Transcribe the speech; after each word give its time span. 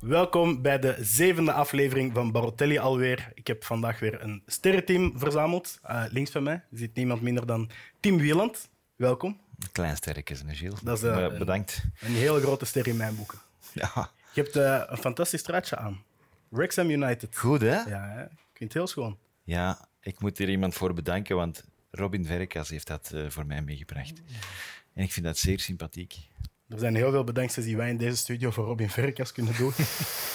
Welkom 0.00 0.62
bij 0.62 0.78
de 0.78 0.96
zevende 1.00 1.52
aflevering 1.52 2.14
van 2.14 2.32
Barotelli 2.32 2.78
alweer. 2.78 3.32
Ik 3.34 3.46
heb 3.46 3.64
vandaag 3.64 3.98
weer 3.98 4.22
een 4.22 4.42
sterrenteam 4.46 5.18
verzameld. 5.18 5.78
Uh, 5.84 6.04
links 6.10 6.30
van 6.30 6.42
mij 6.42 6.62
zit 6.70 6.94
niemand 6.94 7.20
minder 7.20 7.46
dan 7.46 7.70
Tim 8.00 8.16
Wieland. 8.18 8.68
Welkom. 8.96 9.40
Een 9.58 9.72
klein 9.72 9.96
sterretje, 9.96 10.36
Gilles. 10.46 10.80
Dat 10.80 10.96
is, 10.96 11.04
uh, 11.04 11.18
uh, 11.18 11.38
bedankt. 11.38 11.82
Een, 12.00 12.12
hele 12.12 12.40
grote 12.40 12.64
ster 12.64 12.86
in 12.86 12.96
mijn 12.96 13.16
boeken. 13.16 13.38
Ja. 13.72 14.10
Je 14.32 14.42
hebt 14.42 14.56
uh, 14.56 14.82
een 14.86 14.96
fantastisch 14.96 15.40
straatje 15.40 15.76
aan. 15.76 16.02
Wrexham 16.48 16.90
United. 16.90 17.36
Goed, 17.36 17.60
hè? 17.60 17.80
Ja, 17.80 18.08
hè? 18.08 18.22
ik 18.24 18.30
vind 18.52 18.72
het 18.72 18.72
heel 18.72 18.86
schoon. 18.86 19.18
Ja, 19.42 19.88
ik 20.00 20.20
moet 20.20 20.38
hier 20.38 20.48
iemand 20.48 20.74
voor 20.74 20.94
bedanken, 20.94 21.36
want 21.36 21.64
Robin 21.90 22.24
Verkas 22.24 22.68
heeft 22.68 22.86
dat 22.86 23.14
voor 23.28 23.46
mij 23.46 23.62
meegebracht. 23.62 24.22
En 24.94 25.02
ik 25.02 25.12
vind 25.12 25.26
dat 25.26 25.38
zeer 25.38 25.60
sympathiek. 25.60 26.14
Er 26.70 26.78
zijn 26.78 26.94
heel 26.94 27.10
veel 27.10 27.24
bedankjes 27.24 27.64
die 27.64 27.76
wij 27.76 27.90
in 27.90 27.96
deze 27.96 28.16
studio 28.16 28.50
voor 28.50 28.64
Robin 28.64 28.90
Verkas 28.90 29.32
kunnen 29.32 29.56
doen. 29.56 29.72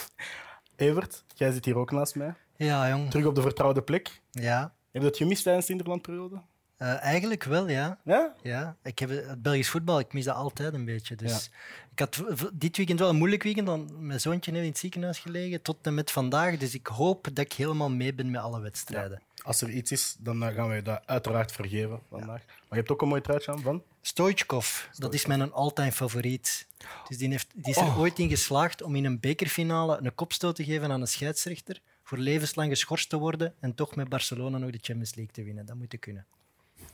Evert, 0.75 1.23
jij 1.35 1.52
zit 1.52 1.66
hier 1.66 1.77
ook 1.77 1.91
naast 1.91 2.16
mij. 2.16 2.34
Ja, 2.55 2.89
jong. 2.89 3.09
Terug 3.09 3.25
op 3.25 3.35
de 3.35 3.41
vertrouwde 3.41 3.81
plek. 3.81 4.21
Ja. 4.31 4.61
Heb 4.61 5.02
je 5.02 5.09
dat 5.09 5.17
gemist 5.17 5.44
tijdens 5.44 5.66
de 5.66 5.71
Interlandperiode? 5.71 6.41
Uh, 6.80 7.03
eigenlijk 7.03 7.44
wel, 7.44 7.70
ja. 7.70 7.99
Ja? 8.03 8.34
Ja. 8.41 8.75
Ik 8.84 8.99
heb 8.99 9.09
het 9.09 9.41
Belgisch 9.41 9.70
voetbal, 9.70 9.99
ik 9.99 10.13
mis 10.13 10.25
dat 10.25 10.35
altijd 10.35 10.73
een 10.73 10.85
beetje. 10.85 11.16
Dus 11.16 11.31
ja. 11.31 11.58
Ik 11.91 11.99
had 11.99 12.23
dit 12.53 12.77
weekend 12.77 12.99
wel 12.99 13.09
een 13.09 13.16
moeilijk 13.16 13.44
weekend, 13.44 13.67
want 13.67 13.99
mijn 13.99 14.20
zoontje 14.20 14.52
heeft 14.52 14.63
in 14.63 14.70
het 14.70 14.80
ziekenhuis 14.80 15.20
gelegen, 15.20 15.61
tot 15.61 15.77
en 15.81 15.94
met 15.94 16.11
vandaag. 16.11 16.58
Dus 16.58 16.73
ik 16.73 16.88
hoop 16.88 17.23
dat 17.23 17.45
ik 17.45 17.53
helemaal 17.53 17.89
mee 17.89 18.13
ben 18.13 18.31
met 18.31 18.41
alle 18.41 18.59
wedstrijden. 18.59 19.22
Ja. 19.36 19.44
Als 19.44 19.61
er 19.61 19.70
iets 19.70 19.91
is, 19.91 20.16
dan 20.20 20.41
gaan 20.53 20.70
we 20.70 20.75
je 20.75 20.81
dat 20.81 21.02
uiteraard 21.05 21.52
vergeven 21.52 21.99
vandaag. 22.09 22.45
Maar 22.45 22.66
je 22.70 22.75
hebt 22.75 22.91
ook 22.91 23.02
een 23.02 23.08
mooi 23.08 23.22
truitje 23.22 23.52
aan 23.52 23.61
van? 23.61 23.83
Stoichkov, 24.08 24.88
dat 24.98 25.14
is 25.14 25.26
mijn 25.26 25.52
all-time 25.52 25.91
favoriet. 25.91 26.68
Dus 27.08 27.18
die, 27.18 27.30
heeft, 27.30 27.48
die 27.54 27.70
is 27.70 27.77
er 27.77 27.84
oh. 27.84 28.00
ooit 28.00 28.20
in 28.20 28.30
geslaagd 28.30 28.81
om 28.81 28.95
in 28.95 29.05
een 29.05 29.20
bekerfinale 29.20 30.00
een 30.02 30.16
kopstoot 30.16 30.56
te 30.56 30.64
geven 30.64 30.92
aan 30.92 31.02
een 31.02 31.08
scheidsrechter, 31.08 31.81
voor 32.03 32.17
levenslang 32.17 32.70
geschorst 32.70 33.09
te 33.09 33.17
worden 33.17 33.53
en 33.59 33.75
toch 33.75 33.95
met 33.95 34.09
Barcelona 34.09 34.58
nog 34.58 34.70
de 34.70 34.80
Champions 34.81 35.16
League 35.16 35.34
te 35.34 35.44
winnen. 35.44 35.66
Dat 35.66 35.75
moet 35.75 35.92
je 35.92 35.97
kunnen. 35.97 36.25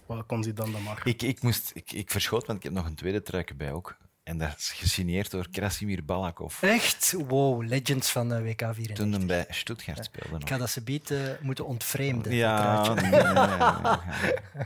Wat 0.05 0.25
kon 0.25 0.43
ze 0.43 0.53
dan 0.53 0.71
dan 0.71 0.83
maar? 0.83 1.01
Ik, 1.03 1.21
ik, 1.21 1.41
moest, 1.41 1.71
ik, 1.73 1.91
ik 1.91 2.11
verschoot, 2.11 2.45
want 2.45 2.57
ik 2.57 2.63
heb 2.63 2.73
nog 2.73 2.85
een 2.85 2.95
tweede 2.95 3.21
truikje 3.21 3.55
bij 3.55 3.71
ook. 3.71 3.97
En 4.23 4.37
dat 4.37 4.53
is 4.57 4.71
gesigneerd 4.71 5.31
door 5.31 5.49
Krasimir 5.51 6.05
Balakov. 6.05 6.63
Echt? 6.63 7.15
Wow, 7.27 7.63
legends 7.63 8.11
van 8.11 8.29
de 8.29 8.43
WK 8.43 8.59
94. 8.59 8.95
Toen 8.95 9.11
hij 9.11 9.25
bij 9.25 9.45
Stuttgart 9.49 10.05
speelde. 10.05 10.37
Ik 10.39 10.49
ga 10.49 10.57
dat 10.57 10.69
ze 10.69 10.81
uh, 11.11 11.19
moeten 11.41 11.65
ontvreemden. 11.65 12.35
Ja, 12.35 12.93
nee, 12.93 13.11
nee, 13.11 13.21
nee, 13.21 13.97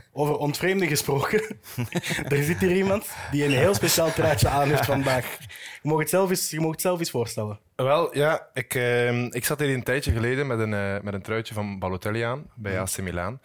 Over 0.12 0.36
ontvreemden 0.36 0.88
gesproken. 0.88 1.58
er 2.28 2.42
zit 2.42 2.58
hier 2.58 2.76
iemand 2.76 3.08
die 3.30 3.44
een 3.44 3.50
heel 3.50 3.74
speciaal 3.74 4.12
truitje 4.12 4.48
aan 4.48 4.68
heeft 4.68 4.84
vandaag. 4.84 5.38
Je 5.82 5.88
mag 5.88 5.98
het 5.98 6.10
zelf 6.10 6.30
eens, 6.30 6.50
je 6.50 6.60
mag 6.60 6.70
het 6.70 6.80
zelf 6.80 6.98
eens 6.98 7.10
voorstellen. 7.10 7.58
Wel, 7.76 8.16
ja, 8.16 8.48
ik, 8.52 8.74
uh, 8.74 9.22
ik 9.24 9.44
zat 9.44 9.58
hier 9.58 9.74
een 9.74 9.82
tijdje 9.82 10.12
geleden 10.12 10.46
met 10.46 10.58
een, 10.58 10.72
uh, 10.72 11.00
met 11.00 11.14
een 11.14 11.22
truitje 11.22 11.54
van 11.54 11.78
Balotelli 11.78 12.20
aan 12.20 12.50
bij 12.54 12.80
AC 12.80 13.00
Milan. 13.00 13.40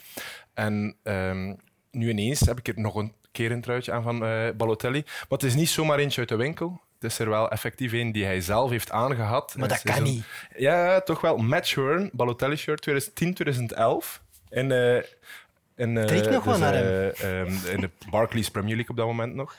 En 0.53 0.95
um, 1.03 1.57
nu 1.91 2.09
ineens 2.09 2.39
heb 2.39 2.57
ik 2.57 2.67
er 2.67 2.79
nog 2.79 2.95
een 2.95 3.13
keer 3.31 3.51
een 3.51 3.61
truitje 3.61 3.91
aan 3.91 4.03
van 4.03 4.23
uh, 4.23 4.49
Balotelli. 4.57 5.01
Maar 5.05 5.25
het 5.39 5.43
is 5.43 5.55
niet 5.55 5.69
zomaar 5.69 5.99
eentje 5.99 6.19
uit 6.19 6.29
de 6.29 6.35
winkel. 6.35 6.81
Het 6.99 7.11
is 7.11 7.19
er 7.19 7.29
wel 7.29 7.49
effectief 7.49 7.91
een 7.91 8.11
die 8.11 8.25
hij 8.25 8.41
zelf 8.41 8.69
heeft 8.69 8.91
aangehad. 8.91 9.55
Maar 9.57 9.67
dat 9.67 9.81
kan 9.81 10.03
niet. 10.03 10.25
Ja, 10.57 11.01
toch 11.01 11.21
wel. 11.21 11.37
Match 11.37 11.75
Hearn, 11.75 12.09
Balotelli 12.13 12.55
shirt 12.55 12.81
2010, 12.81 13.33
2011. 13.33 14.21
En, 14.49 14.69
uh, 14.69 15.03
in, 15.81 15.95
uh, 15.95 16.05
Kijk 16.05 16.29
nog 16.29 16.43
wel 16.43 16.57
naar 16.57 16.73
hem. 16.73 17.11
Um, 17.23 17.59
in 17.69 17.81
de 17.81 17.89
Barclays 18.09 18.49
Premier 18.49 18.75
League 18.75 18.89
op 18.89 18.97
dat 18.97 19.05
moment 19.05 19.35
nog. 19.35 19.55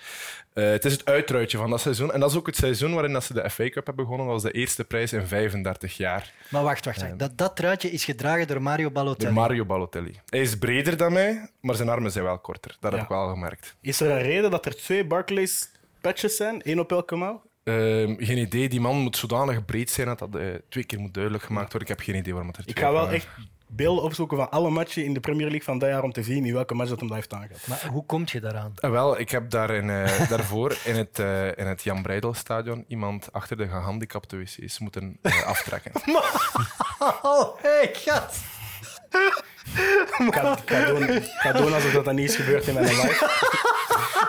Uh, 0.55 0.71
het 0.71 0.85
is 0.85 0.93
het 0.93 1.05
uitruitje 1.05 1.59
van 1.59 1.71
dat 1.71 1.81
seizoen. 1.81 2.13
En 2.13 2.21
dat 2.21 2.31
is 2.31 2.37
ook 2.37 2.47
het 2.47 2.57
seizoen 2.57 2.95
waarin 2.95 3.13
dat 3.13 3.25
ze 3.25 3.33
de 3.33 3.51
FA 3.51 3.69
Cup 3.69 3.87
hebben 3.87 3.95
begonnen. 4.05 4.27
Dat 4.27 4.43
was 4.43 4.53
de 4.53 4.59
eerste 4.59 4.85
prijs 4.85 5.13
in 5.13 5.27
35 5.27 5.97
jaar. 5.97 6.33
Maar 6.49 6.63
wacht, 6.63 6.85
wacht. 6.85 7.01
wacht. 7.01 7.19
Dat, 7.19 7.39
dat 7.39 7.57
truitje 7.57 7.91
is 7.91 8.05
gedragen 8.05 8.47
door 8.47 8.63
Mario 8.63 8.91
Balotelli. 8.91 9.35
Door 9.35 9.43
Mario 9.43 9.65
Balotelli. 9.65 10.21
Hij 10.27 10.41
is 10.41 10.59
breder 10.59 10.97
dan 10.97 11.13
mij, 11.13 11.49
maar 11.61 11.75
zijn 11.75 11.89
armen 11.89 12.13
zijn 12.13 12.25
wel 12.25 12.39
korter. 12.39 12.77
Dat 12.81 12.91
ja. 12.91 12.97
heb 12.97 13.07
ik 13.07 13.13
wel 13.13 13.29
gemerkt. 13.29 13.77
Is 13.81 14.01
er 14.01 14.11
een 14.11 14.23
reden 14.23 14.51
dat 14.51 14.67
er 14.67 14.77
twee 14.77 15.07
Barclays 15.07 15.71
patches 16.01 16.37
zijn? 16.37 16.63
één 16.63 16.79
op 16.79 16.93
elke 16.93 17.17
mouw? 17.17 17.43
Uh, 17.65 17.75
geen 18.19 18.39
idee. 18.39 18.69
Die 18.69 18.81
man 18.81 18.97
moet 18.97 19.17
zodanig 19.17 19.65
breed 19.65 19.91
zijn 19.91 20.07
dat 20.07 20.19
dat 20.19 20.37
uh, 20.37 20.55
twee 20.69 20.85
keer 20.85 21.01
moet 21.01 21.15
duidelijk 21.15 21.45
gemaakt 21.45 21.73
worden. 21.73 21.91
Ik 21.91 21.97
heb 21.97 22.07
geen 22.07 22.17
idee 22.17 22.33
waarom 22.33 22.51
het 22.51 22.61
er 22.61 22.69
Ik 22.69 22.79
ga 22.79 22.93
wel 22.93 23.11
echt 23.11 23.27
beelden 23.77 24.05
opzoeken 24.05 24.37
van 24.37 24.51
alle 24.51 24.71
matchen 24.71 25.05
in 25.05 25.15
de 25.15 25.21
Premier 25.21 25.47
League 25.47 25.63
van 25.63 25.79
dat 25.79 25.89
jaar 25.89 26.03
om 26.03 26.13
te 26.13 26.23
zien 26.23 26.45
in 26.45 26.53
welke 26.53 26.75
match 26.75 26.89
dat 26.89 26.99
hem 26.99 27.09
blijft 27.09 27.33
aangehad. 27.33 27.67
Maar 27.67 27.87
hoe 27.91 28.07
kom 28.07 28.23
je 28.27 28.41
daaraan? 28.41 28.75
Uh, 28.81 28.91
wel, 28.91 29.19
ik 29.21 29.31
heb 29.31 29.51
daar 29.51 29.71
in, 29.71 29.89
uh, 29.89 30.29
daarvoor 30.31 30.77
in 30.85 30.97
het, 30.97 31.19
uh, 31.19 31.47
in 31.47 31.67
het 31.67 31.83
Jan 31.83 32.03
Breidelstadion 32.03 32.85
iemand 32.89 33.33
achter 33.33 33.57
de 33.57 33.69
gehandicapte 33.69 34.37
wc's 34.37 34.79
moeten 34.79 35.19
aftrekken. 35.47 35.93
oh, 37.23 37.63
hey, 37.63 37.91
gast! 37.93 38.41
Ik 40.19 40.35
ga, 40.35 40.57
ik, 40.57 40.71
ga 40.71 40.85
doen, 40.85 41.09
ik 41.09 41.25
ga 41.25 41.53
doen 41.53 41.73
alsof 41.73 41.93
dat, 41.93 42.05
dat 42.05 42.15
niet 42.15 42.29
is 42.29 42.37
gebeurd 42.37 42.67
in 42.67 42.75
mijn 42.75 42.87
live. 42.87 43.31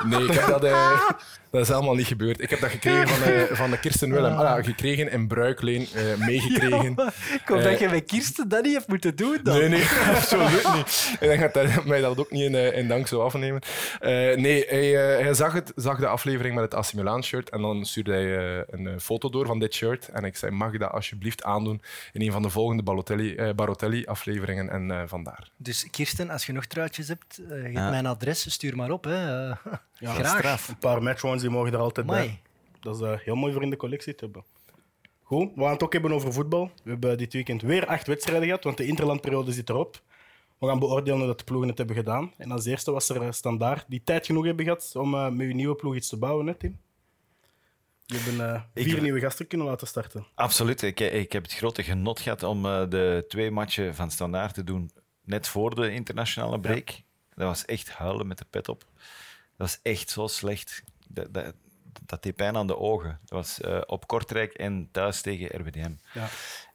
Nee, 0.04 0.24
ik 0.24 0.32
heb 0.32 0.48
dat, 0.48 0.64
uh, 0.64 1.10
dat 1.60 1.62
is 1.62 1.72
allemaal 1.72 1.96
niet 1.96 2.08
gebeurd. 2.08 2.42
Ik 2.42 2.50
heb 2.50 2.60
dat 2.60 2.70
gekregen 2.70 3.08
van, 3.08 3.32
uh, 3.32 3.44
van 3.52 3.72
de 3.72 3.80
Kirsten 3.80 4.12
Willem. 4.12 4.32
Ah, 4.32 4.40
ja, 4.40 4.64
gekregen 4.64 5.12
in 5.12 5.28
bruikleen, 5.28 5.88
uh, 5.96 6.26
meegekregen. 6.26 6.94
Ja, 6.96 7.08
ik 7.34 7.42
hoop 7.46 7.64
dat 7.64 7.80
je 7.80 7.90
bij 7.90 8.02
Kirsten 8.02 8.50
dat 8.50 8.64
niet 8.64 8.74
hebt 8.74 8.88
moeten 8.88 9.16
doen 9.16 9.40
dan. 9.44 9.58
Nee, 9.58 9.70
nee, 9.70 9.84
absoluut 10.16 10.74
niet. 10.76 11.18
Ik 11.20 11.28
denk 11.28 11.54
dat 11.54 11.54
hij 11.54 11.84
mij 11.86 12.02
dat 12.02 12.18
ook 12.18 12.32
niet 12.32 12.42
in, 12.42 12.74
in 12.74 12.88
dank 12.88 13.08
zou 13.08 13.24
afnemen. 13.24 13.62
nee, 14.00 14.66
hij, 14.68 14.90
hij 15.24 15.34
zag, 15.34 15.54
het, 15.54 15.72
zag 15.76 16.00
de 16.00 16.08
aflevering 16.08 16.56
met 16.56 16.64
het 16.64 16.74
AC 16.74 16.94
Milan 16.94 17.24
shirt 17.24 17.50
en 17.50 17.62
dan 17.62 17.86
stuurde 17.86 18.12
hij 18.12 18.66
een 18.70 19.02
foto 19.02 19.30
door 19.30 19.46
van 19.46 19.60
dit 19.60 19.74
shirt. 19.74 20.08
En 20.08 20.24
ik 20.24 20.38
zei, 20.38 20.52
mag 20.52 20.72
je 20.72 20.78
dat 20.78 20.92
alsjeblieft 20.92 21.44
aandoen 21.44 21.82
in 22.12 22.22
een 22.22 22.32
van 22.32 22.42
de 22.42 22.50
volgende 22.50 22.84
Balotelli, 22.84 23.54
Barotelli 23.56 24.06
afleveringen 24.06 24.70
en 24.70 25.10
vandaar. 25.10 25.50
Dus 25.58 25.88
Kirsten, 25.92 26.30
als 26.30 26.46
je 26.46 26.54
nog 26.54 26.66
truitjes 26.66 27.08
hebt, 27.08 27.42
ja. 27.72 27.90
mijn 27.90 28.06
adres, 28.06 28.52
stuur 28.52 28.76
maar 28.76 28.92
op. 28.92 29.04
Hè. 29.04 29.52
Ja, 30.04 30.14
Graag. 30.14 30.38
Straf. 30.38 30.68
Een 30.68 30.78
paar 30.78 31.04
matchwins 31.04 31.43
die 31.44 31.52
mogen 31.52 31.74
er 31.74 31.80
altijd 31.80 32.08
Amai. 32.08 32.28
bij. 32.28 32.42
Dat 32.80 32.96
is 32.96 33.02
uh, 33.02 33.14
heel 33.18 33.36
mooi 33.36 33.54
voor 33.54 33.62
in 33.64 33.70
de 33.70 33.78
collectie 33.78 34.16
te 34.16 34.24
hebben. 34.24 34.44
Goed, 35.22 35.52
we 35.56 35.62
gaan 35.62 35.72
het 35.72 35.84
ook 35.84 35.94
hebben 35.94 36.12
over 36.12 36.34
voetbal. 36.34 36.72
We 36.84 36.90
hebben 36.90 37.18
dit 37.18 37.34
weekend 37.34 37.62
weer 37.62 37.86
acht 37.86 38.08
wedstrijden 38.08 38.46
gehad, 38.46 38.64
want 38.64 38.78
de 38.78 38.86
interlandperiode 38.86 39.52
zit 39.52 39.70
erop. 39.70 40.02
We 40.58 40.68
gaan 40.68 40.80
beoordelen 40.80 41.18
hoe 41.18 41.28
dat 41.28 41.38
de 41.38 41.44
ploegen 41.44 41.70
het 41.70 41.78
hebben 41.78 41.96
gedaan. 41.96 42.34
En 42.38 42.52
als 42.52 42.66
eerste 42.66 42.92
was 42.92 43.10
er 43.10 43.34
standaard 43.34 43.86
die 43.88 44.02
tijd 44.04 44.26
genoeg 44.26 44.46
hebben 44.46 44.66
gehad 44.66 44.92
om 44.96 45.14
uh, 45.14 45.30
met 45.30 45.48
je 45.48 45.54
nieuwe 45.54 45.76
ploeg 45.76 45.96
iets 45.96 46.10
te 46.10 46.18
bouwen, 46.18 46.48
hè, 46.48 46.54
Tim? 46.54 46.80
Je 48.06 48.18
hebt 48.18 48.38
uh, 48.38 48.62
vier 48.84 48.96
ik... 48.96 49.02
nieuwe 49.02 49.20
gasten 49.20 49.48
kunnen 49.48 49.68
laten 49.68 49.88
starten. 49.88 50.26
Absoluut. 50.36 50.82
Ik, 50.82 51.00
ik 51.00 51.32
heb 51.32 51.44
het 51.44 51.54
grote 51.54 51.84
genot 51.84 52.20
gehad 52.20 52.44
om 52.44 52.66
uh, 52.66 52.90
de 52.90 53.26
twee 53.28 53.52
matchen 53.52 53.96
van 53.96 54.12
standaard 54.12 54.54
te 54.54 54.64
doen 54.64 54.92
net 55.24 55.48
voor 55.48 55.76
de 55.76 55.92
internationale 55.92 56.60
break. 56.60 56.90
Ja. 56.90 57.04
Dat 57.36 57.48
was 57.48 57.66
echt 57.66 57.90
huilen 57.90 58.28
met 58.28 58.38
de 58.38 58.46
pet 58.50 58.70
op. 58.70 58.80
Dat 58.80 59.68
was 59.68 59.80
echt 59.82 60.10
zo 60.10 60.28
slecht. 60.28 60.84
Dat, 61.14 61.34
dat, 61.34 61.56
dat 62.06 62.24
deed 62.24 62.36
pijn 62.36 62.58
aan 62.58 62.68
de 62.68 62.78
ogen. 62.78 63.20
Dat 63.26 63.30
was 63.30 63.60
uh, 63.60 63.82
op 63.86 64.08
Kortrijk 64.08 64.54
en 64.54 64.90
thuis 64.92 65.22
tegen 65.22 65.60
RWDM. 65.60 65.94
Ja. 66.14 66.28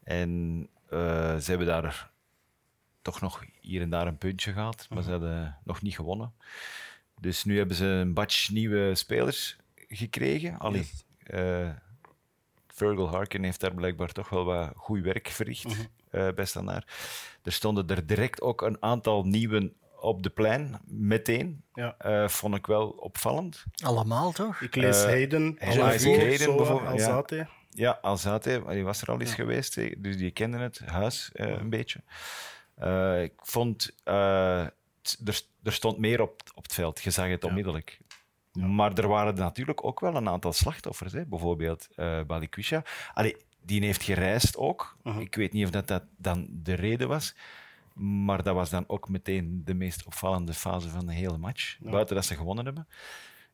En 0.02 0.60
uh, 0.90 1.36
ze 1.36 1.44
hebben 1.46 1.66
daar 1.66 2.10
toch 3.02 3.20
nog 3.20 3.44
hier 3.60 3.82
en 3.82 3.90
daar 3.90 4.06
een 4.06 4.18
puntje 4.18 4.52
gehad, 4.52 4.86
maar 4.88 4.98
-huh. 4.98 5.06
ze 5.06 5.10
hadden 5.10 5.58
nog 5.64 5.82
niet 5.82 5.94
gewonnen. 5.94 6.32
Dus 7.20 7.44
nu 7.44 7.56
hebben 7.56 7.76
ze 7.76 7.84
een 7.84 8.14
batch 8.14 8.50
nieuwe 8.50 8.94
spelers 8.94 9.56
gekregen. 9.88 10.58
Allee, 10.58 10.80
yes. 10.80 11.04
uh, 11.40 11.70
Virgil 12.66 13.08
Harkin 13.08 13.44
heeft 13.44 13.60
daar 13.60 13.74
blijkbaar 13.74 14.12
toch 14.12 14.28
wel 14.28 14.44
wat 14.44 14.72
goed 14.76 15.00
werk 15.00 15.28
verricht 15.28 15.76
uh 16.10 16.28
bij 16.34 16.44
Standaard. 16.44 16.90
Er 17.42 17.52
stonden 17.52 17.88
er 17.88 18.06
direct 18.06 18.40
ook 18.40 18.62
een 18.62 18.82
aantal 18.82 19.24
nieuwe 19.24 19.72
op 20.00 20.22
de 20.22 20.30
plein, 20.30 20.80
meteen. 20.86 21.62
Ja. 21.72 21.96
Uh, 22.06 22.28
vond 22.28 22.54
ik 22.54 22.66
wel 22.66 22.88
opvallend. 22.88 23.64
Allemaal 23.82 24.32
toch? 24.32 24.60
Ik 24.60 24.74
lees 24.74 25.02
uh, 25.02 25.04
Hayden, 25.04 25.56
Hayden 25.58 26.56
bijvoorbeeld. 26.56 26.92
Alzate. 26.92 27.36
Ja, 27.36 27.48
ja 27.70 27.98
Alzate, 28.02 28.62
die 28.68 28.84
was 28.84 29.02
er 29.02 29.08
al 29.08 29.20
eens 29.20 29.30
ja. 29.30 29.36
geweest, 29.36 30.02
dus 30.02 30.16
die 30.16 30.30
kende 30.30 30.58
het 30.58 30.78
huis 30.78 31.30
uh, 31.34 31.46
een 31.46 31.70
beetje. 31.70 32.00
ik 33.22 33.32
vond, 33.36 33.94
er, 34.04 34.72
er 35.62 35.72
stond 35.72 35.98
meer 35.98 36.20
op, 36.20 36.42
op 36.54 36.62
het 36.62 36.74
veld, 36.74 37.02
je 37.02 37.10
zag 37.10 37.28
het 37.28 37.44
onmiddellijk. 37.44 37.98
Ja. 38.00 38.66
Maar 38.66 38.92
er 38.92 39.08
waren 39.08 39.34
natuurlijk 39.34 39.84
ook 39.84 40.00
wel 40.00 40.14
een 40.14 40.28
aantal 40.28 40.52
slachtoffers, 40.52 41.12
hè? 41.12 41.26
bijvoorbeeld 41.26 41.88
uh, 41.96 42.22
Balikwisha. 42.22 42.82
Allee, 43.14 43.36
die 43.62 43.84
heeft 43.84 44.02
gereisd 44.02 44.56
ook. 44.56 44.96
-huh. 45.02 45.20
Ik 45.20 45.34
weet 45.34 45.52
niet 45.52 45.64
of 45.64 45.70
dat, 45.70 45.86
dat 45.86 46.04
dan 46.16 46.48
de 46.50 46.74
reden 46.74 47.08
was. 47.08 47.34
Maar 47.98 48.42
dat 48.42 48.54
was 48.54 48.70
dan 48.70 48.84
ook 48.86 49.08
meteen 49.08 49.62
de 49.64 49.74
meest 49.74 50.06
opvallende 50.06 50.54
fase 50.54 50.88
van 50.88 51.06
de 51.06 51.14
hele 51.14 51.38
match. 51.38 51.76
Ja. 51.80 51.90
Buiten 51.90 52.14
dat 52.14 52.24
ze 52.24 52.34
gewonnen 52.34 52.64
hebben, 52.64 52.88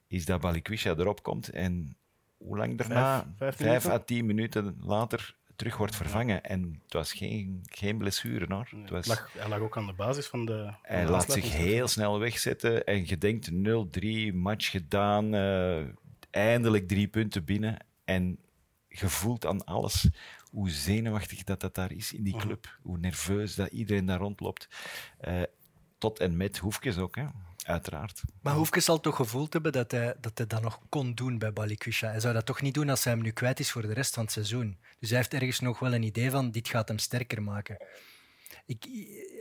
is 0.06 0.24
dat 0.24 0.40
Balikwisha 0.40 0.90
erop 0.90 1.22
komt 1.22 1.48
en 1.48 1.96
hoe 2.36 2.56
lang 2.56 2.78
daarna, 2.78 3.34
vijf, 3.36 3.56
vijf, 3.56 3.82
vijf 3.82 3.94
à 3.94 3.98
tien 3.98 4.26
minuten 4.26 4.76
later, 4.80 5.36
terug 5.56 5.76
wordt 5.76 5.96
vervangen. 5.96 6.34
Ja. 6.34 6.42
En 6.42 6.80
het 6.82 6.92
was 6.92 7.12
geen, 7.12 7.60
geen 7.64 7.98
blessure 7.98 8.54
hoor. 8.54 8.68
Nee, 8.70 8.82
het 8.82 8.90
was... 8.90 9.06
lag, 9.06 9.32
hij 9.32 9.48
lag 9.48 9.58
ook 9.58 9.76
aan 9.76 9.86
de 9.86 9.92
basis 9.92 10.26
van 10.26 10.44
de. 10.44 10.62
Van 10.62 10.74
hij 10.82 11.04
de 11.04 11.10
laat 11.10 11.32
zich 11.32 11.52
heel 11.52 11.88
snel 11.88 12.18
wegzetten 12.18 12.84
en 12.84 13.06
je 13.06 13.18
denkt 13.18 13.50
0-3, 13.50 14.34
match 14.34 14.70
gedaan, 14.70 15.34
uh, 15.34 15.86
eindelijk 16.30 16.88
drie 16.88 17.08
punten 17.08 17.44
binnen. 17.44 17.76
En 18.04 18.38
je 18.88 19.08
voelt 19.08 19.46
aan 19.46 19.64
alles 19.64 20.08
hoe 20.54 20.70
zenuwachtig 20.70 21.44
dat, 21.44 21.60
dat 21.60 21.74
daar 21.74 21.92
is 21.92 22.12
in 22.12 22.22
die 22.22 22.36
club. 22.36 22.78
Hoe 22.82 22.98
nerveus 22.98 23.54
dat 23.54 23.70
iedereen 23.70 24.06
daar 24.06 24.18
rondloopt. 24.18 24.68
Eh, 25.18 25.42
tot 25.98 26.18
en 26.18 26.36
met 26.36 26.58
Hoefkes 26.58 26.98
ook, 26.98 27.16
hè. 27.16 27.26
uiteraard. 27.64 28.22
Maar 28.42 28.54
Hoefkes 28.54 28.84
zal 28.84 29.00
toch 29.00 29.16
gevoeld 29.16 29.52
hebben 29.52 29.72
dat 29.72 29.90
hij, 29.90 30.14
dat 30.20 30.38
hij 30.38 30.46
dat 30.46 30.62
nog 30.62 30.80
kon 30.88 31.14
doen 31.14 31.38
bij 31.38 31.52
Balikwisha. 31.52 32.08
Hij 32.10 32.20
zou 32.20 32.34
dat 32.34 32.46
toch 32.46 32.60
niet 32.60 32.74
doen 32.74 32.88
als 32.88 33.04
hij 33.04 33.12
hem 33.12 33.22
nu 33.22 33.30
kwijt 33.30 33.60
is 33.60 33.70
voor 33.70 33.82
de 33.82 33.92
rest 33.92 34.14
van 34.14 34.22
het 34.22 34.32
seizoen. 34.32 34.78
Dus 34.98 35.08
hij 35.08 35.18
heeft 35.18 35.34
ergens 35.34 35.60
nog 35.60 35.78
wel 35.78 35.94
een 35.94 36.02
idee 36.02 36.30
van, 36.30 36.50
dit 36.50 36.68
gaat 36.68 36.88
hem 36.88 36.98
sterker 36.98 37.42
maken. 37.42 37.76
Ik, 38.66 38.84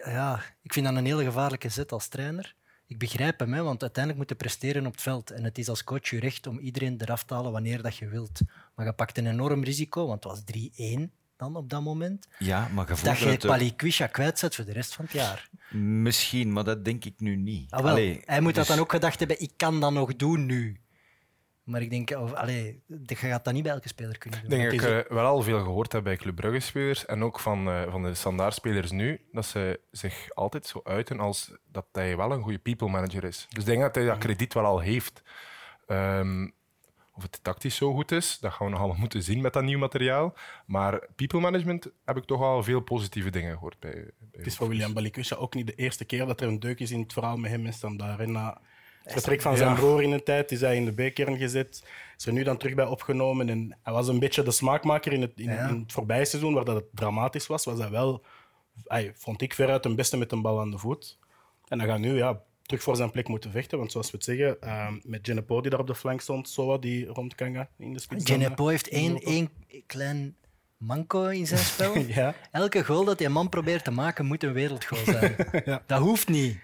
ja, 0.06 0.44
ik 0.62 0.74
vind 0.74 0.86
dat 0.86 0.96
een 0.96 1.06
hele 1.06 1.24
gevaarlijke 1.24 1.70
zet 1.70 1.92
als 1.92 2.08
trainer. 2.08 2.56
Ik 2.88 2.98
begrijp 2.98 3.40
hem, 3.40 3.54
hè, 3.54 3.64
want 3.64 3.82
uiteindelijk 3.82 4.24
moet 4.24 4.30
je 4.30 4.46
presteren 4.46 4.86
op 4.86 4.92
het 4.92 5.02
veld. 5.02 5.32
En 5.32 5.44
het 5.44 5.58
is 5.58 5.70
als 5.70 5.84
coach 5.84 6.10
je 6.10 6.20
recht 6.20 6.48
om 6.48 6.60
iedereen 6.60 7.02
eraf 7.02 7.24
te 7.24 7.34
halen 7.34 7.52
wanneer 7.52 7.82
dat 7.82 7.98
je 7.98 8.08
wilt. 8.08 8.40
Maar 8.76 8.86
je 8.86 8.94
pakt 8.94 9.18
een 9.18 9.28
enorm 9.28 9.64
risico, 9.64 10.08
want 10.08 10.24
het 10.24 10.34
was 10.34 10.44
3-1 10.98 11.12
dan 11.38 11.56
op 11.56 11.70
dat 11.70 11.82
moment. 11.82 12.28
Ja, 12.40 12.68
maar 12.74 12.96
je 12.96 13.04
Dat 13.04 13.18
je 13.18 13.48
Balikwisha 13.48 14.08
kwijtzet 14.08 14.56
voor 14.56 14.66
de 14.66 14.72
rest 14.72 14.94
van 14.94 15.06
het 15.06 15.14
jaar. 15.14 15.50
Misschien, 15.72 16.54
maar 16.54 16.64
dat 16.64 16.86
denk 16.86 17.06
ik 17.06 17.20
nu 17.20 17.36
niet. 17.36 17.72
Ah, 17.72 17.82
wel, 17.82 17.92
Allee, 17.92 18.22
hij 18.26 18.42
moet 18.42 18.56
dat 18.56 18.68
dan 18.68 18.80
ook 18.80 18.92
gedacht 18.92 19.20
hebben, 19.20 19.42
ik 19.42 19.52
kan 19.58 19.80
dat 19.80 19.92
nog 19.92 20.16
doen 20.16 20.46
nu. 20.46 20.83
Maar 21.64 21.82
ik 21.82 21.90
denk, 21.90 22.10
of, 22.10 22.34
allee, 22.34 22.84
je 23.06 23.16
gaat 23.16 23.46
dat 23.46 23.54
niet 23.54 23.64
bij 23.64 23.72
elke 23.72 23.88
speler 23.88 24.18
kunnen 24.18 24.42
doen. 24.42 24.52
Ik 24.52 24.58
denk 24.58 24.82
dat 24.82 24.90
ik 24.90 25.06
eh, 25.06 25.16
wel 25.16 25.26
al 25.26 25.42
veel 25.42 25.64
gehoord 25.64 25.92
heb 25.92 26.04
bij 26.04 26.16
Club 26.16 26.36
Brugge-spelers 26.36 27.06
en 27.06 27.24
ook 27.24 27.40
van, 27.40 27.68
eh, 27.70 27.92
van 27.92 28.04
de 28.04 28.14
standaardspelers 28.14 28.92
nu, 28.92 29.22
dat 29.32 29.46
ze 29.46 29.80
zich 29.92 30.30
altijd 30.34 30.66
zo 30.66 30.82
uiten 30.84 31.20
als 31.20 31.54
dat 31.72 31.86
hij 31.92 32.18
wel 32.18 32.32
een 32.32 32.42
goede 32.42 32.60
people 32.60 32.90
manager 32.90 33.24
is. 33.24 33.46
Dus 33.50 33.60
ik 33.60 33.66
denk 33.66 33.82
dat 33.82 33.96
hij 33.96 34.06
dat 34.06 34.18
krediet 34.18 34.54
wel 34.54 34.66
al 34.66 34.80
heeft. 34.80 35.22
Ehm, 35.88 36.48
of 37.16 37.24
het 37.24 37.40
tactisch 37.44 37.76
zo 37.76 37.94
goed 37.94 38.12
is, 38.12 38.40
dat 38.40 38.54
gaan 38.54 38.66
we 38.66 38.72
nog 38.72 38.82
allemaal 38.82 39.00
moeten 39.00 39.24
zien 39.24 39.42
met 39.42 39.54
dat 39.54 39.64
nieuw 39.64 39.80
materiaal. 39.80 40.36
Maar 40.66 41.08
people 41.16 41.40
management 41.40 41.92
heb 42.06 42.18
ik 42.18 42.26
toch 42.26 42.42
al 42.42 42.64
veel 42.64 42.80
positieve 42.80 43.30
dingen 43.30 43.54
gehoord 43.54 43.80
bij. 43.80 43.92
bij 43.92 44.12
Het 44.32 44.46
is 44.46 44.56
voor 44.56 44.68
William 44.68 44.94
Balikwisha 44.94 45.36
ook 45.36 45.56
niet 45.56 45.68
de 45.68 45.76
eerste 45.76 46.06
keer 46.06 46.26
dat 46.26 46.42
er 46.42 46.48
een 46.48 46.60
deuk 46.60 46.80
is 46.80 46.92
in 46.92 47.00
het 47.00 47.14
verhaal 47.14 47.38
met 47.38 47.52
hem 47.52 47.66
en 47.66 47.74
Standaard. 47.74 48.20
En 48.20 48.32
na 48.32 48.62
vertrek 49.06 49.42
van 49.42 49.58
zijn 49.58 49.70
Ja. 49.70 49.76
broer 49.76 50.04
in 50.04 50.12
een 50.12 50.24
tijd 50.24 50.52
is 50.52 50.62
hij 50.62 50.76
in 50.76 50.86
de 50.86 51.10
B-kern 51.10 51.38
gezet. 51.38 51.84
Is 52.18 52.26
er 52.26 52.34
nu 52.34 52.44
dan 52.44 52.58
terug 52.58 52.76
bij 52.76 52.86
opgenomen. 52.86 53.50
En 53.50 53.78
hij 53.84 53.94
was 53.94 54.08
een 54.08 54.20
beetje 54.20 54.44
de 54.44 54.52
smaakmaker 54.52 55.14
in 55.14 55.22
het, 55.22 55.32
in, 55.36 55.44
Ja. 55.52 55.68
in 55.68 55.80
het 55.80 55.92
voorbije 55.92 56.26
seizoen, 56.26 56.54
waar 56.54 56.66
dat 56.66 56.76
het 56.76 56.86
dramatisch 56.94 57.48
was. 57.48 57.66
Was 57.66 57.80
hij 57.80 57.90
wel, 57.90 58.24
hij, 58.84 59.12
vond 59.16 59.42
ik, 59.42 59.54
veruit 59.54 59.86
een 59.86 59.96
beste 59.96 60.18
met 60.18 60.32
een 60.32 60.42
bal 60.42 60.60
aan 60.60 60.72
de 60.72 60.78
voet. 60.78 61.18
En 61.68 61.78
dan 61.78 61.88
gaat 61.88 62.00
nu 62.00 62.18
ja, 62.18 62.42
terug 62.62 62.84
voor 62.84 62.96
zijn 62.96 63.12
plek 63.12 63.28
moeten 63.28 63.52
vechten. 63.52 63.78
Want 63.78 63.92
zoals 63.92 64.12
we 64.12 64.18
het 64.18 64.26
zeggen, 64.26 64.62
ehm, 64.62 64.94
met 65.04 65.20
Genepo 65.24 65.62
die 65.62 65.70
daar 65.72 65.80
op 65.80 65.88
de 65.88 65.96
flank 65.96 66.22
stond, 66.22 66.50
Soa 66.50 66.78
die 66.78 67.06
rondkanga 67.06 67.70
in 67.78 67.94
de 67.94 68.00
spits. 68.00 68.26
Genepo 68.32 68.68
heeft 68.68 68.88
één, 68.90 69.18
één 69.22 69.50
klein 69.88 70.36
manco 70.78 71.26
in 71.26 71.48
zijn 71.48 71.60
spel. 71.60 71.98
Ja. 72.08 72.36
Elke 72.52 72.86
goal 72.86 73.06
dat 73.06 73.18
die 73.18 73.30
man 73.30 73.50
probeert 73.50 73.84
te 73.84 73.92
maken, 73.92 74.26
moet 74.26 74.44
een 74.44 74.54
wereldgoal 74.54 75.04
zijn. 75.06 75.36
Ja. 75.66 75.84
Dat 75.88 76.00
hoeft 76.00 76.28
niet. 76.28 76.58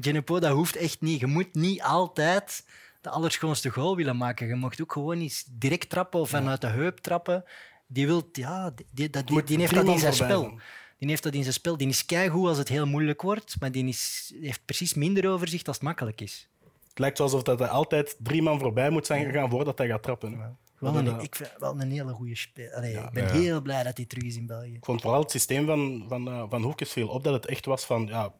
Genepo, 0.00 0.38
dat 0.40 0.52
hoeft 0.52 0.76
echt 0.76 1.00
niet. 1.00 1.20
Je 1.20 1.26
moet 1.26 1.54
niet 1.54 1.82
altijd 1.82 2.64
de 3.00 3.10
allerschoonste 3.10 3.70
goal 3.70 3.96
willen 3.96 4.16
maken. 4.16 4.46
Je 4.46 4.54
mag 4.54 4.80
ook 4.80 4.92
gewoon 4.92 5.18
eens 5.20 5.44
direct 5.50 5.88
trappen 5.90 6.20
of 6.20 6.28
vanuit 6.28 6.60
de 6.60 6.66
heup 6.66 6.98
trappen. 6.98 7.44
Die, 7.86 8.06
wilt, 8.06 8.36
ja, 8.36 8.70
die, 8.70 8.86
die, 8.90 9.10
dat- 9.10 9.26
die, 9.26 9.36
moet 9.36 9.46
die 9.46 9.58
heeft 9.58 9.74
dat 9.74 9.88
in 9.88 9.98
zijn 9.98 10.12
spel. 10.12 10.58
Die 10.98 11.08
heeft 11.08 11.22
dat 11.22 11.34
in 11.34 11.42
zijn 11.42 11.54
spel. 11.54 11.76
Die 11.76 11.88
is 11.88 12.06
keigoed 12.06 12.48
als 12.48 12.58
het 12.58 12.68
heel 12.68 12.86
moeilijk 12.86 13.22
wordt, 13.22 13.56
maar 13.60 13.72
die 13.72 13.86
is, 13.86 14.32
heeft 14.40 14.64
precies 14.64 14.94
minder 14.94 15.30
overzicht 15.30 15.66
als 15.68 15.76
het 15.76 15.84
makkelijk 15.84 16.20
is. 16.20 16.48
Het 16.88 16.98
lijkt 16.98 17.20
alsof 17.20 17.42
dat 17.42 17.58
hij 17.58 17.68
altijd 17.68 18.16
drie 18.18 18.42
man 18.42 18.58
voorbij 18.58 18.90
moet 18.90 19.06
zijn 19.06 19.24
gegaan 19.24 19.50
voordat 19.50 19.78
hij 19.78 19.86
gaat 19.88 20.02
trappen. 20.02 20.56
Wel 20.78 20.96
een, 20.96 21.20
ik 21.20 21.34
vind 21.36 21.52
wel 21.58 21.80
een 21.80 21.90
hele 21.90 22.12
goede 22.12 22.36
speler. 22.36 22.84
ik 22.84 23.10
ben 23.12 23.24
Ja. 23.24 23.32
heel 23.32 23.60
blij 23.60 23.82
dat 23.82 23.96
hij 23.96 24.06
terug 24.06 24.24
is 24.24 24.36
in 24.36 24.46
België. 24.46 24.74
Ik 24.74 24.84
vond 24.84 25.00
vooral 25.00 25.20
het 25.20 25.30
systeem 25.30 25.66
van, 25.66 26.04
van, 26.08 26.28
eh, 26.28 26.44
van 26.48 26.62
Hoekes 26.62 26.92
viel 26.92 27.08
op 27.08 27.24
dat 27.24 27.32
het 27.34 27.46
echt 27.46 27.66
was 27.66 27.84
van 27.84 28.06
ja, 28.06 28.32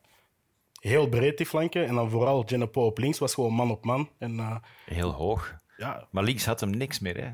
heel 0.89 1.09
breed 1.09 1.37
die 1.37 1.47
flanken. 1.47 1.87
En 1.87 1.95
dan 1.95 2.11
vooral 2.11 2.43
Genepo 2.47 2.87
op 2.87 2.99
links 2.99 3.19
was 3.19 3.35
gewoon 3.35 3.53
man 3.53 3.71
op 3.71 3.85
man. 3.85 4.11
En 4.19 4.39
eh, 4.39 4.57
Heel 4.85 5.11
hoog. 5.13 5.57
ja, 5.77 6.09
Maar 6.11 6.25
links 6.25 6.45
had 6.47 6.61
hem 6.61 6.71
niks 6.71 6.99
meer. 6.99 7.17
Hè. 7.25 7.31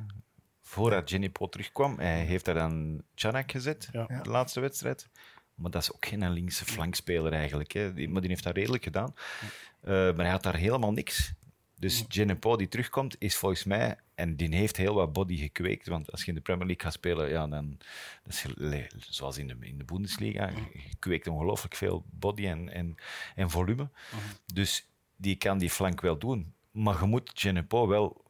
Voordat 0.62 1.10
Jenny 1.10 1.28
Po 1.30 1.48
terugkwam, 1.48 1.98
hij 1.98 2.24
heeft 2.24 2.44
daar 2.44 2.54
dan 2.54 3.02
Chanak 3.14 3.50
gezet, 3.50 3.88
Ja. 3.92 4.06
de 4.22 4.30
laatste 4.30 4.60
wedstrijd. 4.60 5.08
Maar 5.54 5.70
dat 5.70 5.82
is 5.82 5.92
ook 5.94 6.06
geen 6.06 6.30
linkse 6.30 6.64
flankspeler 6.64 7.32
eigenlijk. 7.32 7.72
Hè. 7.72 7.92
Die, 7.92 8.08
maar 8.08 8.20
die 8.20 8.30
heeft 8.30 8.44
dat 8.44 8.56
redelijk 8.56 8.82
gedaan. 8.84 9.14
Eh, 9.80 9.90
maar 9.92 10.14
hij 10.16 10.30
had 10.30 10.42
daar 10.42 10.56
helemaal 10.56 10.92
niks. 10.92 11.32
Dus 11.82 12.04
Jenny 12.08 12.36
Po 12.36 12.56
die 12.56 12.68
terugkomt, 12.68 13.16
is 13.18 13.36
volgens 13.36 13.64
mij... 13.64 13.96
En 14.14 14.36
die 14.36 14.54
heeft 14.54 14.76
heel 14.76 14.94
wat 14.94 15.12
body 15.12 15.36
gekweekt. 15.36 15.86
Want 15.86 16.12
als 16.12 16.20
je 16.20 16.28
in 16.28 16.34
de 16.34 16.40
Premier 16.40 16.66
League 16.66 16.84
gaat 16.84 16.92
spelen, 16.92 17.28
ja, 17.28 17.46
dan... 17.46 17.78
Dat 18.24 18.32
is 18.32 18.46
zoals 18.98 19.38
in 19.38 19.46
de, 19.46 19.56
in 19.60 19.78
de 19.78 19.84
Bundesliga. 19.84 20.48
Je 20.48 20.96
kweekt 20.98 21.26
ongelooflijk 21.26 21.74
veel 21.74 22.04
body 22.10 22.46
en, 22.46 22.68
en, 22.68 22.96
en 23.34 23.50
volume. 23.50 23.88
Dus 24.54 24.86
die 25.16 25.36
kan 25.36 25.58
die 25.58 25.70
flank 25.70 26.00
wel 26.00 26.18
doen. 26.18 26.52
Maar 26.70 27.00
je 27.00 27.06
moet 27.06 27.40
Jenny 27.40 27.62
Po 27.62 27.86
wel 27.88 28.24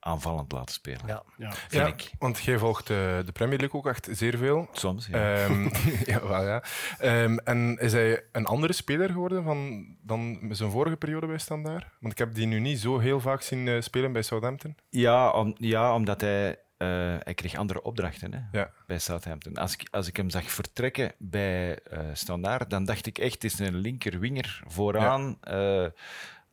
aanvallend 0.00 0.52
laten 0.52 0.74
spelen. 0.74 1.06
Ja. 1.06 1.22
ja. 1.36 1.50
Vind 1.52 1.72
Ja, 1.72 1.86
ik. 1.86 2.10
want 2.18 2.38
jij 2.40 2.58
volgt 2.58 2.90
eh, 2.90 2.96
de 2.96 3.32
Premier 3.32 3.58
League 3.58 3.80
ook 3.80 3.86
echt 3.86 4.08
zeer 4.10 4.36
veel. 4.38 4.68
Soms, 4.72 5.06
ja. 5.06 5.34
Ehm, 5.34 5.68
ja, 6.12 6.26
wel, 6.28 6.44
ja. 6.44 6.62
Ehm, 6.98 7.36
en 7.44 7.76
is 7.80 7.92
hij 7.92 8.22
een 8.32 8.46
andere 8.46 8.72
speler 8.72 9.08
geworden 9.10 9.42
van, 9.44 9.86
dan 10.02 10.38
zijn 10.50 10.70
vorige 10.70 10.96
periode 10.96 11.26
bij 11.26 11.38
Standaard? 11.38 11.86
Want 12.00 12.12
ik 12.12 12.18
heb 12.18 12.34
die 12.34 12.46
nu 12.46 12.58
niet 12.60 12.80
zo 12.80 12.98
heel 12.98 13.20
vaak 13.20 13.42
zien 13.42 13.68
eh, 13.68 13.80
spelen 13.80 14.12
bij 14.12 14.22
Southampton. 14.22 14.76
Ja, 14.88 15.30
om, 15.30 15.54
ja 15.58 15.94
omdat 15.94 16.20
hij, 16.20 16.50
eh, 16.76 16.88
hij 17.22 17.34
kreeg 17.34 17.54
andere 17.54 17.82
opdrachten 17.82 18.34
hè, 18.34 18.58
Ja. 18.58 18.70
bij 18.86 18.98
Southampton. 18.98 19.54
Als 19.54 19.72
ik, 19.72 19.88
als 19.90 20.08
ik 20.08 20.16
hem 20.16 20.30
zag 20.30 20.50
vertrekken 20.50 21.12
bij 21.18 21.78
eh 21.78 21.98
Standaard, 22.12 22.70
dan 22.70 22.84
dacht 22.84 23.06
ik 23.06 23.18
echt, 23.18 23.34
het 23.34 23.44
is 23.44 23.58
een 23.58 23.74
linkerwinger 23.76 24.62
vooraan. 24.66 25.36
eh, 25.40 25.86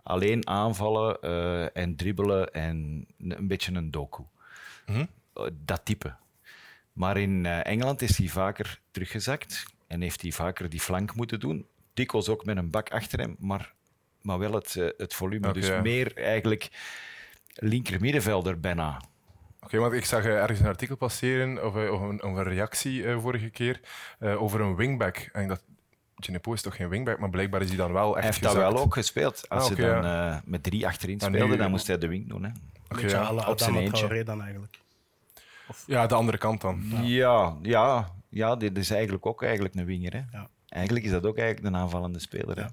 alleen 0.07 0.47
aanvallen 0.47 1.21
eh, 1.21 1.77
en 1.77 1.95
dribbelen 1.95 2.53
en 2.53 3.07
een 3.17 3.47
beetje 3.47 3.73
een 3.73 3.91
doku. 3.91 4.23
Mhm. 4.85 5.05
Eh, 5.33 5.43
dat 5.65 5.81
type. 5.85 6.15
Maar 6.93 7.17
in 7.17 7.45
eh, 7.45 7.65
Engeland 7.65 8.01
is 8.01 8.17
hij 8.17 8.27
vaker 8.27 8.79
teruggezakt 8.91 9.65
en 9.87 10.01
heeft 10.01 10.21
hij 10.21 10.31
vaker 10.31 10.69
die 10.69 10.81
flank 10.81 11.15
moeten 11.15 11.39
doen. 11.39 11.67
Dikwijls 11.93 12.29
ook 12.29 12.45
met 12.45 12.57
een 12.57 12.69
bak 12.69 12.89
achter 12.89 13.19
hem, 13.19 13.35
maar, 13.39 13.73
maar 14.21 14.39
wel 14.39 14.53
het, 14.53 14.73
het 14.97 15.13
volume. 15.13 15.53
Dus 15.53 15.81
meer 15.81 16.17
eigenlijk 16.17 16.69
linker 17.53 18.01
middenvelder 18.01 18.59
bijna. 18.59 19.01
Oké, 19.67 19.77
want 19.77 19.93
ik 19.93 20.05
zag 20.05 20.25
ergens 20.25 20.59
een 20.59 20.67
artikel 20.67 20.95
passeren 20.95 21.65
of, 21.65 21.75
of, 21.75 22.01
een, 22.01 22.23
of 22.23 22.35
een 22.35 22.43
reactie 22.43 23.17
vorige 23.17 23.49
keer 23.49 23.79
eh, 24.19 24.41
over 24.41 24.61
een 24.61 24.75
wingback. 24.75 25.29
En 25.33 25.49
ik 25.49 25.57
Genepo 26.19 26.53
is 26.53 26.61
toch 26.61 26.75
geen 26.75 26.89
wingback, 26.89 27.19
maar 27.19 27.29
blijkbaar 27.29 27.61
is 27.61 27.67
hij 27.67 27.77
dan 27.77 27.91
wel 27.93 28.05
echt 28.07 28.15
Hij 28.15 28.23
heeft 28.25 28.41
dat 28.43 28.51
gezakt. 28.51 28.73
wel 28.73 28.81
ook 28.81 28.93
gespeeld. 28.93 29.49
Als 29.49 29.61
Ah, 29.63 29.67
ze 29.69 29.75
dan 29.75 30.05
eh, 30.05 30.37
met 30.45 30.63
drie 30.63 30.87
achterin 30.87 31.17
nu- 31.17 31.25
speelden, 31.37 31.57
dan 31.57 31.69
moest 31.69 31.87
hij 31.87 31.97
de 31.97 32.07
wing 32.07 32.29
doen. 32.29 32.43
Hè. 32.43 32.49
Oké, 32.89 33.01
Beetje 33.01 33.17
ja. 33.17 33.23
à 33.23 33.33
la 33.33 33.49
op 33.49 33.57
zijn 33.59 33.69
Adama 33.69 33.85
eentje. 33.85 34.05
Traoré 34.05 34.23
dan 34.23 34.41
eigenlijk. 34.41 34.79
ja, 35.85 36.07
de 36.07 36.15
andere 36.15 36.37
kant 36.37 36.61
dan. 36.61 36.83
Ja, 37.03 37.57
ja, 37.61 38.11
ja, 38.29 38.55
dit 38.55 38.77
is 38.77 38.89
eigenlijk 38.89 39.25
ook 39.25 39.43
eigenlijk 39.43 39.75
een 39.75 39.85
winger. 39.85 40.13
Hè. 40.13 40.21
Ja. 40.31 40.49
Eigenlijk 40.69 41.05
is 41.05 41.11
dat 41.11 41.25
ook 41.25 41.37
eigenlijk 41.37 41.67
een 41.67 41.81
aanvallende 41.81 42.19
speler. 42.19 42.55
Hè. 42.55 42.61
Ja. 42.61 42.69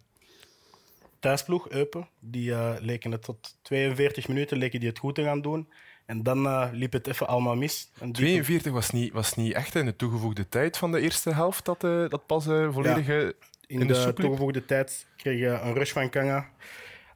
Thuisploeg, 1.19 1.69
Eupen, 1.69 2.09
die 2.19 2.55
eh, 2.55 2.75
leken 2.81 3.11
het 3.13 3.23
tot 3.23 3.57
42 3.63 4.29
minuten 4.29 4.57
leken 4.59 4.81
die 4.81 4.89
het 4.89 4.99
goed 4.99 5.15
te 5.15 5.23
gaan 5.23 5.41
doen. 5.43 5.69
En 6.07 6.23
dan 6.23 6.47
eh, 6.47 6.69
liep 6.73 6.93
het 6.93 7.07
even 7.07 7.27
allemaal 7.27 7.57
mis. 7.57 7.91
En 8.01 8.07
die- 8.13 8.15
42 8.15 8.73
was 8.73 8.91
niet, 8.91 9.13
was 9.13 9.35
niet 9.35 9.53
echt 9.53 9.75
in 9.75 9.85
de 9.85 9.97
toegevoegde 9.97 10.49
tijd 10.49 10.77
van 10.77 10.93
de 10.93 11.01
eerste 11.01 11.31
helft 11.35 11.65
dat, 11.65 11.85
eh, 11.85 12.09
dat 12.09 12.27
pas 12.27 12.47
eh, 12.47 12.73
volledig 12.73 13.09
in, 13.09 13.35
in 13.81 13.87
de, 13.87 14.13
toegevoegde 14.13 14.65
tijd 14.65 15.07
kreeg 15.17 15.39
je 15.39 15.47
een 15.47 15.75
rush 15.75 15.93
van 15.93 16.11
Kanga. 16.11 16.51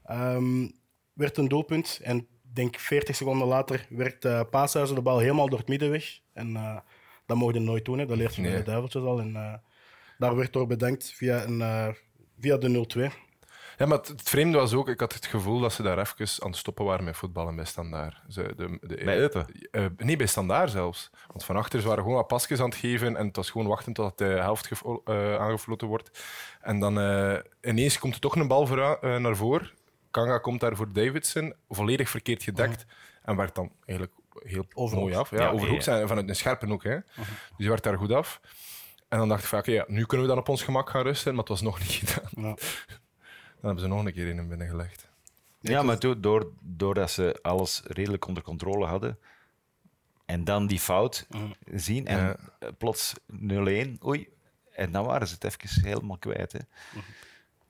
Ehm, 0.04 0.68
werd 1.12 1.36
een 1.36 1.48
doelpunt. 1.48 2.00
En 2.02 2.16
ik 2.18 2.26
denk 2.54 2.78
40 2.78 3.16
seconden 3.16 3.48
later 3.48 3.86
werd 3.88 4.24
uh, 4.24 4.40
Paashuizen 4.50 4.96
de 4.96 5.02
bal 5.02 5.18
helemaal 5.18 5.48
door 5.48 5.58
het 5.58 5.68
midden 5.68 5.90
weg. 5.90 6.18
En 6.32 6.52
dat 7.26 7.36
mocht 7.36 7.54
je 7.54 7.60
nooit 7.60 7.84
doen, 7.84 7.98
hè. 7.98 8.06
dat 8.06 8.16
leert 8.16 8.34
je 8.34 8.42
Nee. 8.42 8.56
de 8.56 8.62
duiveltjes 8.62 9.02
al. 9.02 9.20
En 9.20 9.60
daar 10.18 10.36
werd 10.36 10.52
door 10.52 10.66
bedankt 10.66 11.12
via, 11.12 11.44
een, 11.44 11.94
via 12.40 12.56
de 12.56 12.68
0-2. 12.68 13.27
Ja, 13.78 13.86
maar 13.86 13.98
het, 13.98 14.08
het 14.08 14.28
vreemde 14.28 14.58
was 14.58 14.74
ook, 14.74 14.88
ik 14.88 15.00
had 15.00 15.12
het 15.14 15.26
gevoel 15.26 15.60
dat 15.60 15.72
ze 15.72 15.82
daar 15.82 15.98
even 15.98 16.42
aan 16.42 16.50
het 16.50 16.58
stoppen 16.58 16.84
waren 16.84 17.04
met 17.04 17.16
voetballen 17.16 17.56
bij 17.56 17.64
Standaard. 17.64 18.16
Ze, 18.28 18.52
de, 18.56 18.78
de, 18.80 19.04
Bij 19.04 19.18
Eupen? 19.18 19.46
Eh, 19.70 19.86
nee, 19.96 20.16
bij 20.16 20.26
Standaard 20.26 20.70
zelfs. 20.70 21.10
Want 21.26 21.44
van 21.44 21.56
achter 21.56 21.80
ze 21.80 21.86
waren 21.86 22.02
gewoon 22.02 22.18
wat 22.18 22.26
pasjes 22.26 22.60
aan 22.60 22.68
het 22.68 22.78
geven 22.78 23.16
en 23.16 23.26
het 23.26 23.36
was 23.36 23.50
gewoon 23.50 23.66
wachten 23.66 23.92
tot 23.92 24.18
de 24.18 24.24
helft 24.24 24.70
eh, 25.04 25.36
aangefloten 25.36 25.88
wordt. 25.88 26.24
En 26.60 26.78
dan 26.80 27.00
eh, 27.00 27.38
ineens 27.62 27.98
komt 27.98 28.14
er 28.14 28.20
toch 28.20 28.36
een 28.36 28.48
bal 28.48 28.78
eh, 28.78 29.16
naar 29.16 29.36
voren. 29.36 29.70
Kanga 30.10 30.38
komt 30.38 30.60
daar 30.60 30.76
voor 30.76 30.92
Davidson, 30.92 31.54
volledig 31.68 32.08
verkeerd 32.08 32.42
gedekt. 32.42 32.86
En 33.22 33.36
werd 33.36 33.54
dan 33.54 33.72
eigenlijk 33.84 34.18
heel 34.42 34.66
Overhoek. 34.74 35.04
mooi 35.04 35.14
af. 35.14 35.30
Ja, 35.30 35.42
Ja, 35.42 35.50
overhoek 35.50 35.76
ja. 35.76 35.82
zijn 35.82 36.08
vanuit 36.08 36.28
een 36.28 36.36
scherpe 36.36 36.66
hoek. 36.66 36.84
Hè. 36.84 36.98
Dus 37.16 37.26
die 37.56 37.68
werd 37.68 37.82
daar 37.82 37.98
goed 37.98 38.12
af. 38.12 38.40
En 39.08 39.18
dan 39.18 39.28
dacht 39.28 39.42
ik 39.42 39.48
van, 39.48 39.58
oké, 39.58 39.70
ja, 39.70 39.84
nu 39.86 40.04
kunnen 40.04 40.26
we 40.26 40.32
dan 40.32 40.40
op 40.42 40.48
ons 40.48 40.62
gemak 40.62 40.90
gaan 40.90 41.02
rusten, 41.02 41.30
maar 41.30 41.40
het 41.40 41.48
was 41.48 41.60
nog 41.60 41.78
niet 41.78 41.92
gedaan. 42.02 42.56
Dan 43.60 43.70
hebben 43.70 43.80
ze 43.80 43.86
nog 43.88 44.04
een 44.04 44.12
keer 44.12 44.28
in 44.28 44.36
hem 44.36 44.48
binnengelegd. 44.48 45.08
Ja, 45.60 45.82
maar 45.82 45.98
toen, 45.98 46.20
door, 46.20 46.52
doordat 46.60 47.10
ze 47.10 47.38
alles 47.42 47.82
redelijk 47.84 48.26
onder 48.26 48.42
controle 48.42 48.86
hadden, 48.86 49.18
En 50.24 50.44
dan 50.44 50.66
die 50.66 50.78
fout 50.80 51.26
zien 51.74 52.06
en 52.06 52.18
Ja. 52.18 52.36
eh, 52.58 52.68
plots 52.78 53.14
0-1. 53.32 53.98
Oei. 54.06 54.28
En 54.70 54.92
dan 54.92 55.04
waren 55.04 55.28
ze 55.28 55.34
het 55.40 55.44
even 55.44 55.82
helemaal 55.84 56.18
kwijt. 56.18 56.52
Hè. 56.52 56.58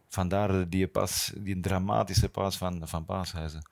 Vandaar 0.08 0.68
die, 0.68 0.86
pas, 0.86 1.32
die 1.36 1.60
dramatische 1.60 2.28
pas 2.28 2.56
van, 2.56 2.88
van 2.88 3.04
Paashuizen. 3.04 3.70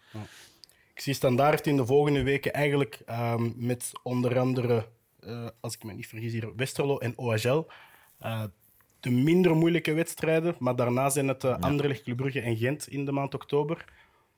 Ik 0.95 1.01
zie 1.01 1.15
Standaard 1.15 1.67
in 1.67 1.77
de 1.77 1.87
volgende 1.87 2.23
weken 2.23 2.53
eigenlijk 2.53 3.03
ehm, 3.07 3.51
met 3.57 3.93
onder 4.03 4.39
andere, 4.39 4.89
eh, 5.21 5.47
als 5.61 5.75
ik 5.75 5.85
me 5.85 5.93
niet 5.93 6.07
vergis, 6.07 6.33
hier 6.33 6.55
Westerlo 6.57 6.99
en 6.99 7.19
OHL. 7.19 7.67
eh, 8.19 8.45
de 9.07 9.13
minder 9.13 9.57
moeilijke 9.57 9.93
wedstrijden, 9.93 10.57
maar 10.59 10.77
daarna 10.77 11.11
zijn 11.11 11.29
het 11.29 11.45
uh, 11.45 11.59
Anderlecht, 11.59 12.03
Club 12.03 12.17
Brugge 12.17 12.41
en 12.41 12.57
Gent 12.57 12.89
in 12.89 13.05
de 13.05 13.13
maand 13.13 13.35
oktober. 13.35 13.85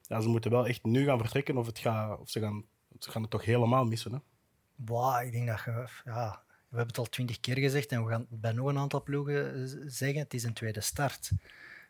Ja, 0.03 0.21
ze 0.21 0.29
moeten 0.29 0.51
wel 0.51 0.67
echt 0.67 0.85
nu 0.85 1.05
gaan 1.05 1.19
vertrekken 1.19 1.57
of, 1.57 1.67
het 1.67 1.79
gaat, 1.79 2.19
of 2.21 2.31
ze, 2.31 2.41
gaan, 2.41 2.65
ze 2.99 3.11
gaan 3.11 3.23
het 3.23 3.31
toch 3.31 3.45
helemaal 3.45 3.85
missen. 3.85 4.13
Hè? 4.13 4.19
Boah, 4.75 5.25
ik 5.25 5.33
denk 5.33 5.47
dat 5.47 5.63
je... 5.65 5.89
Ja, 6.05 6.43
we 6.47 6.77
hebben 6.77 6.87
het 6.87 6.99
al 6.99 7.09
twintig 7.09 7.41
keer 7.41 7.59
gezegd 7.59 7.93
en 7.93 8.05
we 8.05 8.11
gaan 8.11 8.27
bij 8.31 8.53
nog 8.53 8.67
een 8.67 8.79
aantal 8.79 9.03
ploegen 9.03 9.55
eh, 9.55 9.63
zeggen. 9.87 10.19
Het 10.19 10.35
is 10.35 10.43
een 10.43 10.53
tweede 10.53 10.81
start. 10.81 11.31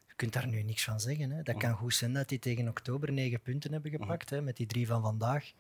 Je 0.07 0.15
kunt 0.17 0.33
daar 0.33 0.47
nu 0.47 0.63
niks 0.63 0.85
van 0.85 1.01
zeggen. 1.01 1.31
Hè. 1.31 1.43
Dat 1.43 1.57
kan 1.57 1.75
goed 1.75 1.95
zijn 1.95 2.13
dat 2.13 2.29
die 2.29 2.39
tegen 2.39 2.69
oktober 2.69 3.13
negen 3.13 3.41
punten 3.41 3.73
hebben 3.73 3.91
gepakt, 3.91 4.31
hè, 4.31 4.41
met 4.41 4.57
die 4.57 4.67
drie 4.67 4.87
van 4.87 5.03
vandaag. 5.03 5.53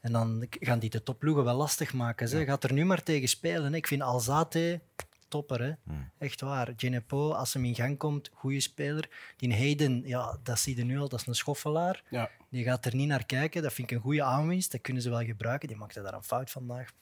En 0.00 0.12
dan 0.12 0.46
gaan 0.50 0.78
die 0.78 0.90
de 0.90 1.02
topploegen 1.02 1.44
wel 1.44 1.56
lastig 1.56 1.92
maken. 1.92 2.28
Ze 2.28 2.44
gaat 2.44 2.64
er 2.64 2.72
nu 2.72 2.84
maar 2.84 3.02
tegen 3.02 3.28
spelen. 3.28 3.70
Hè. 3.70 3.76
Ik 3.76 3.86
vind 3.86 4.02
Alzate 4.02 4.80
topper. 5.28 5.62
Hè. 5.62 5.72
Echt 6.18 6.40
waar. 6.40 6.72
Genepo, 6.76 7.32
als 7.32 7.54
hem 7.54 7.64
in 7.64 7.74
gang 7.74 7.98
komt, 7.98 8.30
goede 8.34 8.60
speler. 8.60 9.08
Die 9.36 9.54
Hayden, 9.54 10.02
ja, 10.06 10.38
dat 10.42 10.58
zie 10.58 10.76
je 10.76 10.84
nu 10.84 10.98
al, 10.98 11.08
dat 11.08 11.20
is 11.20 11.26
een 11.26 11.34
schoffelaar. 11.34 12.02
Ja. 12.10 12.30
Die 12.50 12.64
gaat 12.64 12.84
er 12.84 12.94
niet 12.94 13.08
naar 13.08 13.26
kijken. 13.26 13.62
Dat 13.62 13.72
vind 13.72 13.90
ik 13.90 13.96
een 13.96 14.02
goede 14.02 14.22
aanwinst. 14.22 14.72
Dat 14.72 14.80
kunnen 14.80 15.02
ze 15.02 15.10
wel 15.10 15.24
gebruiken. 15.24 15.68
Die 15.68 15.76
maakte 15.76 16.02
daar 16.02 16.14
een 16.14 16.22
fout 16.22 16.50
vandaag. 16.50 16.92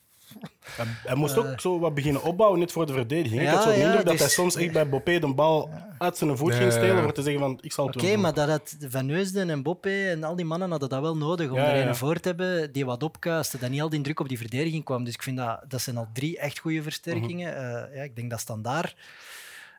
Hij, 0.76 0.86
hij 1.04 1.14
moest 1.14 1.36
ook 1.36 1.60
zo 1.60 1.78
wat 1.78 1.94
beginnen 1.94 2.22
opbouwen, 2.22 2.58
net 2.60 2.72
voor 2.72 2.86
de 2.86 2.92
verdediging. 2.92 3.40
ik 3.42 3.48
had 3.48 3.62
zo 3.62 3.70
indruk 3.70 3.94
dat 3.96 4.06
dus- 4.06 4.18
hij 4.20 4.28
soms 4.28 4.56
echt 4.56 4.72
bij 4.72 4.88
Bopé 4.88 5.18
de 5.18 5.34
bal 5.34 5.70
uit 5.98 6.16
zijn 6.16 6.36
voet 6.36 6.54
ging 6.54 6.72
stelen 6.72 6.96
ja. 6.96 7.02
voor 7.02 7.12
te 7.12 7.22
zeggen 7.22 7.40
van, 7.40 7.58
ik 7.60 7.72
zal 7.72 7.86
het 7.86 7.96
Oké, 7.96 8.04
wel 8.04 8.14
doen. 8.14 8.22
maar 8.22 8.34
dat 8.34 8.48
had 8.48 8.76
Van 8.80 9.06
Neusden 9.06 9.50
en 9.50 9.62
Boppe 9.62 10.08
en 10.08 10.24
al 10.24 10.36
die 10.36 10.44
mannen 10.44 10.70
hadden 10.70 10.88
dat 10.88 11.00
wel 11.00 11.16
nodig 11.16 11.50
om 11.50 11.56
Ja, 11.56 11.64
er 11.72 11.78
ja. 11.82 11.88
een 11.88 11.96
voor 11.96 12.20
te 12.20 12.28
hebben 12.28 12.72
die 12.72 12.84
wat 12.84 13.02
opkuiste, 13.02 13.58
dat 13.58 13.70
niet 13.70 13.80
al 13.80 13.88
die 13.88 14.00
druk 14.00 14.20
op 14.20 14.28
die 14.28 14.38
verdediging 14.38 14.84
kwam. 14.84 15.04
Dus 15.04 15.14
ik 15.14 15.22
vind 15.22 15.36
dat, 15.36 15.60
dat 15.68 15.80
zijn 15.80 15.96
al 15.96 16.08
drie 16.12 16.38
echt 16.38 16.58
goede 16.58 16.82
versterkingen. 16.82 17.52
Mhm. 17.54 17.84
Eh, 17.86 17.96
ja, 17.96 18.02
ik 18.02 18.16
denk 18.16 18.30
dat 18.30 18.40
standaard 18.40 18.96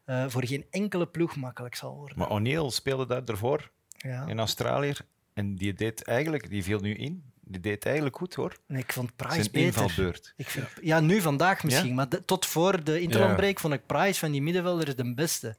eh, 0.06 0.26
voor 0.28 0.46
geen 0.46 0.66
enkele 0.70 1.06
ploeg 1.08 1.36
makkelijk 1.36 1.76
zal 1.76 1.96
worden. 1.96 2.18
Maar 2.18 2.30
O'Neill 2.30 2.70
speelde 2.70 3.06
daar 3.06 3.24
ervoor 3.26 3.70
Ja. 3.98 4.26
in 4.28 4.40
Australië. 4.40 4.94
En 5.34 5.56
die 5.56 5.74
deed 5.74 6.04
eigenlijk, 6.04 6.50
die 6.50 6.64
viel 6.64 6.80
nu 6.80 6.94
in. 6.96 7.24
Die 7.50 7.60
deed 7.62 7.86
eigenlijk 7.86 8.18
goed 8.18 8.36
hoor. 8.36 8.58
Nee, 8.68 8.82
ik 8.82 8.94
vond 8.94 9.16
Price 9.16 9.34
Zijn 9.34 9.48
beter. 9.52 9.66
invalbeurt. 9.82 10.34
Ik 10.38 10.48
vind, 10.50 10.66
ja, 10.82 11.00
nu 11.00 11.22
vandaag 11.22 11.64
misschien, 11.64 11.88
Ja? 11.90 11.94
maar 11.94 12.10
de- 12.10 12.26
tot 12.26 12.46
voor 12.46 12.84
de 12.84 13.00
interlandbreak 13.02 13.60
vond 13.60 13.74
ik 13.74 13.86
Price 13.86 14.20
van 14.20 14.32
die 14.32 14.42
middenvelders 14.42 14.96
de 14.96 15.14
beste. 15.14 15.56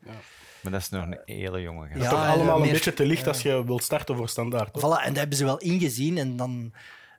Maar 0.61 0.73
dat 0.73 0.80
is 0.80 0.88
nog 0.88 1.04
een 1.04 1.18
hele 1.25 1.61
jonge 1.61 1.88
gast. 1.88 2.02
Ja, 2.02 2.11
toch 2.11 2.26
allemaal 2.26 2.62
een 2.62 2.71
beetje 2.71 2.95
te 2.95 3.07
licht 3.07 3.26
als 3.26 3.42
je 3.42 3.64
wilt 3.64 3.83
starten 3.83 4.16
voor 4.16 4.28
standaard. 4.28 4.73
toch? 4.73 4.83
Voilà, 4.83 5.02
en 5.02 5.09
dat 5.09 5.16
hebben 5.18 5.37
ze 5.38 5.45
wel 5.45 5.59
ingezien. 5.59 6.18
En 6.18 6.37
dan, 6.37 6.73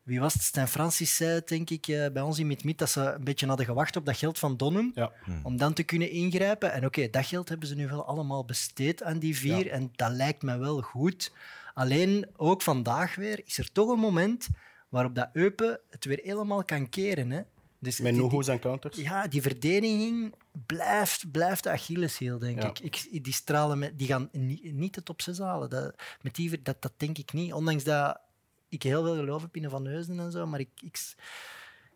wie 0.04 0.20
was 0.20 0.34
het? 0.34 0.42
Stijn 0.44 0.68
Francis 0.68 1.16
zei, 1.16 1.42
denk 1.46 1.70
ik, 1.70 1.88
eh, 1.88 2.06
bij 2.14 2.22
ons 2.22 2.40
in 2.40 2.48
Meet, 2.48 2.78
dat 2.78 2.90
ze 2.90 3.02
een 3.02 3.24
beetje 3.24 3.48
hadden 3.48 3.66
gewacht 3.66 3.96
op 3.96 4.06
dat 4.06 4.18
geld 4.18 4.40
van 4.40 4.58
Donum. 4.58 4.92
Ja. 4.96 5.12
Om 5.44 5.58
dan 5.58 5.74
te 5.74 5.84
kunnen 5.84 6.12
ingrijpen. 6.12 6.72
En 6.74 6.86
oké, 6.86 7.10
dat 7.10 7.26
geld 7.26 7.50
hebben 7.50 7.68
ze 7.68 7.76
nu 7.76 7.88
wel 7.88 8.06
allemaal 8.06 8.46
besteed 8.46 9.04
aan 9.04 9.20
die 9.20 9.38
vier. 9.38 9.66
Ja. 9.66 9.72
En 9.72 9.92
dat 9.96 10.12
lijkt 10.12 10.42
me 10.42 10.58
wel 10.58 10.82
goed. 10.82 11.32
Alleen, 11.80 12.28
ook 12.36 12.62
vandaag 12.62 13.16
weer, 13.16 13.42
is 13.46 13.58
er 13.58 13.72
toch 13.72 13.90
een 13.90 14.00
moment 14.00 14.48
waarop 14.90 15.16
dat 15.16 15.30
Eupen 15.34 15.80
het 15.90 16.06
weer 16.06 16.20
helemaal 16.24 16.64
kan 16.66 16.90
keren. 16.90 17.32
Hè? 17.32 17.42
Dus 17.80 18.00
Met 18.00 18.16
Nuhu's 18.16 18.48
en 18.48 18.60
counters. 18.60 18.98
ja, 18.98 19.28
die 19.28 19.42
verdediging 19.42 20.36
blijft, 20.66 21.32
blijft 21.32 21.64
de 21.64 21.70
Achilleshiel, 21.70 22.40
denk 22.40 22.62
Ja. 22.62 22.68
ik. 22.70 22.80
ik. 22.80 23.24
Die 23.24 23.34
stralen, 23.34 23.80
met, 23.80 23.98
die 23.98 24.08
gaan 24.08 24.30
niet, 24.32 24.74
niet 24.74 24.94
de 24.94 25.04
top 25.04 25.22
6 25.22 25.38
halen. 25.40 25.70
Dat, 25.70 25.96
met 26.22 26.36
die, 26.36 26.62
dat, 26.62 26.82
dat 26.82 26.94
denk 26.98 27.18
ik 27.18 27.34
niet. 27.34 27.54
Ondanks 27.54 27.84
dat 27.84 28.20
ik 28.70 28.84
heel 28.84 29.04
veel 29.04 29.16
geloof 29.16 29.42
heb 29.42 29.56
in 29.56 29.62
de 29.62 29.70
Van 29.70 29.86
Heusden 29.86 30.20
en 30.20 30.32
zo. 30.32 30.46
Maar 30.48 30.60
ik... 30.60 30.70
ik 30.82 30.98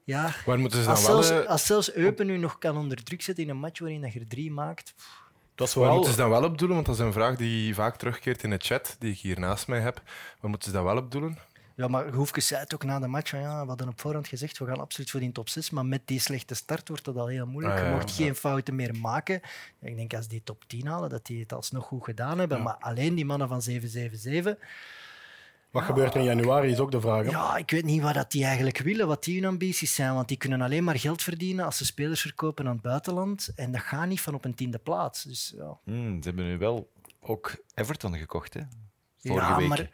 ja, 0.05 0.35
Waar 0.45 0.59
moeten 0.59 0.79
ze 0.79 0.85
dan 0.85 0.95
als, 0.95 1.07
wel... 1.07 1.23
zelfs, 1.23 1.43
eh, 1.43 1.49
als 1.49 1.65
zelfs 1.65 1.93
Eupen 1.93 2.25
nu 2.25 2.37
nog 2.37 2.57
kan 2.57 2.77
onder 2.77 3.03
druk 3.03 3.21
zetten 3.21 3.43
in 3.43 3.49
een 3.49 3.57
match 3.59 3.79
waarin 3.79 4.01
dat 4.01 4.13
je 4.13 4.19
er 4.19 4.27
drie 4.27 4.51
maakt... 4.51 4.93
Waar 5.55 5.67
vooral... 5.67 5.93
moeten 5.93 6.12
ze 6.12 6.17
dan 6.17 6.29
wel 6.29 6.43
op 6.43 6.57
doelen? 6.57 6.75
Want 6.75 6.88
dat 6.88 6.95
is 6.95 7.01
een 7.01 7.13
vraag 7.13 7.36
die 7.36 7.75
vaak 7.75 7.95
terugkeert 7.95 8.43
in 8.43 8.50
de 8.50 8.57
chat, 8.57 8.95
die 9.00 9.12
ik 9.12 9.19
hier 9.19 9.39
naast 9.39 9.67
mij 9.67 9.79
heb. 9.79 10.01
Waar 10.39 10.50
moeten 10.50 10.69
ze 10.69 10.75
dan 10.75 10.86
wel 10.86 10.98
op 10.98 11.12
doelen? 11.12 11.38
Ja, 11.75 11.88
maar 11.88 12.13
Hoefkes 12.13 12.48
zei 12.48 12.62
het 12.62 12.74
ook 12.74 12.83
na 12.83 13.00
de 13.00 13.07
match. 13.07 13.29
Van, 13.29 13.39
ja, 13.39 13.62
we 13.62 13.67
hadden 13.67 13.88
op 13.88 14.01
voorhand 14.01 14.27
gezegd, 14.27 14.57
we 14.57 14.65
gaan 14.65 14.79
absoluut 14.79 15.10
voor 15.10 15.19
die 15.19 15.31
top 15.31 15.50
6. 15.50 15.69
Maar 15.69 15.86
met 15.86 16.01
die 16.05 16.19
slechte 16.19 16.55
start 16.55 16.88
wordt 16.88 17.05
dat 17.05 17.17
al 17.17 17.27
heel 17.27 17.45
moeilijk. 17.45 17.75
Ah, 17.75 17.79
ja, 17.79 17.88
je 17.88 17.93
mocht 17.93 18.15
ja. 18.15 18.24
geen 18.24 18.36
fouten 18.36 18.75
meer 18.75 18.95
maken. 18.95 19.41
Ja, 19.79 19.88
ik 19.88 19.95
denk 19.95 20.13
als 20.13 20.27
die 20.27 20.41
top 20.43 20.63
10 20.67 20.88
halen, 20.88 21.10
dat 21.10 21.25
die 21.25 21.39
het 21.39 21.53
alsnog 21.53 21.86
goed 21.86 22.03
gedaan 22.03 22.39
hebben. 22.39 22.62
Maar 22.62 22.77
alleen 22.79 23.15
die 23.15 23.25
mannen 23.25 23.48
van 23.48 23.62
777... 23.62 24.67
Wat 25.74 25.84
gebeurt 25.84 26.13
er 26.13 26.20
in 26.20 26.25
januari 26.25 26.72
is 26.72 26.80
ook 26.80 26.92
de 26.92 27.01
vraag. 27.01 27.25
hè? 27.25 27.32
Ja, 27.32 27.58
ik 27.58 27.72
weet 27.72 27.84
niet 27.86 28.01
wat 28.01 28.13
dat 28.13 28.32
die 28.32 28.44
eigenlijk 28.46 28.77
willen, 28.77 29.08
wat 29.08 29.24
die 29.24 29.39
hun 29.39 29.50
ambities 29.50 29.96
zijn. 29.96 30.13
Want 30.13 30.27
die 30.27 30.38
kunnen 30.38 30.62
alleen 30.62 30.84
maar 30.84 31.00
geld 31.00 31.22
verdienen 31.22 31.65
als 31.65 31.77
ze 31.77 31.86
spelers 31.86 32.22
verkopen 32.22 32.65
aan 32.68 32.74
het 32.74 32.82
buitenland. 32.82 33.51
En 33.56 33.72
dat 33.72 33.82
gaat 33.82 34.08
niet 34.08 34.22
van 34.22 34.34
op 34.34 34.46
een 34.46 34.56
tiende 34.56 34.77
plaats. 34.77 35.24
Dus, 35.24 35.53
ja. 35.58 35.77
Hmm, 35.84 36.22
ze 36.22 36.27
hebben 36.27 36.46
nu 36.46 36.58
wel 36.58 36.92
ook 37.22 37.56
Everton 37.74 38.18
gekocht, 38.18 38.53
hè? 38.53 38.62
Vorige 39.18 39.48
ja, 39.50 39.58
week. 39.58 39.68
maar 39.68 39.89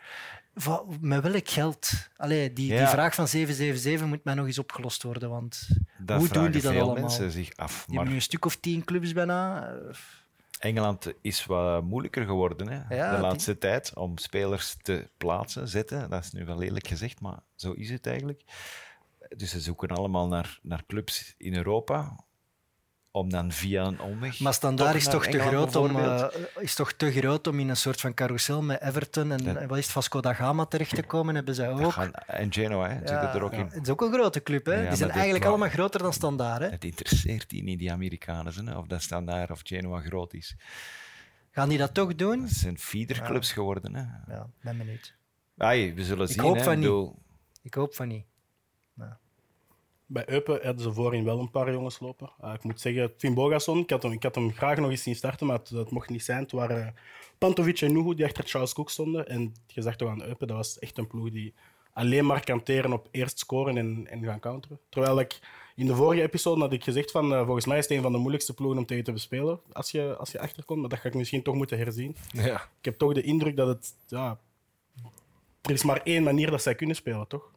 met 0.99 1.21
welk 1.23 1.49
geld? 1.49 1.91
Allee, 2.17 2.53
die, 2.53 2.67
die 2.77 2.87
vraag 2.87 3.15
van 3.15 3.27
777 3.27 4.07
moet 4.07 4.23
mij 4.23 4.33
nog 4.33 4.45
eens 4.45 4.59
opgelost 4.59 5.03
worden. 5.03 5.29
Want 5.29 5.67
Dat 5.97 6.17
hoe 6.19 6.27
doen 6.27 6.51
die 6.51 6.61
dat 6.61 6.71
veel 6.71 6.81
allemaal? 6.81 7.01
mensen 7.01 7.31
zich 7.31 7.49
af. 7.55 7.71
Die 7.71 7.85
Maar 7.85 7.93
hebben 7.95 8.09
nu 8.09 8.15
een 8.15 8.21
stuk 8.21 8.45
of 8.45 8.55
tien 8.55 8.83
clubs 8.83 9.13
bijna. 9.13 9.67
Engeland 10.59 11.13
is 11.21 11.45
wat 11.45 11.83
moeilijker 11.83 12.25
geworden 12.25 12.67
hè? 12.67 12.95
Ja, 12.95 13.09
de 13.09 13.15
die- 13.17 13.25
laatste 13.27 13.57
tijd 13.57 13.95
om 13.95 14.17
spelers 14.17 14.77
te 14.81 15.09
plaatsen, 15.17 15.67
zetten. 15.67 16.09
Dat 16.09 16.23
is 16.23 16.31
nu 16.31 16.45
wel 16.45 16.57
lelijk 16.57 16.87
gezegd, 16.87 17.21
maar 17.21 17.39
zo 17.55 17.71
is 17.71 17.89
het 17.89 18.07
eigenlijk. 18.07 18.43
Dus 19.35 19.49
ze 19.49 19.59
zoeken 19.59 19.89
allemaal 19.89 20.27
naar, 20.27 20.59
naar 20.61 20.85
clubs 20.85 21.33
in 21.37 21.55
Europa 21.55 22.25
om 23.11 23.29
dan 23.29 23.51
via 23.51 23.83
een 23.83 24.01
omweg. 24.01 24.39
Maar 24.39 24.53
standaard 24.53 24.95
is 24.95 25.03
toch, 25.07 25.25
te 25.25 25.39
groot 25.39 25.75
om, 25.75 25.95
eh, 25.99 26.25
is 26.59 26.75
toch 26.75 26.91
te 26.93 27.11
groot 27.11 27.47
om 27.47 27.59
in 27.59 27.69
een 27.69 27.77
soort 27.77 28.01
van 28.01 28.13
carousel 28.13 28.61
met 28.61 28.81
Everton 28.81 29.31
en, 29.31 29.57
en 29.57 29.67
wat 29.67 29.77
is 29.77 29.83
het, 29.83 29.93
Vasco 29.93 30.21
da 30.21 30.33
Gama 30.33 30.65
terecht 30.65 30.95
te 30.95 31.03
komen, 31.03 31.35
hebben 31.35 31.55
zij 31.55 31.69
ook. 31.69 31.91
gaan- 31.91 32.13
en 32.13 32.53
Genoa 32.53 32.87
hè, 32.89 32.95
zitten 32.97 33.33
er 33.33 33.43
ook 33.43 33.51
ja, 33.51 33.57
in. 33.57 33.65
Het 33.67 33.81
is 33.83 33.89
ook 33.89 34.01
een 34.01 34.13
grote 34.13 34.43
club. 34.43 34.65
Hè? 34.65 34.81
Ja, 34.81 34.87
die 34.87 34.97
zijn 34.97 35.09
eigenlijk 35.09 35.39
maar- 35.43 35.49
allemaal 35.53 35.69
groter 35.69 36.01
dan 36.01 36.13
standaard. 36.13 36.61
Hè? 36.61 36.69
Het 36.69 36.83
interesseert 36.83 37.49
die 37.49 37.63
niet, 37.63 37.79
die 37.79 37.91
Amerikanen, 37.91 38.67
hè, 38.67 38.77
of 38.77 38.87
dat 38.87 39.01
Standaard 39.01 39.51
of 39.51 39.59
Genoa 39.63 39.99
groot 40.01 40.33
is. 40.33 40.55
Gaan 41.51 41.69
die 41.69 41.77
dat 41.77 41.93
toch 41.93 42.15
doen? 42.15 42.41
Dat 42.41 42.49
zijn 42.49 42.77
feederclubs 42.79 43.51
geworden. 43.51 43.95
Hè. 43.95 44.33
Ja, 44.33 44.49
ben 44.61 44.77
benieuwd. 44.77 45.13
Ai, 45.57 45.93
we 45.93 46.03
zullen 46.03 46.27
Ik 46.27 46.33
zien. 46.33 46.43
hoop 46.43 46.55
hè. 46.55 46.63
van 46.63 46.79
niet. 46.79 47.11
Ik 47.61 47.73
hoop 47.73 47.95
van 47.95 48.07
niet. 48.07 48.25
Bij 50.11 50.29
Eupen 50.29 50.59
hadden 50.63 50.83
ze 50.83 50.93
voorin 50.93 51.23
wel 51.23 51.39
een 51.39 51.51
paar 51.51 51.71
jongens 51.71 51.99
lopen. 51.99 52.29
Eh, 52.41 52.53
ik 52.53 52.63
moet 52.63 52.81
zeggen, 52.81 53.13
Finn 53.17 53.33
Bogason, 53.33 53.77
ik 53.77 53.89
had, 53.89 54.03
hem, 54.03 54.11
ik 54.11 54.23
had 54.23 54.35
hem 54.35 54.51
graag 54.53 54.77
nog 54.77 54.89
eens 54.89 55.03
zien 55.03 55.15
starten, 55.15 55.47
maar 55.47 55.57
het, 55.57 55.69
dat 55.69 55.91
mocht 55.91 56.09
niet 56.09 56.23
zijn. 56.23 56.41
Het 56.41 56.51
waren 56.51 56.95
Pantovic 57.37 57.81
en 57.81 57.93
Nuhu 57.93 58.15
die 58.15 58.25
achter 58.25 58.43
Charles 58.47 58.73
Cook 58.73 58.89
stonden. 58.89 59.27
En 59.27 59.53
je 59.67 59.81
zag 59.81 59.95
toch 59.95 60.09
aan 60.09 60.23
Eupen, 60.23 60.47
dat 60.47 60.57
was 60.57 60.79
echt 60.79 60.97
een 60.97 61.07
ploeg 61.07 61.29
die 61.29 61.53
alleen 61.93 62.25
maar 62.25 62.43
kan 62.43 62.63
teren 62.63 62.93
op 62.93 63.07
eerst 63.11 63.39
scoren 63.39 63.77
en, 63.77 64.07
en 64.09 64.23
gaan 64.23 64.39
counteren. 64.39 64.79
Terwijl 64.89 65.19
ik 65.19 65.39
in 65.75 65.85
de 65.85 65.95
vorige 65.95 66.21
episode 66.21 66.61
had 66.61 66.73
ik 66.73 66.83
gezegd 66.83 67.11
van, 67.11 67.33
eh, 67.33 67.45
volgens 67.45 67.65
mij 67.65 67.77
is 67.77 67.87
het 67.87 67.97
een 67.97 68.01
van 68.01 68.11
de 68.11 68.17
moeilijkste 68.17 68.53
ploegen 68.53 68.77
om 68.77 68.85
tegen 68.85 69.03
te 69.03 69.11
bespelen 69.11 69.59
als 69.71 69.91
je, 69.91 70.15
als 70.15 70.31
je 70.31 70.39
achterkomt. 70.39 70.79
Maar 70.79 70.89
dat 70.89 70.99
ga 70.99 71.07
ik 71.07 71.15
misschien 71.15 71.43
toch 71.43 71.55
moeten 71.55 71.77
herzien. 71.77 72.15
Ja. 72.31 72.55
Ik 72.55 72.85
heb 72.85 72.97
toch 72.97 73.13
de 73.13 73.21
indruk 73.21 73.55
dat 73.55 73.67
het... 73.67 73.93
Ja, 74.07 74.39
er 75.61 75.71
is 75.71 75.83
maar 75.83 76.01
één 76.03 76.23
manier 76.23 76.51
dat 76.51 76.61
zij 76.61 76.75
kunnen 76.75 76.95
spelen, 76.95 77.27
toch? 77.27 77.51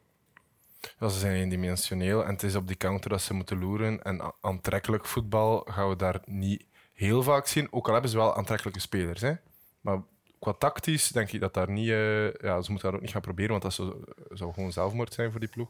Ja, 0.98 1.08
ze 1.08 1.18
zijn 1.18 1.32
eendimensioneel 1.34 2.24
en 2.24 2.30
het 2.32 2.42
is 2.42 2.54
op 2.54 2.66
die 2.66 2.76
counter 2.76 3.10
dat 3.10 3.22
ze 3.22 3.34
moeten 3.34 3.58
loeren. 3.58 4.02
En 4.02 4.32
aantrekkelijk 4.40 5.06
voetbal 5.06 5.66
gaan 5.70 5.88
we 5.88 5.96
daar 5.96 6.20
niet 6.24 6.64
heel 6.92 7.22
vaak 7.22 7.46
zien. 7.46 7.68
Ook 7.72 7.86
al 7.86 7.92
hebben 7.92 8.10
ze 8.10 8.16
wel 8.16 8.36
aantrekkelijke 8.36 8.80
spelers. 8.80 9.20
Hè. 9.20 9.32
Maar 9.80 10.02
qua 10.38 10.52
tactisch 10.52 11.08
denk 11.08 11.32
ik 11.32 11.40
dat 11.40 11.54
daar 11.54 11.70
niet... 11.70 11.88
eh, 11.88 12.32
ja, 12.32 12.62
ze 12.62 12.70
moeten 12.70 12.88
dat 12.88 12.94
ook 12.94 13.00
niet 13.00 13.10
gaan 13.10 13.20
proberen, 13.20 13.50
want 13.50 13.62
dat 13.62 13.72
zou, 13.72 14.04
zou 14.30 14.52
gewoon 14.52 14.72
zelfmoord 14.72 15.14
zijn 15.14 15.30
voor 15.30 15.40
die 15.40 15.48
ploeg. 15.48 15.68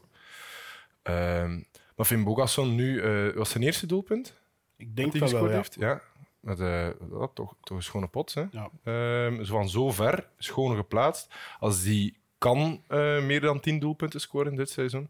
Ehm, 1.01 1.61
maar 1.95 2.05
Finn 2.05 2.23
Bogasson 2.23 2.75
nu... 2.75 3.01
eh, 3.01 3.35
was 3.35 3.49
zijn 3.49 3.63
eerste 3.63 3.85
doelpunt 3.85 4.39
Ik 4.77 4.95
denk 4.95 5.19
dat 5.19 5.31
wel, 5.31 5.49
ja. 5.49 5.55
heeft? 5.55 5.75
Ja. 5.79 6.01
Met, 6.39 6.59
eh, 6.59 6.89
toch, 7.33 7.55
toch 7.61 7.77
een 7.77 7.83
schone 7.83 8.07
pot. 8.07 8.33
Hè. 8.33 8.43
Ja. 8.51 8.69
Ehm, 8.83 9.43
zo 9.43 9.55
van 9.55 9.69
zo 9.69 9.91
ver, 9.91 10.27
schoon 10.37 10.75
geplaatst. 10.75 11.33
Als 11.59 11.83
die 11.83 12.17
kan 12.43 12.83
eh, 12.87 13.25
meer 13.25 13.41
dan 13.41 13.59
10 13.59 13.79
doelpunten 13.79 14.21
scoren 14.21 14.55
dit 14.55 14.69
seizoen, 14.69 15.09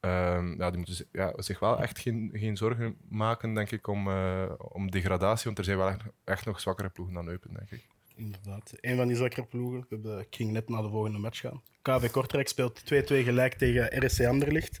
ehm, 0.00 0.58
ja, 0.58 0.70
die 0.70 0.78
moeten 0.78 1.06
ja, 1.12 1.32
zich 1.36 1.58
wel 1.58 1.78
echt 1.78 1.98
geen, 1.98 2.30
geen 2.32 2.56
zorgen 2.56 2.96
maken, 3.08 3.54
denk 3.54 3.70
ik, 3.70 3.86
om, 3.86 4.08
eh, 4.08 4.52
om 4.58 4.90
degradatie. 4.90 5.44
Want 5.44 5.58
er 5.58 5.64
zijn 5.64 5.76
wel 5.76 5.92
echt, 6.24 6.44
nog 6.44 6.60
zwakkere 6.60 6.88
ploegen 6.88 7.14
dan 7.14 7.28
Eupen, 7.28 7.54
denk 7.54 7.70
ik. 7.70 7.86
Inderdaad. 8.16 8.72
Een 8.80 8.96
van 8.96 9.06
die 9.06 9.16
zwakkere 9.16 9.46
ploegen. 9.46 9.86
Ik 10.20 10.36
ging 10.36 10.52
net 10.52 10.68
naar 10.68 10.82
de 10.82 10.88
volgende 10.88 11.18
match 11.18 11.40
gaan. 11.40 11.62
KV 11.82 12.10
Kortrijk 12.10 12.48
speelt 12.48 12.84
2-2 12.84 13.24
gelijk 13.24 13.54
tegen 13.54 14.06
RSC 14.06 14.24
Anderlicht. 14.24 14.78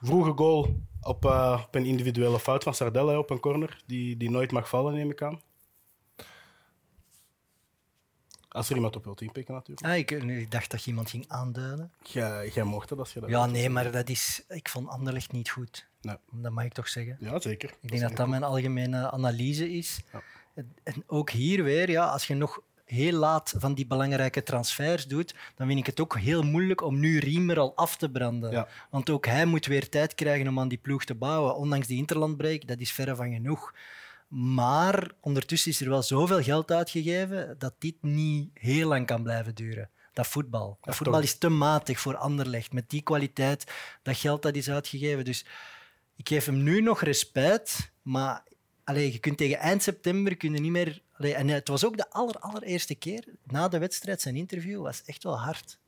Vroege 0.00 0.32
goal 0.34 0.80
op, 1.00 1.24
eh, 1.24 1.62
op 1.66 1.74
een 1.74 1.84
individuele 1.84 2.40
fout 2.40 2.62
van 2.62 2.74
Sardella 2.74 3.18
op 3.18 3.30
een 3.30 3.40
corner, 3.40 3.82
die, 3.86 4.16
die 4.16 4.30
nooit 4.30 4.52
mag 4.52 4.68
vallen, 4.68 4.94
neem 4.94 5.10
ik 5.10 5.22
aan. 5.22 5.40
Als 8.54 8.68
er 8.70 8.74
iemand 8.76 8.96
op 8.96 9.04
wil 9.04 9.16
inpikken, 9.18 9.54
natuurlijk. 9.54 9.86
Ah, 9.86 9.96
ik, 9.96 10.10
ik 10.10 10.50
dacht 10.50 10.70
dat 10.70 10.82
je 10.84 10.90
iemand 10.90 11.10
ging 11.10 11.24
aanduiden. 11.28 11.92
Jij, 12.02 12.50
jij 12.54 12.64
mocht 12.64 12.90
het 12.90 12.98
als 12.98 13.12
je 13.12 13.20
dat 13.20 13.28
Ja, 13.28 13.40
wilt. 13.42 13.52
nee, 13.52 13.68
maar 13.70 13.90
dat 13.92 14.08
is, 14.08 14.42
ik 14.48 14.68
vond 14.68 14.88
Anderlecht 14.88 15.32
niet 15.32 15.50
goed. 15.50 15.86
Nee. 16.00 16.16
Dat 16.30 16.52
mag 16.52 16.64
ik 16.64 16.72
toch 16.72 16.88
zeggen. 16.88 17.16
Ja, 17.20 17.40
zeker. 17.40 17.70
Ik 17.80 17.88
denk 17.90 18.02
dat 18.02 18.16
dat 18.16 18.28
mijn 18.28 18.42
algemene 18.42 19.10
analyse 19.10 19.72
is. 19.72 20.00
Ja. 20.12 20.22
En- 20.54 20.74
En 20.82 21.02
ook 21.06 21.30
hier 21.30 21.64
weer, 21.64 21.90
ja, 21.90 22.04
als 22.06 22.26
je 22.26 22.34
nog 22.34 22.60
heel 22.84 23.12
laat 23.12 23.54
van 23.56 23.74
die 23.74 23.86
belangrijke 23.86 24.42
transfers 24.42 25.06
doet, 25.06 25.34
dan 25.56 25.66
vind 25.66 25.78
ik 25.78 25.86
het 25.86 26.00
ook 26.00 26.18
heel 26.18 26.42
moeilijk 26.42 26.82
om 26.82 26.98
nu 27.00 27.18
Riemer 27.18 27.58
al 27.58 27.76
af 27.76 27.96
te 27.96 28.10
branden. 28.10 28.50
Ja. 28.50 28.68
Want 28.90 29.10
ook 29.10 29.26
hij 29.26 29.44
moet 29.46 29.66
weer 29.66 29.88
tijd 29.88 30.14
krijgen 30.14 30.48
om 30.48 30.58
aan 30.60 30.68
die 30.68 30.78
ploeg 30.78 31.04
te 31.04 31.14
bouwen. 31.14 31.56
Ondanks 31.56 31.86
die 31.86 31.98
interlandbreak, 31.98 32.66
dat 32.66 32.78
is 32.80 32.92
verre 32.92 33.16
van 33.16 33.32
genoeg. 33.32 33.74
Maar 34.34 35.10
ondertussen 35.20 35.70
is 35.70 35.80
er 35.80 35.88
wel 35.88 36.02
zoveel 36.02 36.42
geld 36.42 36.70
uitgegeven 36.70 37.58
dat 37.58 37.74
dit 37.78 38.02
niet 38.02 38.50
heel 38.54 38.88
lang 38.88 39.06
kan 39.06 39.22
blijven 39.22 39.54
duren. 39.54 39.90
Dat 40.12 40.26
voetbal. 40.26 40.78
Dat 40.80 40.96
voetbal 40.96 41.20
is 41.20 41.38
te 41.38 41.48
matig 41.48 42.00
voor 42.00 42.16
Anderlecht. 42.16 42.72
Met 42.72 42.90
die 42.90 43.02
kwaliteit, 43.02 43.72
dat 44.02 44.16
geld 44.16 44.42
dat 44.42 44.54
is 44.54 44.70
uitgegeven. 44.70 45.24
Dus 45.24 45.46
ik 46.16 46.28
geef 46.28 46.44
hem 46.44 46.62
nu 46.62 46.80
nog 46.80 47.02
respect, 47.02 47.92
maar 48.02 48.42
allee, 48.84 49.12
je 49.12 49.18
kunt 49.18 49.36
tegen 49.36 49.58
eind 49.58 49.82
september 49.82 50.36
kun 50.36 50.52
je 50.52 50.60
niet 50.60 50.70
meer. 50.70 51.02
En 51.18 51.48
het 51.48 51.68
was 51.68 51.84
ook 51.84 51.96
de 51.96 52.10
aller, 52.10 52.38
allereerste 52.38 52.94
keer 52.94 53.24
na 53.44 53.68
de 53.68 53.78
wedstrijd. 53.78 54.20
Zijn 54.20 54.36
interview 54.36 54.82
was 54.82 55.02
echt 55.04 55.22
wel 55.22 55.38
hard. 55.38 55.78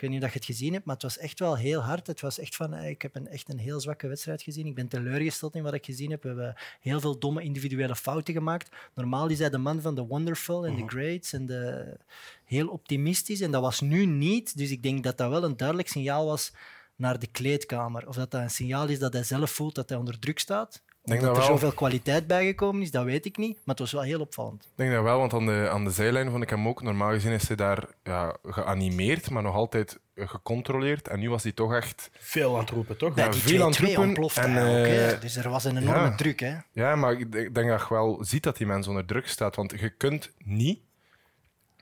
Ik 0.00 0.06
weet 0.06 0.14
niet 0.14 0.24
of 0.24 0.32
je 0.32 0.38
het 0.38 0.48
gezien 0.56 0.72
hebt, 0.72 0.84
maar 0.84 0.94
het 0.94 1.04
was 1.04 1.18
echt 1.18 1.38
wel 1.38 1.56
heel 1.56 1.80
hard. 1.80 2.06
Het 2.06 2.20
was 2.20 2.38
echt 2.38 2.56
van, 2.56 2.74
eh, 2.74 2.88
ik 2.88 3.02
heb 3.02 3.14
een, 3.14 3.28
echt 3.28 3.48
een 3.48 3.58
heel 3.58 3.80
zwakke 3.80 4.08
wedstrijd 4.08 4.42
gezien. 4.42 4.66
Ik 4.66 4.74
ben 4.74 4.88
teleurgesteld 4.88 5.54
in 5.54 5.62
wat 5.62 5.74
ik 5.74 5.84
gezien 5.84 6.10
heb. 6.10 6.22
We 6.22 6.28
hebben 6.28 6.54
heel 6.80 7.00
veel 7.00 7.18
domme 7.18 7.42
individuele 7.42 7.96
fouten 7.96 8.34
gemaakt. 8.34 8.76
Normaal 8.94 9.28
is 9.28 9.38
hij 9.38 9.50
de 9.50 9.58
man 9.58 9.80
van 9.80 9.94
de 9.94 10.06
wonderful 10.06 10.66
en 10.66 10.76
de 10.76 10.86
greats 10.86 11.32
en 11.32 11.46
de 11.46 11.96
heel 12.44 12.68
optimistisch. 12.68 13.40
En 13.40 13.50
dat 13.50 13.62
was 13.62 13.80
nu 13.80 14.06
niet. 14.06 14.56
Dus 14.56 14.70
ik 14.70 14.82
denk 14.82 15.04
dat 15.04 15.18
dat 15.18 15.30
wel 15.30 15.44
een 15.44 15.56
duidelijk 15.56 15.88
signaal 15.88 16.26
was 16.26 16.52
naar 16.96 17.18
de 17.18 17.26
kleedkamer. 17.26 18.08
Of 18.08 18.16
dat 18.16 18.30
dat 18.30 18.40
een 18.40 18.50
signaal 18.50 18.88
is 18.88 18.98
dat 18.98 19.12
hij 19.12 19.24
zelf 19.24 19.50
voelt 19.50 19.74
dat 19.74 19.88
hij 19.88 19.98
onder 19.98 20.18
druk 20.18 20.38
staat. 20.38 20.82
Denk 21.08 21.20
dat 21.20 21.30
er 21.30 21.36
wel. 21.36 21.46
zoveel 21.46 21.72
kwaliteit 21.72 22.26
bijgekomen 22.26 22.82
is, 22.82 22.90
dat 22.90 23.04
weet 23.04 23.24
ik 23.26 23.36
niet. 23.36 23.54
Maar 23.54 23.62
het 23.74 23.78
was 23.78 23.92
wel 23.92 24.02
heel 24.02 24.20
opvallend. 24.20 24.62
Ik 24.64 24.70
denk 24.74 24.92
dat 24.92 25.02
wel, 25.02 25.18
want 25.18 25.32
aan 25.32 25.46
de, 25.46 25.68
aan 25.72 25.84
de 25.84 25.90
zijlijn 25.90 26.30
vond 26.30 26.42
ik 26.42 26.50
hem 26.50 26.68
ook. 26.68 26.82
Normaal 26.82 27.10
gezien 27.10 27.32
is 27.32 27.46
hij 27.46 27.56
daar 27.56 27.84
ja, 28.02 28.36
geanimeerd, 28.42 29.30
maar 29.30 29.42
nog 29.42 29.54
altijd 29.54 29.98
gecontroleerd. 30.16 31.08
En 31.08 31.18
nu 31.20 31.30
was 31.30 31.42
hij 31.42 31.52
toch 31.52 31.74
echt. 31.74 32.10
Veel 32.18 32.54
aan 32.54 32.60
het 32.60 32.70
roepen, 32.70 32.96
toch? 32.96 33.14
Bij 33.14 33.24
Ja, 33.24 33.30
die 33.30 33.40
veel 33.40 33.62
aan 33.62 33.70
het 33.70 33.78
2-2 33.80 33.82
roepen 33.84 34.02
ontplofte 34.02 34.40
en, 34.40 34.50
hij 34.52 34.80
ook, 34.80 34.86
hè. 34.86 35.10
eh, 35.12 35.20
Dus 35.20 35.36
er 35.36 35.48
was 35.50 35.64
een 35.64 35.76
enorme 35.76 36.00
ja. 36.08 36.14
druk. 36.16 36.40
Hè. 36.40 36.56
Ja, 36.72 36.96
maar 36.96 37.12
ik 37.12 37.54
denk 37.54 37.68
dat 37.68 37.80
je 37.80 37.94
wel 37.94 38.18
ziet 38.24 38.42
dat 38.42 38.56
die 38.56 38.66
mens 38.66 38.86
onder 38.86 39.04
druk 39.06 39.28
staat. 39.28 39.56
Want 39.56 39.74
je 39.80 39.90
kunt 39.90 40.32
niet. 40.44 40.80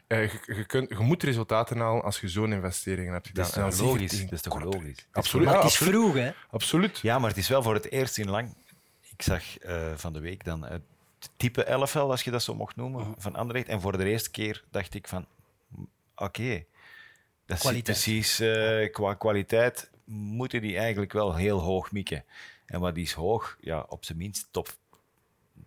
eh, 0.07 0.23
je, 0.33 0.39
je, 0.55 0.65
kunt, 0.65 0.89
je 0.89 0.99
moet 0.99 1.23
resultaten 1.23 1.79
halen 1.79 2.03
als 2.03 2.21
je 2.21 2.29
zo'n 2.29 2.53
investeringen 2.53 3.13
hebt 3.13 3.27
gedaan. 3.27 3.51
Dat 3.55 3.73
is 3.73 3.79
toch 3.79 3.87
logisch? 3.87 4.21
Dat 4.23 4.33
is 4.33 4.41
toch 4.43 4.63
logisch? 4.63 5.07
Absoluut. 5.13 5.47
Maar 5.47 5.55
het 5.57 5.65
is 5.65 5.71
absoluut. 5.81 5.95
vroeg, 6.01 6.15
hè. 6.15 6.31
absoluut. 6.51 6.99
Ja, 6.99 7.19
maar 7.19 7.29
het 7.29 7.39
is 7.39 7.49
wel 7.49 7.63
voor 7.63 7.75
het 7.75 7.91
eerst 7.91 8.19
in 8.19 8.31
lang. 8.31 8.55
Ik 9.19 9.25
zag 9.25 9.59
eh, 9.59 9.93
van 9.95 10.13
de 10.13 10.21
week 10.21 10.45
dan 10.45 10.65
het 10.65 10.83
type 11.37 11.71
LFL, 11.71 11.99
als 11.99 12.23
je 12.23 12.31
dat 12.31 12.43
zo 12.43 12.55
mocht 12.55 12.77
noemen, 12.77 13.15
van 13.19 13.37
Anderlecht. 13.37 13.69
En 13.69 13.81
voor 13.81 13.97
de 13.97 14.05
eerste 14.05 14.31
keer 14.31 14.65
dacht 14.71 14.95
ik 14.95 15.09
van, 15.09 15.27
oké, 16.15 16.65
dat 17.47 17.65
is 17.65 17.83
precies 17.83 18.41
eh, 18.41 18.93
qua 18.93 19.15
kwaliteit 19.15 19.91
moeten 20.05 20.61
die 20.61 20.79
eigenlijk 20.79 21.13
wel 21.13 21.35
heel 21.35 21.59
hoog 21.59 21.93
mikken. 21.93 22.25
En 22.67 22.81
wat 22.81 22.97
is 22.97 23.13
hoog? 23.13 23.57
Ja, 23.61 23.87
op 23.89 24.05
zijn 24.05 24.19
minst 24.19 24.49
top, 24.51 24.69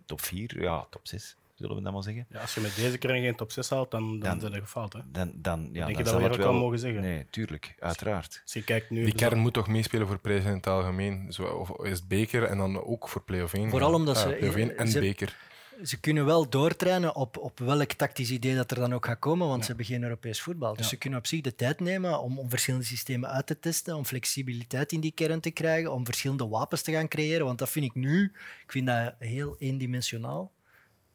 top 0.04 0.20
4, 0.20 0.62
ja, 0.62 0.86
top 0.90 1.06
6, 1.06 1.36
zullen 1.62 1.76
we 1.76 1.82
dat 1.82 1.92
maar 1.92 2.02
zeggen. 2.02 2.26
Ja, 2.30 2.40
als 2.40 2.54
je 2.54 2.60
met 2.60 2.76
deze 2.76 2.98
kring 2.98 3.24
geen 3.24 3.34
top 3.36 3.50
6 3.52 3.70
haalt, 3.70 3.90
dan, 3.90 4.08
dan, 4.08 4.18
Dan- 4.20 4.40
zijn 4.40 4.52
er 4.52 4.60
gefaald. 4.60 4.92
Hè? 4.92 5.00
Dan, 5.12 5.32
dan, 5.34 5.68
ja, 5.72 5.84
Denk 5.86 5.96
je 5.96 6.02
dat 6.02 6.12
zal 6.12 6.22
we 6.22 6.28
dat 6.28 6.36
ook 6.36 6.42
wel 6.44 6.52
mogen 6.52 6.78
zeggen? 6.78 7.00
Nee, 7.00 7.26
tuurlijk, 7.30 7.74
uiteraard. 7.78 8.40
Als 8.44 8.52
je 8.52 8.62
kijkt 8.64 8.90
nu... 8.90 9.04
Die 9.04 9.12
dus 9.12 9.20
kern 9.28 9.38
moet 9.38 9.52
toch 9.52 9.68
meespelen 9.68 10.06
voor 10.06 10.18
prijzen 10.18 10.50
in 10.50 10.56
het 10.56 10.66
algemeen. 10.66 11.32
Zo, 11.32 11.42
of 11.44 11.86
is 11.86 11.98
het 11.98 12.08
beker 12.08 12.42
en 12.44 12.58
dan 12.58 12.84
ook 12.84 13.08
voor 13.08 13.22
play-off 13.22 13.54
1. 13.54 13.70
Vooral 13.70 13.94
omdat 13.94 14.18
ze- 14.18 14.28
play-off 14.28 14.56
1 14.56 14.76
en 14.78 14.88
ze- 14.88 15.00
beker. 15.00 15.36
Ze 15.82 16.00
kunnen 16.00 16.24
wel 16.24 16.48
doortrainen 16.48 17.14
op, 17.16 17.36
op 17.38 17.58
welk 17.58 17.92
tactisch 17.92 18.30
idee 18.30 18.54
dat 18.54 18.70
er 18.70 18.76
dan 18.76 18.94
ook 18.94 19.06
gaat 19.06 19.18
komen, 19.18 19.48
want 19.48 19.60
ze 19.60 19.66
hebben 19.68 19.86
geen 19.86 20.02
Europees 20.02 20.40
voetbal. 20.40 20.72
Dus 20.74 20.82
Ja. 20.84 20.88
ze 20.90 20.96
kunnen 20.96 21.18
op 21.18 21.26
zich 21.26 21.40
de 21.40 21.54
tijd 21.54 21.80
nemen 21.80 22.20
om, 22.20 22.38
om 22.38 22.48
verschillende 22.50 22.86
systemen 22.86 23.30
uit 23.30 23.46
te 23.46 23.58
testen, 23.58 23.96
om 23.96 24.04
flexibiliteit 24.04 24.92
in 24.92 25.00
die 25.00 25.12
kern 25.12 25.40
te 25.40 25.50
krijgen, 25.50 25.92
om 25.92 26.04
verschillende 26.04 26.48
wapens 26.48 26.82
te 26.82 26.92
gaan 26.92 27.08
creëren. 27.08 27.46
Want 27.46 27.58
dat 27.58 27.70
vind 27.70 27.84
ik 27.84 27.94
nu, 27.94 28.24
ik 28.64 28.72
vind 28.72 28.86
dat 28.86 29.14
heel 29.18 29.56
eendimensionaal, 29.58 30.52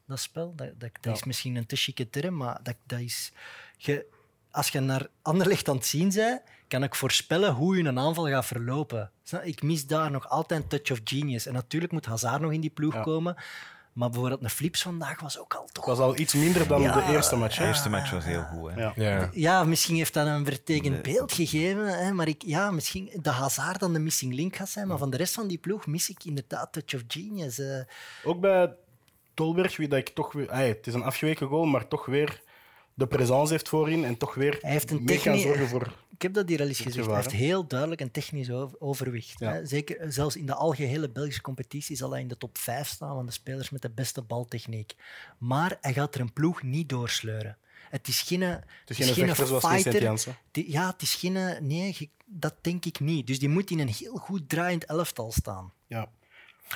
dat 0.08 0.20
spel. 0.20 0.54
Dat, 0.56 0.68
dat, 0.68 0.80
dat 0.80 0.90
Ja. 1.02 1.12
is 1.12 1.24
misschien 1.24 1.56
een 1.56 1.66
te 1.66 1.76
chique 1.76 2.10
term, 2.10 2.36
maar 2.38 2.60
dat, 2.64 2.76
dat 2.86 3.00
is... 3.00 3.32
Je, 3.78 4.06
als 4.52 4.68
je 4.70 4.80
naar 4.80 5.08
Anderlecht 5.22 5.70
aan 5.70 5.76
het 5.76 5.86
zien 5.86 6.12
bent, 6.14 6.42
kan 6.68 6.84
ik 6.84 6.96
voorspellen 6.96 7.54
hoe 7.54 7.78
je 7.78 7.84
een 7.84 8.00
aanval 8.00 8.28
gaat 8.28 8.46
verlopen. 8.46 9.12
Ik 9.44 9.62
mis 9.64 9.86
daar 9.88 10.12
nog 10.12 10.30
altijd 10.30 10.62
een 10.64 10.68
touch 10.68 10.92
of 10.92 11.00
genius. 11.04 11.46
En 11.46 11.54
natuurlijk 11.54 11.92
moet 11.92 12.06
Hazard 12.06 12.42
nog 12.42 12.52
in 12.52 12.62
die 12.62 12.70
ploeg 12.70 12.94
Ja. 12.94 13.02
komen. 13.02 13.36
Maar 13.94 14.10
bijvoorbeeld 14.10 14.44
een 14.44 14.50
Flips 14.50 14.82
vandaag 14.82 15.22
was 15.22 15.40
ook 15.40 15.54
al 15.54 15.70
toch... 15.72 15.86
Het 15.86 15.98
was 15.98 16.06
al 16.08 16.18
iets 16.18 16.34
minder 16.34 16.68
dan 16.68 16.82
Ja, 16.82 16.94
de 17.08 17.14
eerste 17.14 17.36
match. 17.36 17.58
De 17.58 17.66
eerste 17.66 17.90
match 17.90 18.12
was 18.12 18.26
heel 18.26 18.44
goed. 18.44 18.72
Hè? 18.72 18.80
Ja. 18.82 18.94
Ja. 18.96 19.30
Ja, 19.34 19.64
misschien 19.64 19.96
heeft 19.96 20.14
dat 20.14 20.28
een 20.28 20.46
vertekend 20.46 20.94
Nee. 21.04 21.14
beeld 21.14 21.32
gegeven. 21.34 21.98
Hè, 22.06 22.12
maar 22.12 22.28
ik, 22.28 22.42
ja, 22.46 22.72
misschien 22.72 23.10
de 23.22 23.30
Hazard 23.30 23.80
dan 23.80 23.94
de 23.94 24.00
missing 24.00 24.34
link 24.34 24.56
gaat 24.56 24.70
zijn. 24.70 24.88
Maar 24.88 24.98
van 24.98 25.10
de 25.10 25.18
rest 25.18 25.34
van 25.34 25.48
die 25.48 25.58
ploeg 25.58 25.86
mis 25.88 26.10
ik 26.10 26.24
inderdaad 26.24 26.72
touch 26.74 26.94
of 26.96 27.02
genius. 27.08 27.60
eh. 27.60 27.80
Ook 28.24 28.40
bij 28.40 28.76
Tolberg, 29.38 29.78
wie 29.78 29.88
dat 29.88 30.00
ik 30.00 30.10
toch 30.10 30.32
weer... 30.34 30.50
ay, 30.50 30.68
het 30.68 30.88
is 30.88 30.94
een 30.94 31.04
afgeweken 31.04 31.48
goal, 31.48 31.66
maar 31.66 31.88
toch 31.88 32.06
weer 32.06 32.42
de 32.94 33.08
presence 33.08 33.52
heeft 33.54 33.70
voorin 33.70 34.04
en 34.06 34.18
toch 34.18 34.34
weer 34.34 34.58
Hij 34.62 34.72
heeft 34.72 34.92
een 34.92 35.04
mee 35.04 35.16
techni- 35.20 35.40
zorgen 35.42 35.68
voor... 35.68 35.94
Ik 36.10 36.22
heb 36.22 36.34
dat 36.34 36.50
hier 36.50 36.60
al 36.62 36.68
eens 36.68 36.80
gezegd. 36.80 37.06
Hij 37.06 37.16
heeft 37.16 37.32
heel 37.32 37.68
duidelijk 37.68 38.02
een 38.02 38.12
technisch 38.12 38.50
overwicht. 38.80 39.40
Ja. 39.40 39.52
Hè. 39.52 39.66
Zeker, 39.66 39.98
eh, 40.00 40.08
zelfs 40.10 40.36
in 40.36 40.46
de 40.46 40.54
algehele 40.54 41.10
Belgische 41.10 41.42
competitie 41.42 41.96
zal 41.96 42.12
hij 42.12 42.22
in 42.22 42.28
de 42.28 42.38
top 42.38 42.58
5 42.58 42.88
staan 42.88 43.16
van 43.16 43.26
de 43.26 43.32
spelers 43.32 43.70
met 43.70 43.82
de 43.82 43.90
beste 43.90 44.22
baltechniek. 44.22 44.94
Maar 45.38 45.78
hij 45.82 45.94
gaat 45.94 46.16
er 46.16 46.22
een 46.22 46.34
ploeg 46.34 46.64
niet 46.64 46.90
doorsleuren. 46.90 47.58
Het 47.90 48.08
is 48.08 48.22
geen, 48.22 48.42
het 48.42 48.64
is 48.88 48.98
geen 49.14 49.26
fighter. 49.82 50.02
Die- 50.52 50.72
ja, 50.72 50.88
het 50.92 51.02
is 51.02 51.16
geen... 51.16 51.68
Nee, 51.68 51.94
ge- 51.94 52.10
dat 52.26 52.54
denk 52.62 52.86
ik 52.86 53.00
niet. 53.00 53.28
Dus 53.28 53.40
die 53.40 53.50
moet 53.50 53.70
in 53.72 53.80
een 53.80 53.88
heel 54.00 54.16
goed 54.16 54.50
draaiend 54.50 54.86
elftal 54.86 55.32
staan. 55.32 55.72
Ja. 55.88 56.10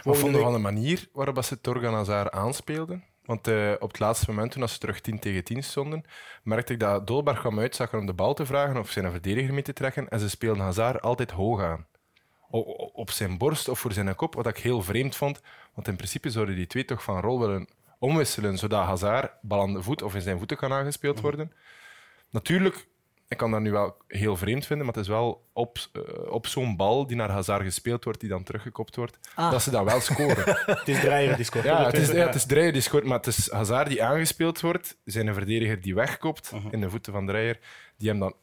Wat 0.04 0.18
vonden 0.18 0.42
van 0.42 0.54
de 0.54 0.60
manier 0.60 1.08
waarop 1.14 1.44
ze 1.44 1.62
Torgan 1.62 1.94
Hazard 1.94 2.32
aanspeelden? 2.32 3.04
Want 3.26 3.48
eh, 3.48 3.72
op 3.80 3.88
het 3.88 4.00
laatste 4.00 4.30
moment, 4.30 4.52
toen 4.52 4.70
ze 4.70 4.78
terug 4.78 5.02
10 5.02 5.20
tegen 5.20 5.44
10 5.44 5.64
stonden, 5.64 6.04
merkte 6.44 6.74
ik 6.74 6.80
dat 6.80 7.08
Dolberg 7.08 7.40
kwam 7.40 7.60
uit, 7.60 7.76
zag 7.76 7.92
er 7.92 8.00
om 8.00 8.06
de 8.06 8.14
bal 8.14 8.34
te 8.34 8.46
vragen 8.46 8.78
of 8.78 8.90
zijn 8.90 9.12
verdediger 9.12 9.54
mee 9.54 9.64
te 9.64 9.74
trekken. 9.74 10.10
En 10.10 10.20
ze 10.20 10.30
speelden 10.30 10.64
Hazard 10.64 11.02
altijd 11.02 11.32
hoog 11.32 11.62
aan. 11.62 11.86
O- 12.50 12.60
op 12.94 13.12
zijn 13.12 13.38
borst 13.38 13.70
of 13.70 13.80
voor 13.80 13.94
zijn 13.94 14.16
kop, 14.16 14.36
wat 14.36 14.48
ik 14.48 14.58
heel 14.58 14.82
vreemd 14.82 15.16
vond. 15.16 15.42
Want 15.74 15.88
in 15.88 15.96
principe 15.96 16.30
zouden 16.30 16.56
die 16.56 16.68
twee 16.68 16.86
toch 16.86 17.04
van 17.04 17.20
rol 17.20 17.40
willen 17.40 17.68
omwisselen, 18.00 18.58
zodat 18.58 18.86
Hazard 18.86 19.32
bal 19.42 19.62
aan 19.62 19.74
de 19.74 19.84
voet 19.84 20.02
of 20.02 20.16
in 20.16 20.22
zijn 20.22 20.38
voeten 20.38 20.58
kan 20.58 20.74
aangespeeld 20.74 21.20
worden. 21.20 21.52
Natuurlijk, 22.30 22.88
ik 23.32 23.38
kan 23.38 23.52
dat 23.52 23.62
nu 23.62 23.72
wel 23.72 23.96
heel 24.08 24.38
vreemd 24.38 24.66
vinden, 24.66 24.86
maar 24.86 24.96
het 24.96 25.04
is 25.04 25.10
wel 25.10 25.48
op, 25.54 25.78
eh, 25.94 26.32
op 26.32 26.48
zo'n 26.48 26.76
bal 26.76 27.08
die 27.08 27.16
naar 27.16 27.30
Hazard 27.30 27.64
gespeeld 27.64 28.04
wordt, 28.04 28.20
die 28.20 28.30
dan 28.30 28.44
teruggekopt 28.44 28.96
wordt, 28.96 29.18
Ah. 29.36 29.52
dat 29.52 29.62
ze 29.62 29.70
dat 29.72 29.84
wel 29.84 30.00
scoren. 30.02 30.44
Het 30.80 30.88
is 30.88 31.00
Dreyer 31.00 31.36
die 31.36 31.46
scoort. 31.46 31.64
Ja, 31.66 31.86
het 31.86 31.98
is, 31.98 32.10
ja, 32.12 32.26
het 32.26 32.36
is 32.36 32.46
Dreyer 32.46 32.72
die 32.74 32.82
scoort, 32.82 33.04
maar 33.04 33.18
het 33.18 33.28
is 33.28 33.52
Hazard 33.52 33.88
die 33.90 34.04
aangespeeld 34.04 34.60
wordt. 34.62 34.98
Zijn 35.06 35.28
een 35.28 35.34
verdediger 35.34 35.82
die 35.82 35.96
wegkopt 35.96 36.52
Mhm. 36.52 36.68
in 36.72 36.82
de 36.82 36.90
voeten 36.90 37.14
van 37.14 37.26
Dreyer, 37.26 37.60
die 37.98 38.10
hem 38.10 38.20
dan 38.20 38.34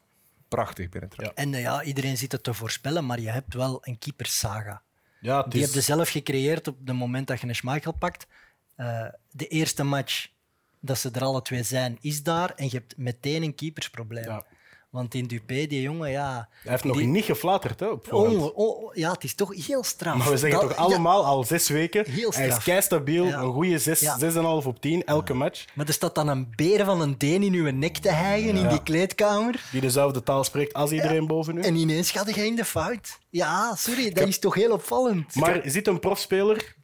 prachtig 0.47 0.89
binnentrapt. 0.89 1.37
En 1.37 1.53
eh, 1.53 1.61
ja, 1.61 1.83
iedereen 1.83 2.17
zit 2.17 2.31
het 2.31 2.43
te 2.43 2.53
voorspellen, 2.53 3.05
maar 3.05 3.19
je 3.19 3.29
hebt 3.29 3.53
wel 3.53 3.77
een 3.81 3.97
keepersaga. 3.97 4.81
Ja, 5.21 5.41
het 5.41 5.51
Die 5.51 5.59
is... 5.61 5.65
heb 5.65 5.75
je 5.75 5.81
zelf 5.81 6.09
gecreëerd 6.09 6.67
op 6.67 6.77
het 6.85 6.95
moment 6.95 7.27
dat 7.27 7.41
je 7.41 7.47
een 7.47 7.55
Schmeichel 7.55 7.91
pakt. 7.93 8.27
Eh, 8.75 9.05
de 9.31 9.47
eerste 9.47 9.83
match 9.83 10.27
dat 10.79 10.97
ze 10.97 11.09
er 11.11 11.21
alle 11.23 11.41
twee 11.41 11.63
zijn, 11.63 11.97
is 12.01 12.23
daar. 12.23 12.53
En 12.55 12.65
je 12.65 12.71
hebt 12.77 12.97
meteen 12.97 13.43
een 13.43 13.55
keepersprobleem. 13.55 14.23
Ja. 14.23 14.45
Want 14.89 15.13
in 15.13 15.25
Dupé, 15.25 15.65
die 15.67 15.81
jongen, 15.81 16.11
ja... 16.11 16.49
Hij 16.61 16.71
heeft 16.71 16.83
nog 16.83 17.01
niet 17.01 17.23
geflatterd 17.25 17.79
hè, 17.79 17.85
op. 17.87 18.13
Oh, 18.13 18.57
oh, 18.57 18.93
ja, 18.95 19.11
het 19.11 19.23
is 19.23 19.35
toch 19.35 19.65
heel 19.67 19.83
straf. 19.83 20.17
Maar 20.17 20.29
we 20.29 20.37
zeggen 20.37 20.59
Dat- 20.59 20.69
toch 20.69 20.77
allemaal 20.77 21.25
al 21.25 21.43
zes 21.43 21.69
weken. 21.69 22.05
Heel 22.11 22.31
hij 22.33 22.43
is 22.45 22.49
straf. 22.51 22.63
kei 22.63 22.81
stabiel, 22.81 23.25
Ja. 23.25 23.39
een 23.39 23.51
goede 23.53 23.79
6, 23.79 23.99
Ja. 23.99 24.17
6,5 24.61 24.65
op 24.67 24.81
10 24.81 25.05
elke 25.05 25.33
match. 25.33 25.65
Maar 25.73 25.87
er 25.87 25.93
staat 25.93 26.15
dan 26.15 26.27
een 26.27 26.53
beer 26.55 26.85
van 26.85 27.01
een 27.01 27.17
Deen 27.17 27.43
in 27.43 27.53
uw 27.53 27.71
nek 27.71 27.97
te 27.97 28.09
hijgen 28.11 28.55
in 28.55 28.67
die 28.67 28.83
kleedkamer. 28.83 29.63
Die 29.71 29.81
dezelfde 29.81 30.23
taal 30.23 30.43
spreekt 30.43 30.73
als 30.73 30.91
iedereen 30.91 31.27
boven 31.27 31.57
u. 31.57 31.61
En 31.61 31.75
ineens 31.75 32.11
gaat 32.11 32.35
hij 32.35 32.45
in 32.47 32.55
de 32.55 32.65
fout. 32.65 33.19
Ja, 33.29 33.75
sorry, 33.75 34.11
dat 34.11 34.27
is 34.27 34.39
toch 34.39 34.53
heel 34.55 34.71
opvallend. 34.71 35.35
Maar 35.35 35.61
zit 35.63 35.87
een 35.87 35.99
profspeler 35.99 36.75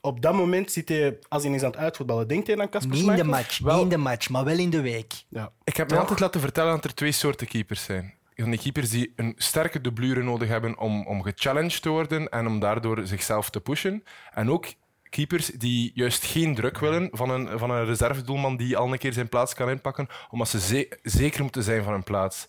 op 0.00 0.22
dat 0.22 0.34
moment, 0.34 0.72
zit 0.72 0.88
hij, 0.88 1.18
als 1.28 1.44
hij 1.44 1.52
is 1.52 1.62
aan 1.62 1.70
het 1.70 1.76
uitvoetballen, 1.80 2.28
denkt 2.28 2.46
hij 2.46 2.58
aan 2.58 2.68
Casper 2.68 2.96
Niet 2.96 3.06
in 3.08 3.16
de 3.16 3.24
match, 3.24 3.58
Wel- 3.58 3.74
niet 3.74 3.82
in 3.82 3.88
de 3.88 3.96
match, 3.96 4.28
maar 4.28 4.44
wel 4.44 4.58
in 4.58 4.70
de 4.70 4.80
week. 4.80 5.12
Ja. 5.28 5.52
Ik 5.64 5.76
heb 5.76 5.90
me 5.90 5.98
altijd 5.98 6.20
laten 6.20 6.40
vertellen 6.40 6.74
dat 6.74 6.84
er 6.84 6.94
twee 6.94 7.12
soorten 7.12 7.46
keepers 7.46 7.84
zijn. 7.84 8.14
van 8.36 8.50
die 8.50 8.58
keepers 8.60 8.90
die 8.90 9.12
een 9.16 9.34
sterke 9.36 9.80
doublure 9.80 10.22
nodig 10.22 10.48
hebben 10.48 10.78
om, 10.78 11.06
om 11.06 11.22
gechallenged 11.22 11.82
te 11.82 11.88
worden 11.88 12.28
en 12.28 12.46
om 12.46 12.60
daardoor 12.60 13.06
zichzelf 13.06 13.50
te 13.50 13.60
pushen. 13.60 14.04
En 14.32 14.50
ook 14.50 14.66
keepers 15.10 15.46
die 15.46 15.90
juist 15.94 16.24
geen 16.24 16.54
druk 16.54 16.78
willen 16.78 17.08
van 17.12 17.30
een, 17.30 17.58
van 17.58 17.70
een 17.70 17.84
reservedoelman 17.84 18.56
die 18.56 18.76
al 18.76 18.92
een 18.92 18.98
keer 18.98 19.12
zijn 19.12 19.28
plaats 19.28 19.54
kan 19.54 19.70
inpakken, 19.70 20.06
omdat 20.30 20.48
ze 20.48 20.60
ze- 20.60 20.98
zeker 21.02 21.42
moeten 21.42 21.62
zijn 21.62 21.82
van 21.82 21.92
hun 21.92 22.02
plaats. 22.02 22.46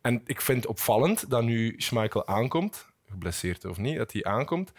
En 0.00 0.22
ik 0.26 0.40
vind 0.40 0.58
het 0.58 0.66
opvallend 0.66 1.30
dat 1.30 1.42
nu 1.42 1.74
Schmeichel 1.76 2.26
aankomt, 2.26 2.86
geblesseerd 3.10 3.64
of 3.64 3.76
niet, 3.78 3.96
dat 3.96 4.12
hij 4.12 4.24
aankomt, 4.24 4.72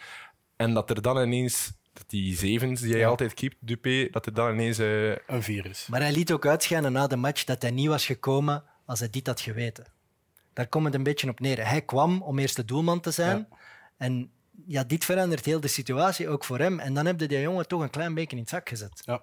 en 0.56 0.74
dat 0.74 0.90
er 0.90 1.02
dan 1.02 1.22
ineens, 1.22 1.72
dat 1.96 2.10
die 2.10 2.36
zevens 2.36 2.80
die 2.80 2.92
hij 2.92 3.06
altijd 3.06 3.34
keept, 3.34 3.56
Dupé, 3.60 4.08
dat 4.10 4.26
er 4.26 4.34
dan 4.34 4.52
ineens... 4.52 4.78
eh, 4.78 5.08
Een 5.10 5.42
virus. 5.42 5.86
Maar 5.86 6.00
hij 6.00 6.12
liet 6.12 6.32
ook 6.32 6.46
uitschijnen 6.46 6.92
na 6.92 7.06
de 7.06 7.16
match 7.16 7.44
dat 7.44 7.62
hij 7.62 7.70
niet 7.70 7.88
was 7.88 8.06
gekomen 8.06 8.64
als 8.86 8.98
hij 8.98 9.10
dit 9.10 9.26
had 9.26 9.40
geweten. 9.40 9.86
Daar 10.52 10.66
komt 10.66 10.84
het 10.84 10.94
een 10.94 11.02
beetje 11.02 11.28
op 11.30 11.40
neer. 11.40 11.68
Hij 11.68 11.82
kwam 11.82 12.22
om 12.22 12.38
eerste 12.38 12.64
doelman 12.64 13.00
te 13.00 13.10
zijn. 13.10 13.48
En 13.96 14.30
ja, 14.66 14.84
dit 14.84 15.04
verandert 15.04 15.44
heel 15.44 15.60
de 15.60 15.68
situatie, 15.68 16.28
ook 16.28 16.44
voor 16.44 16.58
hem. 16.58 16.80
En 16.80 16.94
dan 16.94 17.06
heb 17.06 17.20
je 17.20 17.28
die 17.28 17.40
jongen 17.40 17.68
toch 17.68 17.80
een 17.82 17.90
klein 17.90 18.14
beetje 18.14 18.36
in 18.36 18.42
het 18.42 18.50
zak 18.50 18.68
gezet. 18.68 19.02
Ja. 19.04 19.22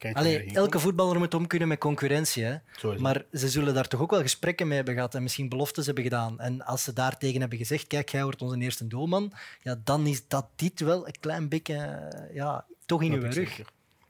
Kijk, 0.00 0.16
Allee, 0.16 0.42
eh, 0.44 0.54
elke 0.54 0.78
voetballer 0.78 1.18
moet 1.18 1.34
om 1.34 1.46
kunnen 1.46 1.68
met 1.68 1.78
concurrentie. 1.78 2.44
Hè? 2.44 2.56
Maar 2.98 3.24
ze 3.32 3.48
zullen 3.48 3.74
daar 3.74 3.88
toch 3.88 4.00
ook 4.00 4.10
wel 4.10 4.20
gesprekken 4.20 4.66
mee 4.66 4.76
hebben 4.76 4.94
gehad 4.94 5.14
en 5.14 5.22
misschien 5.22 5.48
beloftes 5.48 5.86
hebben 5.86 6.04
gedaan. 6.04 6.40
En 6.40 6.64
als 6.64 6.84
ze 6.84 6.92
daartegen 6.92 7.40
hebben 7.40 7.58
gezegd, 7.58 7.86
kijk, 7.86 8.08
jij 8.08 8.22
wordt 8.22 8.42
onze 8.42 8.58
eerste 8.58 8.86
doelman, 8.86 9.32
ja, 9.62 9.80
dan 9.84 10.06
is 10.06 10.28
dat 10.28 10.46
dit 10.56 10.80
wel 10.80 11.06
een 11.06 11.14
klein 11.20 11.48
beetje 11.48 11.74
eh, 11.74 12.34
ja, 12.34 12.64
toch 12.86 13.02
in 13.02 13.10
Dat 13.10 13.18
uw 13.18 13.24
rug. 13.24 13.34
zeker. 13.34 13.66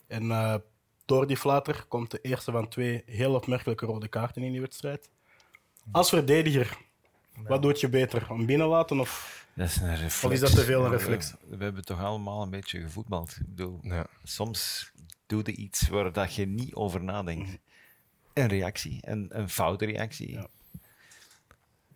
En 0.06 0.30
eh, 0.30 0.54
door 1.04 1.26
die 1.26 1.36
flater 1.36 1.84
komt 1.88 2.10
de 2.10 2.18
eerste 2.22 2.52
van 2.52 2.68
twee 2.68 3.02
heel 3.06 3.34
opmerkelijke 3.34 3.86
rode 3.86 4.08
kaarten 4.08 4.42
in 4.42 4.52
die 4.52 4.60
wedstrijd. 4.60 5.08
Als 5.92 6.08
verdediger, 6.08 6.78
wat 7.46 7.62
doet 7.62 7.80
je 7.80 7.88
beter? 7.88 8.26
Om 8.30 8.46
binnenlaten 8.46 9.00
of... 9.00 9.38
Dat 9.54 9.68
is 9.68 9.76
een 9.76 9.88
reflex. 9.96 10.24
Of 10.24 10.32
is 10.32 10.40
dat 10.40 10.54
te 10.54 10.64
veel 10.64 10.84
een 10.84 10.90
Ja, 10.90 10.96
reflex? 10.96 11.34
We, 11.48 11.56
we 11.56 11.64
hebben 11.64 11.84
toch 11.84 12.00
allemaal 12.00 12.42
een 12.42 12.50
beetje 12.50 12.80
gevoetbald. 12.80 13.30
Ik 13.40 13.46
bedoel, 13.48 13.78
ja. 13.82 14.06
soms 14.24 14.90
doe 15.30 15.42
je 15.44 15.52
iets 15.52 15.88
waar 15.88 16.12
dat 16.12 16.34
je 16.34 16.46
niet 16.46 16.74
over 16.74 17.04
nadenkt. 17.04 17.58
Een 18.32 18.48
reactie, 18.48 18.98
een, 19.00 19.26
een 19.30 19.48
foute 19.48 19.84
reactie. 19.84 20.32
Ja. 20.32 20.46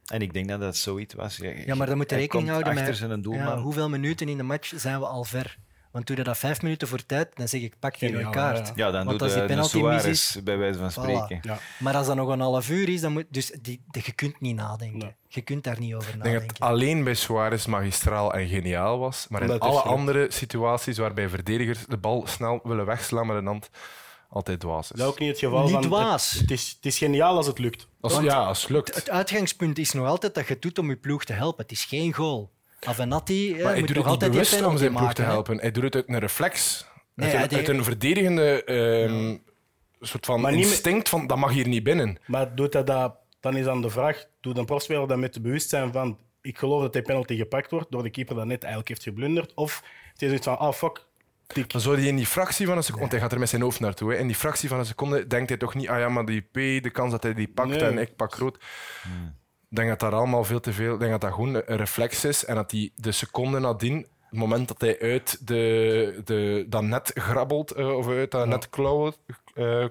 En 0.07 0.23
ik 0.23 0.33
denk 0.33 0.49
dat 0.49 0.61
dat 0.61 0.77
zoiets 0.77 1.15
was. 1.15 1.37
Ja, 1.37 1.51
Ja, 1.51 1.75
maar 1.75 1.87
dan 1.87 1.97
moet 1.97 2.11
je 2.11 2.17
rekening 2.17 2.49
houden 2.49 2.75
met 2.75 2.97
zijn 2.97 3.23
doelman. 3.23 3.47
ja, 3.47 3.61
hoeveel 3.61 3.89
minuten 3.89 4.29
in 4.29 4.37
de 4.37 4.43
match 4.43 4.73
zijn 4.77 4.99
we 4.99 5.07
al 5.07 5.25
ver. 5.25 5.59
Want 5.95 6.07
doe 6.07 6.17
je 6.17 6.23
dat 6.23 6.39
vijf 6.39 6.63
minuten 6.63 6.89
voor 6.89 7.07
tijd, 7.07 7.29
dan 7.37 7.49
zeg 7.49 7.61
ik 7.61 7.75
pak 7.79 7.99
die 7.99 8.09
rode 8.13 8.25
Geniaal, 8.25 8.53
kaart. 8.53 8.73
ja. 8.75 8.91
Dan 8.91 9.05
Want 9.05 9.11
doet 9.11 9.23
als 9.23 9.33
die 9.33 9.41
de, 9.41 9.47
de 9.47 9.55
penalty 9.55 9.79
mis 9.79 10.05
is, 10.05 10.23
Suarez 10.31 10.45
bij 10.45 10.57
wijze 10.59 10.79
van 10.79 10.91
spreken. 10.91 11.39
Ja. 11.43 11.59
Maar 11.79 11.97
als 11.97 12.07
dat 12.07 12.17
nog 12.17 12.29
een 12.29 12.41
half 12.41 12.69
uur 12.69 12.89
is, 12.89 13.01
dan 13.01 13.13
moet... 13.13 13.25
Dus 13.31 13.47
die, 13.61 13.83
die- 13.91 14.03
je 14.05 14.13
kunt 14.13 14.41
niet 14.41 14.57
nadenken. 14.57 14.99
Nee. 14.99 15.15
Je 15.29 15.41
kunt 15.41 15.65
daar 15.65 15.79
niet 15.79 15.95
over 15.95 16.09
Ik 16.09 16.13
denk 16.13 16.25
dat 16.25 16.33
nadenken. 16.33 16.57
het 16.57 16.61
alleen 16.73 17.05
bij 17.05 17.15
Suarez 17.15 17.67
magistraal 17.67 18.33
en 18.35 18.49
geniaal 18.49 18.99
was. 18.99 19.27
Maar 19.29 19.43
in 19.43 19.49
het 19.51 19.61
alle 19.61 19.81
andere 19.81 20.27
situaties 20.31 20.99
waarbij 20.99 21.29
verdedigers 21.29 21.79
de 21.87 21.97
bal 21.99 22.27
snel 22.27 22.61
willen 22.63 22.87
wegslaan 22.87 23.27
met 23.27 23.37
een 23.37 23.47
hand, 23.47 23.69
altijd 24.29 24.61
dwaas 24.61 24.93
is. 24.93 24.99
Dat 24.99 25.07
is 25.07 25.13
ook 25.13 25.19
niet 25.19 25.29
het 25.29 25.39
geval 25.39 25.63
Niet 25.63 25.73
van... 25.73 25.83
dwaas. 25.83 26.31
Het, 26.31 26.41
het, 26.41 26.51
is, 26.51 26.73
het 26.77 26.87
is 26.87 26.99
geniaal 26.99 27.37
als 27.37 27.47
het 27.47 27.59
lukt. 27.59 27.87
Als, 28.01 28.19
ja, 28.21 28.45
als 28.45 28.61
het 28.61 28.71
lukt. 28.71 28.95
Het 28.95 29.11
uitgangspunt 29.11 29.79
is 29.79 29.93
nog 29.93 30.07
altijd 30.07 30.35
dat 30.35 30.47
je 30.47 30.53
het 30.53 30.63
doet 30.63 30.79
om 30.79 30.89
je 30.89 30.97
ploeg 30.97 31.25
te 31.25 31.33
helpen. 31.33 31.63
Het 31.63 31.73
is 31.73 31.85
geen 31.85 32.13
goal. 32.13 32.53
Avenatti 32.87 33.53
eh, 33.53 33.63
Maar 33.63 33.71
hij 33.71 33.79
moet 33.79 33.87
doet 33.89 33.97
nog 33.97 34.07
altijd 34.07 34.33
die 34.33 34.41
bewust 34.41 34.65
om 34.65 34.77
zijn 34.77 34.93
ploeg 34.95 35.13
te 35.13 35.23
hè. 35.23 35.29
helpen. 35.29 35.59
Hij 35.61 35.71
doet 35.71 35.83
het 35.83 35.95
uit 35.95 36.09
een 36.09 36.19
reflex. 36.19 36.87
Nee, 37.15 37.27
uit, 37.29 37.35
hij 37.35 37.43
een, 37.43 37.49
deed- 37.49 37.59
uit 37.69 37.69
een 37.79 37.85
verdedigende 37.85 38.65
ehm, 38.65 39.37
soort 40.01 40.27
van 40.27 40.41
Maar 40.41 40.51
niet 40.51 40.61
met- 40.61 40.71
instinct 40.71 41.09
van 41.09 41.27
dat 41.27 41.39
mag 41.39 41.53
hier 41.53 41.69
niet 41.69 41.83
binnen. 41.83 42.19
Maar 42.27 42.55
doet 42.55 42.73
hij 42.73 42.85
dat, 42.85 43.17
dan 43.41 43.57
is 43.57 43.65
dan 43.65 43.83
de 43.83 43.91
vraag, 43.91 44.25
doet 44.41 44.59
een 44.59 44.65
profspeler 44.65 45.09
dat 45.09 45.19
met 45.19 45.35
het 45.35 45.43
bewustzijn 45.43 45.93
van 45.93 46.19
ik 46.41 46.59
geloof 46.59 46.83
dat 46.83 46.93
die 46.93 47.03
penalty 47.03 47.37
gepakt 47.37 47.71
wordt 47.71 47.91
door 47.91 48.03
de 48.03 48.11
keeper 48.11 48.35
dat 48.35 48.47
net 48.47 48.59
eigenlijk 48.63 48.89
heeft 48.89 49.03
geblunderd? 49.03 49.55
Of 49.55 49.83
het 50.13 50.23
is 50.23 50.29
zoiets 50.29 50.47
van, 50.47 50.59
ah 50.59 50.73
fuck, 50.73 51.07
tik. 51.47 51.71
Dan 51.73 51.81
zou 51.81 51.97
hij 51.99 52.07
in 52.07 52.17
die 52.17 52.27
fractie 52.27 52.67
van 52.67 52.77
een 52.77 52.83
seconde, 52.83 53.01
want 53.01 53.13
hij 53.13 53.21
gaat 53.21 53.33
er 53.33 53.39
met 53.39 53.49
zijn 53.49 53.63
hoofd 53.63 53.81
naartoe, 53.81 54.13
hè. 54.13 54.19
in 54.19 54.27
die 54.27 54.37
fractie 54.37 54.69
van 54.69 54.79
een 54.79 54.87
seconde 54.87 55.27
denkt 55.27 55.49
hij 55.49 55.59
toch 55.59 55.75
niet, 55.75 55.89
ah 55.89 55.99
ja, 55.99 56.09
maar 56.09 56.25
die 56.25 56.41
P, 56.41 56.53
de 56.83 56.91
kans 56.93 57.11
dat 57.11 57.23
hij 57.23 57.35
die 57.35 57.49
pakt 57.49 57.69
Nee. 57.69 57.81
en 57.81 57.99
ik 57.99 58.17
pak 58.17 58.35
rood. 58.35 58.59
Denk 59.77 59.89
dat 59.89 60.01
dat 60.01 60.13
allemaal 60.13 60.45
veel 60.45 60.61
te 60.61 60.73
veel, 60.73 60.99
denk 60.99 61.11
dat 61.11 61.21
dat 61.21 61.33
gewoon 61.33 61.55
een 61.55 61.77
reflex 61.77 62.25
is 62.25 62.45
en 62.45 62.55
dat 62.55 62.71
hij 62.71 62.91
de 62.95 63.13
seconde 63.13 63.59
nadien, 63.59 63.97
het 64.31 64.39
moment 64.39 64.69
dat 64.69 64.81
hij 64.81 65.01
uit 65.01 65.47
de, 65.47 66.21
de, 66.25 66.67
dat 66.69 66.83
net 66.83 67.11
grabbelt 67.15 67.71
eh, 67.71 67.97
of 67.97 68.09
uit 68.09 68.31
dat 68.31 68.47
net 68.47 68.69
klauwt, 68.71 69.19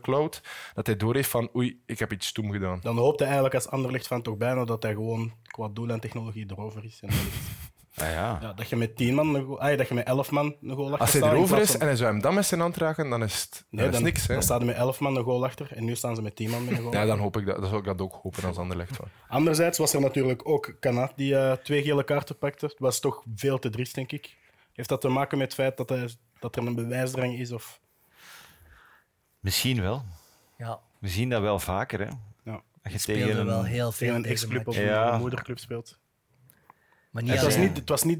klauwt, 0.01 0.41
dat 0.73 0.85
hij 0.85 0.97
doorheeft 0.97 1.29
van 1.29 1.49
oei, 1.55 1.81
ik 1.85 1.99
heb 1.99 2.11
iets 2.11 2.27
stoem 2.27 2.51
gedaan. 2.51 2.79
Dan 2.81 2.97
hoopt 2.97 3.17
hij 3.19 3.27
eigenlijk 3.27 3.55
als 3.55 3.69
Anderlecht 3.69 4.07
van 4.07 4.21
toch 4.21 4.37
bijna 4.37 4.65
dat 4.65 4.83
hij 4.83 4.93
gewoon 4.93 5.31
qua 5.47 5.67
doel 5.73 5.89
en 5.89 5.99
technologie 5.99 6.45
erover 6.49 6.85
is. 6.85 6.99
En 7.01 7.09
dat, 7.09 7.17
het- 7.17 7.62
Ah, 7.95 8.09
ja. 8.11 8.37
ja, 8.41 8.53
dat 8.53 8.69
je 8.69 8.75
met 8.75 8.95
10 8.95 9.13
man, 9.15 9.35
een 9.35 9.45
goal- 9.45 9.59
ah, 9.61 9.77
dat 9.77 9.87
je 9.87 9.93
met 9.93 10.05
11 10.05 10.31
man 10.31 10.55
een 10.61 10.75
goal 10.75 10.85
achter 10.91 10.99
Als 10.99 11.11
hij 11.11 11.21
staat, 11.21 11.31
in 11.31 11.37
erover 11.37 11.59
is 11.59 11.71
van- 11.71 11.79
en 11.79 11.85
hij 11.87 11.95
zou 11.95 12.11
hem 12.11 12.21
dan 12.21 12.33
met 12.33 12.45
zijn 12.45 12.59
hand 12.61 12.77
raken, 12.77 13.09
dan 13.09 13.23
is 13.23 13.41
het, 13.41 13.65
Nee, 13.69 13.85
dan 13.85 13.93
is 13.93 13.99
niks. 13.99 14.27
Hè. 14.27 14.33
dan 14.33 14.43
staat 14.43 14.59
er 14.59 14.65
met 14.65 14.75
11 14.75 14.99
man 14.99 15.15
een 15.15 15.23
goal 15.23 15.45
achter 15.45 15.71
en 15.75 15.83
nu 15.83 15.95
staan 15.95 16.15
ze 16.15 16.21
met 16.21 16.35
10 16.35 16.49
man 16.49 16.63
met 16.65 16.71
een 16.73 16.77
goal 16.79 16.91
Ja, 16.91 16.99
achter. 16.99 17.15
dan 17.15 17.23
hoop 17.23 17.37
ik 17.37 17.45
dat. 17.45 17.55
Dan 17.55 17.65
zou 17.67 17.77
ik 17.79 17.85
dat 17.85 18.01
ook 18.01 18.13
hopen 18.21 18.43
als 18.43 18.57
Anderlecht. 18.57 18.95
Van. 18.95 19.05
Anderzijds 19.27 19.77
was 19.77 19.93
er 19.93 20.01
natuurlijk 20.01 20.47
ook 20.49 20.75
Kana 20.79 21.11
die 21.15 21.35
eh, 21.37 21.51
twee 21.51 21.83
gele 21.83 22.03
kaarten 22.03 22.37
pakte. 22.37 22.65
Het 22.65 22.79
was 22.79 22.99
toch 22.99 23.23
veel 23.35 23.59
te 23.59 23.69
driest, 23.69 23.95
denk 23.95 24.11
ik. 24.11 24.37
Heeft 24.73 24.89
dat 24.89 25.01
te 25.01 25.07
maken 25.09 25.37
met 25.37 25.47
het 25.47 25.55
feit 25.55 25.77
dat, 25.77 25.89
hij, 25.89 26.09
dat 26.39 26.55
er 26.55 26.67
een 26.67 26.75
bewijsdrang 26.75 27.37
is? 27.39 27.51
Of... 27.51 27.79
Misschien 29.39 29.81
wel. 29.81 30.03
Ja, 30.57 30.79
We 30.99 31.07
zien 31.07 31.29
dat 31.29 31.41
wel 31.41 31.59
vaker. 31.59 31.99
Hè. 31.99 32.09
Ja. 32.51 32.61
Dat 32.81 32.91
je 32.91 32.97
speelde 32.97 33.25
tegen 33.25 33.45
wel 33.45 33.59
een, 33.59 33.65
heel 33.65 33.91
Tegen 33.91 33.93
veel 34.07 34.15
een 34.15 34.21
deze 34.21 34.33
ex-club 34.45 34.67
of 34.67 34.77
een 34.77 35.19
moederclub 35.19 35.59
speelt. 35.59 35.97
Maar 37.13 37.23
niet 37.23 37.31
Het 37.31 37.41
was, 37.41 37.53
alleen. 37.55 37.67
niet, 37.67 37.77
het, 37.77 37.89
was 37.89 38.03
niet, 38.03 38.17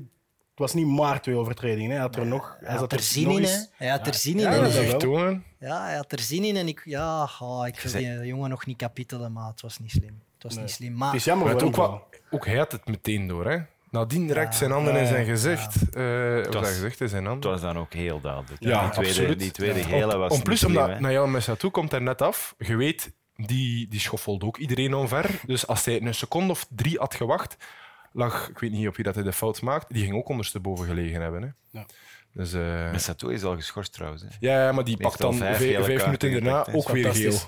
het 0.50 0.60
was 0.60 0.74
niet 0.74 0.88
maar 0.88 1.22
twee 1.22 1.36
overtredingen. 1.36 1.88
Hè. 1.90 1.94
Hij 1.96 2.04
had 2.06 2.16
er 2.16 2.26
nog... 2.26 2.58
Hij 2.60 2.76
had 2.76 2.92
er 2.94 3.00
zin 3.00 3.30
in, 3.30 3.38
eens- 3.38 3.70
Hij 3.74 3.88
had 3.88 4.08
er 4.08 4.14
zin 4.14 4.34
in. 4.40 4.40
Ja, 4.52 4.70
dat 4.90 5.00
tonen. 5.00 5.44
Ja, 5.60 5.84
hij 5.86 5.96
had 5.96 6.12
er 6.12 6.20
zin 6.20 6.44
in 6.44 6.56
en 6.56 6.68
ik, 6.68 6.82
ja, 6.86 7.30
oh, 7.40 7.68
ik 7.68 7.80
wil 7.80 7.92
die 7.92 8.26
jongen 8.26 8.50
nog 8.50 8.66
niet 8.66 8.78
kapitelen, 8.78 9.32
maar 9.32 9.48
het 9.48 9.62
was 9.62 9.80
niet 9.80 9.92
slim. 9.92 10.22
Het 10.34 10.44
was 10.44 10.54
Nee. 10.54 10.64
niet 10.64 10.74
slim. 10.74 10.90
Het 10.90 10.98
Maar 11.00 11.16
is 11.16 11.24
jammer 11.24 11.46
Maar 11.46 11.56
het 11.56 11.64
ook, 11.64 11.76
wel, 11.76 12.04
ook 12.32 12.46
hij 12.46 12.58
had 12.58 12.72
het 12.72 12.88
meteen 12.88 13.28
door. 13.28 13.50
Hè. 13.50 13.58
Nadien 13.90 14.32
raakt 14.34 14.56
zijn 14.56 14.72
handen 14.72 14.94
Ja, 14.94 15.00
in 15.00 15.08
zijn 15.08 15.26
ja. 15.26 15.32
gezicht. 15.32 15.76
eh 15.76 16.38
of 16.48 16.54
was- 16.54 16.64
zijn 16.64 16.76
gezicht 16.76 17.02
in 17.02 17.10
zijn 17.10 17.22
Het 17.22 17.32
handen. 17.32 17.50
was 17.52 17.62
dan 17.62 17.78
ook 17.78 17.94
heel 17.94 18.22
duidelijk. 18.22 18.64
Ja, 18.64 18.82
die 18.82 18.90
tweede, 18.92 19.10
absoluut. 19.10 19.40
Die 19.40 19.52
tweede 19.52 19.80
Ja. 19.80 19.86
gele 19.86 20.18
was 20.18 20.32
Om 20.32 20.44
plus, 20.44 20.62
niet 20.62 20.72
slim, 20.72 21.06
omdat 21.06 21.28
Messatou 21.28 21.72
komt 21.72 21.94
er 21.94 22.02
net 22.02 22.22
af. 22.22 22.56
Je 22.58 22.76
weet, 22.76 23.12
die, 23.36 23.88
die 23.88 24.00
schoffelde 24.00 24.46
ook 24.46 24.58
iedereen 24.58 24.94
omver. 24.94 25.42
Dus 25.46 25.68
als 25.68 25.86
hij 25.86 26.02
een 26.02 26.16
seconde 26.16 26.52
of 26.52 26.66
drie 26.70 26.98
had 27.00 27.16
gewacht, 27.16 27.56
lag, 28.14 28.50
ik 28.50 28.60
weet 28.60 28.72
niet 28.72 28.88
op 28.88 28.96
wie 28.96 29.06
dat 29.06 29.16
hij 29.16 29.24
de 29.24 29.34
fout 29.34 29.62
maakt, 29.62 29.94
die 29.94 30.04
ging 30.04 30.16
ook 30.16 30.30
ondersteboven 30.30 30.86
gelegen 30.86 31.22
hebben. 31.22 31.42
Hè. 31.42 31.80
Ja. 31.80 31.86
Dus, 32.34 32.54
eh, 32.54 32.92
Messatou 32.92 33.34
is 33.34 33.44
al 33.44 33.56
geschorst 33.56 33.94
trouwens. 33.94 34.22
Hè. 34.22 34.28
ja, 34.40 34.72
maar 34.72 34.84
die 34.84 34.98
pakt 34.98 35.24
al 35.24 35.30
dan 35.30 35.40
vijf 35.40 35.58
vijf, 35.58 35.86
vijf 35.86 36.06
minuten 36.06 36.32
daarna 36.32 36.68
ook 36.72 36.90
weer 36.90 37.14
geel. 37.14 37.40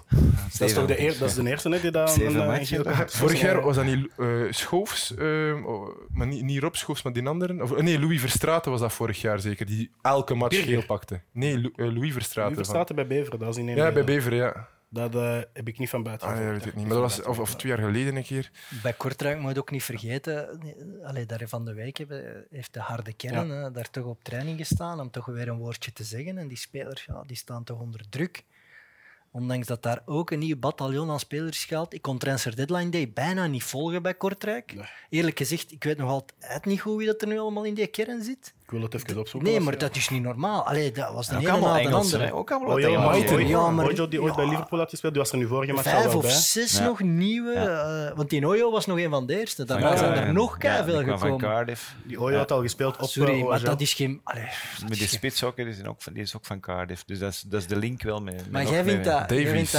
Dat 0.57 0.67
is, 0.67 0.73
toch 0.73 0.85
de, 0.85 0.99
eer, 0.99 1.17
dat 1.17 1.29
is 1.29 1.35
de 1.35 1.49
eerste 1.49 1.69
hè, 1.69 1.79
die 1.79 1.91
daar 1.91 2.19
een, 2.21 2.83
kaart 2.83 3.15
Vorig 3.15 3.41
jaar 3.41 3.61
was 3.61 3.75
dat 3.75 3.85
niet 3.85 4.07
eh, 4.17 4.27
Schoofs, 4.49 5.13
oh, 5.13 5.89
maar 6.11 6.27
niet, 6.27 6.43
niet 6.43 6.59
Rob 6.61 6.73
Schoofs, 6.75 7.01
maar 7.01 7.13
die 7.13 7.27
anderen. 7.27 7.61
Of, 7.61 7.81
nee, 7.81 7.99
Louis 7.99 8.19
Verstraeten 8.19 8.71
was 8.71 8.79
dat 8.79 8.93
vorig 8.93 9.21
jaar 9.21 9.39
zeker, 9.39 9.65
die 9.65 9.91
elke 10.01 10.35
match 10.35 10.55
Birger. 10.55 10.73
geel 10.73 10.85
pakte. 10.85 11.21
Nee, 11.31 11.59
Lou- 11.59 11.91
Louis 11.93 12.13
Verstraeten. 12.13 12.57
Nu 12.57 12.63
van- 12.63 12.73
verstaat 12.73 12.95
bij 12.95 13.07
Beveren, 13.07 13.39
dat 13.39 13.49
is 13.49 13.57
in 13.57 13.67
één 13.67 13.77
Ja, 13.77 13.83
bij 13.83 13.91
reden. 14.01 14.15
Bever, 14.15 14.33
ja. 14.33 14.67
Dat 14.89 15.15
eh, 15.15 15.39
heb 15.53 15.67
ik 15.67 15.77
niet 15.77 15.89
van 15.89 16.03
buiten. 16.03 16.27
Ah, 16.27 16.37
ja, 16.37 16.51
weet 16.51 16.65
ik 16.65 16.75
niet. 16.75 16.85
Maar 16.85 16.93
dat 16.93 17.03
was 17.03 17.21
of, 17.21 17.39
of 17.39 17.55
twee 17.55 17.71
jaar 17.71 17.81
geleden 17.81 18.15
een 18.15 18.23
keer. 18.23 18.51
bij 18.81 18.93
Kortrijk 18.93 19.39
moet 19.39 19.53
je 19.53 19.59
ook 19.59 19.71
niet 19.71 19.83
vergeten, 19.83 20.59
allee, 21.03 21.25
daar 21.25 21.47
van 21.47 21.65
de 21.65 21.73
week 21.73 21.97
hebben, 21.97 22.45
heeft 22.49 22.73
de 22.73 22.79
harde 22.79 23.13
kern 23.13 23.73
daar 23.73 23.89
toch 23.89 24.05
op 24.05 24.23
training 24.23 24.57
gestaan 24.57 24.99
om 24.99 25.11
toch 25.11 25.25
weer 25.25 25.47
een 25.47 25.57
woordje 25.57 25.93
te 25.93 26.03
zeggen. 26.03 26.37
En 26.37 26.47
die 26.47 26.57
spelers 26.57 27.05
ja, 27.05 27.23
die 27.25 27.37
staan 27.37 27.63
toch 27.63 27.79
onder 27.79 28.09
druk. 28.09 28.43
Ondanks 29.35 29.67
dat 29.67 29.83
daar 29.83 30.01
ook 30.05 30.31
een 30.31 30.39
nieuw 30.39 30.57
bataljon 30.57 31.09
aan 31.09 31.19
spelers 31.19 31.65
gaat. 31.65 31.93
Ik 31.93 32.01
kon 32.01 32.17
Transfer 32.17 32.55
Deadline 32.55 32.89
Day 32.89 33.11
bijna 33.13 33.47
niet 33.47 33.63
volgen 33.63 34.01
bij 34.01 34.13
Kortrijk. 34.13 34.73
Nee. 34.73 34.85
Eerlijk 35.09 35.37
gezegd, 35.37 35.71
ik 35.71 35.83
weet 35.83 35.97
nog 35.97 36.09
altijd 36.09 36.65
niet 36.65 36.81
goed 36.81 36.97
wie 36.97 37.05
dat 37.05 37.21
er 37.21 37.27
nu 37.27 37.39
allemaal 37.39 37.63
in 37.63 37.73
die 37.73 37.87
kern 37.87 38.23
zit. 38.23 38.53
Ik 38.65 38.71
wil 38.71 38.81
het 38.81 38.93
even 38.93 39.17
opzoeken. 39.17 39.49
Nee, 39.49 39.59
maar 39.59 39.77
dat 39.77 39.95
is 39.95 40.09
niet 40.09 40.21
normaal. 40.21 40.65
Allee, 40.67 40.91
dat 40.91 41.13
was 41.13 41.27
de 41.27 41.35
Ook 41.35 41.41
ene 41.41 41.51
allemaal 41.51 41.73
na 41.73 41.81
de 41.89 41.95
andere. 41.95 42.23
hè. 42.23 42.33
Ook 42.33 42.51
allemaal 42.51 42.67
Oh, 42.67 42.73
wat 42.73 42.83
ja, 42.83 42.87
Ja, 42.87 42.93
ja, 42.93 43.05
maar- 43.05 43.15
die 44.09 44.21
ooit 44.21 44.29
ja. 44.35 44.35
bij 44.35 44.47
Liverpool 44.49 44.79
had 44.79 44.89
gespeeld, 44.89 45.13
die 45.13 45.21
was 45.21 45.31
er 45.31 45.37
nu 45.37 45.47
vorige 45.47 45.73
match 45.73 45.93
al 45.93 46.01
Vijf 46.01 46.15
of 46.15 46.21
bij. 46.21 46.31
zes 46.31 46.77
Ja. 46.77 46.83
nog 46.85 46.99
nieuwe. 46.99 47.53
eh, 47.53 48.17
want 48.17 48.29
die 48.29 48.47
Oyo 48.47 48.71
was 48.71 48.85
nog 48.85 48.97
een 48.99 49.09
van 49.09 49.25
de 49.27 49.39
eerste. 49.39 49.63
Daarna 49.65 49.87
Van 49.87 49.97
zijn 49.97 50.13
er 50.13 50.33
nog 50.33 50.61
ja, 50.61 50.83
veel 50.83 50.93
kwam 51.03 51.05
van 51.07 51.17
gekomen. 51.19 51.39
Cardiff. 51.39 51.95
Die 52.03 52.21
Oyo 52.21 52.37
had 52.37 52.51
al 52.51 52.61
gespeeld 52.61 52.97
op 52.97 53.09
Sorry, 53.09 53.39
eh, 53.41 53.47
maar 53.47 53.63
dat 53.63 53.81
is 53.81 53.93
geen. 53.93 54.21
Allee, 54.23 54.43
dat 54.43 54.81
Met 54.81 54.91
is 54.91 54.97
die 54.97 55.07
spitshokker 55.07 55.67
is 55.67 55.83
ook 55.83 56.01
van, 56.01 56.13
die 56.13 56.21
is 56.21 56.35
ook 56.35 56.45
van 56.45 56.59
Cardiff. 56.59 57.03
Dus 57.03 57.19
dat 57.19 57.31
is, 57.31 57.41
dat 57.41 57.61
is 57.61 57.67
de 57.67 57.75
link 57.75 58.01
wel 58.01 58.21
met. 58.21 58.33
met 58.35 58.51
Maar 58.51 58.65
jij 58.65 58.83
vindt 58.83 59.03
dat, 59.03 59.23
vindt 59.27 59.71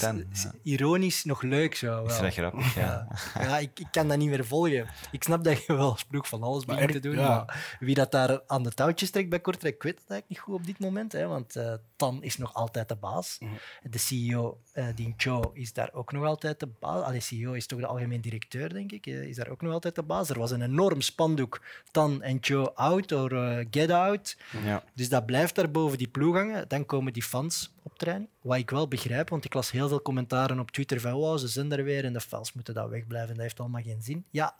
ja. 0.00 0.14
ironisch 0.62 1.24
nog 1.24 1.42
leuk 1.42 1.74
zo. 1.74 2.04
Is 2.04 2.18
dat 2.18 2.32
grappig? 2.32 2.74
Ja. 2.74 3.06
Ja, 3.34 3.42
ja 3.42 3.58
ik, 3.58 3.70
ik 3.78 3.86
kan 3.90 4.08
dat 4.08 4.18
niet 4.18 4.28
meer 4.28 4.44
volgen. 4.44 4.86
Ik 5.10 5.22
snap 5.22 5.44
dat 5.44 5.64
je 5.66 5.76
wel 5.76 5.96
ploeg 6.08 6.28
van 6.28 6.42
alles 6.42 6.64
begint 6.64 6.92
te 6.92 6.98
doen, 7.00 7.16
ja. 7.16 7.28
maar 7.28 7.76
wie 7.80 7.94
dat 7.94 8.10
daar 8.10 8.31
daar 8.32 8.42
aan 8.46 8.62
de 8.62 8.70
touwtjes 8.72 9.10
trekt 9.10 9.28
bij 9.28 9.40
Kortrijk, 9.40 9.74
ik 9.74 9.82
weet 9.82 9.98
het 10.00 10.10
eigenlijk 10.10 10.28
niet 10.28 10.38
goed 10.38 10.54
op 10.54 10.66
dit 10.66 10.78
moment. 10.78 11.12
Hè, 11.12 11.26
want 11.26 11.56
eh, 11.56 11.74
Tan 11.96 12.22
is 12.22 12.36
nog 12.38 12.54
altijd 12.54 12.88
de 12.88 12.94
baas. 12.96 13.36
Mhm. 13.40 13.52
De 13.90 13.98
CEO, 13.98 14.60
eh 14.72 14.86
Dean 14.94 15.14
Cho, 15.16 15.50
is 15.52 15.72
daar 15.72 15.90
ook 15.92 16.12
nog 16.12 16.24
altijd 16.24 16.60
de 16.60 16.66
baas. 16.66 17.04
Allee, 17.04 17.20
CEO 17.20 17.52
is 17.52 17.66
toch 17.66 17.80
de 17.80 17.86
algemeen 17.86 18.20
directeur, 18.20 18.72
denk 18.72 18.92
ik. 18.92 19.06
eh, 19.06 19.22
is 19.22 19.36
daar 19.36 19.48
ook 19.48 19.62
nog 19.62 19.72
altijd 19.72 19.94
de 19.94 20.02
baas. 20.02 20.28
Er 20.28 20.38
was 20.38 20.50
een 20.50 20.62
enorm 20.62 21.00
spandoek. 21.00 21.60
Tan 21.90 22.22
en 22.22 22.38
Cho 22.40 22.64
out, 22.64 23.12
or 23.12 23.32
eh, 23.36 23.66
get 23.70 23.90
out. 23.90 24.36
Ja. 24.64 24.84
Dus 24.94 25.08
dat 25.08 25.26
blijft 25.26 25.54
daar 25.54 25.70
boven 25.70 25.98
die 25.98 26.08
ploeg 26.08 26.34
hangen. 26.34 26.68
Dan 26.68 26.86
komen 26.86 27.12
die 27.12 27.22
fans 27.22 27.72
op 27.82 27.98
trein. 27.98 28.28
Wat 28.40 28.58
ik 28.58 28.70
wel 28.70 28.88
begrijp, 28.88 29.28
want 29.28 29.44
ik 29.44 29.54
las 29.54 29.70
heel 29.70 29.88
veel 29.88 30.02
commentaren 30.02 30.58
op 30.60 30.70
Twitter 30.70 31.00
van 31.00 31.12
wow, 31.12 31.38
ze 31.38 31.48
zijn 31.48 31.72
er 31.72 31.84
weer 31.84 32.04
en 32.04 32.12
de 32.12 32.20
fans 32.20 32.52
moeten 32.52 32.74
dat 32.74 32.88
wegblijven. 32.88 33.34
Dat 33.34 33.42
heeft 33.42 33.60
allemaal 33.60 33.82
geen 33.82 34.02
zin. 34.02 34.24
Ja, 34.30 34.56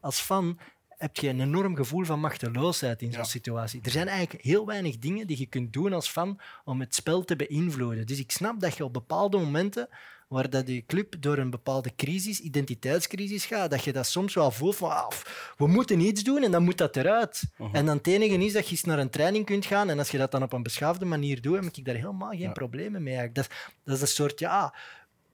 als 0.00 0.20
fan 0.20 0.58
heb 1.04 1.16
je 1.16 1.28
een 1.28 1.40
enorm 1.40 1.76
gevoel 1.76 2.04
van 2.04 2.20
machteloosheid 2.20 3.02
in 3.02 3.10
zo'n 3.12 3.20
Ja. 3.20 3.24
situatie. 3.26 3.80
Er 3.82 3.90
zijn 3.90 4.08
eigenlijk 4.08 4.44
heel 4.44 4.66
weinig 4.66 4.98
dingen 4.98 5.26
die 5.26 5.38
je 5.38 5.46
kunt 5.46 5.72
doen 5.72 5.92
als 5.92 6.08
fan 6.08 6.40
om 6.64 6.80
het 6.80 6.94
spel 6.94 7.24
te 7.24 7.36
beïnvloeden. 7.36 8.06
Dus 8.06 8.18
ik 8.18 8.30
snap 8.30 8.60
dat 8.60 8.76
je 8.76 8.84
op 8.84 8.92
bepaalde 8.92 9.38
momenten 9.38 9.88
waar 10.28 10.50
dat 10.50 10.68
je 10.68 10.86
club 10.86 11.14
door 11.20 11.38
een 11.38 11.50
bepaalde 11.50 11.92
crisis, 11.96 12.40
identiteitscrisis 12.40 13.46
gaat, 13.46 13.70
dat 13.70 13.84
je 13.84 13.92
dat 13.92 14.06
soms 14.06 14.34
wel 14.34 14.50
voelt 14.50 14.76
van 14.76 14.90
ah, 14.90 15.10
we 15.56 15.66
moeten 15.66 16.00
iets 16.00 16.22
doen 16.22 16.42
en 16.42 16.50
dan 16.50 16.62
moet 16.64 16.78
dat 16.78 16.96
eruit. 16.96 17.42
En 17.72 17.86
dan 17.86 17.96
het 17.96 18.06
enige 18.06 18.44
is 18.44 18.52
dat 18.52 18.64
je 18.64 18.70
eens 18.70 18.84
naar 18.84 18.98
een 18.98 19.10
training 19.10 19.44
kunt 19.44 19.66
gaan 19.66 19.90
en 19.90 19.98
als 19.98 20.10
je 20.10 20.18
dat 20.18 20.30
dan 20.30 20.42
op 20.42 20.52
een 20.52 20.62
beschaafde 20.62 21.04
manier 21.04 21.40
doet, 21.42 21.64
heb 21.64 21.76
ik 21.76 21.84
daar 21.84 21.94
helemaal 21.94 22.30
geen 22.30 22.52
problemen 22.52 23.02
mee. 23.02 23.32
Dat, 23.32 23.48
dat 23.84 23.94
is 23.96 24.00
een 24.00 24.06
soort 24.06 24.38
ja, 24.38 24.74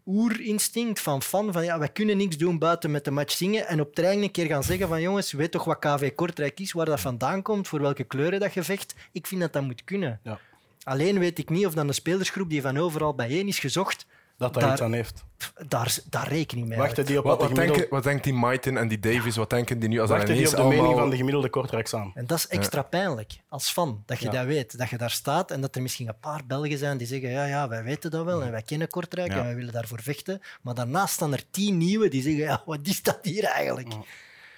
oerinstinct 0.07 1.01
van 1.01 1.23
fan 1.23 1.53
van 1.53 1.65
ja, 1.65 1.79
wij 1.79 1.89
kunnen 1.89 2.17
niks 2.17 2.37
doen 2.37 2.59
buiten 2.59 2.91
met 2.91 3.05
de 3.05 3.11
match 3.11 3.33
zingen 3.33 3.67
en 3.67 3.81
op 3.81 3.95
trein 3.95 4.23
een 4.23 4.31
keer 4.31 4.47
gaan 4.47 4.63
zeggen 4.63 4.89
van 4.89 5.01
jongens, 5.01 5.33
weet 5.33 5.51
toch 5.51 5.65
wat 5.65 5.79
KV 5.79 6.15
Kortrijk 6.15 6.61
is, 6.61 6.73
waar 6.73 6.87
dat 6.87 7.01
vandaan 7.01 7.43
komt, 7.43 7.69
voor 7.69 7.81
welke 7.81 8.05
kleuren 8.05 8.41
dat 8.41 8.55
je 8.55 8.63
vecht. 8.63 8.95
Ik 9.13 9.27
vind 9.27 9.41
dat 9.41 9.53
dat 9.53 9.63
moet 9.63 9.85
kunnen. 9.85 10.21
Ja. 10.23 10.39
Alleen 10.83 11.19
weet 11.19 11.39
ik 11.39 11.51
niet 11.51 11.67
of 11.67 11.75
dan 11.75 11.89
een 11.89 11.95
spelersgroep 11.95 12.51
die 12.51 12.63
van 12.63 12.79
overal 12.79 13.15
bijeen 13.15 13.49
is 13.49 13.59
gezocht, 13.59 14.07
Dat 14.41 14.55
daar 14.55 14.63
Daar- 14.63 14.73
iets 14.73 14.83
aan 14.83 14.93
heeft. 14.93 15.25
daar, 15.69 15.99
daar 16.11 16.29
rekening 16.29 16.69
mee 16.69 16.79
Wachten 16.79 17.07
die 17.07 17.19
op 17.19 17.25
Wat, 17.25 17.43
gemiddelde, 17.43 17.73
denken, 17.73 17.91
wat 17.91 18.03
denkt 18.03 18.25
die 18.25 18.33
Maiten 18.33 18.77
en 18.77 18.89
die 18.89 18.99
Davies? 18.99 19.37
Wat 19.37 19.51
denken 19.51 19.79
die 19.79 19.89
nu 19.89 20.01
als 20.01 20.11
wachten 20.11 20.35
die 20.37 20.49
op 20.49 20.57
de 20.57 20.63
mening 20.63 20.79
allemaal... 20.81 20.99
van 20.99 21.11
de 21.11 21.17
gemiddelde 21.17 21.49
Kortrijks 21.51 21.95
aan. 21.95 22.13
En 22.15 22.27
dat 22.27 22.39
is 22.39 22.47
extra 22.47 22.83
pijnlijk 22.83 23.41
als 23.49 23.71
fan, 23.71 24.03
dat 24.07 24.19
je 24.19 24.25
Ja. 24.25 24.31
dat 24.31 24.45
weet. 24.45 24.79
Dat 24.79 24.89
je 24.89 24.97
daar 24.99 25.11
staat 25.11 25.51
en 25.51 25.61
dat 25.61 25.77
er 25.77 25.83
misschien 25.83 26.09
een 26.09 26.19
paar 26.21 26.41
Belgen 26.47 26.79
zijn 26.79 26.97
die 26.99 27.07
zeggen 27.07 27.31
ja, 27.31 27.45
ja 27.45 27.69
wij 27.69 27.83
weten 27.83 28.11
dat 28.11 28.25
wel 28.25 28.43
en 28.43 28.51
wij 28.51 28.63
kennen 28.63 28.89
Kortrijk 28.89 29.31
Ja. 29.33 29.39
en 29.39 29.45
wij 29.45 29.55
willen 29.55 29.73
daarvoor 29.73 30.01
vechten. 30.03 30.41
Maar 30.63 30.75
daarnaast 30.75 31.15
staan 31.15 31.33
er 31.33 31.51
tien 31.51 31.77
nieuwe 31.79 32.09
die 32.09 32.23
zeggen 32.23 32.43
ja, 32.43 32.63
wat 32.67 32.79
is 32.83 33.03
dat 33.03 33.19
hier 33.23 33.45
eigenlijk? 33.45 33.95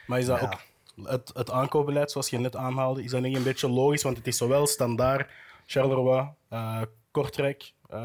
Maar 0.07 0.19
is 0.19 0.27
dat 0.27 0.41
Ja. 0.41 0.45
ook 0.47 0.61
het, 1.09 1.31
het 1.35 1.51
aankoopbeleid, 1.51 2.11
zoals 2.11 2.29
je 2.31 2.39
net 2.39 2.57
aanhaalde, 2.57 3.03
is 3.03 3.11
dat 3.11 3.21
niet 3.23 3.37
een 3.37 3.43
beetje 3.43 3.69
logisch? 3.69 4.03
Want 4.03 4.17
het 4.17 4.27
is 4.27 4.37
zowel 4.37 4.67
standaard, 4.67 5.31
Charleroi, 5.67 6.29
eh, 6.49 6.81
Kortrijk, 7.11 7.73
eh 7.91 8.05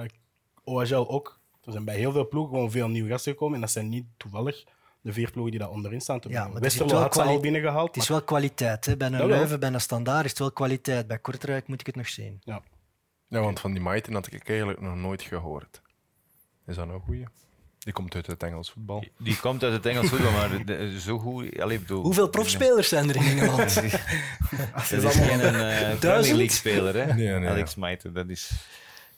OHL 0.64 1.10
ook. 1.10 1.37
Er 1.68 1.74
zijn 1.74 1.86
bij 1.86 1.96
heel 1.96 2.12
veel 2.12 2.28
ploegen 2.28 2.54
gewoon 2.56 2.72
veel 2.72 2.88
nieuwe 2.88 3.10
gasten 3.10 3.32
gekomen. 3.32 3.56
En 3.56 3.62
dat 3.62 3.72
zijn 3.72 3.90
niet 3.90 4.06
toevallig 4.18 4.64
de 5.02 5.14
vier 5.14 5.32
ploegen 5.32 5.52
die 5.52 5.60
daar 5.60 5.70
onderin 5.70 6.02
staan. 6.02 6.20
Te 6.20 6.30
Ja, 6.30 6.50
er 6.54 6.60
Westerlo 6.60 6.92
wel 6.92 7.02
had 7.02 7.14
ze 7.14 7.22
al 7.22 7.40
binnengehaald. 7.40 7.88
Het 7.88 8.04
is 8.04 8.10
maar- 8.10 8.18
wel 8.18 8.28
kwaliteit. 8.28 8.86
Hè? 8.86 8.98
Bij 8.98 9.08
een. 9.12 9.28
Leuven, 9.28 9.60
bij 9.60 9.74
een 9.74 9.82
Standaard 9.82 10.24
is 10.24 10.30
het 10.30 10.40
wel 10.40 10.52
kwaliteit. 10.52 11.08
Bij 11.08 11.20
Kortrijk 11.20 11.68
moet 11.68 11.80
ik 11.80 11.86
het 11.86 11.96
nog 11.96 12.08
zien. 12.10 12.42
ja. 12.44 12.62
Ja, 13.30 13.40
want 13.40 13.60
van 13.60 13.72
die 13.72 13.82
Maiten 13.82 14.14
had 14.14 14.34
ik 14.34 14.50
eigenlijk 14.50 14.82
nog 14.82 14.96
nooit 14.96 15.22
gehoord. 15.22 15.82
Is 16.68 16.76
dat 16.76 16.86
nou 16.86 16.98
een 16.98 17.04
goeie? 17.06 17.26
Die 17.80 17.94
komt 17.94 18.16
uit 18.16 18.26
het 18.28 18.44
Engels 18.44 18.72
voetbal. 18.72 19.04
Die 19.18 19.40
komt 19.40 19.64
uit 19.64 19.74
het 19.74 19.86
Engels 19.86 20.08
voetbal, 20.10 20.32
maar 20.32 20.66
de- 20.66 21.00
zo 21.00 21.18
goed... 21.20 21.60
Allee, 21.60 21.80
bedoel, 21.80 22.02
Hoeveel 22.04 22.30
profspelers 22.30 22.88
zijn 22.90 23.10
er 23.10 23.16
in 23.16 23.22
Engeland? 23.40 23.76
Dat 24.90 25.04
is 25.04 25.16
geen 25.16 25.46
een 25.48 25.56
eh 25.56 25.98
Premier 26.00 26.24
League 26.36 26.50
speler, 26.50 26.96
hè? 26.96 27.14
Nee, 27.14 27.28
nee, 27.40 27.50
Alex 27.50 27.76
Maiten, 27.76 28.14
dat 28.14 28.30
is, 28.30 28.52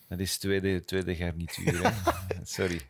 dat 0.10 0.20
is 0.20 0.38
tweede, 0.38 0.86
tweede 0.86 1.16
garnituur. 1.16 1.84
Hè? 1.84 1.92
Sorry. 2.44 2.82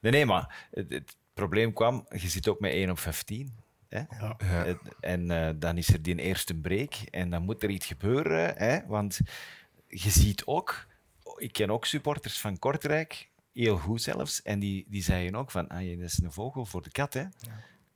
Nee, 0.00 0.12
nee, 0.12 0.26
maar 0.26 0.68
het, 0.70 0.92
het 0.92 1.16
probleem 1.34 1.72
kwam, 1.72 2.06
je 2.10 2.28
zit 2.28 2.48
ook 2.48 2.60
met 2.60 2.72
1 2.72 2.90
op 2.90 2.98
15. 2.98 3.52
Hè? 3.88 4.02
Ja. 4.18 4.36
En 5.00 5.30
eh, 5.30 5.54
dan 5.56 5.76
is 5.76 5.88
er 5.88 6.02
die 6.02 6.16
eerste 6.16 6.54
break 6.54 6.94
en 7.10 7.30
dan 7.30 7.42
moet 7.42 7.62
er 7.62 7.70
iets 7.70 7.86
gebeuren. 7.86 8.54
Hè? 8.56 8.86
Want 8.86 9.20
je 9.88 10.10
ziet 10.10 10.44
ook, 10.44 10.86
ik 11.36 11.52
ken 11.52 11.70
ook 11.70 11.84
supporters 11.84 12.40
van 12.40 12.58
Kortrijk, 12.58 13.28
heel 13.52 13.76
goed 13.76 14.02
zelfs, 14.02 14.42
en 14.42 14.58
die, 14.58 14.84
die 14.88 15.02
zeiden 15.02 15.36
ook 15.36 15.50
van, 15.50 15.68
ah, 15.68 15.98
dat 15.98 16.10
is 16.10 16.22
een 16.22 16.32
vogel 16.32 16.66
voor 16.66 16.82
de 16.82 16.90
kat. 16.90 17.14
Hè? 17.14 17.24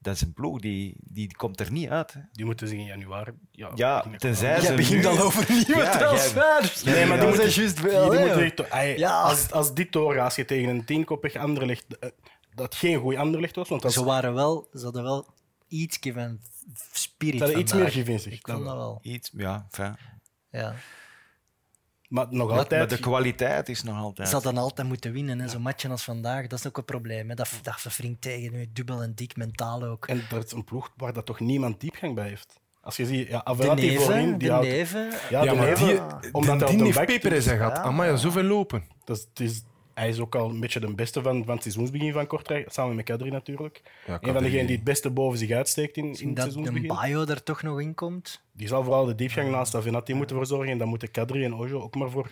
Dat 0.09 0.17
is 0.17 0.23
een 0.23 0.33
ploeg, 0.33 0.61
die, 0.61 0.97
die 1.01 1.37
komt 1.37 1.61
er 1.61 1.73
niet 1.73 1.89
uit. 1.89 2.13
Hè? 2.13 2.21
Die 2.33 2.45
moeten 2.45 2.69
zich 2.69 2.79
in 2.79 2.85
januari. 2.85 3.33
Ja, 3.51 3.71
Ja, 3.75 4.03
begin 4.03 4.19
tenzij 4.19 4.61
ze 4.61 4.67
Jij 4.67 4.77
begint 4.77 5.01
nu- 5.03 5.07
al 5.07 5.19
over 5.21 5.47
nieuwe 5.53 5.83
Ja, 5.83 5.97
transfers. 5.99 6.83
Nee, 6.83 6.95
maar 7.07 7.07
die 7.07 7.17
dat 7.19 7.29
moeten 7.29 7.47
is 7.47 7.55
juist 7.55 7.77
Die, 7.83 7.91
wel. 7.91 8.11
die 8.11 8.19
moeten 8.21 8.45
echt- 8.45 8.69
ey, 8.69 8.99
Ja. 8.99 9.21
als, 9.23 9.53
als 9.53 9.75
dit 9.75 9.93
doorgaat, 9.93 10.25
als 10.25 10.35
je 10.37 10.45
tegen 10.45 10.69
een 10.69 10.85
tienkoppig 10.85 11.35
Anderlecht, 11.37 11.99
eh, 11.99 12.11
dat 12.55 12.75
geen 12.75 13.01
goed 13.01 13.17
Anderlecht 13.17 13.57
was, 13.57 13.69
want 13.69 13.83
dat 13.83 13.93
Ze, 13.93 14.05
waren 14.05 14.35
wel, 14.35 14.69
ze 14.73 14.85
hadden 14.85 15.03
wel 15.03 15.27
iets 15.69 15.99
van 16.03 16.39
spirit. 16.93 17.37
Ze 17.39 17.43
hadden 17.45 17.61
iets 17.63 17.73
meer 17.73 17.91
gif 17.91 18.09
in 18.09 18.21
zich, 18.21 18.33
Ik 18.33 18.45
dat 18.47 18.55
vond 18.55 18.67
dat 18.67 18.77
wel. 18.77 18.85
wel. 18.87 18.99
Iets, 19.03 19.31
ja, 19.37 19.67
fijn. 19.71 19.99
Ja. 20.51 20.75
Maar 22.09 22.27
nog 22.31 22.51
altijd. 22.51 22.81
maar 22.81 22.89
de 22.89 22.99
kwaliteit 22.99 23.69
is 23.69 23.83
nog 23.83 23.97
altijd. 23.97 24.29
Ze 24.29 24.35
hadden 24.35 24.57
altijd 24.57 24.89
moeten 24.89 25.13
winnen. 25.13 25.41
En 25.41 25.51
zo'n 25.51 25.63
matchen 25.63 25.91
als 25.91 26.05
vandaag, 26.05 26.47
dat 26.47 26.59
is 26.59 26.67
ook 26.67 26.77
een 26.77 26.85
probleem. 26.85 27.29
Hè. 27.29 27.35
Dat, 27.35 27.51
dat 27.63 27.81
verwringt 27.81 28.21
tegen 28.21 28.53
nu 28.53 28.67
dubbel 28.73 29.03
en 29.03 29.15
dik, 29.15 29.37
mentaal 29.37 29.83
ook. 29.83 30.07
En 30.07 30.23
dat 30.29 30.45
is 30.45 30.53
een 30.53 30.65
ploeg 30.65 30.93
waar 30.97 31.13
dat 31.13 31.27
toch 31.27 31.41
niemand 31.41 31.81
diepgang 31.81 32.15
bij 32.15 32.29
heeft. 32.29 32.61
Als 32.81 32.97
je 32.97 33.07
ziet, 33.07 33.29
ja, 33.29 33.39
De 33.39 33.45
Averati 33.45 33.97
voorin, 33.97 34.17
neven, 34.17 34.39
die 34.39 34.49
de 34.49 34.55
houdt... 34.55 34.69
neven. 34.69 35.11
Ja, 35.31 35.45
Ja, 35.45 35.51
de 35.51 35.57
maar 35.57 35.67
neven, 35.67 35.87
die, 35.87 36.33
omdat 36.33 36.59
die, 36.59 36.69
die 36.69 36.77
de 36.77 36.85
heeft 36.85 36.97
back 36.97 37.07
peper 37.07 37.33
in 37.33 37.43
zijn 37.43 37.59
gat. 37.59 37.77
Ja. 37.77 37.83
Amai, 37.83 38.19
zoveel 38.19 38.43
lopen. 38.43 38.85
Dat 39.05 39.17
is, 39.17 39.27
het 39.29 39.41
is, 39.41 39.63
hij 39.99 40.09
is 40.09 40.21
ook 40.21 40.35
al 40.35 40.51
een 40.51 40.61
beetje 40.61 40.81
de 40.81 40.95
beste 40.95 41.23
van, 41.23 41.45
van 41.45 41.55
het 41.55 41.63
seizoensbegin 41.63 42.13
van 42.13 42.27
Kortrijk, 42.27 42.73
samen 42.73 42.97
met 42.97 43.05
Kadri 43.05 43.31
natuurlijk. 43.31 43.83
Ja, 44.07 44.19
een 44.21 44.33
van 44.33 44.43
degenen 44.43 44.67
die 44.67 44.77
het 44.77 44.85
beste 44.85 45.11
boven 45.11 45.39
zich 45.39 45.51
uitsteekt 45.51 45.97
in, 45.97 46.05
in 46.05 46.11
het 46.11 46.19
dat 46.19 46.29
een 46.29 46.53
seizoensbegin. 46.53 47.01
bio 47.01 47.25
er 47.25 47.43
toch 47.43 47.63
nog 47.63 47.81
in 47.81 47.95
komt. 47.95 48.43
Die 48.53 48.69
zal 48.69 48.83
vooral 48.85 49.05
de 49.05 49.15
diepgang 49.15 49.51
naast 49.51 49.75
Avenatti 49.75 50.15
moeten 50.15 50.37
verzorgen. 50.37 50.73
En 50.73 50.79
dan 50.79 50.89
moeten 50.89 51.11
Kadri 51.11 51.45
en 51.45 51.55
Ojo 51.55 51.81
ook 51.81 51.95
maar 51.95 52.11
voor, 52.11 52.31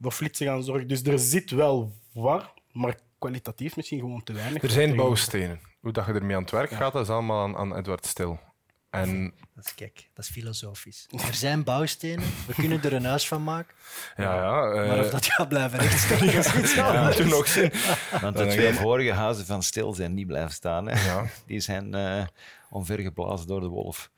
voor 0.00 0.12
flitsen 0.12 0.46
gaan 0.46 0.62
zorgen. 0.62 0.88
Dus 0.88 1.02
er 1.02 1.18
zit 1.18 1.50
wel 1.50 1.92
waar, 2.12 2.52
maar 2.72 2.98
kwalitatief 3.18 3.76
misschien 3.76 4.00
gewoon 4.00 4.22
te 4.22 4.32
weinig. 4.32 4.62
Er 4.62 4.70
zijn 4.70 4.96
bouwstenen. 4.96 5.60
Hoe 5.80 5.92
dat 5.92 6.06
je 6.06 6.12
ermee 6.12 6.36
aan 6.36 6.42
het 6.42 6.50
werk 6.50 6.70
gaat, 6.70 6.92
dat 6.92 7.02
is 7.02 7.08
allemaal 7.08 7.42
aan, 7.42 7.56
aan 7.56 7.76
Edward 7.76 8.06
Stil. 8.06 8.38
En 9.00 9.34
Dat 9.54 9.64
is 9.64 9.74
kijk, 9.74 10.08
dat 10.14 10.24
is 10.24 10.30
filosofisch. 10.30 11.06
Er 11.28 11.34
zijn 11.34 11.64
bouwstenen, 11.64 12.24
we 12.46 12.54
kunnen 12.54 12.82
er 12.82 12.92
een 12.92 13.04
huis 13.04 13.28
van 13.28 13.44
maken. 13.44 13.74
ja, 14.16 14.34
ja. 14.34 14.70
eh, 14.82 14.88
Maar 14.88 14.98
of 14.98 15.10
dat 15.10 15.26
gaat 15.26 15.48
blijven 15.48 15.78
rechtstaan, 15.78 16.28
is 16.28 16.54
iets 16.60 16.74
ja, 16.74 17.10
toen 17.10 17.28
nog. 17.28 17.54
Want 18.20 18.36
de 18.36 18.46
twee 18.46 18.72
vorige 18.74 19.12
huizen 19.12 19.46
van 19.46 19.62
Stil 19.62 19.92
zijn 19.94 20.14
niet 20.14 20.26
blijven 20.26 20.52
staan. 20.54 20.86
Hè. 20.88 21.04
Ja. 21.06 21.24
Die 21.46 21.60
zijn 21.60 21.94
eh 21.94 22.24
omvergeblazen 22.70 23.46
door 23.46 23.60
de 23.60 23.68
wolf. 23.68 24.10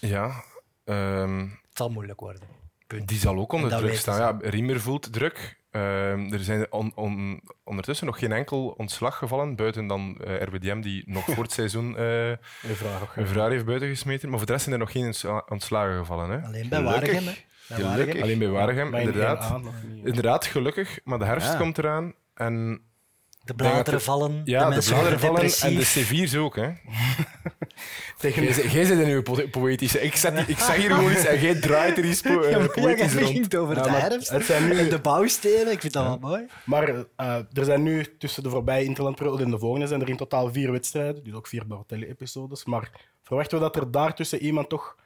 Ja. 0.00 0.44
ehm, 0.84 1.38
Het 1.40 1.50
zal 1.72 1.90
moeilijk 1.90 2.20
worden. 2.20 2.42
Punt. 2.86 3.08
die 3.08 3.18
zal 3.18 3.38
ook 3.38 3.52
onder 3.52 3.76
druk 3.76 3.96
staan. 3.96 4.18
Ja, 4.40 4.48
Riemer 4.50 4.80
voelt 4.80 5.12
druk. 5.12 5.60
Ehm, 5.72 6.32
er 6.32 6.38
zijn 6.44 6.72
on- 6.72 6.92
on- 6.94 7.40
ondertussen 7.64 8.06
nog 8.06 8.18
geen 8.18 8.32
enkel 8.32 8.66
ontslag 8.76 9.16
gevallen, 9.18 9.56
buiten 9.56 9.86
dan 9.86 10.18
eh, 10.24 10.40
RWDM, 10.42 10.80
die 10.80 11.02
nog 11.06 11.24
voor 11.34 11.42
het 11.42 11.52
seizoen 11.52 11.96
eh 11.96 12.28
Een 12.28 12.36
vraag 12.62 13.02
ook. 13.02 13.16
een 13.16 13.26
vraag 13.26 13.48
heeft 13.48 13.64
buitengesmeten. 13.64 14.28
Maar 14.28 14.38
voor 14.38 14.46
de 14.46 14.52
rest 14.52 14.64
zijn 14.64 14.74
er 14.76 14.80
nog 14.84 14.92
geen 14.92 15.04
ontsla- 15.06 15.44
ontslagen 15.48 15.96
gevallen. 15.98 16.30
Hè? 16.30 16.46
Alleen 16.46 16.68
bij. 16.68 16.82
Waregem. 16.82 17.34
Alleen 18.22 18.38
bij 18.38 18.48
Waregem, 18.48 18.94
inderdaad. 18.94 19.44
1A 19.50 19.64
nog 19.64 19.74
niet. 19.88 20.06
Inderdaad, 20.06 20.46
gelukkig. 20.46 20.98
Maar 21.04 21.18
de 21.18 21.24
herfst 21.24 21.52
Ja. 21.52 21.58
komt 21.58 21.78
eraan. 21.78 22.14
En 22.34 22.80
De 23.44 23.54
bladeren 23.54 23.84
de- 23.98 24.00
vallen, 24.00 24.40
ja, 24.44 24.68
de 24.70 24.80
de, 24.80 24.86
bladeren 24.88 25.20
vallen 25.20 25.40
en 25.42 25.46
de 25.48 25.60
depressief. 25.68 26.10
C4's 26.30 26.34
ook. 26.36 26.56
Hè. 26.56 26.70
Tegen 28.18 28.42
Jij, 28.44 28.68
jij 28.68 28.84
zit 28.84 28.98
in 28.98 29.08
uw 29.08 29.22
po- 29.22 29.48
poëtische. 29.50 30.00
Ik, 30.02 30.16
zet, 30.16 30.36
die- 30.36 30.44
ik 30.46 30.58
zeg 30.58 30.76
hier 30.76 30.90
gewoon 30.94 31.12
iets 31.12 31.24
en 31.24 31.40
jij 31.40 31.54
draait 31.60 31.98
er 31.98 32.04
iets 32.04 32.20
po- 32.20 32.40
eh, 32.42 32.50
Ja, 32.50 32.66
poëtisch 32.66 33.12
rond. 33.14 33.26
begint 33.26 33.54
over 33.56 33.76
Ja, 33.76 33.82
de 33.82 33.90
herfst 33.90 34.28
het 34.30 34.44
zijn 34.44 34.68
nu- 34.68 34.78
en 34.78 34.88
de 34.88 34.98
bouwstenen. 34.98 35.72
Ik 35.72 35.80
vind 35.80 35.92
dat 35.92 36.04
wel 36.06 36.18
mooi. 36.18 36.46
Maar 36.64 36.88
eh, 37.16 37.34
er 37.52 37.64
zijn 37.64 37.82
nu 37.82 38.16
tussen 38.18 38.42
de 38.42 38.50
voorbije 38.50 38.84
interlandperiode 38.84 39.42
en 39.44 39.50
de 39.50 39.58
volgende 39.58 39.86
zijn 39.86 40.00
er 40.00 40.08
in 40.08 40.16
totaal 40.16 40.52
vier 40.52 40.72
wedstrijden, 40.72 41.24
dus 41.24 41.34
ook 41.34 41.46
vier 41.46 41.66
Balotelli-episodes. 41.66 42.64
Maar 42.64 42.90
verwachten 43.22 43.58
we 43.58 43.64
dat 43.64 43.76
er 43.76 43.90
daartussen 43.90 44.38
iemand 44.42 44.68
toch 44.68 44.96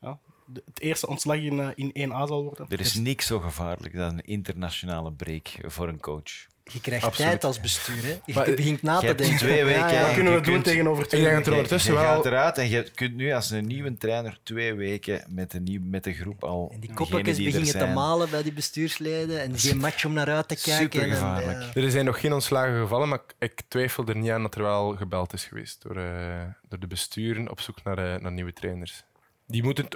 ja, 0.00 0.18
het 0.54 0.80
eerste 0.80 1.06
ontslag 1.06 1.36
in, 1.36 1.60
eh, 1.60 1.68
in 1.74 1.90
1A 2.12 2.26
zal 2.26 2.42
worden? 2.44 2.66
Er 2.68 2.80
is 2.80 2.94
niks 2.94 3.26
zo 3.26 3.38
gevaarlijk 3.40 3.96
dan 3.96 4.08
een 4.12 4.24
internationale 4.24 5.12
break 5.12 5.48
voor 5.62 5.88
een 5.88 6.00
coach. 6.00 6.52
Je 6.72 6.80
krijgt 6.80 7.04
Absoluut. 7.04 7.30
tijd 7.30 7.44
als 7.44 7.60
bestuur. 7.60 8.02
Hè. 8.02 8.18
Je 8.24 8.34
Maar, 8.34 8.54
begint 8.56 8.82
na 8.82 9.00
je 9.00 9.06
te 9.06 9.14
denken. 9.14 9.38
twee 9.38 9.64
weken, 9.64 9.80
Ja, 9.80 9.86
hè. 9.88 9.98
ja. 10.00 10.04
Wat 10.06 10.14
kunnen 10.14 10.34
we 10.34 10.40
doen 10.40 10.52
kunt- 10.52 10.64
tegenover 10.64 11.08
twee 11.08 11.26
er 11.26 11.34
weken? 11.36 11.52
ondertussen 11.52 11.92
je 11.92 11.98
gaat 11.98 12.22
wel... 12.22 12.26
eruit 12.32 12.58
en 12.58 12.68
je 12.68 12.90
kunt 12.94 13.14
nu 13.14 13.32
als 13.32 13.50
een 13.50 13.66
nieuwe 13.66 13.96
trainer 13.96 14.38
twee 14.42 14.74
weken 14.74 15.24
met 15.28 15.50
de, 15.50 15.60
nieuw, 15.60 15.80
met 15.84 16.04
de 16.04 16.12
groep 16.12 16.44
al. 16.44 16.70
En 16.74 16.80
die 16.80 16.92
koppeltjes 16.92 17.36
die 17.36 17.44
beginnen 17.52 17.78
te 17.78 17.86
malen 17.94 18.30
bij 18.30 18.42
die 18.42 18.52
bestuursleden. 18.52 19.40
En 19.42 19.58
geen 19.58 19.78
match 19.78 20.04
om 20.04 20.12
naar 20.12 20.28
uit 20.30 20.48
te 20.48 20.56
kijken. 20.62 21.02
En, 21.02 21.08
ja. 21.08 21.70
Er 21.74 21.90
zijn 21.90 22.04
nog 22.04 22.20
geen 22.20 22.32
ontslagen 22.32 22.80
gevallen, 22.80 23.08
maar 23.08 23.20
ik 23.38 23.62
twijfel 23.68 24.06
er 24.06 24.16
niet 24.16 24.30
aan 24.30 24.42
dat 24.42 24.54
er 24.54 24.62
wel 24.62 24.96
gebeld 24.96 25.32
is 25.32 25.44
geweest 25.44 25.82
door, 25.82 25.96
eh, 25.96 26.42
door 26.68 26.78
de 26.78 26.86
besturen 26.86 27.50
op 27.50 27.60
zoek 27.60 27.82
naar, 27.84 27.98
eh, 28.14 28.20
naar 28.20 28.32
nieuwe 28.32 28.52
trainers. 28.52 29.04
Die 29.46 29.62
moeten, 29.62 29.88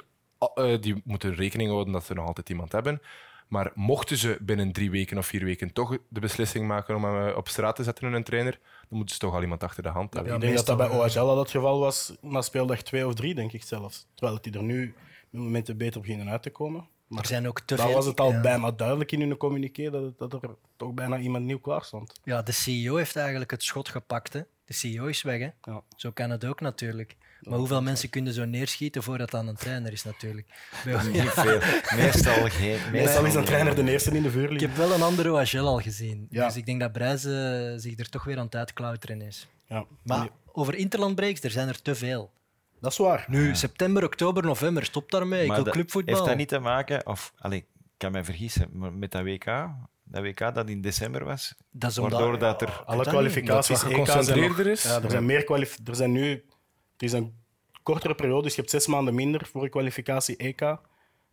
eh, 0.55 0.75
die 0.81 1.03
moeten 1.05 1.35
rekening 1.35 1.71
houden 1.71 1.93
dat 1.93 2.05
ze 2.05 2.15
nog 2.15 2.27
altijd 2.27 2.49
iemand 2.49 2.73
hebben. 2.73 3.03
Maar 3.49 3.71
mochten 3.75 4.17
ze 4.17 4.39
binnen 4.41 4.73
drie 4.73 4.91
weken 4.91 5.19
of 5.19 5.27
vier 5.27 5.45
weken 5.45 5.73
toch 5.73 5.99
de 6.09 6.21
beslissing 6.21 6.67
maken 6.67 6.95
om 6.97 7.05
hem 7.05 7.29
eh, 7.29 7.37
op 7.37 7.49
straat 7.49 7.77
te 7.77 7.83
zetten, 7.83 8.13
hun 8.13 8.25
trainer, 8.25 8.59
dan 8.63 8.99
moeten 8.99 9.15
ze 9.15 9.21
toch 9.21 9.35
al 9.35 9.43
iemand 9.43 9.63
achter 9.63 9.83
de 9.83 9.89
hand 9.89 10.15
hebben. 10.15 10.35
ik 10.35 10.41
denk 10.41 10.57
dat 10.57 10.67
dat 10.67 10.77
bij 10.77 10.89
OHL 10.89 11.19
al 11.19 11.39
het 11.39 11.51
geval 11.51 11.79
was 11.79 12.17
na 12.21 12.41
speeldag 12.43 12.83
twee 12.83 13.07
of 13.07 13.15
drie, 13.15 13.35
denk 13.35 13.53
ik 13.53 13.63
zelfs. 13.63 14.07
Terwijl 14.15 14.35
het 14.37 14.45
die 14.45 14.53
er 14.55 14.63
nu 14.63 14.95
met 15.31 15.43
momenten 15.43 15.77
beter 15.77 16.01
beginnen 16.01 16.29
uit 16.29 16.43
te 16.43 16.51
komen. 16.51 16.89
Maar 17.07 17.21
Er 17.21 17.27
zijn 17.27 17.49
ook 17.49 17.61
te 17.61 17.77
veel... 17.77 17.93
was 17.93 18.07
het 18.07 18.21
al 18.21 18.33
ja. 18.33 18.41
bijna 18.41 18.71
duidelijk 18.71 19.13
in 19.13 19.21
hun 19.21 19.37
communiqué 19.37 19.91
dat, 19.91 20.03
het- 20.03 20.19
dat 20.19 20.33
er 20.43 20.51
toch 20.77 20.93
bijna 20.93 21.19
iemand 21.19 21.45
nieuw 21.45 21.59
klaar 21.59 21.85
stond. 21.85 22.21
Ja, 22.25 22.43
de 22.43 22.53
CEO 22.53 22.97
heeft 22.97 23.17
eigenlijk 23.17 23.51
het 23.51 23.63
schot 23.63 23.89
gepakt. 23.89 24.33
Hè. 24.33 24.41
De 24.65 24.73
CEO 24.73 25.07
is 25.07 25.23
weg. 25.23 25.39
Hè. 25.41 25.49
Ja. 25.73 25.83
Zo 25.97 26.11
kan 26.11 26.31
het 26.31 26.45
ook 26.45 26.61
natuurlijk. 26.61 27.17
Maar 27.41 27.59
hoeveel 27.59 27.83
mensen 27.83 28.11
kunnen 28.11 28.33
zo 28.33 28.45
neerschieten 28.45 29.03
voordat 29.03 29.33
het 29.33 29.41
aan 29.41 29.49
een 29.49 29.57
trainer 29.57 29.93
is 29.93 30.05
natuurlijk. 30.05 30.47
Bij- 30.85 31.03
Niet 31.09 31.23
veel. 31.31 31.61
Meestal 31.97 32.49
geen. 32.49 32.79
Meestal 32.93 33.25
is 33.25 33.35
een 33.35 33.45
trainer 33.45 33.75
de 33.75 33.91
eerste 33.91 34.11
in 34.11 34.23
de 34.23 34.29
Ik 34.29 34.35
vuurlinie. 34.35 34.67
heb 34.67 34.77
wel 34.77 34.93
een 34.93 35.03
andere 35.03 35.33
OHL 35.33 35.59
al 35.67 35.79
gezien. 35.81 36.27
Ja. 36.31 36.47
Dus 36.47 36.57
ik 36.57 36.67
denk 36.67 36.81
dat 36.81 36.93
Brijze 36.93 37.75
zich 37.77 37.99
er 37.99 38.09
toch 38.09 38.25
weer 38.25 38.39
aan 38.39 38.45
het 38.45 38.55
uitklauteren 38.55 39.23
is. 39.23 39.49
Ja. 39.69 39.85
Maar 40.03 40.29
over 40.53 40.75
interlandbreaks, 40.75 41.41
er 41.41 41.51
zijn 41.51 41.69
er 41.69 41.83
te 41.83 41.95
veel. 41.95 42.31
Dat 42.81 42.91
is 42.93 42.99
waar. 42.99 43.25
Nu, 43.29 43.55
september, 43.55 44.05
oktober, 44.05 44.43
november, 44.45 44.85
stop 44.85 45.11
daarmee. 45.11 45.41
Ik 45.41 45.47
Maar 45.47 45.57
wil 45.57 45.65
dat- 45.65 45.75
clubvoetbal. 45.75 46.15
Heeft 46.15 46.27
dat 46.27 46.37
niet 46.37 46.49
te 46.49 46.59
maken, 46.59 47.07
of 47.07 47.33
allee, 47.39 47.59
ik 47.59 47.67
kan 47.97 48.13
mij 48.13 48.25
vergissen, 48.25 48.69
maar 48.73 48.93
met 48.93 49.11
dat 49.11 49.23
WK, 49.23 49.45
dat 50.05 50.23
WK 50.23 50.55
dat 50.55 50.69
in 50.69 50.81
december 50.81 51.25
was, 51.25 51.55
Dat 51.71 51.91
is 51.91 51.99
omdat- 51.99 52.21
waardoor 52.21 52.39
dat 52.39 52.63
er. 52.63 52.83
Alle 52.87 53.05
dat 53.05 53.13
kwalificaties, 53.13 53.83
nog- 53.83 53.93
geconcentreerder 53.93 54.67
is. 54.67 54.83
Ja, 54.83 55.03
er 55.03 55.11
zijn 55.11 55.27
meer 55.27 55.45
kwalif 55.45 55.79
er 55.85 55.97
zijn 55.97 56.13
nu 56.13 56.45
er 56.99 57.05
is 57.07 57.13
een 57.13 57.35
kortere 57.83 58.15
periode, 58.15 58.43
dus 58.43 58.55
je 58.55 58.61
hebt 58.61 58.73
zes 58.73 58.87
maanden 58.87 59.15
minder 59.15 59.49
voor 59.53 59.63
je 59.63 59.69
kwalificatie 59.69 60.37
EK. 60.37 60.77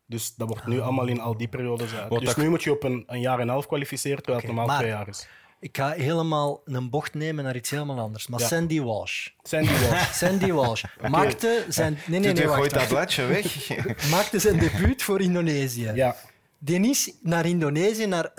Dus 0.07 0.35
dat 0.35 0.47
wordt 0.47 0.65
nu 0.67 0.79
allemaal 0.81 1.07
in 1.07 1.19
al 1.19 1.37
die 1.37 1.47
periodes 1.47 1.93
uit. 1.93 2.09
Wat 2.09 2.19
Dus 2.19 2.27
dat- 2.27 2.37
nu 2.37 2.49
moet 2.49 2.63
je 2.63 2.71
op 2.71 2.83
een, 2.83 3.03
een 3.07 3.19
jaar 3.19 3.35
en 3.35 3.41
een 3.41 3.49
half 3.49 3.67
kwalificeren, 3.67 4.17
terwijl 4.17 4.37
het 4.37 4.45
normaal 4.47 4.65
maar- 4.67 4.77
twee 4.77 4.89
jaar 4.89 5.07
is. 5.07 5.27
Ik 5.59 5.77
ga 5.77 5.89
helemaal 5.91 6.61
een 6.65 6.89
bocht 6.89 7.13
nemen 7.13 7.43
naar 7.43 7.55
iets 7.55 7.69
helemaal 7.69 7.99
anders. 7.99 8.27
Maar 8.27 8.39
Ja. 8.39 8.45
Sandy 8.47 8.81
Walsh. 8.81 9.27
Die 9.49 9.59
wel? 9.89 9.97
Sandy 10.11 10.51
Walsh 10.51 10.83
maakte 11.09 11.65
zijn... 11.69 11.97
Nee, 12.07 12.19
nee, 12.19 12.33
nee, 12.33 12.47
gooit 12.47 12.73
dat 12.73 12.87
bladje 12.87 13.25
weg. 13.25 13.69
Maakte 14.11 14.39
zijn 14.39 14.59
debuut 14.59 15.03
voor 15.03 15.21
Indonesië. 15.21 15.91
Ja, 15.95 16.15
Die 16.59 16.89
is 16.89 17.13
naar 17.21 17.45
Indonesië, 17.45 18.05
naar 18.05 18.31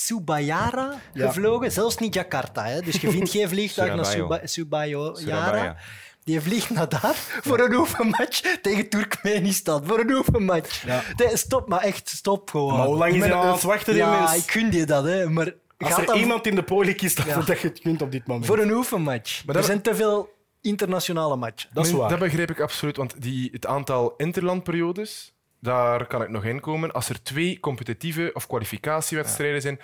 Subayara 0.00 0.94
Ja. 1.12 1.26
gevlogen. 1.26 1.72
Zelfs 1.72 1.96
niet 1.98 2.14
Jakarta. 2.14 2.64
Hè. 2.66 2.80
Dus 2.80 3.00
je 3.00 3.10
vindt 3.10 3.30
geen 3.30 3.48
vliegtuig 3.48 3.94
naar 3.94 4.06
Surabaya. 4.06 4.46
Suba- 4.46 4.86
Subayara. 5.14 5.76
Die 6.24 6.40
vliegt 6.40 6.70
naar 6.70 6.88
daar 6.88 7.14
voor 7.42 7.58
een 7.60 7.74
oefenmatch 7.74 8.40
tegen 8.62 8.88
Turkmenistan. 8.88 9.86
Voor 9.86 9.98
een 9.98 10.10
oefenmatch. 10.10 10.82
Ja. 10.86 11.02
Nee, 11.16 11.36
stop, 11.36 11.68
maar 11.68 11.80
echt, 11.80 12.08
stop 12.08 12.50
gewoon. 12.50 12.76
Maar 12.76 12.86
hoe 12.86 12.96
lang 12.96 13.12
is 13.14 13.20
hij 13.22 13.34
aan 13.34 13.52
het 13.52 13.62
wachten, 13.62 13.92
die 13.94 14.02
Ja, 14.02 14.20
mens? 14.20 14.36
ik 14.44 14.50
gun 14.50 14.72
je 14.72 14.84
dat, 14.86 15.04
hè. 15.04 15.28
Maar 15.28 15.54
als 15.78 15.90
gaat 15.90 15.98
er 16.00 16.06
dan 16.06 16.16
iemand 16.18 16.46
in 16.46 16.54
de 16.54 16.62
poli 16.62 16.94
kiest, 16.94 17.16
dan 17.16 17.26
Ja. 17.26 17.40
dat 17.40 17.60
je 17.60 17.68
het 17.68 17.80
kunt 17.80 18.02
op 18.02 18.12
dit 18.12 18.26
moment. 18.26 18.46
voor 18.46 18.58
een 18.58 18.70
oefenmatch. 18.72 19.44
Maar 19.44 19.56
er 19.56 19.64
zijn 19.64 19.82
te 19.82 19.94
veel 19.94 20.32
internationale 20.60 21.36
matchen. 21.36 21.70
Dat 21.72 21.86
is 21.86 21.92
waar. 21.92 22.08
Dat 22.08 22.18
begrijp 22.18 22.50
ik 22.50 22.60
absoluut, 22.60 22.96
want 22.96 23.22
die, 23.22 23.48
het 23.52 23.66
aantal 23.66 24.14
interlandperiodes, 24.16 25.32
daar 25.60 26.06
kan 26.06 26.22
ik 26.22 26.28
nog 26.28 26.44
in 26.44 26.60
komen. 26.60 26.92
Als 26.92 27.08
er 27.08 27.22
twee 27.22 27.60
competitieve 27.60 28.30
of 28.34 28.46
kwalificatiewedstrijden 28.46 29.60
zijn, 29.62 29.80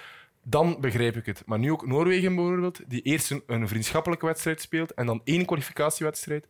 dan 0.49 0.81
begrijp 0.81 1.17
ik 1.17 1.27
het. 1.27 1.43
Maar 1.47 1.59
nu 1.59 1.71
ook 1.73 1.87
Noorwegen 1.87 2.35
bijvoorbeeld, 2.35 2.81
die 2.91 3.03
eerst 3.03 3.31
een, 3.31 3.43
een 3.47 3.69
vriendschappelijke 3.69 4.27
wedstrijd 4.27 4.61
speelt 4.61 4.95
en 4.95 5.07
dan 5.07 5.21
één 5.25 5.45
kwalificatiewedstrijd. 5.45 6.47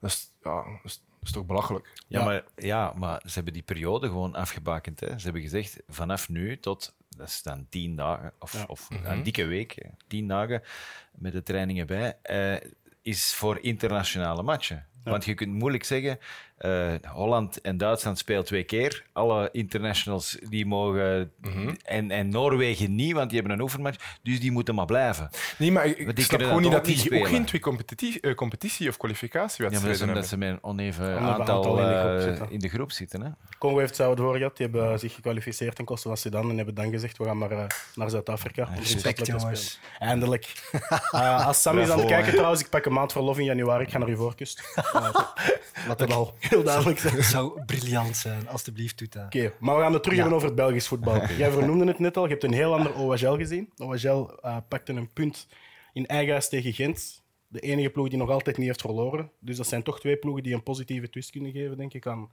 Dat 0.00 0.10
is, 0.10 0.30
ja, 0.42 0.54
dat 0.54 0.80
is, 0.84 1.02
dat 1.08 1.22
is 1.22 1.30
toch 1.30 1.46
belachelijk. 1.46 1.92
Ja, 2.08 2.18
Ja. 2.18 2.24
Maar, 2.24 2.44
ja, 2.56 2.92
maar 2.96 3.22
ze 3.24 3.32
hebben 3.34 3.52
die 3.52 3.62
periode 3.62 4.06
gewoon 4.06 4.34
afgebakend. 4.34 5.00
Hè. 5.00 5.18
Ze 5.18 5.24
hebben 5.24 5.42
gezegd, 5.42 5.82
vanaf 5.88 6.28
nu 6.28 6.58
tot, 6.58 6.94
dat 7.16 7.28
is 7.28 7.42
dan 7.42 7.66
tien 7.68 7.96
dagen, 7.96 8.32
of, 8.38 8.52
Ja. 8.52 8.64
of 8.66 8.88
een 9.04 9.22
dikke 9.22 9.44
week, 9.44 9.72
hè, 9.82 9.88
tien 10.06 10.28
dagen 10.28 10.62
met 11.12 11.32
de 11.32 11.42
trainingen 11.42 11.86
bij, 11.86 12.18
eh, 12.22 12.70
is 13.02 13.34
voor 13.34 13.58
internationale 13.60 14.42
matchen. 14.42 14.86
Want 15.04 15.24
je 15.24 15.34
kunt 15.34 15.52
moeilijk 15.52 15.84
zeggen, 15.84 16.18
eh, 16.64 17.10
Holland 17.12 17.60
en 17.60 17.76
Duitsland 17.76 18.18
spelen 18.18 18.44
twee 18.44 18.62
keer. 18.62 19.04
Alle 19.12 19.48
internationals 19.52 20.38
die 20.48 20.66
mogen... 20.66 21.32
en, 21.84 22.10
en 22.10 22.28
Noorwegen 22.28 22.94
niet, 22.94 23.12
want 23.12 23.30
die 23.30 23.38
hebben 23.38 23.56
een 23.56 23.62
oefenmatch. 23.62 24.18
Dus 24.22 24.40
die 24.40 24.52
moeten 24.52 24.74
maar 24.74 24.86
blijven. 24.86 25.30
Nee, 25.58 25.72
maar 25.72 25.86
ik, 25.86 26.20
snap 26.20 26.42
gewoon 26.42 26.62
niet 26.62 26.72
dat 26.72 26.84
die 26.84 26.96
niet 26.96 27.04
ook 27.04 27.12
geen 27.12 27.26
spelen. 27.26 27.44
twee 27.44 27.60
competitie, 27.60 28.20
eh, 28.20 28.34
competitie- 28.34 28.88
of 28.88 28.96
Ja, 29.00 29.08
maar 29.70 29.80
dat 29.80 29.90
is 29.90 30.02
omdat 30.02 30.26
ze 30.26 30.36
met 30.36 30.48
een 30.48 30.58
oneven 30.62 31.04
Oneven 31.04 31.26
aantal, 31.26 31.56
aantal 31.56 31.78
in 31.78 31.86
de 31.86 31.98
groep 31.98 32.16
eh, 32.16 32.22
zitten. 32.22 32.50
in 32.50 32.58
de 32.58 32.68
groep 32.68 32.92
zitten. 32.92 33.20
Hè. 33.22 33.30
Congo 33.58 33.76
heeft 33.76 33.88
hetzelfde 33.88 34.22
voor 34.22 34.36
gehad. 34.36 34.56
Die 34.56 34.66
hebben 34.66 34.98
zich 34.98 35.14
gekwalificeerd 35.14 35.76
ten 35.76 35.84
koste 35.84 36.08
van 36.08 36.16
Sudan 36.16 36.50
en 36.50 36.56
hebben 36.56 36.74
dan 36.74 36.90
gezegd, 36.90 37.18
we 37.18 37.24
gaan 37.24 37.38
maar 37.38 37.66
naar 37.94 38.10
Zuid-Afrika. 38.10 38.68
om 38.68 38.74
Respect, 38.74 39.26
jongens. 39.26 39.70
spelen. 39.70 40.10
Eindelijk. 40.10 40.52
Als 41.46 41.62
Sam 41.62 41.78
is 41.78 41.90
aan 41.90 41.98
het 41.98 42.06
kijken 42.08 42.32
trouwens, 42.32 42.60
ik 42.60 42.68
pak 42.68 42.84
een 42.84 42.92
maand 42.92 43.12
verlof 43.12 43.38
in 43.38 43.44
januari, 43.44 43.84
ik 43.84 43.90
ga 43.90 43.98
naar 43.98 44.08
uw 44.08 44.16
voorkust. 44.16 44.72
Uh, 44.76 45.14
laat 45.88 45.98
dat 45.98 46.12
al 46.12 46.34
heel 46.54 46.64
duidelijk 46.64 46.98
zijn. 46.98 47.16
Dat 47.16 47.24
zou 47.24 47.64
briljant 47.64 48.16
zijn. 48.16 48.48
Alsjeblieft, 48.48 48.98
doe 48.98 49.08
dat. 49.08 49.24
Oké, 49.24 49.52
maar 49.60 49.76
we 49.76 49.82
gaan 49.82 49.92
het 49.92 50.02
terug 50.02 50.16
Ja. 50.18 50.22
hebben 50.22 50.36
over 50.42 50.48
het 50.54 50.66
Belgisch 50.66 50.88
voetbal. 50.88 51.26
Jij 51.38 51.50
vernoemde 51.50 51.86
het 51.86 51.98
net 51.98 52.16
al, 52.16 52.22
je 52.24 52.30
hebt 52.30 52.44
een 52.44 52.52
heel 52.52 52.74
ander 52.74 52.94
OHL 52.94 53.36
gezien. 53.36 53.70
OHL 53.76 54.38
eh, 54.42 54.56
pakte 54.68 54.92
een 54.92 55.12
punt 55.12 55.46
in 55.92 56.06
eigen 56.06 56.30
huis 56.32 56.48
tegen 56.48 56.72
Gent. 56.72 57.22
De 57.48 57.60
enige 57.60 57.90
ploeg 57.90 58.08
die 58.08 58.18
nog 58.18 58.30
altijd 58.30 58.56
niet 58.56 58.66
heeft 58.66 58.80
verloren. 58.80 59.30
Dus 59.38 59.56
dat 59.56 59.66
zijn 59.66 59.82
toch 59.82 60.00
twee 60.00 60.16
ploegen 60.16 60.42
die 60.42 60.54
een 60.54 60.62
positieve 60.62 61.10
twist 61.10 61.30
kunnen 61.30 61.52
geven, 61.52 61.76
denk 61.76 61.94
ik, 61.94 62.06
aan 62.06 62.30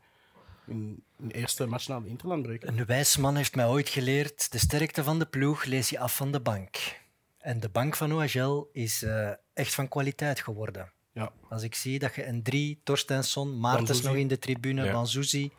hun 0.65 1.03
eerste 1.27 1.65
match 1.65 1.87
na 1.87 1.99
de 1.99 2.07
Interlandbreuk. 2.09 2.63
Een 2.63 2.85
wijs 2.85 3.17
man 3.17 3.35
heeft 3.35 3.55
mij 3.55 3.67
ooit 3.67 3.89
geleerd: 3.89 4.51
de 4.51 4.57
sterkte 4.57 5.03
van 5.03 5.19
de 5.19 5.25
ploeg 5.25 5.63
lees 5.63 5.89
je 5.89 5.99
af 5.99 6.15
van 6.15 6.31
de 6.31 6.39
bank. 6.39 6.99
En 7.37 7.59
de 7.59 7.69
bank 7.69 7.95
van 7.95 8.13
OHL 8.13 8.69
is 8.71 9.03
eh, 9.03 9.29
echt 9.53 9.73
van 9.73 9.87
kwaliteit 9.87 10.39
geworden. 10.39 10.91
Ja. 11.13 11.31
Als 11.49 11.63
ik 11.63 11.75
zie 11.75 11.99
dat 11.99 12.15
je 12.15 12.25
een 12.27 12.43
drie, 12.43 12.79
Torstensson, 12.83 13.59
Maartens 13.59 14.01
nog 14.01 14.15
in 14.15 14.27
de 14.27 14.39
tribune, 14.39 14.83
Ja. 14.83 14.91
Banzuzi, 14.91 15.51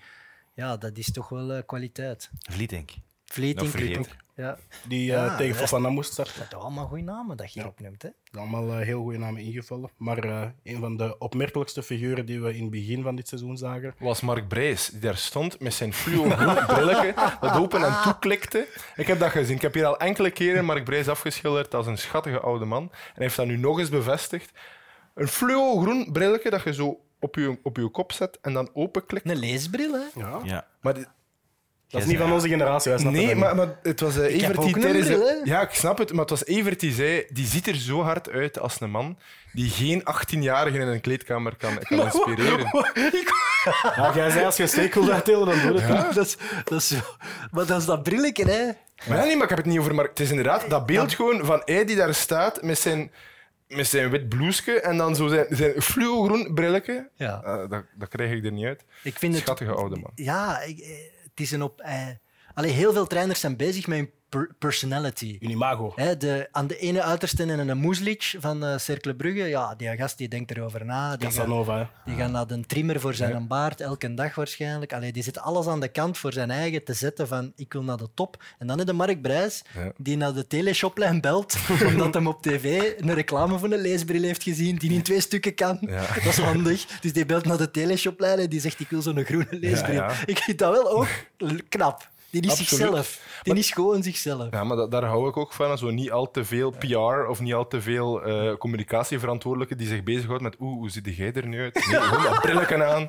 ja, 0.55 0.77
dat 0.77 0.97
is 0.97 1.13
toch 1.13 1.29
wel 1.29 1.53
eh, 1.53 1.63
kwaliteit. 1.67 2.31
Vergeten. 3.25 3.69
Club. 3.71 4.07
Ja, 4.37 4.59
Die 4.89 5.05
Ja, 5.05 5.37
tegen. 5.37 5.57
Fofana 5.57 5.89
moest 5.89 6.13
starten. 6.13 6.39
dat 6.39 6.47
zijn 6.51 6.61
allemaal 6.61 6.87
goede 6.87 7.03
namen 7.03 7.37
dat 7.37 7.53
je 7.53 7.61
hier 7.61 7.69
opneemt. 7.69 8.03
Hè? 8.03 8.09
Allemaal 8.39 8.71
eh, 8.73 8.85
heel 8.87 9.03
goede 9.03 9.19
namen 9.19 9.43
ingevallen. 9.43 9.91
Maar 9.97 10.19
eh, 10.19 10.49
een 10.63 10.81
van 10.81 10.97
de 10.97 11.19
opmerkelijkste 11.19 11.83
figuren 11.83 12.27
die 12.27 12.41
we 12.41 12.55
in 12.55 12.63
het 12.63 12.71
begin 12.71 13.03
van 13.03 13.17
dit 13.17 13.29
seizoen 13.29 13.57
zagen. 13.57 13.95
was 13.99 14.21
Mark 14.21 14.49
Brijs, 14.49 14.89
die 14.89 15.01
daar 15.01 15.17
stond 15.17 15.61
met 15.61 15.75
zijn 15.75 15.93
fluo-groen 15.93 16.67
brilletje, 16.67 17.15
dat 17.41 17.57
open 17.57 17.83
en 17.85 18.03
toeklikte. 18.03 18.69
Ik 18.97 19.07
heb 19.07 19.19
dat 19.19 19.31
gezien. 19.31 19.57
Ik 19.57 19.63
heb 19.63 19.75
hier 19.75 19.87
al 19.87 19.99
enkele 19.99 20.31
keren 20.31 20.65
Mark 20.65 20.85
Brijs 20.85 21.09
afgeschilderd 21.09 21.75
als 21.75 21.87
een 21.87 21.99
schattige 21.99 22.41
oude 22.41 22.65
man. 22.65 22.83
En 22.83 22.91
hij 23.15 23.25
heeft 23.25 23.37
dat 23.37 23.47
nu 23.47 23.57
nog 23.57 23.79
eens 23.79 23.89
bevestigd. 23.91 24.51
Een 25.15 25.29
fluo-groen 25.29 26.09
brilletje 26.13 26.51
dat 26.51 26.63
je 26.63 26.75
zo 26.75 27.01
op 27.21 27.35
je, 27.35 27.59
op 27.63 27.77
je 27.77 27.89
kop 27.91 28.13
zet 28.13 28.39
en 28.43 28.53
dan 28.53 28.71
openklikt. 28.73 29.31
Een 29.31 29.37
leesbril, 29.37 29.93
hè? 29.93 30.21
Ja. 30.21 30.41
Ja. 30.45 30.67
Maar 30.81 30.95
dit- 30.95 31.09
Dat 31.89 32.01
is 32.01 32.07
niet 32.07 32.19
van 32.19 32.33
onze 32.33 32.49
generatie. 32.49 32.91
wij 32.91 33.01
snappen 33.01 33.21
nee, 33.23 33.31
dat 33.35 33.39
maar, 33.45 33.55
niet. 33.55 33.65
maar 33.67 33.77
het 33.83 34.01
was 34.01 34.17
eh, 34.17 34.23
heb 34.23 34.31
Evert 34.31 34.57
ook 34.59 34.65
die 34.65 34.75
een 34.75 34.81
tijdens 34.81 35.07
de- 35.07 35.13
bril, 35.15 35.27
hè? 35.27 35.35
Ja, 35.45 35.61
ik 35.61 35.71
snap 35.75 35.99
het, 35.99 36.11
maar 36.11 36.21
het 36.21 36.31
was 36.31 36.45
Evert 36.47 36.81
die 36.81 36.93
zei, 36.93 37.25
die 37.33 37.47
ziet 37.47 37.67
er 37.67 37.75
zo 37.75 38.03
hard 38.03 38.31
uit 38.31 38.59
als 38.59 38.81
een 38.81 38.91
man 38.91 39.19
die 39.53 39.71
geen 39.71 40.03
18-jarige 40.03 40.79
in 40.79 40.87
een 40.89 41.01
kleedkamer 41.01 41.57
kan, 41.57 41.79
kan 41.79 41.99
inspireren. 42.01 42.71
Ja, 43.97 44.13
jij 44.15 44.31
zei 44.31 44.45
als 44.45 44.57
je 44.57 44.63
een 44.63 44.69
steek 44.69 44.95
wil 44.95 45.11
uitdelen, 45.11 45.47
dan 45.47 45.61
doe 45.69 45.81
het. 45.81 46.15
dat, 46.15 46.27
is, 46.27 46.37
dat 46.65 46.81
is. 46.81 46.93
Maar 47.51 47.67
dat 47.67 47.81
is 47.81 47.87
dat 47.87 48.03
brilletje, 48.03 48.45
hè? 48.45 48.65
Maar 49.09 49.19
ja, 49.19 49.25
nee, 49.25 49.35
maar 49.35 49.43
ik 49.43 49.49
heb 49.49 49.59
het 49.59 49.67
niet 49.67 49.79
over 49.79 49.95
Mark. 49.95 50.09
Het 50.09 50.21
is 50.21 50.31
inderdaad 50.31 50.71
dat 50.71 50.87
beeld 50.87 51.15
gewoon 51.15 51.45
van 51.45 51.63
hij 51.65 51.85
die 51.85 51.97
daar 51.97 52.15
staat 52.15 52.63
met 52.63 52.79
zijn, 52.79 53.13
met 53.77 53.87
zijn 53.87 54.11
wit 54.11 54.29
blouseje 54.29 54.81
en 54.81 54.97
dan 54.97 55.17
zo 55.17 55.29
zijn, 55.29 55.47
zijn 55.51 55.83
fluo-groen 55.83 56.55
brilletje. 56.55 57.11
Ja. 57.15 57.43
Eh, 57.43 57.69
dat, 57.69 57.85
dat 57.95 58.09
krijg 58.09 58.33
ik 58.33 58.45
er 58.45 58.53
niet 58.53 58.67
uit. 58.67 58.85
Ik 59.03 59.19
vind 59.19 59.35
het, 59.35 59.43
Schattige 59.43 59.73
oude 59.73 59.97
man. 59.97 60.11
Ja, 60.15 60.61
ik, 60.61 60.79
eh, 60.79 60.89
het 61.23 61.41
is 61.41 61.51
een 61.51 61.63
op. 61.63 61.85
Allee, 62.55 62.71
heel 62.71 62.93
veel 62.93 63.07
trainers 63.07 63.41
zijn 63.41 63.57
bezig 63.57 63.87
met 63.87 63.99
hun 63.99 64.11
per- 64.33 64.51
personality. 64.59 65.37
Hun 65.41 65.51
imago. 65.51 65.93
Hè, 65.97 66.17
de, 66.17 66.49
aan 66.53 66.67
de 66.67 66.79
ene 66.79 67.03
uiterste 67.03 67.43
en 67.43 67.69
een 67.69 67.79
Moeslic 67.79 68.35
van 68.39 68.65
uh, 68.65 68.79
Cercle 68.79 69.15
Brugge, 69.15 69.45
ja, 69.49 69.75
die 69.75 69.97
gast 69.97 70.19
die 70.19 70.29
denkt 70.29 70.51
erover 70.51 70.85
na. 70.85 71.17
Die 71.17 71.27
gaat, 71.27 71.37
Casanova, 71.37 71.79
hè. 71.79 71.85
die 72.05 72.17
gaat 72.23 72.31
naar 72.31 72.47
de 72.47 72.61
trimmer 72.67 73.01
voor 73.01 73.15
zijn 73.15 73.31
Ja. 73.33 73.41
baard, 73.41 73.81
elke 73.81 74.15
dag 74.15 74.35
waarschijnlijk. 74.35 74.93
Allee, 74.93 75.13
die 75.13 75.23
zit 75.23 75.39
alles 75.39 75.67
aan 75.67 75.81
de 75.81 75.89
kant 75.89 76.19
voor 76.19 76.33
zijn 76.33 76.51
eigen 76.51 76.85
te 76.85 76.93
zetten 76.93 77.29
van 77.29 77.53
ik 77.57 77.73
wil 77.73 77.83
naar 77.83 77.97
de 77.97 78.09
top. 78.15 78.43
En 78.59 78.67
dan 78.67 78.79
is 78.79 78.85
de 78.85 78.93
Mark 78.93 79.23
Brijs, 79.23 79.63
Ja. 79.75 79.93
die 79.97 80.17
naar 80.17 80.33
de 80.35 80.47
teleshoplijn 80.47 81.21
belt, 81.21 81.57
omdat 81.89 82.15
hem 82.15 82.27
op 82.27 82.43
tv 82.43 82.93
een 82.99 83.15
reclame 83.15 83.59
van 83.59 83.73
een 83.73 83.81
leesbril 83.81 84.23
heeft 84.23 84.43
gezien 84.43 84.77
die 84.77 84.93
in 84.93 85.03
twee 85.03 85.21
stukken 85.21 85.55
kan. 85.55 85.79
Ja. 85.81 86.01
Dat 86.15 86.25
is 86.25 86.39
handig. 86.39 86.85
Dus 87.01 87.13
die 87.13 87.27
belt 87.27 87.45
naar 87.45 87.59
de 87.59 87.71
teleshoplijn 87.71 88.39
en 88.39 88.49
die 88.49 88.61
zegt 88.61 88.81
ik 88.81 88.89
wil 88.91 89.03
zo'n 89.03 89.25
groene 89.25 89.47
leesbril. 89.51 90.05
Ik 90.27 90.39
vind 90.39 90.59
dat 90.59 90.73
wel 90.73 90.91
ook 90.91 91.09
knap. 91.69 92.11
Die 92.31 92.43
is 92.43 92.49
Absoluut. 92.51 92.69
zichzelf. 92.69 93.21
Die 93.43 93.55
is 93.55 93.71
gewoon 93.71 94.03
zichzelf. 94.03 94.49
Ja, 94.51 94.65
maar 94.65 94.77
dat, 94.77 94.91
daar 94.91 95.05
hou 95.05 95.29
ik 95.29 95.37
ook 95.37 95.53
van. 95.53 95.79
Zo 95.79 95.91
niet 95.91 96.11
al 96.11 96.31
te 96.31 96.45
veel 96.45 96.71
PR 96.71 97.29
of 97.29 97.41
niet 97.41 97.55
al 97.55 97.69
te 97.69 97.81
veel 97.81 98.23
eh, 98.23 98.57
communicatieverantwoordelijken 98.57 99.79
die 99.79 99.87
zich 99.87 100.03
bezighoudt 100.03 100.43
met 100.43 100.57
oeh, 100.61 100.79
hoe 100.79 100.91
ziet 100.91 101.17
jij 101.17 101.33
er 101.33 101.47
nu 101.47 101.61
uit? 101.61 101.75
Nee, 101.75 102.01
gewoon 102.01 102.23
dat 102.33 102.41
brilletje 102.41 102.85
aan. 102.85 103.09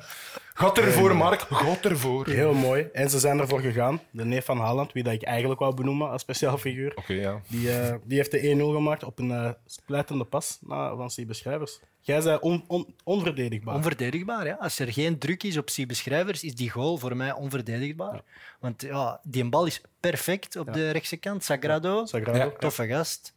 Gat 0.54 0.78
ervoor, 0.78 1.16
Mark. 1.16 1.40
Gat 1.40 1.84
ervoor. 1.84 2.28
Heel 2.28 2.54
mooi. 2.54 2.88
En 2.92 3.10
ze 3.10 3.18
zijn 3.18 3.38
ervoor 3.38 3.60
gegaan. 3.60 4.00
De 4.10 4.24
neef 4.24 4.44
van 4.44 4.58
Haaland, 4.58 4.92
wie 4.92 5.02
dat 5.02 5.12
ik 5.12 5.22
eigenlijk 5.22 5.60
wou 5.60 5.74
benoemen 5.74 6.10
als 6.10 6.22
speciaal 6.22 6.58
figuur. 6.58 6.92
Oké, 6.94 7.12
ja. 7.12 7.40
Die, 7.48 7.72
eh, 7.72 7.94
die 8.04 8.16
heeft 8.16 8.30
de 8.30 8.48
1-0 8.48 8.72
gemaakt 8.72 9.04
op 9.04 9.18
een 9.18 9.30
eh 9.30 9.50
splijtende 9.66 10.24
pas 10.24 10.58
van 10.68 11.10
C. 11.16 11.26
Beschrijvers. 11.26 11.80
Jij 12.06 12.20
zei 12.20 12.38
on, 12.40 12.64
on- 12.66 12.94
onverdedigbaar. 13.04 13.74
Onverdedigbaar, 13.74 14.46
ja. 14.46 14.54
Als 14.54 14.78
er 14.78 14.92
geen 14.92 15.18
druk 15.18 15.42
is 15.42 15.56
op 15.56 15.74
die 15.74 15.86
beschrijvers, 15.86 16.42
is 16.44 16.54
die 16.54 16.70
goal 16.70 16.96
voor 16.98 17.16
mij 17.16 17.32
onverdedigbaar. 17.32 18.22
Want 18.60 18.82
ja, 18.82 19.20
die 19.22 19.48
bal 19.48 19.66
is 19.66 19.80
perfect 20.00 20.56
op 20.56 20.72
de 20.72 20.90
rechtse 20.90 21.16
kant. 21.16 21.44
Sagrado, 21.44 22.06
Sagrado. 22.06 22.38
Ja. 22.38 22.50
toffe 22.58 22.86
gast. 22.86 23.34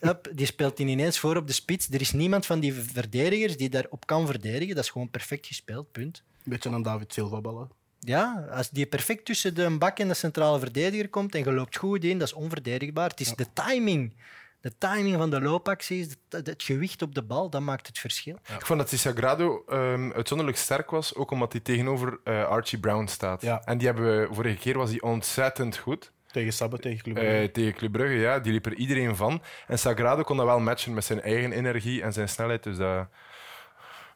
Hup, 0.00 0.30
die 0.34 0.46
speelt 0.46 0.76
die 0.76 0.86
ineens 0.86 1.18
voor 1.18 1.36
op 1.36 1.46
de 1.46 1.52
spits. 1.52 1.88
Er 1.90 2.00
is 2.00 2.12
niemand 2.12 2.46
van 2.46 2.60
die 2.60 2.74
verdedigers 2.74 3.56
die 3.56 3.68
daarop 3.68 4.06
kan 4.06 4.26
verdedigen. 4.26 4.74
Dat 4.74 4.84
is 4.84 4.90
gewoon 4.90 5.10
perfect 5.10 5.46
gespeeld, 5.46 5.92
punt. 5.92 6.22
Beetje 6.44 6.70
aan 6.70 6.82
David 6.82 7.12
Silva 7.12 7.40
ballen. 7.40 7.68
Ja, 8.00 8.46
als 8.50 8.70
die 8.70 8.86
perfect 8.86 9.24
tussen 9.24 9.54
de 9.54 9.76
bak 9.78 9.98
en 9.98 10.08
de 10.08 10.14
centrale 10.14 10.58
verdediger 10.58 11.08
komt 11.08 11.34
en 11.34 11.44
je 11.44 11.52
loopt 11.52 11.76
goed 11.76 12.04
in, 12.04 12.18
dat 12.18 12.28
is 12.28 12.34
onverdedigbaar. 12.34 13.08
Het 13.08 13.20
is 13.20 13.34
de 13.34 13.46
timing. 13.52 14.12
De 14.60 14.78
timing 14.78 15.16
van 15.16 15.30
de 15.30 15.40
loopacties, 15.40 16.16
het, 16.28 16.46
het 16.46 16.62
gewicht 16.62 17.02
op 17.02 17.14
de 17.14 17.22
bal, 17.22 17.50
dat 17.50 17.60
maakt 17.60 17.86
het 17.86 17.98
verschil. 17.98 18.34
Ik 18.58 18.66
vond 18.66 18.78
dat 18.80 18.90
die 18.90 18.98
Sagrado 18.98 19.64
ehm, 19.68 20.10
uitzonderlijk 20.12 20.58
sterk 20.58 20.90
was, 20.90 21.14
ook 21.14 21.30
omdat 21.30 21.52
hij 21.52 21.60
tegenover 21.60 22.20
eh, 22.24 22.44
Archie 22.44 22.78
Brown 22.80 23.06
staat. 23.06 23.42
Ja. 23.42 23.62
En 23.64 23.78
die 23.78 23.86
hebben 23.86 24.04
we, 24.28 24.34
vorige 24.34 24.56
keer 24.56 24.78
was 24.78 24.90
hij 24.90 25.00
ontzettend 25.00 25.76
goed. 25.76 26.12
Tegen 26.26 26.52
Sabbe, 26.52 26.78
tegen 26.78 27.02
Club 27.02 27.16
Eh, 27.16 27.22
Brugge. 27.22 27.50
tegen 27.50 27.74
Club 27.74 27.92
Brugge, 27.92 28.14
ja. 28.14 28.38
Die 28.38 28.52
liep 28.52 28.66
er 28.66 28.74
iedereen 28.74 29.16
van. 29.16 29.42
En 29.66 29.78
Sagrado 29.78 30.22
kon 30.22 30.36
dat 30.36 30.46
wel 30.46 30.60
matchen 30.60 30.94
met 30.94 31.04
zijn 31.04 31.20
eigen 31.22 31.52
energie 31.52 32.02
en 32.02 32.12
zijn 32.12 32.28
snelheid. 32.28 32.62
Dus 32.62 32.76
dat 32.76 33.06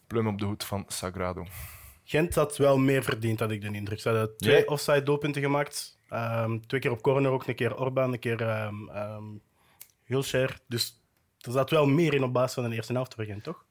plum 0.07 0.27
op 0.27 0.39
de 0.39 0.45
hoed 0.45 0.65
van 0.65 0.85
Sagrado. 0.89 1.47
Gent 2.05 2.35
had 2.35 2.57
wel 2.57 2.79
meer 2.79 3.03
verdiend, 3.03 3.41
had 3.41 3.51
ik 3.51 3.61
de 3.61 3.67
indruk. 3.73 4.01
Ze 4.01 4.09
hadden 4.09 4.37
twee 4.37 4.57
Ja. 4.59 4.65
offside 4.67 5.03
doelpunten 5.03 5.43
gemaakt. 5.43 5.99
Ehm, 6.09 6.59
twee 6.67 6.81
keer 6.81 6.91
op 6.91 7.03
corner 7.03 7.31
ook, 7.31 7.47
een 7.47 7.55
keer 7.55 7.77
Orban, 7.77 8.13
een 8.13 8.19
keer 8.19 8.43
ehm 8.43 8.89
ehm, 8.89 9.23
Hulscher. 10.05 10.59
Dus 10.67 11.01
er 11.41 11.53
zat 11.53 11.71
wel 11.71 11.87
meer 11.87 12.15
in 12.15 12.23
op 12.23 12.33
basis 12.33 12.55
van 12.55 12.71
de 12.71 12.77
eerste 12.77 12.93
helft 12.93 13.15
voor 13.15 13.25
Gent, 13.25 13.43
toch? 13.45 13.65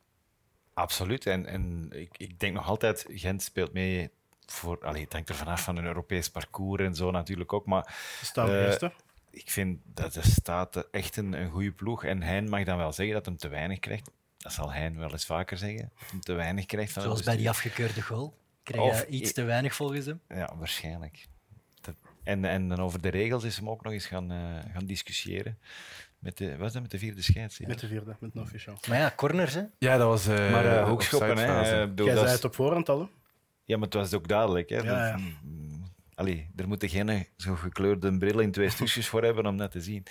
Absoluut. 0.74 1.26
En, 1.26 1.46
en 1.46 1.90
ik, 1.92 2.18
ik 2.18 2.40
denk 2.40 2.54
nog 2.54 2.68
altijd, 2.68 3.06
Gent 3.10 3.42
speelt 3.44 3.74
mee 3.74 4.10
voor. 4.46 4.86
Allee, 4.86 5.04
het 5.04 5.14
hangt 5.14 5.30
er 5.30 5.36
vanaf 5.36 5.64
van 5.64 5.78
een 5.78 5.86
Europees 5.86 6.30
parcours 6.30 6.82
en 6.82 6.96
zo 6.96 7.12
natuurlijk 7.12 7.54
ook. 7.54 7.66
Maar 7.66 7.96
Ze 8.20 8.26
staan 8.26 8.50
Eh, 8.50 8.62
eerste. 8.66 8.92
ik 9.30 9.50
vind 9.52 9.80
dat 9.86 10.14
de 10.14 10.22
Staten 10.28 10.86
echt 10.92 11.18
een, 11.18 11.34
een 11.34 11.50
goede 11.50 11.72
ploeg. 11.72 12.04
En 12.04 12.22
Hein 12.24 12.50
mag 12.50 12.64
dan 12.64 12.78
wel 12.78 12.92
zeggen 12.94 13.16
dat 13.16 13.26
hem 13.26 13.38
te 13.38 13.48
weinig 13.48 13.80
krijgt. 13.80 14.12
Dat 14.38 14.54
zal 14.54 14.74
Hein 14.74 14.98
wel 14.98 15.12
eens 15.12 15.26
vaker 15.26 15.58
zeggen. 15.58 15.92
Dat 16.00 16.10
hem 16.12 16.22
te 16.22 16.34
weinig 16.34 16.66
krijgt. 16.66 16.92
Van 16.92 17.02
Zoals 17.02 17.24
bij 17.24 17.38
die 17.38 17.50
afgekeurde 17.50 18.02
goal. 18.02 18.38
Krijg 18.64 18.82
Of- 18.92 19.00
je 19.00 19.08
iets 19.08 19.34
te 19.34 19.44
weinig 19.44 19.76
volgens 19.76 20.06
hem. 20.06 20.22
Ja, 20.28 20.54
waarschijnlijk. 20.58 21.26
En, 22.24 22.46
en 22.46 22.68
dan 22.68 22.80
over 22.80 23.02
de 23.02 23.10
regels 23.10 23.44
is 23.44 23.56
hem 23.56 23.70
ook 23.70 23.84
nog 23.84 23.94
eens 23.94 24.06
gaan, 24.06 24.32
eh, 24.32 24.74
gaan 24.74 24.86
discussiëren. 24.86 25.58
Met 26.24 26.38
de, 26.38 26.58
wat 26.58 26.68
is 26.68 26.74
dat, 26.74 26.82
met 26.82 26.92
de 26.92 26.98
vierde 26.98 27.22
scheids? 27.22 27.58
ja? 27.58 27.68
Met 27.68 27.80
de 27.80 27.88
vierde, 27.88 28.16
met 28.20 28.36
een 28.36 28.42
official. 28.42 28.78
Maar 28.88 28.98
ja, 28.98 29.14
corners, 29.16 29.54
hè. 29.54 29.64
Ja, 29.78 29.98
dat 29.98 30.08
was. 30.08 30.28
eh 30.28 30.52
Maar 30.52 30.66
eh 30.78 30.88
hoekschoppen, 30.88 31.38
hè? 31.38 31.62
eh, 31.82 31.88
bedoel, 31.88 32.06
Jij 32.06 32.16
dat 32.16 32.24
zei 32.24 32.36
het 32.36 32.46
op 32.46 32.56
voorhand 32.56 32.90
al, 32.90 33.00
hè? 33.00 33.06
Ja, 33.66 33.76
maar 33.78 33.86
het 33.86 33.94
was 33.94 34.14
ook 34.14 34.28
duidelijk. 34.28 34.70
Hè? 34.70 34.78
Ja, 34.78 34.84
ja. 35.08 35.12
Dat- 35.12 35.22
mm, 35.44 35.84
Allee, 36.16 36.50
er 36.56 36.68
moeten 36.68 36.90
geen 36.90 37.28
zo 37.38 37.56
gekleurde 37.56 38.18
bril 38.18 38.40
in 38.40 38.52
twee 38.52 38.70
stukjes 38.70 39.08
voor 39.08 39.24
hebben 39.24 39.46
om 39.46 39.58
dat 39.58 39.72
te 39.72 39.82
zien. 39.82 40.04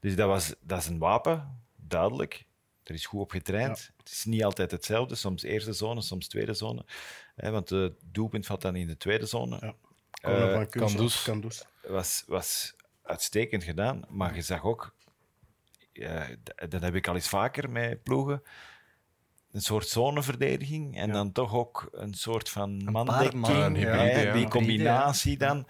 Dus 0.00 0.16
dat, 0.16 0.28
was, 0.28 0.54
dat 0.60 0.78
is 0.80 0.86
een 0.86 0.98
wapen, 0.98 1.62
duidelijk. 1.76 2.44
Er 2.82 2.94
is 2.94 3.06
goed 3.06 3.20
op 3.20 3.30
getraind. 3.30 3.90
Het 3.96 4.10
is 4.10 4.24
niet 4.24 4.44
altijd 4.44 4.70
hetzelfde. 4.70 5.14
Soms 5.14 5.42
eerste 5.42 5.72
zone, 5.72 6.02
soms 6.02 6.28
tweede 6.28 6.54
zone. 6.54 6.84
Hè, 7.34 7.50
want 7.50 7.68
het 7.68 7.92
doelpunt 8.04 8.46
valt 8.46 8.62
dan 8.62 8.76
in 8.76 8.86
de 8.86 8.96
tweede 8.96 9.26
zone. 9.26 9.58
Ja. 9.60 10.64
Kums, 10.64 10.92
Kandus. 10.94 11.22
Kandus. 11.22 11.64
was, 11.88 12.24
was 12.26 12.74
uitstekend 13.02 13.64
gedaan. 13.64 14.02
Maar 14.08 14.34
je 14.34 14.42
zag 14.42 14.64
ook, 14.64 14.94
dat 16.68 16.82
heb 16.82 16.94
ik 16.94 17.08
al 17.08 17.14
eens 17.14 17.28
vaker 17.28 17.70
met 17.70 18.02
ploegen, 18.02 18.42
een 19.52 19.60
soort 19.60 19.88
zoneverdediging 19.88 20.96
en 20.96 21.10
dan 21.12 21.32
toch 21.32 21.54
ook 21.54 21.88
een 21.92 22.14
soort 22.14 22.48
van 22.48 22.84
mandekking. 22.84 23.34
man, 23.34 23.74
ja. 23.74 24.32
Die 24.32 24.48
combinatie 24.48 25.36
dan. 25.36 25.66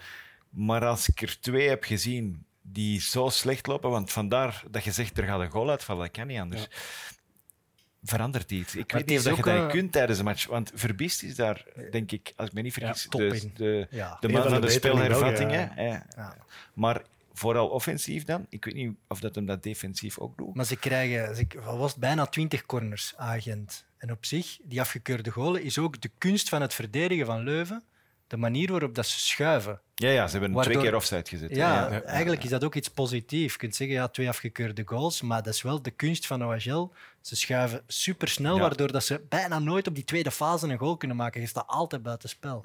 Maar 0.50 0.84
als 0.86 1.08
ik 1.08 1.22
er 1.22 1.40
twee 1.40 1.68
heb 1.68 1.84
gezien 1.84 2.44
die 2.62 3.00
zo 3.00 3.28
slecht 3.28 3.66
lopen, 3.66 3.90
want 3.90 4.12
vandaar 4.12 4.62
dat 4.70 4.84
je 4.84 4.92
zegt 4.92 5.18
er 5.18 5.24
gaat 5.24 5.40
een 5.40 5.50
goal 5.50 5.70
uitvallen, 5.70 6.02
dat 6.02 6.12
kan 6.12 6.26
niet 6.26 6.38
anders. 6.38 6.68
Verandert 8.02 8.50
iets. 8.50 8.74
Ik 8.74 8.92
Maar 8.92 9.00
weet 9.00 9.08
niet 9.08 9.18
of 9.18 9.24
dat 9.24 9.36
je 9.36 9.42
dat 9.42 9.54
eh, 9.54 9.68
kunt 9.68 9.92
tijdens 9.92 10.18
een 10.18 10.24
match. 10.24 10.46
Want 10.46 10.70
Verbist 10.74 11.22
is 11.22 11.34
daar, 11.34 11.64
denk 11.90 12.12
ik, 12.12 12.32
als 12.36 12.48
ik 12.48 12.54
me 12.54 12.60
niet 12.60 12.72
vergis, 12.72 13.06
de, 13.10 13.50
de, 13.54 13.86
Ja. 13.90 14.16
de 14.20 14.28
man 14.28 14.42
van 14.42 14.60
de 14.60 14.66
de. 15.76 16.02
Maar 16.74 17.02
vooral 17.34 17.68
offensief 17.68 18.24
dan. 18.24 18.46
Ik 18.48 18.64
weet 18.64 18.74
niet 18.74 18.96
of 19.08 19.20
dat 19.20 19.34
hem 19.34 19.46
dat 19.46 19.62
defensief 19.62 20.18
ook 20.18 20.36
doet. 20.36 20.54
Maar 20.54 20.64
ze 20.64 20.76
krijgen 20.76 21.36
ze, 21.36 21.46
wat 21.64 21.76
was 21.76 21.90
het, 21.90 22.00
bijna 22.00 22.26
20 22.26 22.66
corners, 22.66 23.12
agent. 23.16 23.84
En 23.98 24.10
op 24.10 24.24
zich, 24.24 24.58
die 24.62 24.80
afgekeurde 24.80 25.30
golen 25.30 25.62
is 25.62 25.78
ook 25.78 26.00
de 26.00 26.10
kunst 26.18 26.48
van 26.48 26.60
het 26.60 26.74
verdedigen 26.74 27.26
van 27.26 27.42
Leuven. 27.42 27.82
De 28.26 28.36
manier 28.36 28.70
waarop 28.70 28.94
dat 28.94 29.06
ze 29.06 29.18
schuiven. 29.18 29.80
Ja, 29.94 30.08
ja 30.08 30.26
ze 30.26 30.38
hebben 30.38 30.62
twee 30.62 30.78
keer 30.78 30.94
offside 30.94 31.28
gezet. 31.28 31.50
Ja, 31.56 31.92
ja. 31.92 32.02
eigenlijk 32.02 32.44
is 32.44 32.50
dat 32.50 32.64
ook 32.64 32.74
iets 32.74 32.88
positiefs. 32.88 33.52
Je 33.52 33.58
kunt 33.58 33.74
zeggen, 33.76 33.96
ja, 33.96 34.08
twee 34.08 34.28
afgekeurde 34.28 34.82
goals, 34.84 35.22
maar 35.22 35.42
dat 35.42 35.54
is 35.54 35.62
wel 35.62 35.82
de 35.82 35.90
kunst 35.90 36.26
van 36.26 36.44
OHL. 36.44 36.92
Ze 37.20 37.36
schuiven 37.36 37.82
supersnel, 37.86 38.54
Ja. 38.54 38.60
waardoor 38.60 38.92
dat 38.92 39.04
ze 39.04 39.20
bijna 39.28 39.58
nooit 39.58 39.86
op 39.86 39.94
die 39.94 40.04
tweede 40.04 40.30
fase 40.30 40.68
een 40.68 40.78
goal 40.78 40.96
kunnen 40.96 41.16
maken. 41.16 41.40
Je 41.40 41.46
staat 41.46 41.66
altijd 41.66 42.02
buiten 42.02 42.28
spel. 42.28 42.64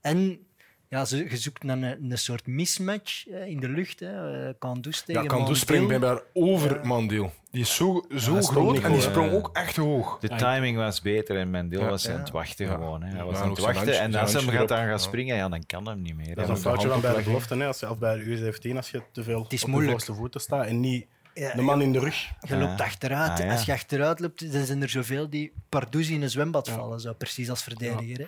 En 0.00 0.46
ja, 0.88 1.04
ze, 1.04 1.16
je 1.30 1.36
zoekt 1.36 1.62
naar 1.62 1.76
een, 1.76 2.10
een 2.10 2.18
soort 2.18 2.46
mismatch 2.46 3.26
eh, 3.28 3.46
in 3.46 3.60
de 3.60 3.68
lucht. 3.68 4.00
Hè. 4.00 4.46
Eh, 4.48 4.54
Kandus 4.58 5.00
tegen 5.02 5.22
Ja, 5.22 5.28
Kandus 5.28 5.58
springt 5.60 5.88
bij 5.88 5.98
daar 5.98 6.20
over 6.32 6.86
Mandeel. 6.86 7.32
Die 7.50 7.60
is 7.62 7.74
zo, 7.74 8.04
zo 8.16 8.40
groot 8.40 8.78
en 8.78 8.92
die 8.92 9.00
sprong 9.00 9.30
hè. 9.30 9.36
ook 9.36 9.50
echt 9.52 9.76
hoog. 9.76 10.18
De 10.20 10.28
timing 10.28 10.76
was 10.76 11.00
beter 11.02 11.36
en 11.36 11.50
Mendel 11.50 11.80
Ja. 11.80 11.88
was 11.88 12.06
aan 12.08 12.12
Ja. 12.14 12.18
het 12.20 12.30
wachten 12.30 12.66
Ja. 12.66 12.72
gewoon. 12.72 13.02
Hè. 13.02 13.14
Hij 13.16 13.24
was 13.24 13.36
Ja, 13.36 13.42
aan 13.42 13.50
het 13.50 13.58
wachten. 13.58 13.98
En 14.00 14.14
als 14.14 14.32
hem 14.32 14.48
gaat 14.48 14.72
aan 14.72 14.86
gaan 14.86 15.00
springen, 15.00 15.36
ja, 15.36 15.48
dan 15.48 15.66
kan 15.66 15.88
hem 15.88 16.02
niet 16.02 16.16
meer. 16.16 16.34
Dat 16.34 16.44
is 16.44 16.50
een 16.50 16.56
foutje 16.56 16.88
van 16.88 17.00
bij 17.00 17.14
de 17.16 17.22
belofte, 17.22 17.56
hè, 17.56 17.66
als 17.66 17.80
je, 17.80 17.90
of 17.90 17.98
bij 17.98 18.16
de 18.16 18.24
U17, 18.24 18.76
als 18.76 18.90
je 18.90 19.02
te 19.12 19.22
veel 19.22 19.40
op 19.40 19.50
moeilijk. 19.50 19.74
de 19.84 19.90
voorste 19.90 20.14
voeten 20.14 20.40
staat 20.40 20.66
en 20.66 20.80
niet 20.80 21.06
Ja, 21.34 21.54
de 21.54 21.62
man 21.62 21.82
in 21.82 21.92
de 21.92 21.98
rug. 21.98 22.30
Je 22.48 22.56
loopt 22.56 22.80
achteruit. 22.80 23.30
Ah, 23.30 23.38
ja. 23.46 23.52
Als 23.52 23.64
je 23.64 23.72
achteruit 23.72 24.20
loopt, 24.20 24.52
dan 24.52 24.64
zijn 24.64 24.82
er 24.82 24.88
zoveel 24.88 25.30
die 25.30 25.52
pardoes 25.68 26.08
in 26.10 26.22
een 26.22 26.30
zwembad 26.30 26.68
vallen, 26.68 27.00
zo, 27.00 27.12
precies 27.12 27.50
als 27.50 27.62
verdediger. 27.62 28.18
Hè. 28.18 28.26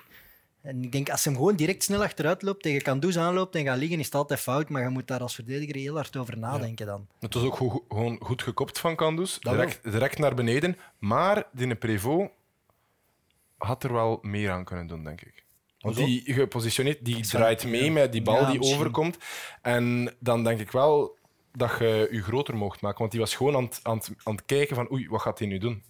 En 0.63 0.83
ik 0.85 0.93
denk, 0.93 1.11
als 1.11 1.25
hij 1.25 1.33
hem 1.33 1.43
gewoon 1.43 1.57
direct 1.57 1.83
snel 1.83 2.03
achteruit 2.03 2.43
loopt, 2.43 2.63
tegen 2.63 2.83
Kandus 2.83 3.19
aanloopt 3.19 3.55
en 3.55 3.65
gaat 3.65 3.79
liggen, 3.79 3.99
is 3.99 4.05
het 4.05 4.15
altijd 4.15 4.41
fout. 4.41 4.69
Maar 4.69 4.83
je 4.83 4.89
moet 4.89 5.07
daar 5.07 5.21
als 5.21 5.35
verdediger 5.35 5.75
heel 5.75 5.95
hard 5.95 6.17
over 6.17 6.39
nadenken 6.39 6.87
dan. 6.87 7.07
Het 7.21 7.35
was 7.35 7.43
ook 7.43 7.57
goed- 7.57 7.83
gewoon 7.89 8.19
goed 8.23 8.43
gekopt 8.43 8.79
van 8.79 8.97
Kandus. 8.97 9.39
Direct, 9.41 9.83
direct 9.83 10.19
naar 10.19 10.35
beneden. 10.35 10.77
Maar 10.99 11.47
die 11.53 11.75
Prevost 11.75 12.31
had 13.59 13.85
er 13.85 13.93
wel 13.93 14.19
meer 14.23 14.51
aan 14.51 14.65
kunnen 14.65 14.87
doen, 14.87 15.05
denk 15.05 15.21
ik. 15.21 15.45
Want 15.81 15.97
die 15.97 16.23
gepositioneerd, 16.35 17.05
die 17.05 17.27
draait 17.27 17.67
mee 17.67 17.91
met 17.91 18.13
die 18.13 18.23
bal 18.23 18.41
Ja, 18.41 18.51
die 18.51 18.61
overkomt. 18.61 19.19
En 19.63 20.15
dan 20.19 20.45
denk 20.45 20.61
ik 20.61 20.71
wel 20.71 21.17
dat 21.53 21.79
je 21.79 22.09
je 22.11 22.23
groter 22.23 22.57
mocht 22.57 22.81
maken. 22.81 22.99
Want 22.99 23.11
die 23.11 23.21
was 23.21 23.35
gewoon 23.35 23.57
aan 23.57 23.65
het, 23.65 23.81
aan 23.83 23.97
het, 23.97 24.11
aan 24.23 24.35
het 24.35 24.45
kijken 24.47 24.77
van 24.77 24.93
oei, 24.93 25.09
wat 25.09 25.21
gaat 25.21 25.39
hij 25.39 25.49
nu 25.49 25.59
doen? 25.59 25.83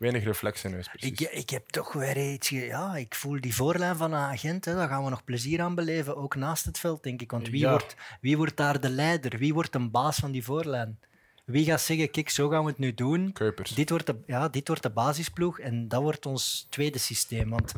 Weinig 0.00 0.24
reflex 0.24 0.64
in 0.64 0.72
huis, 0.72 0.88
precies. 0.88 1.10
Ik, 1.10 1.20
ik 1.20 1.50
heb 1.50 1.68
toch 1.68 1.92
weer 1.92 2.32
iets... 2.32 2.48
Ja, 2.48 2.96
ik 2.96 3.14
voel 3.14 3.40
die 3.40 3.54
voorlijn 3.54 3.96
van 3.96 4.12
een 4.12 4.18
agent. 4.20 4.64
Hè, 4.64 4.74
daar 4.74 4.88
gaan 4.88 5.04
we 5.04 5.10
nog 5.10 5.24
plezier 5.24 5.60
aan 5.60 5.74
beleven, 5.74 6.16
ook 6.16 6.34
naast 6.34 6.64
het 6.64 6.78
veld, 6.78 7.02
denk 7.02 7.20
ik. 7.22 7.30
Want 7.30 7.48
wie, 7.48 7.60
Ja. 7.60 7.70
wordt, 7.70 7.96
wie 8.20 8.36
wordt 8.36 8.56
daar 8.56 8.80
de 8.80 8.90
leider? 8.90 9.38
Wie 9.38 9.54
wordt 9.54 9.74
een 9.74 9.90
baas 9.90 10.16
van 10.16 10.30
die 10.30 10.44
voorlijn? 10.44 10.98
Wie 11.44 11.64
gaat 11.64 11.80
zeggen, 11.80 12.10
kijk, 12.10 12.28
zo 12.30 12.48
gaan 12.48 12.64
we 12.64 12.70
het 12.70 12.78
nu 12.78 12.94
doen. 12.94 13.32
Kuipers. 13.32 13.70
Dit 13.70 13.90
wordt, 13.90 14.06
de, 14.06 14.16
ja, 14.26 14.48
dit 14.48 14.66
wordt 14.68 14.82
de 14.82 14.90
basisploeg 14.90 15.58
en 15.58 15.88
dat 15.88 16.02
wordt 16.02 16.26
ons 16.26 16.66
tweede 16.68 16.98
systeem. 16.98 17.50
Want 17.50 17.72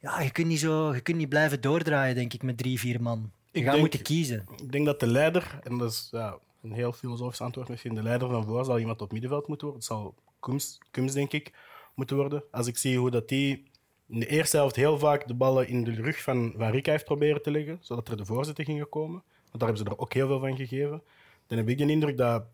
ja, 0.00 0.20
je, 0.20 0.30
kunt 0.30 0.46
niet 0.46 0.58
zo, 0.60 0.94
je 0.94 1.00
kunt 1.00 1.16
niet 1.16 1.28
blijven 1.28 1.60
doordraaien, 1.60 2.14
denk 2.14 2.32
ik, 2.32 2.42
met 2.42 2.58
drie, 2.58 2.78
vier 2.78 3.02
man. 3.02 3.30
Je 3.50 3.58
Ik 3.58 3.62
gaat 3.62 3.70
denk- 3.70 3.80
moeten 3.80 4.02
kiezen. 4.02 4.44
Ik 4.62 4.72
denk 4.72 4.86
dat 4.86 5.00
de 5.00 5.06
leider, 5.06 5.58
en 5.62 5.78
dat 5.78 5.90
is 5.90 6.08
ja, 6.10 6.36
een 6.62 6.72
heel 6.72 6.92
filosofisch 6.92 7.40
antwoord 7.40 7.68
misschien, 7.68 7.94
de 7.94 8.02
leider 8.02 8.28
van 8.28 8.44
voor 8.44 8.64
zal 8.64 8.78
iemand 8.78 9.00
op 9.02 9.12
middenveld 9.12 9.46
moeten 9.48 9.66
worden. 9.66 9.86
Het 9.86 9.96
zal 9.96 10.14
Kums, 10.42 10.78
Kums, 10.90 11.12
denk 11.12 11.32
ik, 11.32 11.52
moeten 11.94 12.16
worden. 12.16 12.44
Als 12.50 12.66
ik 12.66 12.76
zie 12.76 12.98
hoe 12.98 13.10
dat 13.10 13.28
die 13.28 13.70
in 14.08 14.20
de 14.20 14.26
eerste 14.26 14.56
helft 14.56 14.76
heel 14.76 14.98
vaak 14.98 15.26
de 15.26 15.34
ballen 15.34 15.68
in 15.68 15.84
de 15.84 15.90
rug 15.92 16.22
van, 16.22 16.54
van 16.56 16.70
Rika 16.70 16.90
heeft 16.90 17.04
proberen 17.04 17.42
te 17.42 17.50
leggen, 17.50 17.78
zodat 17.80 18.08
er 18.08 18.16
de 18.16 18.24
voorzetten 18.24 18.64
gingen 18.64 18.88
komen. 18.88 19.22
Want 19.22 19.58
daar 19.58 19.68
hebben 19.68 19.86
ze 19.86 19.92
er 19.92 19.98
ook 19.98 20.12
heel 20.12 20.26
veel 20.26 20.40
van 20.40 20.56
gegeven. 20.56 21.02
Dan 21.46 21.58
heb 21.58 21.68
ik 21.68 21.78
de 21.78 21.86
indruk 21.86 22.16
dat, 22.16 22.44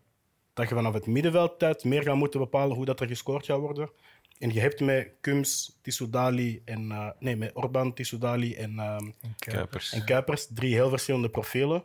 dat 0.53 0.69
je 0.69 0.75
vanaf 0.75 0.93
het 0.93 1.05
middenveld 1.05 1.63
uit 1.63 1.83
meer 1.83 2.03
gaat 2.03 2.15
moeten 2.15 2.39
bepalen 2.39 2.75
hoe 2.75 2.85
dat 2.85 2.99
er 2.99 3.07
gescoord 3.07 3.45
gaat 3.45 3.59
worden. 3.59 3.89
En 4.37 4.53
je 4.53 4.59
hebt 4.59 4.79
met 4.79 5.11
Kums, 5.21 5.79
Tissoudali 5.81 6.61
en... 6.65 6.91
eh, 6.91 7.09
nee, 7.19 7.35
met 7.35 7.51
Orban, 7.53 7.93
Tissoudali 7.93 8.55
en... 8.55 8.79
ehm, 8.79 9.09
Kuipers. 9.37 9.91
en 9.91 10.05
Kuipers, 10.05 10.47
drie 10.53 10.73
heel 10.73 10.89
verschillende 10.89 11.29
profielen. 11.29 11.83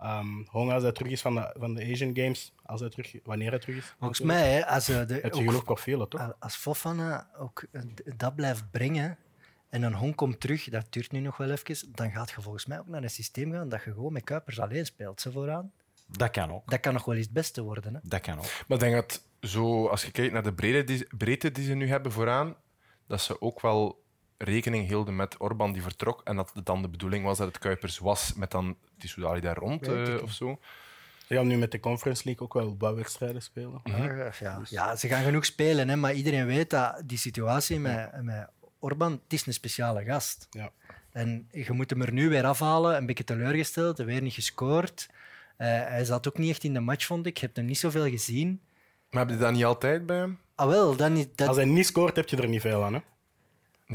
Ehm 0.00 0.42
Honga, 0.46 0.74
als 0.74 0.82
hij 0.82 0.92
terug 0.92 1.12
is 1.12 1.20
van 1.20 1.34
de, 1.34 1.54
van 1.58 1.74
de 1.74 1.82
Asian 1.92 2.16
Games, 2.16 2.52
als 2.62 2.80
hij 2.80 2.88
terug, 2.90 3.14
wanneer 3.24 3.50
hij 3.50 3.58
terug 3.58 3.76
is. 3.76 3.94
Volgens 3.98 4.20
mij, 4.20 4.52
hè, 4.52 4.66
als, 4.66 4.88
eh, 4.88 5.06
de, 5.06 5.14
Heb 5.14 5.22
je 5.22 5.30
ook- 5.30 5.36
genoeg 5.46 5.64
profielen, 5.64 6.08
toch? 6.08 6.32
als 6.38 6.56
Fofana 6.56 7.30
ook 7.38 7.64
eh, 7.72 7.82
dat 8.16 8.34
blijft 8.34 8.70
brengen 8.70 9.16
en 9.68 9.82
een 9.82 9.94
Hong 9.94 10.14
komt 10.14 10.40
terug, 10.40 10.64
dat 10.68 10.86
duurt 10.90 11.12
nu 11.12 11.20
nog 11.20 11.36
wel 11.36 11.50
even, 11.50 11.92
dan 11.94 12.10
gaat 12.10 12.30
je 12.30 12.40
volgens 12.42 12.66
mij 12.66 12.78
ook 12.78 12.86
naar 12.88 13.02
een 13.02 13.10
systeem 13.10 13.52
gaan 13.52 13.68
dat 13.68 13.84
je 13.84 13.92
gewoon 13.92 14.12
met 14.12 14.24
Kuipers 14.24 14.60
alleen 14.60 14.86
speelt. 14.86 15.20
Ze 15.20 15.32
vooraan. 15.32 15.72
Dat 16.06 16.30
kan 16.30 16.52
ook. 16.52 16.70
Dat 16.70 16.80
kan 16.80 16.92
nog 16.92 17.04
wel 17.04 17.14
eens 17.14 17.24
het 17.24 17.34
beste 17.34 17.62
worden. 17.62 17.94
Hè? 17.94 18.00
Dat 18.02 18.20
kan 18.20 18.38
ook. 18.38 18.44
Maar 18.68 18.78
ik 18.78 18.84
denk 18.84 18.94
dat 18.94 19.22
zo, 19.40 19.86
als 19.86 20.04
je 20.04 20.10
kijkt 20.10 20.32
naar 20.32 20.42
de 20.42 20.52
breedte 20.54 20.84
die, 20.92 21.06
breedte 21.16 21.52
die 21.52 21.64
ze 21.64 21.74
nu 21.74 21.88
hebben 21.88 22.12
vooraan, 22.12 22.54
dat 23.06 23.20
ze 23.20 23.40
ook 23.40 23.60
wel 23.60 24.02
rekening 24.44 24.88
hielden 24.88 25.16
met 25.16 25.36
Orban 25.38 25.72
die 25.72 25.82
vertrok 25.82 26.20
en 26.24 26.36
dat 26.36 26.50
het 26.54 26.66
dan 26.66 26.82
de 26.82 26.88
bedoeling 26.88 27.24
was 27.24 27.38
dat 27.38 27.46
het 27.46 27.58
Kuipers 27.58 27.98
was 27.98 28.32
met 28.34 28.50
dan 28.50 28.76
die 28.98 29.08
Soudali 29.08 29.40
daar 29.40 29.56
rond 29.56 29.88
eh, 29.88 30.08
niet. 30.08 30.20
of 30.20 30.32
zo. 30.32 30.58
Ze 31.26 31.34
gaan 31.34 31.46
nu 31.46 31.56
met 31.56 31.72
de 31.72 31.80
Conference 31.80 32.22
League 32.24 32.46
ook 32.46 32.54
wel 32.54 32.76
wat 32.78 32.94
wedstrijden 32.94 33.42
spelen. 33.42 33.80
Ja, 33.84 34.32
ja. 34.40 34.60
ja, 34.68 34.96
ze 34.96 35.08
gaan 35.08 35.24
genoeg 35.24 35.44
spelen, 35.44 35.88
hè, 35.88 35.96
maar 35.96 36.14
iedereen 36.14 36.46
weet 36.46 36.70
dat 36.70 37.02
die 37.04 37.18
situatie 37.18 37.78
met, 37.78 38.22
met 38.22 38.48
Orban, 38.78 39.12
het 39.12 39.32
is 39.32 39.46
een 39.46 39.52
speciale 39.52 40.04
gast. 40.04 40.46
Ja. 40.50 40.70
En 41.12 41.48
je 41.52 41.72
moet 41.72 41.90
hem 41.90 42.02
er 42.02 42.12
nu 42.12 42.28
weer 42.28 42.44
afhalen, 42.44 42.96
een 42.96 43.06
beetje 43.06 43.24
teleurgesteld, 43.24 43.98
weer 43.98 44.22
niet 44.22 44.32
gescoord. 44.32 45.08
Eh, 45.56 45.66
hij 45.66 46.04
zat 46.04 46.28
ook 46.28 46.38
niet 46.38 46.50
echt 46.50 46.64
in 46.64 46.74
de 46.74 46.80
match, 46.80 47.06
vond 47.06 47.26
ik. 47.26 47.38
Je 47.38 47.44
hebt 47.44 47.56
hem 47.56 47.66
niet 47.66 47.78
zoveel 47.78 48.08
gezien. 48.08 48.60
Maar 49.10 49.26
heb 49.26 49.34
je 49.34 49.42
dat 49.42 49.52
niet 49.52 49.64
altijd 49.64 50.06
bij 50.06 50.16
hem? 50.16 50.38
Ah, 50.54 50.68
wel, 50.68 50.96
dan 50.96 51.16
is 51.16 51.26
dat... 51.34 51.48
Als 51.48 51.56
hij 51.56 51.66
niet 51.66 51.86
scoort, 51.86 52.16
heb 52.16 52.28
je 52.28 52.36
er 52.36 52.48
niet 52.48 52.60
veel 52.60 52.84
aan. 52.84 52.94
Hè? 52.94 53.00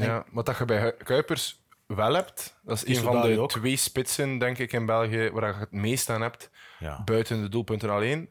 Ja, 0.04 0.24
wat 0.30 0.46
dat 0.46 0.58
je 0.58 0.64
bij 0.64 0.96
Kuipers 0.96 1.64
wel 1.86 2.14
hebt, 2.14 2.58
dat 2.64 2.76
is 2.84 2.96
een 2.96 3.02
van 3.02 3.20
de 3.22 3.38
ook. 3.38 3.50
twee 3.50 3.76
spitsen, 3.76 4.38
denk 4.38 4.58
ik, 4.58 4.72
in 4.72 4.86
België 4.86 5.30
waar 5.30 5.52
je 5.54 5.58
het 5.58 5.72
meest 5.72 6.10
aan 6.10 6.20
hebt, 6.22 6.50
Ja. 6.78 7.02
buiten 7.04 7.42
de 7.42 7.48
doelpunten 7.48 7.90
alleen. 7.90 8.28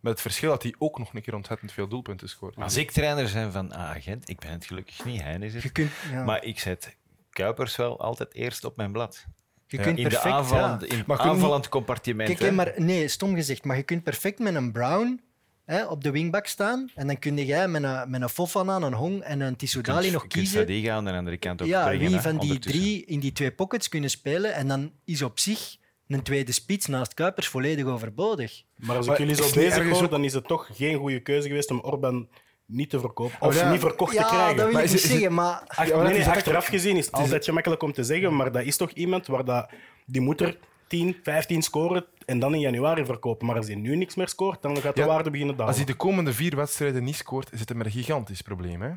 Met 0.00 0.12
het 0.12 0.20
verschil 0.20 0.50
dat 0.50 0.62
hij 0.62 0.74
ook 0.78 0.98
nog 0.98 1.14
een 1.14 1.22
keer 1.22 1.34
ontzettend 1.34 1.72
veel 1.72 1.88
doelpunten 1.88 2.28
scoort. 2.28 2.56
Als 2.56 2.76
ik 2.76 2.90
trainer 2.90 3.28
zijn 3.28 3.52
van 3.52 3.72
ah, 3.72 3.90
agent, 3.90 4.28
ik 4.28 4.38
ben 4.40 4.50
het 4.50 4.64
gelukkig 4.66 5.04
niet, 5.04 5.22
hij 5.22 5.36
is 5.38 5.52
Je 5.52 5.58
het. 5.60 5.72
kunt, 5.72 5.90
ja. 6.10 6.24
Maar 6.24 6.44
ik 6.44 6.58
zet 6.58 6.96
Kuipers 7.30 7.76
wel 7.76 8.00
altijd 8.00 8.34
eerst 8.34 8.64
op 8.64 8.76
mijn 8.76 8.92
blad. 8.92 9.26
je 9.66 9.76
ja, 9.76 9.82
kunt 9.82 9.98
In, 9.98 10.04
de 10.04 10.10
perfect... 10.10 10.34
aanvallend, 10.34 10.80
ja. 10.80 10.86
in 10.96 11.04
het 11.06 11.18
aanvallend 11.18 11.68
compartiment. 11.68 12.34
Kijk, 12.38 12.52
maar 12.52 12.72
nee, 12.76 13.08
stom 13.08 13.34
gezegd, 13.34 13.64
maar 13.64 13.76
je 13.76 13.82
kunt 13.82 14.02
perfect 14.02 14.38
met 14.38 14.54
een 14.54 14.72
Brown 14.72 15.20
hè, 15.64 15.84
op 15.86 16.02
de 16.04 16.10
wingback 16.10 16.46
staan 16.46 16.90
en 16.94 17.06
dan 17.06 17.18
kun 17.18 17.36
jij 17.44 17.68
met 17.68 17.82
een, 17.82 18.10
met 18.10 18.22
een 18.22 18.28
Fofana, 18.28 18.76
een 18.76 18.92
Hong 18.92 19.20
en 19.22 19.40
een 19.40 19.50
Je 19.50 19.56
Tissoudali 19.56 20.02
nog 20.10 20.12
je 20.12 20.18
kunt 20.18 20.32
kiezen 20.32 20.60
Sadiga 20.60 20.94
aan 20.94 21.04
de 21.04 21.12
andere 21.12 21.36
kant 21.36 21.62
ook 21.62 21.68
ja, 21.68 21.84
brengen. 21.86 22.10
wie 22.10 22.20
van 22.20 22.38
die 22.38 22.58
drie 22.58 23.04
in 23.04 23.20
die 23.20 23.32
twee 23.32 23.52
pockets 23.52 23.88
kunnen 23.88 24.10
spelen. 24.10 24.54
En 24.54 24.68
dan 24.68 24.92
is 25.04 25.22
op 25.22 25.38
zich 25.38 25.76
een 26.08 26.22
tweede 26.22 26.52
spits 26.52 26.86
naast 26.86 27.14
Kuipers 27.14 27.48
volledig 27.48 27.84
overbodig. 27.84 28.62
Maar 28.76 28.96
als 28.96 29.04
ik 29.04 29.10
Maar 29.10 29.20
jullie 29.20 29.34
zo 29.36 29.44
het 29.44 29.54
bezig 29.54 29.90
hoor, 29.90 30.08
dan 30.08 30.24
is 30.24 30.32
het 30.32 30.46
toch 30.46 30.68
geen 30.72 30.98
goede 30.98 31.20
keuze 31.20 31.48
geweest 31.48 31.70
om 31.70 31.80
Orban 31.80 32.28
niet 32.66 32.90
te 32.90 33.00
verkopen. 33.00 33.36
Oh, 33.40 33.48
Of 33.48 33.56
ja. 33.60 33.70
niet 33.70 33.80
verkocht 33.80 34.12
ja, 34.14 34.22
te 34.22 34.28
krijgen. 34.34 34.56
dat 34.56 34.64
wil 34.64 34.74
Maar 34.74 34.82
ik 34.84 34.90
niet 34.90 35.00
het- 35.00 35.10
is 35.10 35.10
zeggen, 35.16 35.34
maar... 35.34 35.62
Ach- 35.66 35.76
Ja, 35.76 35.82
maar 35.82 35.86
nee, 35.88 35.96
dat 35.96 36.08
nee, 36.10 36.18
is 36.18 36.24
dat- 36.24 36.34
achteraf 36.34 36.66
gezien 36.66 36.96
is 36.96 37.06
het 37.06 37.14
altijd 37.14 37.44
gemakkelijk 37.44 37.82
om 37.82 37.92
te 37.92 38.04
zeggen, 38.04 38.36
maar 38.36 38.52
dat 38.52 38.62
is 38.64 38.76
toch 38.76 38.90
iemand 38.90 39.26
waar 39.26 39.44
dat, 39.44 39.70
die 40.06 40.20
moet 40.20 40.40
er 40.40 40.58
10, 40.92 41.16
15 41.22 41.62
scoren 41.62 42.04
en 42.24 42.38
dan 42.38 42.54
in 42.54 42.60
januari 42.60 43.04
verkopen. 43.04 43.46
Maar 43.46 43.56
als 43.56 43.66
hij 43.66 43.74
nu 43.74 43.96
niks 43.96 44.14
meer 44.14 44.28
scoort, 44.28 44.62
dan 44.62 44.76
gaat 44.76 44.94
de 44.94 45.00
Ja, 45.00 45.06
waarde 45.06 45.30
beginnen 45.30 45.56
dalen. 45.56 45.68
Als 45.68 45.82
hij 45.82 45.92
de 45.92 45.94
komende 45.94 46.32
vier 46.32 46.56
wedstrijden 46.56 47.04
niet 47.04 47.16
scoort, 47.16 47.50
zit 47.54 47.68
hij 47.68 47.78
met 47.78 47.86
een 47.86 47.92
gigantisch 47.92 48.42
probleem. 48.42 48.82
Hè? 48.82 48.90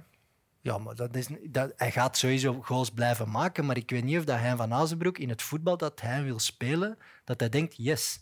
Ja, 0.62 0.78
maar 0.78 0.96
dat 0.96 1.16
is, 1.16 1.28
dat, 1.44 1.74
hij 1.76 1.92
gaat 1.92 2.18
sowieso 2.18 2.62
goals 2.62 2.90
blijven 2.90 3.30
maken, 3.30 3.66
maar 3.66 3.78
ik 3.78 3.90
weet 3.90 4.04
niet 4.04 4.18
of 4.18 4.24
dat 4.24 4.40
hij 4.40 4.56
van 4.56 4.74
Azenbroek 4.74 5.18
in 5.18 5.30
het 5.30 5.42
voetbal 5.42 5.78
dat 5.78 6.02
hij 6.02 6.24
wil 6.24 6.40
spelen, 6.40 6.98
dat 7.24 7.40
hij 7.40 7.50
denkt, 7.50 7.74
yes, 7.78 8.20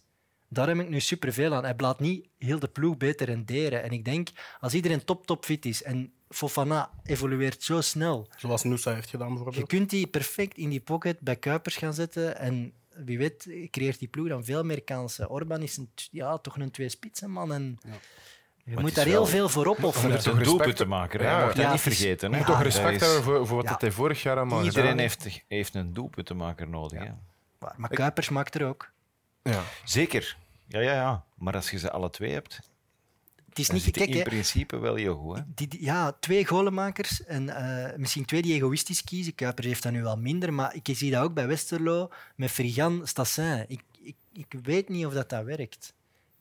daar 0.48 0.68
heb 0.68 0.78
ik 0.78 0.90
nu 0.90 1.00
superveel 1.00 1.54
aan. 1.54 1.64
Hij 1.64 1.74
laat 1.78 2.00
niet 2.00 2.28
heel 2.38 2.60
de 2.60 2.68
ploeg 2.68 2.98
beter 2.98 3.26
renderen. 3.26 3.84
En 3.84 3.92
ik 3.92 4.06
denk, 4.06 4.30
als 4.60 4.74
iedereen 4.74 5.06
top, 5.06 5.26
top 5.26 5.46
fit 5.46 5.66
is 5.66 5.84
en 5.84 6.14
Fofana 6.30 6.92
evolueert 7.04 7.64
zo 7.64 7.82
snel, 7.82 8.28
Zoals 8.38 8.64
Nusa 8.64 8.94
heeft 8.94 9.10
gedaan 9.10 9.28
je 9.28 9.34
bijvoorbeeld. 9.34 9.68
kunt 9.68 9.90
die 9.90 10.08
perfect 10.08 10.58
in 10.58 10.70
die 10.70 10.82
pocket 10.82 11.20
bij 11.20 11.36
Kuipers 11.36 11.76
gaan 11.76 11.94
zetten 11.94 12.38
en 12.38 12.74
wie 12.96 13.18
weet 13.18 13.50
creëert 13.72 14.00
die 14.00 14.08
ploeg 14.08 14.28
dan 14.28 14.44
veel 14.44 14.64
meer 14.64 14.84
kansen. 14.84 15.30
Orban 15.30 15.62
is 15.62 15.78
een, 15.78 15.90
ja, 16.12 16.38
toch 16.38 16.58
een 16.58 16.72
twee-spitsenman 16.72 17.54
en 17.54 17.80
je 18.66 18.72
het 18.72 18.80
moet 18.80 18.96
daar 18.96 19.06
heel 19.06 19.26
veel 19.26 19.50
voor 19.50 19.66
Om 19.66 19.72
opofferen. 19.72 20.12
het 20.12 20.24
toch 20.24 20.44
doelpunt 20.44 20.76
te 20.76 20.86
maken. 20.86 21.20
hè. 21.20 21.26
Ja, 21.26 21.38
Je 21.38 21.44
mocht 21.44 21.56
dat 21.56 21.66
ja, 21.66 21.72
niet 21.72 21.82
vergeten. 21.82 22.28
Je 22.30 22.34
Hè. 22.34 22.40
moet 22.42 22.48
toch 22.50 22.58
Ja, 22.58 22.64
respect 22.64 23.02
is- 23.02 23.08
hebben 23.08 23.24
voor, 23.24 23.48
voor 23.48 23.58
wat 23.58 23.66
Ja. 23.70 23.76
hij 23.80 23.92
vorig 23.92 24.24
jaar 24.24 24.38
allemaal 24.38 24.64
Iedereen 24.64 24.82
gedaan 24.84 24.98
heeft, 25.00 25.44
heeft 25.48 25.76
een 25.76 25.94
doelpuntenmaker 25.94 26.68
nodig. 26.70 27.00
Hè. 27.04 27.12
Maar, 27.60 27.74
maar 27.78 27.90
Kuipers 27.90 28.30
maakt 28.30 28.56
er 28.56 28.66
ook. 28.66 28.92
Ja. 29.44 29.62
Zeker. 29.84 30.38
Ja, 30.68 30.80
ja, 30.80 30.94
ja. 30.94 31.24
Maar 31.38 31.54
als 31.56 31.72
je 31.72 31.78
ze 31.78 31.92
alle 31.92 32.10
twee 32.10 32.32
hebt, 32.32 32.60
Het 33.54 33.60
is 33.60 33.70
niet 33.86 33.98
gek, 33.98 34.16
in 34.16 34.24
principe 34.24 34.78
wel 34.78 34.96
heel 34.96 35.16
goed. 35.16 35.38
Hè. 35.38 35.42
Die, 35.56 35.68
die- 35.68 35.84
ja, 35.84 36.12
twee 36.20 36.46
golenmakers 36.46 37.24
en 37.26 37.50
eh, 37.50 37.98
misschien 37.98 38.26
twee 38.26 38.42
die 38.42 38.54
egoïstisch 38.54 39.04
kiezen. 39.04 39.36
Kuipers 39.36 39.68
heeft 39.68 39.84
dat 39.84 39.92
nu 39.92 40.02
wel 40.04 40.18
minder, 40.18 40.54
maar 40.54 40.76
ik 40.76 40.90
zie 40.98 41.12
dat 41.12 41.24
ook 41.24 41.34
bij 41.34 41.48
Westerlo 41.48 42.10
met 42.36 42.52
Frigan, 42.52 43.02
Stassin. 43.08 43.66
Ik, 43.68 43.82
ik, 44.04 44.16
ik 44.34 44.56
weet 44.64 44.90
niet 44.90 45.06
of 45.06 45.14
dat, 45.14 45.30
dat 45.30 45.44
werkt. 45.44 45.94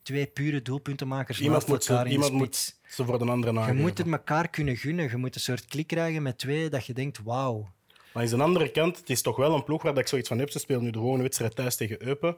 Twee 0.02 0.26
pure 0.26 0.62
doelpuntenmakers 0.62 1.40
Iemand 1.40 1.56
naast 1.58 1.68
moet, 1.72 1.84
ze, 1.84 1.90
elkaar 1.90 2.06
in 2.06 2.12
iemand 2.12 2.32
moet 2.32 2.76
ze 2.88 3.04
voor 3.04 3.18
de 3.18 3.24
andere 3.24 3.52
Je 3.52 3.58
nageven. 3.58 3.80
moet 3.80 3.98
het 3.98 4.06
elkaar 4.12 4.48
kunnen 4.48 4.76
gunnen. 4.76 5.08
Je 5.10 5.16
moet 5.16 5.34
een 5.34 5.40
soort 5.40 5.64
klik 5.64 5.86
krijgen 5.86 6.22
met 6.22 6.38
twee 6.38 6.68
dat 6.70 6.86
je 6.86 6.92
denkt, 6.92 7.22
wauw. 7.22 7.70
Maar 8.12 8.22
aan 8.22 8.28
de 8.38 8.42
andere 8.44 8.70
kant, 8.70 8.96
het 8.98 9.10
is 9.10 9.22
toch 9.22 9.36
wel 9.36 9.54
een 9.54 9.64
ploeg 9.64 9.82
waar 9.82 9.92
dat 9.92 10.02
ik 10.02 10.08
zoiets 10.08 10.28
van 10.28 10.38
heb. 10.38 10.50
Ze 10.50 10.58
spelen 10.58 10.82
nu 10.82 10.90
de 10.90 10.98
gewone 10.98 11.22
wedstrijd 11.22 11.54
thuis 11.56 11.76
tegen 11.76 12.06
Eupen. 12.06 12.36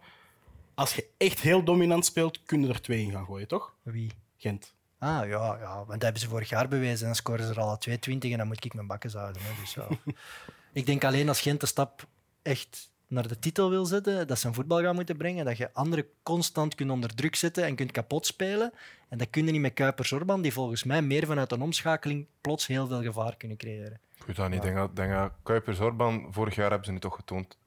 Als 0.75 0.95
je 0.95 1.07
echt 1.16 1.41
heel 1.41 1.64
dominant 1.64 2.05
speelt, 2.05 2.41
kunnen 2.45 2.68
er 2.68 2.81
twee 2.81 3.03
in 3.03 3.11
gaan 3.11 3.25
gooien, 3.25 3.49
toch? 3.49 3.75
Wie? 3.83 4.11
Gent. 4.45 4.74
Ah, 4.99 5.28
ja, 5.28 5.59
ja, 5.61 5.74
want 5.76 5.88
dat 5.88 6.03
hebben 6.03 6.20
ze 6.20 6.28
vorig 6.28 6.49
jaar 6.49 6.68
bewezen. 6.68 7.01
En 7.01 7.07
dan 7.07 7.14
scoren 7.14 7.47
ze 7.47 7.51
er 7.51 7.61
al 7.61 7.78
2-20 7.88 7.92
en 8.32 8.38
dan 8.38 8.47
moet 8.47 8.64
ik 8.64 8.74
mijn 8.74 8.86
bakken 8.86 9.11
houden. 9.11 9.42
Hè. 9.42 9.61
Dus, 9.61 9.74
ja. 9.74 9.86
ik 10.80 10.86
denk 10.86 11.05
alleen 11.05 11.28
als 11.28 11.40
Gent 11.40 11.61
de 11.61 11.66
stap 11.66 12.07
echt 12.42 12.90
naar 13.07 13.28
de 13.28 13.38
titel 13.38 13.70
wil 13.70 13.84
zetten, 13.84 14.26
dat 14.26 14.38
ze 14.38 14.47
een 14.47 14.55
voetbal 14.55 14.82
gaan 14.82 14.95
moeten 14.95 15.16
brengen, 15.16 15.45
dat 15.45 15.57
je 15.57 15.72
anderen 15.72 16.07
constant 16.22 16.74
kunt 16.74 16.90
onder 16.90 17.14
druk 17.14 17.36
zetten 17.36 17.64
en 17.64 17.74
kunt 17.74 17.90
kapot 17.90 18.26
spelen. 18.26 18.72
En 19.09 19.18
dat 19.18 19.30
kun 19.30 19.47
je 19.47 19.53
niet 19.53 19.61
met 19.61 19.74
Kuipers-Orban, 19.74 20.42
die 20.42 20.53
volgens 20.53 20.84
mij 20.84 21.03
meer 21.03 21.26
vanuit 21.26 21.53
een 21.53 21.62
omschakeling 21.62 22.26
plots 22.40 22.66
heel 22.66 22.86
veel 22.86 23.03
gevaar 23.03 23.36
kunnen 23.36 23.57
creëren. 23.57 24.01
Weet 24.26 24.36
dat 24.36 24.49
niet. 24.49 24.57
Ik 24.57 24.62
denk 24.62 24.76
dat, 24.76 24.97
denk 24.97 25.12
dat 25.12 25.32
Kuipers 25.42 25.78
Orban, 25.78 26.26
vorig 26.30 26.55
jaar 26.55 26.68
hebben 26.68 26.86
ze 26.86 26.92
nu 26.92 26.99
toch 26.99 27.14
getoond. 27.14 27.59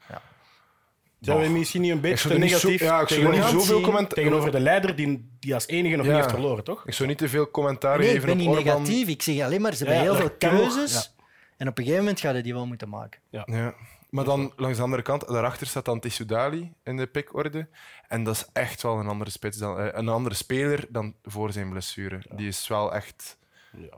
Zijn 1.19 1.39
we 1.41 1.49
misschien 1.49 1.81
niet 1.81 1.89
een 1.91 1.95
Ik 1.95 2.01
beetje 2.01 2.17
zou 2.27 2.33
te 2.33 2.39
niet 2.39 2.49
zo- 2.49 2.55
negatief 2.67 2.87
ja, 2.87 3.01
ik 3.01 3.07
zou 3.07 3.21
niet 3.21 3.31
tegenover- 3.31 3.59
zoveel 3.59 3.81
comment- 3.81 4.09
tegenover 4.09 4.51
de 4.51 4.59
leider 4.59 4.95
die, 4.95 5.29
die 5.39 5.53
als 5.53 5.67
enige 5.67 5.95
nog 5.95 6.05
Ja. 6.05 6.11
niet 6.11 6.21
heeft 6.21 6.33
verloren, 6.33 6.63
toch? 6.63 6.85
Ik 6.87 6.93
zou 6.93 7.09
niet 7.09 7.17
te 7.17 7.29
veel 7.29 7.51
commentaar 7.51 7.97
Nee, 7.97 8.07
ik 8.07 8.13
geven 8.13 8.25
ben 8.27 8.35
op 8.35 8.41
niet 8.47 8.57
Orban. 8.57 8.81
negatief. 8.81 9.07
Ik 9.07 9.21
zeg 9.21 9.39
alleen 9.41 9.61
maar, 9.61 9.73
ze 9.73 9.85
Ja, 9.85 9.91
hebben 9.91 10.11
heel 10.11 10.19
veel 10.21 10.35
keuzes. 10.37 11.15
En 11.57 11.67
op 11.67 11.77
een 11.77 11.83
gegeven 11.83 12.03
moment 12.05 12.19
ga 12.21 12.31
je 12.31 12.41
die 12.43 12.53
wel 12.53 12.65
moeten 12.67 12.89
maken. 12.89 13.19
Ja. 13.29 13.73
Maar 14.09 14.23
dan 14.25 14.53
langs 14.55 14.77
de 14.77 14.83
andere 14.83 15.01
kant, 15.01 15.27
daarachter 15.27 15.67
staat 15.67 15.85
dan 15.85 15.99
Tissoudali 15.99 16.73
in 16.83 16.97
de 16.97 17.07
pikorde. 17.07 17.67
En 18.07 18.23
dat 18.23 18.35
is 18.35 18.45
echt 18.53 18.81
wel 18.81 18.99
een 18.99 19.07
andere, 19.07 19.29
spits 19.29 19.57
dan, 19.57 19.79
eh, 19.79 19.87
een 19.91 20.07
andere 20.09 20.35
speler 20.35 20.85
dan 20.89 21.13
voor 21.23 21.51
zijn 21.51 21.69
blessure. 21.69 22.21
Die 22.35 22.47
is 22.47 22.67
wel 22.67 22.93
echt 22.93 23.37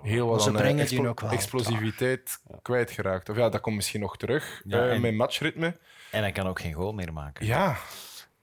heel 0.01 0.28
wat 0.28 0.47
aan 0.47 1.32
explosiviteit 1.32 2.41
kwijtgeraakt. 2.61 3.30
Of 3.30 3.36
ja, 3.38 3.49
dat 3.49 3.61
komt 3.61 3.76
misschien 3.76 3.99
nog 4.01 4.17
terug 4.17 4.61
Ja, 4.65 4.88
en- 4.88 5.01
met 5.01 5.13
matchritme. 5.15 5.78
En 6.12 6.22
hij 6.22 6.32
kan 6.32 6.47
ook 6.47 6.60
geen 6.60 6.74
goal 6.74 6.93
meer 6.93 7.14
maken. 7.14 7.45
Ja, 7.45 7.78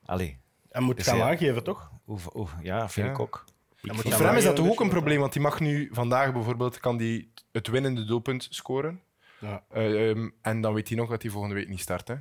Allee, 0.05 0.39
En 0.71 0.83
moet 0.83 0.97
Dus 0.97 1.07
gaan 1.07 1.17
ja. 1.17 1.29
aangeven, 1.29 1.65
toch? 1.65 1.91
ja, 2.63 2.89
vind 2.89 3.07
Ja. 3.07 3.13
ik 3.13 3.19
ook. 3.19 3.45
Ik 3.83 3.93
voor 4.13 4.27
hem 4.27 4.37
is 4.37 4.45
dat 4.45 4.61
ook 4.61 4.81
een 4.81 4.89
probleem, 4.89 5.21
want 5.21 5.33
die 5.33 5.43
mag 5.43 5.61
nu 5.61 5.89
vandaag 5.93 6.33
bijvoorbeeld 6.33 6.79
kan 6.81 6.97
die 6.97 7.33
het 7.53 7.69
winnende 7.69 8.05
doelpunt 8.05 8.47
scoren. 8.51 9.01
Ja. 9.41 9.63
Eh, 9.71 10.11
ehm, 10.11 10.29
en 10.43 10.61
dan 10.61 10.75
weet 10.75 10.89
hij 10.89 10.97
nog 10.97 11.09
dat 11.09 11.23
hij 11.23 11.31
volgende 11.31 11.55
week 11.57 11.69
niet 11.69 11.81
start. 11.81 12.09
Hè? 12.09 12.15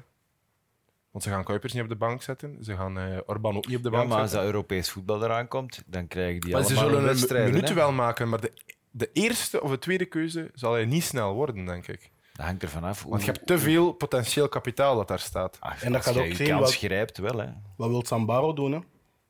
Want 1.12 1.24
ze 1.24 1.30
gaan 1.30 1.44
Kuipers 1.44 1.74
niet 1.74 1.84
op 1.84 1.90
de 1.90 1.96
bank 1.96 2.22
zetten. 2.22 2.64
Ze 2.64 2.76
gaan 2.76 2.98
eh, 3.00 3.18
Orban 3.26 3.56
ook 3.58 3.68
niet 3.68 3.78
op 3.78 3.84
de 3.84 3.90
Ja, 3.90 3.96
bank 3.98 4.10
maar 4.10 4.20
als 4.20 4.32
dat 4.32 4.44
Europees 4.44 4.90
voetbal 4.90 5.24
eraan 5.24 5.48
komt, 5.48 5.84
dan 5.86 6.08
krijgen 6.08 6.42
die 6.42 6.52
Maar 6.54 6.64
ze 6.64 6.68
allemaal 6.68 6.90
zullen 6.90 7.04
hun 7.04 7.38
een 7.38 7.44
minuten 7.44 7.68
hè. 7.68 7.74
wel 7.82 7.92
maken, 7.92 8.30
maar 8.30 8.42
de, 8.42 8.54
de 8.92 9.10
eerste 9.14 9.62
of 9.62 9.70
de 9.70 9.80
tweede 9.80 10.06
keuze 10.06 10.50
zal 10.54 10.74
hij 10.74 10.86
niet 10.86 11.04
snel 11.04 11.34
worden, 11.34 11.66
denk 11.66 11.88
ik. 11.88 12.12
Dat 12.36 12.46
hangt 12.46 12.64
ervan 12.64 12.84
af. 12.84 13.04
Want 13.04 13.22
je 13.24 13.26
hoe- 13.28 13.36
hebt 13.36 13.48
te 13.48 13.60
veel 13.60 13.92
potentieel 13.92 14.50
kapitaal 14.50 14.96
dat 14.96 15.08
daar 15.08 15.20
staat. 15.20 15.58
Ach, 15.60 15.84
En 15.84 15.92
dat 15.92 16.04
gaat 16.04 16.18
ook 16.18 16.26
je 16.26 16.36
zien 16.36 16.48
kans 16.48 16.62
wat- 16.62 16.76
grijpt 16.76 17.18
wel. 17.18 17.38
Hè. 17.38 17.48
Wat 17.76 17.90
wil 17.90 18.06
Sambaro 18.06 18.54
doen, 18.54 18.72
hè? 18.72 18.80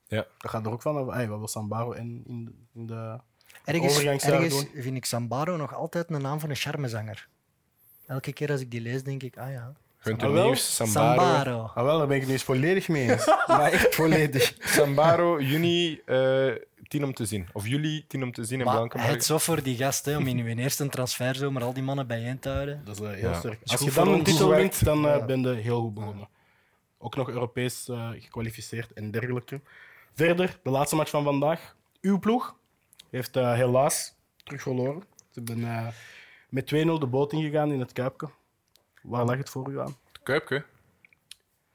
Ja. 0.08 0.26
Dat 0.38 0.52
gaat 0.52 0.66
er 0.66 0.72
ook 0.72 0.82
van. 0.82 1.14
Hey, 1.14 1.28
wat 1.28 1.38
wil 1.38 1.48
Sambaro 1.48 1.92
in, 1.92 2.24
in, 2.28 2.46
de- 2.46 2.52
in 2.80 2.86
de... 2.86 3.20
Ergens, 3.66 4.04
ergens 4.24 4.66
vind 4.74 4.96
ik 4.98 5.06
Sambaro 5.06 5.56
nog 5.58 5.76
altijd 5.76 6.10
een 6.10 6.22
naam 6.22 6.40
van 6.40 6.50
een 6.50 6.56
charmezanger. 6.56 7.28
Elke 8.08 8.34
keer 8.34 8.52
als 8.52 8.62
ik 8.62 8.72
die 8.72 8.82
lees, 8.82 9.04
denk 9.04 9.24
ik, 9.24 9.38
ah 9.38 9.52
ja. 9.52 9.74
Gunther 9.98 10.28
Ah? 10.28 10.34
Nieuws, 10.44 10.76
Sambaro. 10.76 11.22
Sambaro. 11.24 11.72
Ah, 11.76 11.84
wel, 11.84 11.98
daar 11.98 12.08
ben 12.08 12.16
ik 12.16 12.22
het 12.22 12.32
eens 12.32 12.44
volledig 12.44 12.88
mee 12.88 13.12
eens. 13.12 13.26
maar 13.48 13.72
echt 13.72 13.96
volledig. 13.96 14.56
Sambaro, 14.60 15.42
juni, 15.42 16.02
eh 16.06 16.52
tien 16.88 17.04
om 17.04 17.14
te 17.14 17.26
zien. 17.26 17.48
Of 17.54 17.68
juli, 17.68 18.06
tien 18.08 18.24
om 18.24 18.32
te 18.32 18.44
zien 18.44 18.60
in 18.60 18.66
Maar 18.66 18.76
Blankenberg. 18.76 19.12
het 19.14 19.26
zo 19.26 19.38
voor 19.38 19.64
die 19.64 19.78
gast, 19.78 20.06
hè, 20.06 20.18
om 20.18 20.28
in 20.28 20.38
uw 20.40 20.46
eerste 20.46 20.88
transferzomer 20.90 21.64
al 21.64 21.74
die 21.74 21.84
mannen 21.84 22.08
bijeen 22.08 22.40
te 22.40 22.50
houden. 22.50 22.82
Dat 22.86 22.96
is 23.00 23.02
eh, 23.02 23.10
heel 23.12 23.30
Ja. 23.30 23.40
sterk. 23.40 23.60
Als 23.66 23.82
je 23.82 23.92
dan 23.92 24.08
een 24.08 24.24
titel 24.24 24.50
wint, 24.50 24.84
dan 24.86 25.08
eh, 25.08 25.16
Ja. 25.18 25.26
ben 25.26 25.42
je 25.42 25.54
heel 25.54 25.82
goed 25.82 25.94
begonnen. 25.94 26.28
Ook 26.98 27.16
nog 27.16 27.30
Europees 27.30 27.90
eh, 27.90 28.10
gekwalificeerd 28.10 28.94
en 28.94 29.12
dergelijke. 29.12 29.62
Verder, 30.14 30.60
de 30.64 30.70
laatste 30.70 30.96
match 30.96 31.10
van 31.10 31.24
vandaag. 31.24 31.76
Uw 32.02 32.20
ploeg 32.20 32.56
heeft 33.10 33.36
eh, 33.36 33.54
helaas 33.54 34.14
terug 34.44 34.62
verloren. 34.62 35.04
Ze 35.32 35.42
hebben 35.46 35.64
eh, 35.64 35.88
met 36.50 36.66
2-0 36.74 37.00
de 37.00 37.08
boot 37.08 37.34
ingegaan 37.34 37.72
in 37.72 37.80
het 37.80 37.94
Kuipke. 37.94 38.30
Waar 39.02 39.26
lag 39.26 39.38
het 39.38 39.50
voor 39.50 39.72
u 39.72 39.80
aan? 39.80 39.98
Kuipke. 40.24 40.66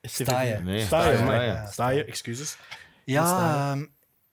Sta 0.03 0.41
je? 0.41 0.55
Nee, 0.59 0.81
Sta 0.81 1.09
je, 1.11 1.17
sta 1.17 1.25
maar- 1.25 1.45
je. 1.45 1.67
Sta 1.71 1.89
je, 1.89 2.05
excuses. 2.05 2.59
Ja, 3.05 3.77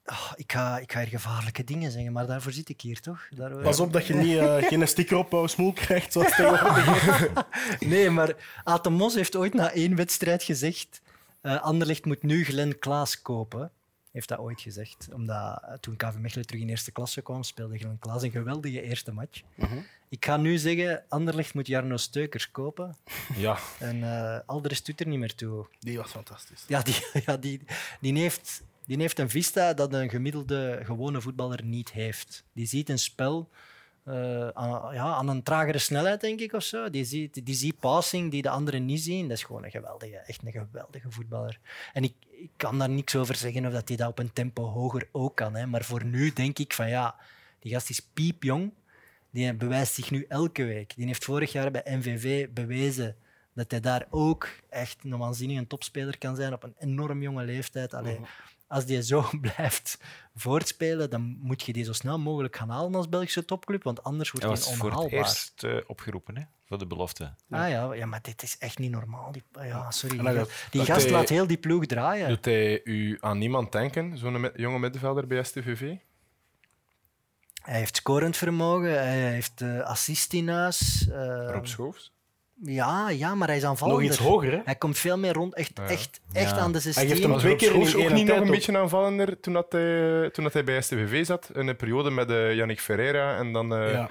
ah, 0.10 0.32
ik, 0.36 0.52
ga, 0.52 0.80
ik 0.80 0.92
ga 0.92 1.00
hier 1.00 1.08
gevaarlijke 1.08 1.64
dingen 1.64 1.92
zeggen, 1.92 2.12
maar 2.12 2.28
daarvoor 2.28 2.52
zit 2.52 2.70
ik 2.70 2.82
hier 2.82 3.00
toch? 3.00 3.28
Daar, 3.30 3.58
Pas 3.58 3.80
op 3.80 3.94
dat 3.94 4.08
je 4.08 4.14
niet, 4.14 4.38
eh, 4.38 4.56
geen 4.70 4.88
sticker 4.88 5.18
op 5.18 5.32
jouw 5.32 5.48
smoel 5.48 5.74
krijgt, 5.74 6.12
zoals. 6.12 6.38
Nee, 7.80 8.10
maar 8.10 8.36
Aten 8.64 8.94
Mos 8.94 9.14
heeft 9.14 9.36
ooit 9.36 9.54
na 9.54 9.72
één 9.72 9.96
wedstrijd 9.96 10.44
gezegd: 10.44 11.02
eh 11.42 11.62
Anderlecht 11.62 12.06
moet 12.06 12.24
nu 12.24 12.44
Glenn 12.44 12.80
Klaas 12.80 13.22
kopen. 13.22 13.72
Heeft 14.12 14.30
dat 14.30 14.40
ooit 14.40 14.62
gezegd. 14.62 15.08
Omdat 15.14 15.62
eh, 15.64 15.74
toen 15.74 15.96
KV 15.96 16.16
Mechelen 16.18 16.46
terug 16.46 16.62
in 16.62 16.70
eerste 16.70 16.92
klasse 16.92 17.22
kwam, 17.22 17.44
speelde 17.44 17.78
Glenn 17.78 18.00
Klaas 18.00 18.22
een 18.22 18.32
geweldige 18.32 18.82
eerste 18.82 19.12
match. 19.12 19.42
Ik 20.10 20.26
ga 20.26 20.38
nu 20.38 20.58
zeggen: 20.58 21.04
Anderlecht 21.10 21.54
moet 21.54 21.68
Jarno 21.68 21.98
Steukers 21.98 22.52
kopen. 22.52 22.96
Ja. 23.36 23.58
En 23.80 24.04
eh 24.04 24.40
al 24.46 24.62
de 24.62 24.68
rest 24.68 24.86
doet 24.86 25.00
er 25.00 25.08
niet 25.08 25.20
meer 25.20 25.36
toe. 25.36 25.66
Die 25.80 25.98
was 25.98 26.12
fantastisch. 26.12 26.64
Ja, 26.68 26.82
die, 26.82 26.96
ja, 27.26 27.38
die, 27.38 27.62
die, 28.00 28.18
heeft, 28.18 28.64
die 28.88 28.98
heeft 28.98 29.20
een 29.20 29.30
vista 29.30 29.74
dat 29.74 29.94
een 29.94 30.10
gemiddelde 30.10 30.80
gewone 30.84 31.22
voetballer 31.22 31.64
niet 31.64 31.92
heeft. 31.92 32.44
Die 32.54 32.66
ziet 32.66 32.90
een 32.90 33.00
spel 33.00 33.50
eh, 34.04 34.48
aan, 34.48 34.94
ja, 34.94 35.04
aan 35.04 35.28
een 35.28 35.44
tragere 35.44 35.78
snelheid, 35.78 36.22
denk 36.22 36.40
ik, 36.40 36.54
of 36.54 36.64
zo. 36.64 36.90
Die 36.90 37.06
ziet, 37.06 37.46
die 37.46 37.56
ziet 37.56 37.80
passing 37.80 38.32
die 38.32 38.42
de 38.42 38.50
anderen 38.50 38.86
niet 38.86 39.02
zien. 39.02 39.28
Dat 39.28 39.38
is 39.38 39.44
gewoon 39.44 39.64
een 39.64 39.72
geweldige, 39.72 40.18
echt 40.18 40.42
een 40.46 40.52
geweldige 40.52 41.12
voetballer. 41.12 41.60
En 41.94 42.04
ik, 42.04 42.14
ik 42.30 42.50
kan 42.58 42.80
daar 42.80 42.90
niks 42.90 43.16
over 43.16 43.36
zeggen 43.36 43.66
of 43.66 43.72
dat 43.72 43.88
hij 43.88 43.98
dat 43.98 44.10
op 44.10 44.20
een 44.20 44.34
tempo 44.34 44.64
hoger 44.64 45.08
ook 45.12 45.36
kan. 45.36 45.56
Hè. 45.56 45.66
Maar 45.66 45.84
voor 45.84 46.06
nu 46.06 46.34
denk 46.34 46.60
ik 46.60 46.74
van 46.74 46.90
ja, 46.90 47.16
die 47.60 47.72
gast 47.72 47.90
is 47.90 48.02
piepjong. 48.14 48.74
Die 49.30 49.54
bewijst 49.54 49.94
zich 49.94 50.12
nu 50.12 50.26
elke 50.30 50.64
week. 50.64 50.96
Die 50.96 51.06
heeft 51.06 51.24
vorig 51.24 51.52
jaar 51.52 51.72
bij 51.72 51.82
NVV 51.86 52.50
bewezen 52.50 53.16
dat 53.54 53.72
hij 53.72 53.80
daar 53.80 54.08
ook 54.10 54.50
echt 54.70 54.98
een 55.04 55.68
topspeler 55.68 56.18
kan 56.18 56.36
zijn 56.36 56.54
op 56.54 56.64
een 56.64 56.76
enorm 56.80 57.22
jonge 57.22 57.44
leeftijd. 57.44 57.94
Allee, 57.94 58.20
als 58.68 58.86
die 58.86 59.04
zo 59.04 59.30
blijft 59.42 59.98
voortspelen, 60.36 61.10
dan 61.10 61.38
moet 61.42 61.64
je 61.64 61.74
die 61.74 61.84
zo 61.84 61.94
snel 61.94 62.20
mogelijk 62.20 62.56
gaan 62.56 62.70
halen 62.70 62.96
als 62.96 63.10
Belgische 63.10 63.46
topclub, 63.46 63.84
want 63.84 64.04
anders 64.04 64.32
wordt 64.32 64.46
Hij 64.46 64.56
hij 64.56 64.64
was 64.66 64.76
voor 64.76 64.86
het 64.90 64.96
onhaalbaar. 64.98 65.20
eerst 65.20 65.64
eh, 65.64 65.78
opgeroepen 65.88 66.38
hè, 66.38 66.44
voor 66.66 66.78
de 66.78 66.86
belofte. 66.88 67.24
Ah 67.50 67.70
ja, 67.70 67.94
ja, 67.94 68.06
maar 68.06 68.22
dit 68.22 68.44
is 68.44 68.58
echt 68.58 68.78
niet 68.80 68.92
normaal. 68.92 69.32
Die, 69.32 69.44
ja, 69.62 69.92
sorry. 69.92 70.18
Dan 70.18 70.26
Die, 70.26 70.36
gast- 70.36 70.72
die 70.72 70.80
dat 70.82 70.90
gast 70.90 71.04
hij- 71.04 71.12
laat 71.14 71.30
heel 71.30 71.48
die 71.48 71.58
ploeg 71.58 71.86
draaien. 71.86 72.30
Doet 72.30 72.46
hij 72.46 72.82
u 72.84 73.18
aan 73.20 73.38
niemand 73.38 73.72
denken, 73.72 74.18
zo'n 74.18 74.50
jonge 74.56 74.80
middenvelder 74.80 75.28
bij 75.28 75.44
STVV? 75.44 75.96
Hij 77.62 77.78
heeft 77.80 77.96
scorend 77.96 78.38
vermogen, 78.38 78.90
hij 78.92 79.32
heeft 79.32 79.62
eh 79.62 79.80
assist 79.80 80.34
in 80.34 80.50
huis. 80.50 81.08
eh, 81.10 81.48
Rob 81.52 81.66
Schoofs? 81.66 82.12
Ja, 82.64 83.10
ja, 83.10 83.36
maar 83.36 83.48
hij 83.48 83.58
is 83.58 83.64
aanvallender. 83.64 84.04
Nog 84.04 84.12
iets 84.14 84.22
hoger, 84.22 84.52
hè? 84.52 84.60
Hij 84.66 84.76
komt 84.76 84.98
veel 84.98 85.18
meer 85.18 85.34
rond, 85.34 85.56
echt, 85.56 85.80
echt, 85.88 86.20
echt 86.34 86.50
Ja. 86.56 86.58
aan 86.58 86.72
de 86.72 86.80
Hij 86.82 86.92
16. 86.92 87.08
geeft 87.08 87.22
hem 87.22 87.32
Was 87.32 87.42
twee 87.42 87.56
keer 87.56 87.74
ook 87.74 88.12
niet 88.12 88.26
nog 88.28 88.36
een 88.38 88.44
op. 88.44 88.50
beetje 88.50 88.78
aanvallender 88.78 89.40
toen, 89.40 89.54
dat 89.54 89.72
hij, 89.72 90.30
toen 90.30 90.44
dat 90.44 90.54
hij 90.54 90.64
bij 90.64 90.82
STVV 90.82 91.26
zat? 91.26 91.50
In 91.54 91.68
een 91.68 91.76
periode 91.76 92.10
met 92.12 92.30
eh 92.30 92.56
Yannick 92.56 92.80
Ferreira 92.80 93.38
en 93.38 93.54
dan 93.54 93.76
eh 93.76 93.92
Ja. 93.92 94.10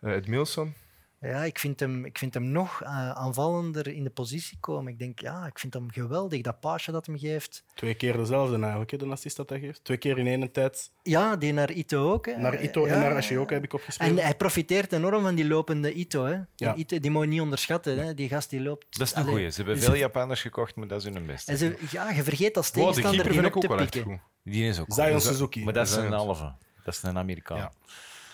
eh, 0.00 0.12
Ed 0.12 0.26
Milson. 0.28 0.74
Ja, 1.20 1.44
ik 1.44 1.58
vind 1.58 1.80
hem, 1.80 2.04
ik 2.04 2.18
vind 2.18 2.34
hem 2.34 2.50
nog 2.50 2.82
eh, 2.82 3.10
aanvallender 3.10 3.88
in 3.88 4.04
de 4.04 4.10
positie 4.10 4.56
komen. 4.60 4.92
Ik 4.92 4.98
denk, 4.98 5.20
ja, 5.20 5.46
ik 5.46 5.58
vind 5.58 5.74
hem 5.74 5.90
geweldig, 5.90 6.40
dat 6.42 6.60
paasje 6.60 6.92
dat 6.92 7.06
hem 7.06 7.18
geeft. 7.18 7.64
Twee 7.74 7.94
keer 7.94 8.16
dezelfde 8.16 8.58
eigenlijk, 8.58 8.90
hè, 8.90 8.96
de 8.98 9.06
assist 9.06 9.36
dat 9.36 9.48
hij 9.48 9.60
geeft. 9.60 9.84
Twee 9.84 9.96
keer 9.96 10.18
in 10.18 10.26
één 10.26 10.52
tijd. 10.52 10.90
Ja, 11.02 11.36
die 11.36 11.52
naar 11.52 11.70
Ito 11.72 12.12
ook. 12.12 12.26
Hè. 12.26 12.36
Naar 12.36 12.62
Ito 12.62 12.86
Ja. 12.86 12.94
en 12.94 13.00
naar 13.00 13.16
Ashioka 13.16 13.54
heb 13.54 13.64
ik 13.64 13.72
opgeschreven. 13.72 14.18
En 14.18 14.24
hij 14.24 14.34
profiteert 14.34 14.92
enorm 14.92 15.22
van 15.22 15.34
die 15.34 15.46
lopende 15.46 15.92
Ito. 15.92 16.24
Hè. 16.24 16.38
Ja. 16.56 16.74
Ito, 16.74 16.98
die 17.00 17.10
moet 17.10 17.22
je 17.22 17.28
niet 17.28 17.40
onderschatten. 17.40 17.98
Hè. 17.98 18.14
Die 18.14 18.28
gast 18.28 18.50
die 18.50 18.60
loopt... 18.60 18.86
Dat 18.98 19.06
is 19.06 19.14
een 19.14 19.20
Allee, 19.22 19.32
goeie. 19.32 19.50
Ze 19.50 19.56
hebben 19.56 19.74
dus- 19.74 19.84
veel 19.84 19.94
Japanners 19.94 20.40
gekocht, 20.40 20.76
maar 20.76 20.86
dat 20.88 21.04
is 21.04 21.12
hun 21.14 21.26
beste. 21.26 21.50
En 21.52 21.58
ze, 21.58 21.76
ja, 21.90 22.10
je 22.10 22.22
vergeet 22.22 22.56
als 22.56 22.70
tegenstander 22.70 23.12
keeper 23.12 23.32
die 23.32 23.40
vind 23.40 23.46
op 23.46 23.50
ik 23.50 23.56
ook 23.56 23.62
te 23.62 23.68
wel 23.68 23.78
echt 23.78 23.90
pikken. 23.90 24.10
goed. 24.12 24.52
Die 24.52 24.68
is 24.68 24.78
ook 24.80 24.92
Zion. 24.92 25.20
Suzuki. 25.20 25.64
Maar 25.64 25.72
dat 25.72 25.86
is 25.88 25.94
een 25.94 26.12
halve. 26.12 26.52
Dat 26.84 26.94
is 26.94 27.02
een 27.02 27.18
Amerikaan. 27.18 27.58
Ja. 27.58 27.72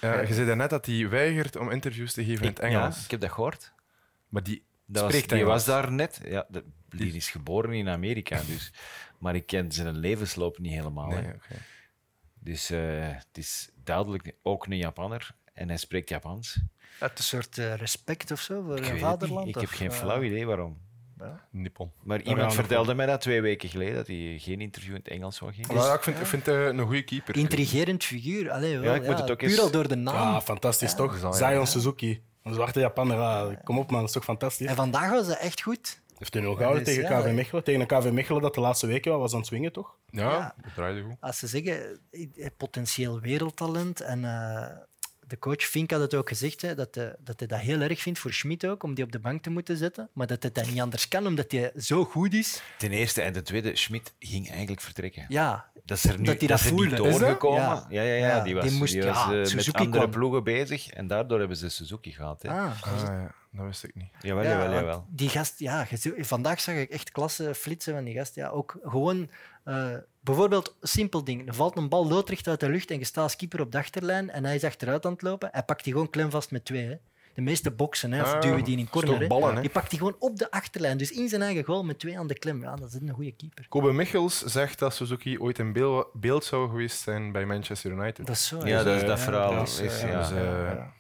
Ja, 0.03 0.21
je 0.21 0.35
zei 0.35 0.55
net 0.55 0.71
dat 0.71 0.87
hij 0.87 1.09
weigert 1.09 1.57
om 1.57 1.71
interviews 1.71 2.13
te 2.13 2.25
geven 2.25 2.43
in 2.45 2.51
het 2.51 2.59
Engels. 2.59 2.97
Ja, 2.97 3.05
ik 3.05 3.11
heb 3.11 3.21
dat 3.21 3.33
gehoord. 3.33 3.73
Maar 4.29 4.43
die 4.43 4.65
Dat 4.87 5.03
was, 5.03 5.11
spreekt 5.13 5.29
die 5.29 5.39
Engels. 5.39 5.53
was 5.53 5.65
daar 5.65 5.93
net. 5.93 6.21
Ja, 6.25 6.47
de, 6.49 6.65
die 6.89 7.13
is 7.15 7.31
geboren 7.31 7.73
in 7.73 7.89
Amerika, 7.89 8.41
dus. 8.47 8.73
Maar 9.19 9.35
ik 9.35 9.47
ken 9.47 9.73
zijn 9.73 9.97
levensloop 9.99 10.59
niet 10.59 10.73
helemaal. 10.73 11.09
Nee. 11.09 11.33
Dus 12.41 12.71
eh, 12.71 12.79
het 13.09 13.27
is 13.33 13.71
duidelijk 13.85 14.33
ook 14.43 14.67
een 14.67 14.77
Japanner 14.77 15.35
en 15.53 15.69
hij 15.69 15.77
spreekt 15.77 16.09
Japans. 16.09 16.59
Uit 16.99 17.19
een 17.19 17.25
soort 17.25 17.59
eh, 17.59 17.75
respect 17.75 18.31
of 18.31 18.41
zo 18.41 18.63
voor 18.63 18.79
Ik, 18.79 18.99
vaderland. 18.99 19.47
niet. 19.47 19.55
ik 19.55 19.61
heb 19.61 19.71
geen 19.71 19.91
eh, 19.91 19.97
flauw 19.97 20.23
idee 20.23 20.47
waarom. 20.47 20.79
Nippon. 21.51 21.91
Maar 22.03 22.21
iemand 22.23 22.55
vertelde 22.55 22.95
mij 22.95 23.07
dat 23.07 23.21
twee 23.21 23.41
weken 23.41 23.69
geleden, 23.69 23.95
dat 23.95 24.07
hij 24.07 24.37
geen 24.39 24.61
interview 24.61 24.91
in 24.91 24.97
het 25.05 25.09
Engels 25.09 25.37
zou 25.37 25.53
geven. 25.53 25.75
Maar 25.75 25.85
ja, 25.85 25.95
ik 25.95 26.03
vind, 26.03 26.19
ik 26.21 26.27
vind 26.27 26.49
eh, 26.49 26.65
een 26.67 26.81
goede 26.81 27.03
keeper. 27.03 27.37
Intrigerend 27.37 28.05
figuur. 28.05 28.51
Allee, 28.51 28.79
wel, 28.79 28.91
Ja, 28.91 28.95
ik 29.01 29.07
moet 29.07 29.19
het 29.19 29.31
ook 29.31 29.39
puur 29.39 29.49
eens- 29.49 29.61
al 29.61 29.71
door 29.71 29.89
de 29.89 29.95
naam. 29.97 30.15
Ja, 30.33 30.41
fantastisch 30.41 30.95
toch? 30.95 31.17
Zion, 31.19 31.35
Zion 31.35 31.51
ja. 31.53 31.65
Suzuki. 31.65 32.23
Een 32.43 32.55
zwarte 32.55 32.81
Japaner. 32.81 33.17
ja, 33.17 33.55
kom 33.65 33.79
op 33.79 33.91
man, 33.91 33.99
dat 34.01 34.09
is 34.09 34.15
toch 34.15 34.25
fantastisch? 34.25 34.67
En 34.67 34.77
vandaag 34.77 35.11
was 35.11 35.27
hij 35.27 35.37
echt 35.37 35.61
goed. 35.63 36.01
Heeft 36.19 36.35
hij 36.35 36.43
nul 36.43 36.55
gehouden 36.55 36.85
tegen 36.85 37.03
ja, 37.03 37.21
KV 37.21 37.33
Mechelen. 37.33 37.65
Tegen 37.65 37.81
een 37.81 37.87
KV 37.87 38.11
Mechelen 38.11 38.43
dat 38.43 38.55
de 38.55 38.61
laatste 38.61 38.87
weken 38.87 39.11
wel 39.11 39.21
was 39.21 39.33
aan 39.33 39.39
het 39.39 39.47
swingen, 39.47 39.73
toch? 39.73 39.97
Ja, 40.11 40.31
Ja. 40.31 40.55
dat 40.63 40.75
draaide 40.75 41.03
goed. 41.03 41.17
Als 41.21 41.39
ze 41.39 41.47
zeggen, 41.47 42.01
eh, 42.11 42.47
potentieel 42.57 43.21
wereldtalent. 43.21 44.01
En 44.01 44.25
eh, 44.25 44.77
de 45.33 45.39
coach 45.39 45.63
Fink 45.63 45.91
had 45.91 46.01
het 46.01 46.15
ook 46.15 46.29
gezegd, 46.29 46.63
hè, 46.63 46.75
dat, 46.75 46.95
hij, 46.95 47.15
dat 47.19 47.39
hij 47.39 47.49
dat 47.49 47.59
heel 47.61 47.81
erg 47.81 48.01
vindt 48.01 48.19
voor 48.19 48.33
Schmid 48.33 48.67
ook, 48.67 48.83
om 48.83 48.95
die 48.95 49.05
op 49.05 49.13
de 49.13 49.19
bank 49.19 49.43
te 49.43 49.51
moeten 49.51 49.77
zetten. 49.77 50.09
Maar 50.13 50.27
dat 50.27 50.43
het 50.43 50.55
dat 50.55 50.67
niet 50.71 50.81
anders 50.81 51.09
kan, 51.09 51.27
omdat 51.27 51.53
hij 51.53 51.73
zo 51.77 52.05
goed 52.05 52.35
is. 52.35 52.63
Ten 52.79 52.91
eerste 52.91 53.23
en 53.23 53.33
ten 53.33 53.45
tweede, 53.45 53.77
Schmidt 53.77 54.15
ging 54.19 54.51
eigenlijk 54.51 54.81
vertrekken. 54.81 55.25
Ja, 55.29 55.71
Dat 55.85 55.97
is 55.97 56.05
er 56.05 56.19
nu 56.19 56.25
Dat 56.25 56.39
hij 56.39 56.49
dat 56.49 56.61
voelde. 56.61 56.97
Doorgekomen. 56.97 57.61
Ja. 57.61 57.87
Ja, 57.89 58.03
ja, 58.03 58.15
ja, 58.15 58.27
Ja, 58.27 58.41
die 58.45 58.55
was, 58.55 58.65
die 58.69 58.79
moest- 58.79 58.93
die 58.93 59.03
was 59.03 59.17
ja, 59.17 59.33
eh, 59.43 59.55
met 59.55 59.73
andere 59.75 59.99
kwam. 59.99 60.11
ploegen 60.11 60.45
bezig 60.45 60.89
en 60.91 61.07
daardoor 61.07 61.39
hebben 61.39 61.57
ze 61.57 61.69
Suzuki 61.69 62.13
gehad. 62.13 62.43
Hè. 62.43 62.49
ah, 62.49 62.83
Ah, 62.83 63.01
ja, 63.07 63.35
dat 63.51 63.67
wist 63.67 63.85
ik 63.85 63.95
niet. 63.95 64.11
Jawel, 64.21 64.45
Ja, 64.45 64.51
jawel, 64.51 64.73
jawel. 64.73 65.07
Die 65.09 65.29
gast, 65.29 65.59
ja, 65.59 65.87
vandaag 66.19 66.61
zag 66.61 66.75
ik 66.75 66.91
echt 66.91 67.11
klasse 67.11 67.55
flitsen 67.55 67.95
van 67.95 68.05
die 68.05 68.15
gast. 68.15 68.35
Ja, 68.35 68.49
ook 68.49 68.77
gewoon, 68.83 69.31
eh, 69.65 69.95
bijvoorbeeld, 70.23 70.77
simpel 70.81 71.25
ding. 71.25 71.49
Er 71.49 71.55
valt 71.55 71.77
een 71.77 71.89
bal 71.89 72.07
loodrecht 72.07 72.49
uit 72.49 72.61
de 72.61 72.69
lucht 72.69 72.91
en 72.91 72.99
je 72.99 73.05
staat 73.05 73.25
als 73.25 73.37
keeper 73.37 73.61
op 73.61 73.73
de 73.73 73.79
achterlijn 73.79 74.31
en 74.31 74.45
hij 74.45 74.55
is 74.55 74.65
achteruit 74.65 75.07
aan 75.07 75.13
het 75.13 75.23
lopen. 75.23 75.49
Hij 75.53 75.63
pakt 75.63 75.85
die 75.85 75.93
gewoon 75.93 76.11
klemvast 76.11 76.51
met 76.51 76.65
twee. 76.65 76.99
De 77.35 77.41
meeste 77.43 77.71
boksen, 77.71 78.13
hè, 78.13 78.23
of 78.23 78.33
Ah, 78.33 78.41
duwen 78.41 78.65
die 78.65 78.77
in 78.77 78.83
is 78.85 78.91
corner. 78.91 79.11
toch 79.13 79.21
hè. 79.21 79.27
ballen, 79.27 79.55
hè? 79.55 79.61
Die 79.61 79.71
pakt 79.71 79.91
die 79.91 79.99
gewoon 79.99 80.17
op 80.19 80.39
de 80.39 80.51
achterlijn. 80.51 80.99
Dus 80.99 81.11
in 81.11 81.29
zijn 81.29 81.43
eigen 81.43 81.65
goal 81.65 81.85
met 81.85 81.99
twee 81.99 82.19
aan 82.19 82.27
de 82.27 82.39
klem. 82.39 82.61
Ja, 82.63 82.77
dat 82.77 82.89
is 82.89 82.95
een 83.01 83.11
goede 83.15 83.33
keeper. 83.33 83.67
Kobe 83.69 83.93
Michels 83.93 84.39
zegt 84.43 84.79
dat 84.79 84.95
Suzuki 84.95 85.39
ooit 85.39 85.59
in 85.59 85.73
beeld, 85.73 86.09
beeld 86.13 86.45
zou 86.45 86.69
geweest 86.71 87.01
zijn 87.03 87.33
bij 87.33 87.45
Manchester 87.47 87.91
United. 87.91 88.27
Dat 88.27 88.37
is 88.37 88.47
zo. 88.47 88.67
Ja, 88.67 88.83
dat, 88.83 89.01
eh, 89.03 89.07
dat 89.09 89.21
verhaal 89.21 89.55
dat 89.55 89.69
is, 89.69 89.81
is... 89.81 90.01
eh, 90.03 90.11
ja. 90.11 90.19
dus, 90.29 90.39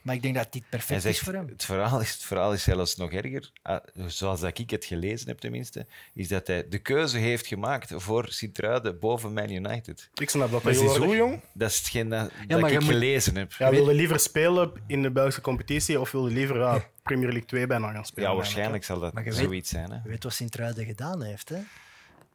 Maar 0.02 0.14
ik 0.14 0.22
denk 0.22 0.34
dat 0.34 0.52
dit 0.52 0.62
perfect 0.70 1.04
is 1.04 1.18
voor 1.20 1.32
hem. 1.32 1.46
het, 1.48 1.64
verhaal 1.64 2.00
is, 2.00 2.12
het 2.12 2.22
verhaal 2.22 2.52
is 2.52 2.62
zelfs 2.62 2.96
nog 2.96 3.12
erger, 3.12 3.50
ah, 3.62 3.76
zoals 4.06 4.40
dat 4.40 4.58
ik 4.58 4.70
het 4.70 4.84
gelezen 4.84 5.28
heb 5.28 5.38
tenminste, 5.38 5.86
is 6.14 6.28
dat 6.28 6.46
hij 6.46 6.68
de 6.68 6.78
keuze 6.78 7.18
heeft 7.18 7.46
gemaakt 7.46 7.92
voor 7.96 8.26
Sint-Truiden 8.28 8.98
boven 8.98 9.32
Man 9.32 9.50
United. 9.50 10.10
Ik 10.14 10.30
snap 10.30 10.50
dat 10.50 10.62
Maar 10.62 10.72
is 10.72 10.78
hij 10.80 10.88
zo 10.88 11.14
jong? 11.16 11.40
Dat 11.52 11.70
is 11.70 11.78
hetgeen 11.78 12.08
dat, 12.08 12.30
Ja, 12.40 12.46
dat 12.46 12.60
maar 12.60 12.70
ik 12.72 12.80
moet- 12.80 12.88
gelezen 12.88 13.36
heb. 13.36 13.52
Ja, 13.52 13.70
wilde 13.70 13.94
liever 13.94 14.18
spelen 14.20 14.72
in 14.86 15.02
de 15.02 15.10
Belgische 15.10 15.40
competitie 15.40 16.00
of 16.00 16.08
wilde 16.22 16.34
liever 16.38 16.58
ja, 16.58 16.84
Premier 17.02 17.28
League 17.28 17.46
2 17.46 17.66
bijna 17.66 17.92
gaan 17.92 18.04
spelen? 18.06 18.28
Ja, 18.30 18.36
waarschijnlijk 18.36 18.84
zal 18.84 18.98
dat 19.00 19.12
weet- 19.14 19.34
zoiets 19.34 19.70
zijn. 19.70 19.90
Hè? 19.90 19.96
Je 20.02 20.08
weet 20.08 20.22
wat 20.24 20.32
Sint-Truiden 20.32 20.84
gedaan 20.84 21.22
heeft, 21.22 21.48
hè? 21.48 21.58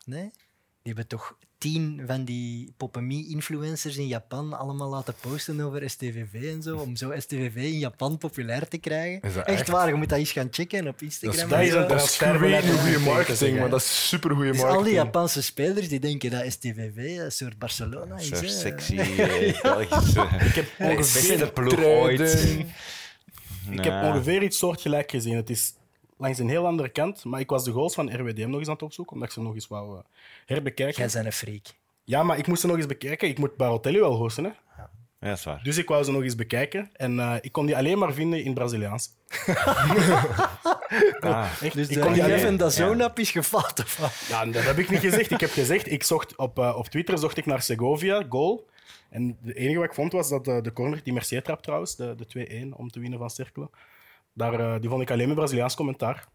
Nee? 0.06 0.32
Die 0.82 0.96
hebben 0.96 1.08
toch 1.08 1.38
tien 1.58 2.04
van 2.08 2.24
die 2.26 2.74
Popemi-influencers 2.78 3.98
in 3.98 4.08
Japan 4.08 4.54
allemaal 4.60 4.90
laten 4.90 5.14
posten 5.22 5.62
over 5.62 5.90
STVV 5.90 6.34
en 6.54 6.62
zo, 6.62 6.78
om 6.78 6.96
zo 6.96 7.14
STVV 7.20 7.56
in 7.56 7.78
Japan 7.80 8.18
populair 8.18 8.68
te 8.68 8.78
krijgen. 8.78 9.22
Is 9.22 9.34
dat 9.34 9.46
echt, 9.46 9.60
echt? 9.60 9.70
waar, 9.70 9.88
je 9.88 9.94
moet 9.94 10.10
dat 10.10 10.18
eens 10.20 10.32
gaan 10.32 10.48
checken 10.52 10.80
op 10.88 11.00
Dat 11.00 11.02
Instagram. 11.02 11.34
is, 11.34 11.50
dat 11.50 11.60
is 11.70 11.74
een 11.74 11.88
dat 11.88 12.02
is 12.02 12.70
om 12.72 12.78
goede 12.78 13.00
marketing, 13.00 13.60
maar 13.60 13.70
dat 13.70 13.80
is 13.82 14.08
super 14.08 14.36
goede 14.36 14.52
Dus 14.52 14.62
al 14.62 14.66
die 14.68 14.74
marketing. 14.76 15.04
Japanse 15.04 15.44
spelers 15.44 15.90
die 15.90 16.00
denken 16.00 16.30
dat 16.32 16.52
STVV 16.52 17.18
een 17.20 17.32
soort 17.32 17.58
Barcelona 17.60 18.14
Een 18.14 18.20
is. 18.20 18.28
soort 18.28 18.42
hè. 18.42 18.48
sexy 18.48 18.98
eh, 19.00 19.62
Belgische... 19.62 20.22
Ik 20.22 20.56
heb 20.56 20.66
ongeveer 20.90 21.38
beste 21.38 21.52
ploeg 21.54 21.74
truiden. 21.74 22.28
ooit. 22.28 22.66
Ik 23.72 23.84
heb 23.84 24.04
ongeveer 24.04 24.44
iets 24.44 24.58
soortgelijk 24.58 25.12
gezien. 25.12 25.36
Het 25.36 25.50
is 25.50 25.74
langs 26.18 26.40
een 26.40 26.50
heel 26.50 26.66
andere 26.66 26.90
kant, 26.90 27.24
maar 27.26 27.40
ik 27.40 27.50
was 27.50 27.64
de 27.64 27.72
goals 27.72 27.94
van 27.94 28.16
RWDM 28.16 28.50
nog 28.50 28.60
eens 28.60 28.68
aan 28.68 28.74
het 28.74 28.84
opzoeken, 28.84 29.14
omdat 29.14 29.28
ik 29.30 29.34
ze 29.34 29.42
nog 29.42 29.54
eens 29.54 29.68
wou 29.68 29.98
eh, 29.98 30.04
herbekijken. 30.46 31.04
Jij 31.04 31.12
bent 31.14 31.26
een 31.26 31.32
freak. 31.32 31.66
Ja, 32.04 32.24
maar 32.24 32.38
ik 32.38 32.48
moest 32.48 32.62
ze 32.62 32.68
nog 32.68 32.76
eens 32.78 32.86
bekijken. 32.86 33.28
Ik 33.28 33.40
moet 33.40 33.56
Barotelli 33.58 34.00
wel 34.00 34.14
hosten, 34.16 34.44
hè. 34.44 34.50
Ja, 34.78 34.90
dat 35.20 35.38
is 35.38 35.44
waar. 35.44 35.64
Dus 35.64 35.78
ik 35.78 35.88
wou 35.88 36.04
ze 36.04 36.12
nog 36.12 36.22
eens 36.24 36.36
bekijken. 36.36 36.90
En 36.94 37.20
eh, 37.20 37.36
ik 37.42 37.52
kon 37.52 37.66
die 37.66 37.76
alleen 37.78 37.98
maar 37.98 38.14
vinden 38.14 38.44
in 38.44 38.54
Braziliaans. 38.54 39.10
Ah, 41.20 41.46
Echt, 41.62 41.74
Dus 41.76 41.88
ik 41.88 41.94
de 41.96 42.00
kon 42.00 42.14
die 42.14 42.24
alleen... 42.24 42.58
Dat 42.58 42.74
zo'n 42.74 43.02
app 43.02 43.20
is 43.20 43.32
gefaald. 43.32 43.80
Of 43.80 43.98
wat? 43.98 44.14
Ja, 44.30 44.46
dat 44.46 44.64
heb 44.64 44.78
ik 44.78 44.90
niet 44.90 45.00
gezegd. 45.00 45.32
Ik 45.32 45.40
heb 45.40 45.52
gezegd, 45.52 45.92
ik 45.92 46.04
zocht 46.04 46.36
op, 46.36 46.60
eh, 46.60 46.76
op 46.78 46.88
Twitter 46.88 47.18
zocht 47.18 47.38
ik 47.38 47.46
naar 47.46 47.62
Segovia, 47.62 48.26
goal. 48.30 48.68
En 49.10 49.38
het 49.42 49.56
enige 49.56 49.80
wat 49.80 49.88
ik 49.88 49.94
vond 49.94 50.12
was 50.12 50.30
dat 50.30 50.48
eh, 50.48 50.62
de 50.62 50.74
corner, 50.74 51.04
die 51.04 51.14
Mercier 51.14 51.44
trap 51.44 51.62
trouwens, 51.62 51.96
de, 51.96 52.16
de 52.16 52.70
2-1 52.72 52.78
om 52.78 52.90
te 52.90 53.00
winnen 53.00 53.20
van 53.20 53.30
Cercle, 53.30 53.70
daar, 54.34 54.60
eh, 54.60 54.80
die 54.80 54.90
vond 54.90 55.02
ik 55.02 55.12
alleen 55.12 55.28
met 55.28 55.38
Braziliaans 55.38 55.76
commentaar. 55.76 56.28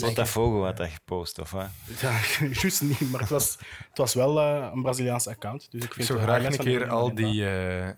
Botafogo 0.00 0.64
had 0.64 0.76
dat 0.76 0.88
gepost, 0.88 1.38
of 1.38 1.50
wat? 1.50 1.68
Ja, 2.00 2.20
juist 2.60 2.82
niet, 2.82 3.10
maar 3.10 3.20
het 3.20 3.28
was, 3.28 3.58
het 3.88 3.98
was 3.98 4.14
wel 4.14 4.40
eh, 4.40 4.70
een 4.74 4.82
Braziliaans 4.82 5.28
account. 5.28 5.70
Dus 5.70 5.82
ik 5.82 5.88
Ik 5.88 5.94
vind 5.94 6.06
zou 6.06 6.18
de 6.18 6.24
graag 6.24 6.44
een 6.44 6.56
keer 6.56 6.88
al 6.88 7.14
die, 7.14 7.46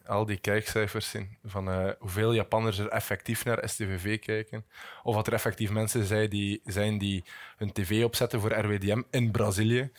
al 0.07 0.27
die 0.27 0.37
kijkcijfers 0.37 1.11
zien. 1.11 1.39
Van 1.45 1.95
hoeveel 1.99 2.35
Japanners 2.35 2.79
er 2.79 2.89
effectief 2.89 3.45
naar 3.45 3.69
STVV 3.69 4.19
kijken. 4.19 4.65
Of 5.03 5.15
wat 5.15 5.27
er 5.27 5.33
effectief 5.33 5.71
mensen 5.71 6.05
zijn 6.05 6.31
die, 6.31 6.61
zijn 6.65 6.99
die 6.99 7.25
hun 7.57 7.73
tv 7.73 8.05
opzetten 8.05 8.41
voor 8.41 8.53
RWDM 8.53 9.03
in 9.11 9.31
Brazilië. 9.31 9.91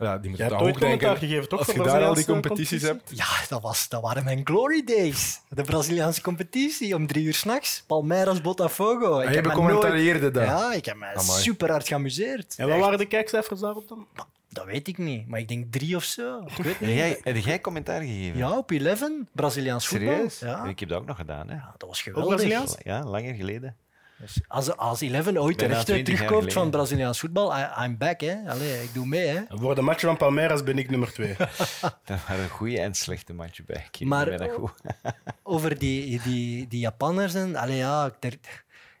Ja, 0.00 0.18
die 0.18 0.20
Jij 0.20 0.28
moeten 0.30 0.46
hebt 0.46 0.50
dan 0.50 0.60
ooit 0.66 0.74
ook 0.74 0.80
commentaar 0.80 1.08
denken. 1.10 1.28
gegeven, 1.28 1.48
toch? 1.48 1.58
Als 1.58 1.76
je 1.76 1.82
daar 1.82 2.04
al 2.04 2.14
die 2.14 2.24
competities 2.24 2.80
competitie? 2.82 3.14
hebt. 3.16 3.40
Ja, 3.40 3.46
dat, 3.48 3.62
was, 3.62 3.88
dat 3.88 4.02
waren 4.02 4.24
mijn 4.24 4.40
glory 4.44 4.84
days. 4.84 5.40
De 5.48 5.62
Braziliaanse 5.62 6.20
competitie 6.22 6.94
om 6.94 7.06
drie 7.06 7.24
uur 7.24 7.34
s'nachts. 7.34 7.84
Palmeiras, 7.86 8.40
Botafogo. 8.40 9.18
Ik 9.20 9.26
En 9.28 9.32
je 9.34 9.40
becommentarieerde 9.40 10.30
dat. 10.30 10.44
Ja, 10.44 10.72
ik 10.72 10.84
heb 10.84 10.96
me 10.96 11.06
Amai. 11.06 11.40
super 11.40 11.70
hard 11.70 11.88
geamuseerd. 11.88 12.54
En 12.56 12.64
wat 12.66 12.74
Echt, 12.74 12.84
waren 12.84 12.98
de 12.98 13.06
kijkcijfers 13.06 13.60
daarop 13.60 13.88
dan? 13.88 14.06
Dat 14.52 14.64
weet 14.64 14.88
ik 14.88 14.98
niet, 14.98 15.28
maar 15.28 15.40
ik 15.40 15.48
denk 15.48 15.72
drie 15.72 15.96
of 15.96 16.04
zo. 16.04 16.40
Ik 16.56 16.64
weet 16.64 16.78
Heb 16.78 16.80
niet. 16.88 16.96
jij, 16.96 17.20
heb 17.22 17.36
jij 17.36 17.60
commentaar 17.60 18.00
gegeven? 18.00 18.38
Ja, 18.38 18.56
op 18.56 18.70
11, 18.70 19.08
Braziliaans 19.32 19.86
voetbal. 19.88 20.08
Serieus? 20.14 20.38
Ja. 20.38 20.64
Ik 20.64 20.80
heb 20.80 20.88
dat 20.88 20.98
ook 21.00 21.06
nog 21.06 21.16
gedaan. 21.16 21.48
Hè. 21.48 21.54
Ja, 21.54 21.74
dat 21.78 21.88
was 21.88 21.98
Ook 21.98 22.04
geweldig. 22.04 22.28
Braziliaans? 22.34 22.76
Ja, 22.82 23.04
langer 23.04 23.34
geleden. 23.34 23.76
Dus 24.20 24.40
als, 24.48 24.76
als 24.76 25.00
11 25.02 25.26
ooit 25.26 25.26
de 25.26 25.32
Bijna 25.36 25.74
rechten 25.74 25.84
20 25.84 25.94
jaar 25.94 26.04
terugkoopt 26.26 26.52
van. 26.52 26.70
Braziliaans 26.70 27.20
voetbal, 27.20 27.58
I, 27.58 27.66
I'm 27.84 27.98
back. 27.98 28.20
Hè. 28.20 28.36
Allee, 28.50 28.82
ik 28.82 28.94
doe 28.94 29.06
mee. 29.06 29.26
Hè. 29.26 29.40
Voor 29.48 29.74
de 29.74 29.80
match 29.82 30.00
van 30.00 30.16
Palmeiras 30.16 30.62
ben 30.62 30.78
ik 30.78 30.90
nummer 30.90 31.12
twee. 31.12 31.34
Daar 32.04 32.24
waren 32.28 32.48
goede 32.48 32.80
en 32.80 32.94
slechte 32.94 33.32
matchen 33.34 33.64
bij. 33.66 33.86
Ik 33.98 34.06
Maar- 34.06 34.36
dat 34.38 34.50
goed. 34.50 34.72
Over 35.42 35.78
die, 35.78 36.20
die, 36.22 36.68
die 36.68 36.80
Japanners. 36.80 37.34
En, 37.34 37.56
allee, 37.56 37.76
ja, 37.76 38.16
er- 38.20 38.38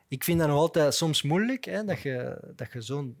ik 0.08 0.24
vind 0.24 0.38
dat 0.38 0.48
nog 0.48 0.58
altijd 0.58 0.94
soms 0.94 1.22
moeilijk, 1.22 1.64
hè, 1.64 1.84
dat 1.84 2.00
je, 2.02 2.38
dat 2.56 2.72
je 2.72 2.80
zo'n 2.80 3.16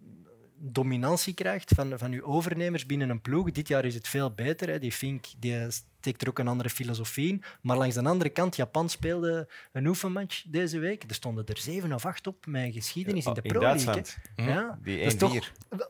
dominantie 0.62 1.34
krijgt 1.34 1.72
van, 1.74 1.98
van 1.98 2.12
je 2.12 2.24
overnemers 2.24 2.86
binnen 2.86 3.10
een 3.10 3.20
ploeg. 3.20 3.50
Dit 3.50 3.68
jaar 3.68 3.84
is 3.84 3.94
het 3.94 4.08
veel 4.08 4.30
beter. 4.34 4.68
Hè. 4.68 4.78
Die 4.78 4.92
Fink 4.92 5.24
die 5.38 5.70
steekt 5.70 6.22
er 6.22 6.28
ook 6.28 6.38
een 6.38 6.48
andere 6.48 6.70
filosofie 6.70 7.28
in. 7.28 7.42
Maar 7.62 7.76
langs 7.76 7.94
de 7.94 8.04
andere 8.04 8.30
kant, 8.30 8.56
Japan 8.56 8.88
speelde 8.88 9.48
een 9.72 9.86
oefenmatch 9.86 10.44
deze 10.48 10.78
week. 10.78 11.04
Er 11.08 11.14
stonden 11.14 11.46
er 11.46 11.58
zeven 11.58 11.92
of 11.92 12.06
acht 12.06 12.26
op 12.26 12.46
met 12.46 12.72
geschiedenis 12.72 13.26
in 13.26 13.34
de 13.34 13.40
In 13.42 13.50
Pro 13.50 13.60
League. 13.60 13.92
Ja. 14.36 14.78
Die 14.82 14.98
1-4. 14.98 15.16
toch- 15.18 15.32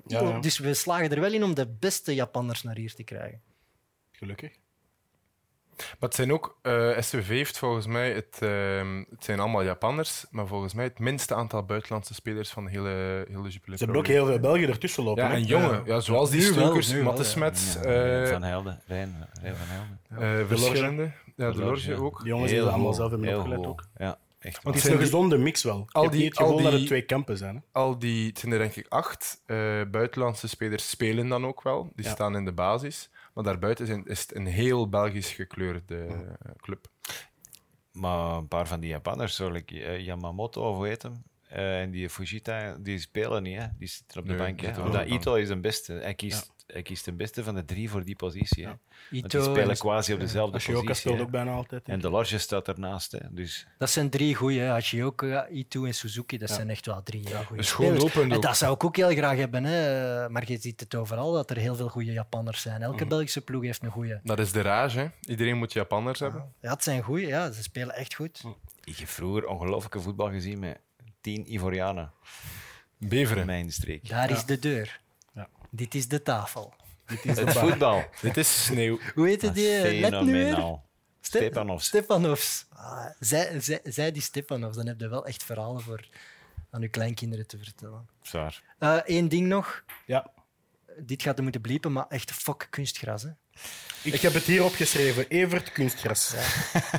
Ja, 0.07 0.21
ja. 0.23 0.39
Dus 0.41 0.59
we 0.59 0.75
slagen 0.75 1.11
er 1.11 1.21
wel 1.21 1.33
in 1.33 1.45
om 1.45 1.55
de 1.55 1.67
beste 1.79 2.15
Japanners 2.15 2.63
naar 2.63 2.77
hier 2.77 2.95
te 2.95 3.03
krijgen. 3.03 3.41
Gelukkig. 4.13 4.53
Maar 5.89 6.09
het 6.09 6.15
zijn 6.15 6.33
ook, 6.33 6.59
eh 6.63 6.99
STV 7.01 7.29
heeft 7.29 7.59
volgens 7.59 7.87
mij, 7.87 8.13
het, 8.13 8.39
ehm, 8.41 9.05
het 9.11 9.25
zijn 9.25 9.41
allemaal 9.41 9.63
Japanners, 9.63 10.25
maar 10.31 10.47
volgens 10.47 10.75
mij 10.75 10.85
het 10.85 10.99
minste 10.99 11.35
aantal 11.35 11.65
buitenlandse 11.65 12.15
spelers 12.15 12.51
van 12.51 12.65
de 12.65 12.71
hele, 12.71 13.25
hele 13.29 13.49
Jupiler 13.49 13.79
Ze 13.79 13.85
hebben 13.85 14.03
ook 14.03 14.07
heel 14.09 14.27
veel 14.27 14.39
Belgen 14.41 14.69
ertussen 14.69 15.03
lopen. 15.05 15.23
Ja, 15.25 15.31
en 15.33 15.43
jongen, 15.45 15.83
ja, 15.87 16.01
zoals 16.01 16.31
die 16.31 16.55
wel, 16.55 16.75
Matte 17.03 17.23
ja. 17.23 17.29
Smets, 17.29 17.75
Ja, 17.75 17.81
eh, 18.23 18.33
van 18.33 18.43
Helden. 18.43 18.81
Rijn, 18.87 19.29
Rijn 19.43 19.57
van 19.57 19.67
Helden. 19.69 20.41
eh, 20.41 20.47
verschillende. 20.47 21.13
Ja, 21.37 21.51
de 21.53 21.59
Lorge 21.65 21.91
ja. 21.91 21.97
ook. 21.97 22.19
Die 22.19 22.29
jongens 22.29 22.51
die 22.51 22.61
dat 22.61 22.69
allemaal 22.69 22.93
zelf 22.93 23.11
hebben 23.11 23.37
opgeleid 23.37 23.59
goed. 23.61 23.69
ook. 23.69 23.85
Ja, 23.97 24.19
echt. 24.39 24.63
Want 24.63 24.75
Het 24.75 24.85
is 24.85 24.91
een 24.91 24.97
die- 24.97 25.07
gezonde 25.07 25.39
mix 25.39 25.63
wel. 25.63 25.87
al 25.91 26.11
die- 26.11 26.21
niet 26.21 26.29
het 26.29 26.37
gevoel 26.39 26.57
al 26.57 26.63
dat 26.63 26.71
die- 26.71 26.79
het 26.81 26.89
twee 26.89 27.03
kampen 27.03 27.37
zijn. 27.37 27.55
Hè? 27.55 27.61
Al 27.73 27.99
die, 27.99 28.27
het 28.29 28.39
zijn 28.39 28.53
er 28.53 28.59
denk 28.59 28.75
ik 28.77 28.87
acht 28.89 29.43
eh, 29.47 29.57
buitenlandse 29.91 30.49
spelers 30.49 30.91
spelen 30.91 31.29
dan 31.29 31.47
ook 31.47 31.63
wel. 31.63 31.93
Die 31.95 32.05
Ja. 32.05 32.11
staan 32.11 32.37
in 32.37 32.45
de 32.45 32.53
basis. 32.53 33.11
Maar 33.33 33.45
daarbuiten 33.45 33.87
zijn, 33.87 34.07
is 34.07 34.21
het 34.21 34.35
een 34.35 34.47
heel 34.47 34.89
Belgisch 34.89 35.33
gekleurde 35.33 36.27
club. 36.57 36.89
Maar 37.93 38.37
een 38.37 38.49
paar 38.49 38.67
van 38.67 38.81
die 38.81 38.91
Japanners, 38.91 39.35
zoals 39.35 39.65
eh, 39.65 39.99
Yamamoto 39.99 40.71
of 40.71 40.77
hoe 40.77 40.87
heet 40.87 41.03
hem? 41.03 41.23
Eh, 41.49 41.81
en 41.81 41.91
die 41.91 42.11
Fujita, 42.11 42.77
die 42.81 42.99
spelen 42.99 43.43
niet, 43.43 43.59
hè? 43.59 43.67
die 43.79 43.89
zitten 43.89 44.21
op 44.21 44.27
de 44.27 44.33
Nee, 44.33 44.41
bank. 44.41 44.61
Hè? 44.61 44.83
Omdat. 44.83 45.07
Ito 45.07 45.35
is 45.35 45.49
de 45.49 45.61
beste. 45.61 45.93
Hij 45.93 46.15
kiest, 46.15 46.53
hij 46.73 46.83
kiest 46.83 47.05
de 47.05 47.13
beste 47.13 47.45
van 47.45 47.55
de 47.55 47.65
drie 47.65 47.91
voor 47.91 48.05
die 48.05 48.17
positie. 48.17 48.63
Hè? 48.65 48.69
Want 48.69 48.81
die 49.11 49.25
Ito 49.25 49.43
spelen 49.43 49.71
en- 49.71 49.77
quasi 49.79 50.13
op 50.13 50.21
dezelfde 50.21 50.57
Ashioka 50.57 50.79
positie. 50.81 51.01
speelt 51.01 51.17
hè. 51.17 51.23
ook 51.23 51.31
bijna 51.31 51.53
altijd. 51.53 51.89
En 51.89 52.01
de 52.01 52.11
Lorge 52.11 52.39
staat 52.39 52.69
ernaast. 52.69 53.13
Hè? 53.13 53.19
Dus 53.31 53.67
Dat 53.79 53.91
zijn 53.91 54.11
drie 54.11 54.35
goeie. 54.35 54.61
hè. 54.61 54.67
Hachioka, 54.67 55.49
Ito 55.49 55.85
en 55.85 55.95
Suzuki, 55.95 56.39
dat 56.39 56.51
zijn 56.51 56.71
echt 56.71 56.87
wel 56.87 57.03
drie 57.03 57.29
ja, 57.29 57.43
goede 57.43 57.63
spelers. 57.63 58.03
open 58.03 58.33
En 58.33 58.41
dat 58.41 58.57
zou 58.57 58.75
ik 58.75 58.85
ook 58.85 58.97
heel 58.97 59.11
graag 59.11 59.37
hebben. 59.37 59.65
Hè. 59.65 60.29
Maar 60.29 60.51
je 60.51 60.59
ziet 60.59 60.81
het 60.81 60.95
overal, 60.95 61.33
dat 61.33 61.51
er 61.51 61.57
heel 61.57 61.75
veel 61.75 61.89
goede 61.89 62.13
Japanners 62.13 62.61
zijn. 62.63 62.83
Elke 62.83 63.07
Belgische 63.07 63.41
ploeg 63.41 63.63
heeft 63.63 63.83
een 63.83 63.91
goeie. 63.91 64.19
Dat 64.23 64.39
is 64.39 64.53
de 64.53 64.61
rage. 64.61 64.99
Hè. 64.99 65.07
Iedereen 65.31 65.57
moet 65.59 65.73
Japanners 65.73 66.19
hebben. 66.21 66.53
Ja, 66.61 66.71
het 66.73 66.83
zijn 66.83 67.03
goeie. 67.03 67.27
Ja, 67.27 67.51
ze 67.51 67.63
spelen 67.63 67.95
echt 67.95 68.15
goed. 68.15 68.43
ik 68.85 68.97
heb 68.97 69.09
vroeger 69.09 69.47
ongelooflijke 69.47 70.01
voetbal 70.01 70.31
gezien 70.31 70.59
met 70.59 70.79
tien 71.21 71.53
Ivorianen 71.53 72.11
in 72.99 73.09
Beveren. 73.09 73.47
mijn 73.47 73.73
streek. 73.73 74.09
Daar 74.09 74.31
is 74.31 74.45
de 74.45 74.59
deur. 74.59 75.01
Ja. 75.71 75.77
Dit 75.77 75.95
is 75.95 76.09
de 76.09 76.23
tafel. 76.23 76.73
Het 77.05 77.53
voetbal. 77.59 78.05
Dit 78.21 78.37
is 78.37 78.65
sneeuw. 78.65 78.99
Hoe 79.15 79.27
heette 79.27 79.53
die 79.53 79.77
eh, 79.77 80.11
net 80.11 80.21
nu 80.23 80.33
weer? 80.33 80.79
Stepanovs. 81.21 81.87
Stepanovs. 81.87 82.67
Ah, 82.73 83.07
zij, 83.19 83.61
zij, 83.61 83.81
zij 83.85 84.13
die 84.13 84.23
Stepanovs, 84.23 84.77
dan 84.77 84.87
heb 84.87 85.01
je 85.01 85.09
wel 85.09 85.27
echt 85.27 85.45
verhalen 85.45 85.81
voor 85.81 86.09
aan 86.71 86.81
je 86.81 86.89
kleinkinderen 86.89 87.47
te 87.47 87.59
vertellen. 87.59 88.09
Zwaar. 88.23 88.63
Eén 89.05 89.29
ding 89.29 89.47
nog. 89.47 89.85
Ja. 90.07 90.31
Dit 90.99 91.23
gaat 91.23 91.37
er 91.37 91.43
moeten 91.43 91.61
bliepen, 91.61 91.93
maar 91.93 92.07
echt 92.09 92.33
fuck 92.33 92.67
kunstgras. 92.71 93.23
Hè. 93.23 93.31
Ik 94.03 94.21
heb 94.21 94.33
het 94.33 94.45
hier 94.45 94.65
opgeschreven. 94.65 95.29
Evert 95.29 95.73
Kunstgras. 95.73 96.35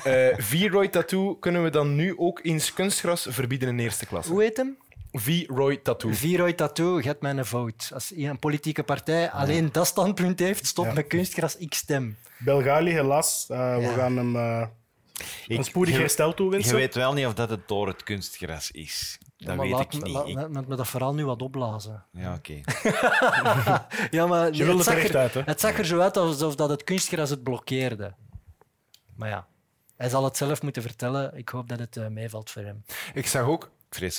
Eh 0.04 0.38
V-Roy 0.38 0.88
Tattoo 0.88 1.36
kunnen 1.36 1.64
we 1.64 1.70
dan 1.70 1.96
nu 1.96 2.18
ook 2.18 2.40
eens 2.44 2.74
kunstgras 2.74 3.28
verbieden 3.30 3.70
in 3.70 3.80
eerste 3.80 4.06
klasse. 4.06 4.32
Hoe 4.32 4.42
heet 4.42 4.58
hem? 4.58 4.78
V-Roy 5.12 5.78
Tattoo. 5.78 6.12
Viroy 6.14 6.54
Tattoo, 6.54 7.02
get 7.02 7.22
mij 7.22 7.32
een 7.32 7.46
vote. 7.46 7.94
Als 7.94 8.12
een 8.16 8.40
politieke 8.40 8.84
partij 8.84 9.32
alleen 9.32 9.70
dat 9.72 9.88
standpunt 9.88 10.40
heeft, 10.40 10.66
stop 10.66 10.86
Ja. 10.86 10.94
met 10.94 11.08
kunstgras, 11.08 11.58
ik 11.58 11.74
stem. 11.74 12.18
Belgali, 12.38 12.92
helaas. 12.92 13.46
Eh, 13.50 13.78
We 13.78 13.94
gaan 13.96 14.18
hem 14.18 14.36
eh, 14.36 14.68
een 15.48 15.58
Ik- 15.58 15.64
spoedig 15.64 15.94
je- 15.94 16.00
herstel 16.00 16.28
Je 16.28 16.34
toewensen. 16.36 16.76
weet 16.76 16.96
wel 16.96 17.14
niet 17.14 17.26
of 17.26 17.34
dat 17.34 17.50
het 17.50 17.68
door 17.68 17.88
het 17.88 18.04
kunstgras 18.04 18.72
is. 18.72 19.18
Dat 19.38 19.56
maar 19.56 19.66
weet 19.66 19.76
laat, 19.76 19.82
ik 19.82 19.94
me- 19.94 20.06
niet. 20.06 20.14
laat, 20.14 20.28
Ik- 20.28 20.36
laat 20.54 20.68
me 20.68 20.76
dat 20.76 20.88
vooral 20.88 21.14
nu 21.14 21.26
wat 21.26 21.42
opblazen. 21.42 22.06
Ja, 22.12 22.34
oké. 22.34 22.54
Ja, 24.12 24.28
maar 24.28 24.54
Je 24.54 24.64
het, 24.66 24.84
zag 24.84 24.94
er 24.94 25.00
echt 25.00 25.10
er, 25.14 25.20
uit, 25.20 25.34
hè? 25.34 25.42
het 25.46 25.60
zag 25.60 25.78
er 25.78 25.86
zo 25.86 26.00
uit 26.00 26.18
alsof 26.18 26.56
dat 26.56 26.70
het 26.70 26.84
kunstgras 26.84 27.30
het 27.30 27.44
blokkeerde. 27.44 28.14
Maar 29.16 29.30
ja, 29.30 29.48
hij 29.98 30.10
zal 30.10 30.24
het 30.24 30.38
zelf 30.38 30.62
moeten 30.62 30.82
vertellen. 30.82 31.38
Ik 31.38 31.50
hoop 31.50 31.70
dat 31.70 31.80
het 31.80 31.98
eh, 31.98 32.08
meevalt 32.08 32.50
voor 32.50 32.62
hem. 32.62 32.84
Ik 33.14 33.28
zag 33.28 33.46
ook 33.46 33.72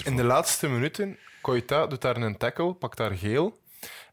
In 0.05 0.17
de 0.17 0.25
laatste 0.25 0.69
minuten, 0.69 1.19
Koita 1.41 1.87
doet 1.87 2.01
daar 2.01 2.17
een 2.17 2.37
tackle, 2.37 2.75
pakt 2.75 2.97
daar 2.97 3.13
geel. 3.13 3.61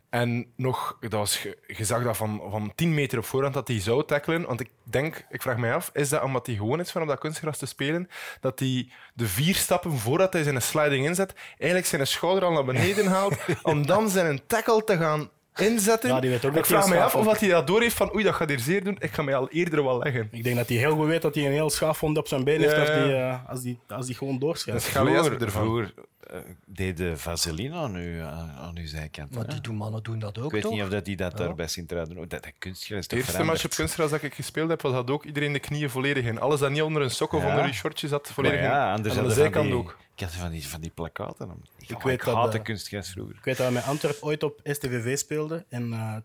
En 0.09 0.53
nog, 0.55 0.97
dat 0.99 1.11
was, 1.11 1.47
je 1.67 1.85
zag 1.85 2.03
dat 2.03 2.17
van, 2.17 2.41
van 2.49 2.71
10 2.75 2.93
meter 2.93 3.17
op 3.17 3.25
voorhand 3.25 3.53
dat 3.53 3.67
hij 3.67 3.79
zou 3.79 4.05
tackelen. 4.05 4.45
Want 4.45 4.59
ik 4.59 4.69
denk, 4.83 5.25
ik 5.29 5.41
vraag 5.41 5.57
mij 5.57 5.73
af, 5.73 5.89
is 5.93 6.09
dat 6.09 6.23
omdat 6.23 6.45
hij 6.45 6.55
gewoon 6.55 6.79
is 6.79 6.91
van 6.91 7.01
op 7.01 7.07
dat 7.07 7.19
kunstgras 7.19 7.57
te 7.57 7.65
spelen, 7.65 8.09
dat 8.41 8.59
hij 8.59 8.91
de 9.13 9.27
vier 9.27 9.55
stappen 9.55 9.97
voordat 9.97 10.33
hij 10.33 10.43
zijn 10.43 10.61
sliding 10.61 11.05
inzet, 11.05 11.33
eigenlijk 11.49 11.85
zijn 11.85 12.07
schouder 12.07 12.43
al 12.43 12.51
naar 12.51 12.65
beneden 12.65 13.05
haalt, 13.05 13.37
om 13.63 13.85
dan 13.85 14.09
zijn 14.09 14.41
tackle 14.47 14.83
te 14.83 14.97
gaan 14.97 15.29
inzetten. 15.61 16.09
Ja, 16.09 16.19
die 16.19 16.29
weet 16.29 16.45
ook 16.45 16.53
dat 16.53 16.63
ik 16.63 16.69
hij 16.69 16.77
vraag 16.77 16.83
een 16.83 16.89
mij 16.89 17.03
af 17.03 17.15
of 17.15 17.25
dat 17.25 17.39
hij 17.39 17.49
dat 17.49 17.67
door 17.67 17.81
heeft 17.81 17.95
van 17.95 18.13
oei, 18.15 18.23
dat 18.23 18.33
gaat 18.35 18.49
hier 18.49 18.59
zeer 18.59 18.83
doen. 18.83 18.95
Ik 18.99 19.11
ga 19.11 19.21
mij 19.21 19.35
al 19.35 19.49
eerder 19.49 19.83
wel 19.83 19.97
leggen. 19.99 20.27
Ik 20.31 20.43
denk 20.43 20.55
dat 20.55 20.67
hij 20.69 20.77
heel 20.77 20.95
goed 20.95 21.07
weet 21.07 21.21
dat 21.21 21.35
hij 21.35 21.45
een 21.45 21.51
heel 21.51 21.69
schaafwond 21.69 22.17
op 22.17 22.27
zijn 22.27 22.43
been 22.43 22.59
heeft 22.61 22.71
Ja, 22.75 22.79
als, 22.79 22.89
die, 23.03 23.13
eh, 23.15 23.49
als, 23.49 23.61
die, 23.61 23.79
als 23.87 24.05
die 24.05 24.15
gewoon 24.15 24.53
is 24.53 24.63
Galeas 24.87 25.25
Vroeger, 25.25 25.45
ervan. 25.45 25.61
vroeger 25.63 25.93
eh, 26.29 26.39
deed 26.65 26.97
de 26.97 27.17
Vaseline 27.17 27.75
aan, 27.75 27.95
u, 27.95 28.19
aan, 28.19 28.51
aan 28.61 28.77
uw 28.77 28.87
zijkant. 28.87 29.35
Maar 29.35 29.45
hè? 29.45 29.51
die 29.53 29.61
doen, 29.61 29.75
mannen 29.75 30.03
doen 30.03 30.19
dat 30.19 30.37
ook, 30.37 30.45
Ik 30.45 30.51
weet 30.51 30.61
toch? 30.61 30.71
niet 30.71 30.81
of 30.81 30.89
dat 30.89 31.05
die 31.05 31.15
dat 31.15 31.31
Ja. 31.37 31.37
daar 31.45 31.55
bij 31.55 31.67
Sint-Truiden 31.67 32.15
doen. 32.15 32.25
Dat, 32.27 32.43
dat 32.43 32.51
kunstgras 32.59 32.97
is 32.99 33.07
De 33.07 33.15
toch 33.15 33.25
eerste 33.25 33.43
match 33.43 33.65
op 33.65 33.71
kunstgras 33.71 34.09
dat 34.09 34.21
ik 34.23 34.33
gespeeld 34.33 34.69
heb, 34.69 34.81
was 34.81 34.93
dat 34.93 35.09
ook 35.09 35.25
iedereen 35.25 35.53
de 35.53 35.59
knieën 35.59 35.89
volledig 35.89 36.25
in. 36.25 36.39
Alles 36.39 36.59
dat 36.59 36.69
niet 36.71 36.81
onder 36.81 37.01
een 37.01 37.11
sok 37.11 37.33
of 37.33 37.41
Ja. 37.43 37.49
onder 37.49 37.65
je 37.65 37.73
shortje 37.73 38.07
zat, 38.07 38.31
volledig 38.33 38.59
in. 38.59 38.65
Aan 38.65 39.01
de 39.01 39.29
zijkant 39.31 39.65
die- 39.65 39.75
ook. 39.75 39.97
Ik 40.19 40.25
had 40.25 40.35
van 40.35 40.51
die, 40.51 40.67
van 40.67 40.81
die 40.81 40.89
plakaten. 40.89 41.49
Ik, 41.77 41.89
ik, 41.89 42.01
weet 42.01 42.13
ik 42.13 42.25
dat, 42.25 42.53
eh, 42.55 42.61
kunstgras 42.63 43.09
vroeger. 43.09 43.35
Ik 43.35 43.43
weet 43.43 43.57
dat 43.57 43.67
we 43.67 43.73
met 43.73 43.83
Antwerp 43.83 44.17
ooit 44.21 44.43
op 44.43 44.59
STVV 44.63 45.17
speelden. 45.17 45.65
En 45.69 45.87
uh, 45.91 46.15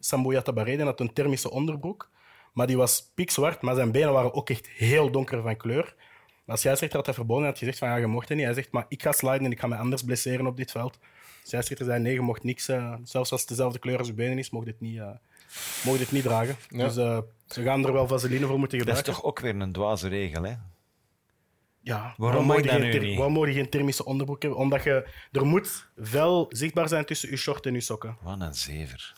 Samboya 0.00 0.42
Tabarede 0.42 0.84
had 0.84 1.00
een 1.00 1.12
thermische 1.12 1.50
onderbroek. 1.50 2.10
Maar 2.52 2.66
die 2.66 2.76
was 2.76 3.10
pikzwart, 3.14 3.60
maar 3.62 3.74
zijn 3.74 3.92
benen 3.92 4.12
waren 4.12 4.34
ook 4.34 4.50
echt 4.50 4.68
heel 4.68 5.10
donker 5.10 5.42
van 5.42 5.56
kleur. 5.56 5.94
Maar 6.44 6.44
als 6.46 6.60
scheidsrechter 6.60 6.96
had 6.96 7.06
hij 7.06 7.14
verboden 7.14 7.44
en 7.44 7.48
had 7.50 7.58
gezegd 7.58 7.78
van 7.78 7.88
ja, 7.88 7.96
je 7.96 8.06
mocht 8.06 8.28
het 8.28 8.36
niet. 8.36 8.46
Hij 8.46 8.54
zegt, 8.54 8.70
maar 8.72 8.84
ik 8.88 9.02
ga 9.02 9.12
sliden 9.12 9.44
en 9.44 9.50
ik 9.52 9.60
ga 9.60 9.66
mij 9.66 9.78
anders 9.78 10.02
blesseren 10.02 10.46
op 10.46 10.56
dit 10.56 10.70
veld. 10.70 10.92
De 11.42 11.48
scheidsrechter 11.48 11.86
zei 11.86 12.00
nee, 12.02 12.12
je 12.12 12.20
mocht 12.20 12.42
niks. 12.42 12.68
eh, 12.68 12.94
zelfs 13.04 13.32
als 13.32 13.40
het 13.40 13.48
dezelfde 13.48 13.78
kleur 13.78 13.98
als 13.98 14.06
je 14.06 14.14
benen 14.14 14.38
is, 14.38 14.50
mocht 14.50 14.66
dit 14.66 14.80
niet, 14.80 14.98
eh, 14.98 15.08
mocht 15.84 15.98
dit 15.98 16.12
niet 16.12 16.22
dragen. 16.22 16.56
Ja. 16.68 16.84
Dus 16.84 16.96
eh, 16.96 17.18
ze 17.46 17.62
gaan 17.62 17.86
er 17.86 17.92
wel 17.92 18.06
vaseline 18.08 18.46
voor 18.46 18.58
moeten 18.58 18.78
Dat 18.78 18.86
is 18.88 18.94
gebruiken. 18.94 19.22
toch 19.22 19.24
ook 19.30 19.40
weer 19.40 19.54
een 19.60 19.72
dwaze 19.72 20.08
regel, 20.08 20.42
hè? 20.42 20.54
Ja, 21.82 22.14
Waarom 22.16 22.46
mag 22.46 22.56
mag 22.56 22.64
je 22.64 22.70
dat 22.70 22.80
geen 22.80 22.86
nu 22.86 22.92
ther- 22.92 23.02
niet? 23.02 23.16
Waarom 23.16 23.34
mag 23.34 23.46
je 23.46 23.52
geen 23.52 23.68
thermische 23.68 24.04
onderbroek 24.04 24.42
hebben? 24.42 24.60
Omdat 24.60 24.84
je, 24.84 25.08
er 25.32 25.46
moet 25.46 25.88
wel 25.94 26.46
zichtbaar 26.48 26.88
zijn 26.88 27.04
tussen 27.04 27.30
je 27.30 27.36
short 27.36 27.66
en 27.66 27.74
je 27.74 27.80
sokken. 27.80 28.16
Wat 28.22 28.40
een 28.40 28.54
zever. 28.54 29.14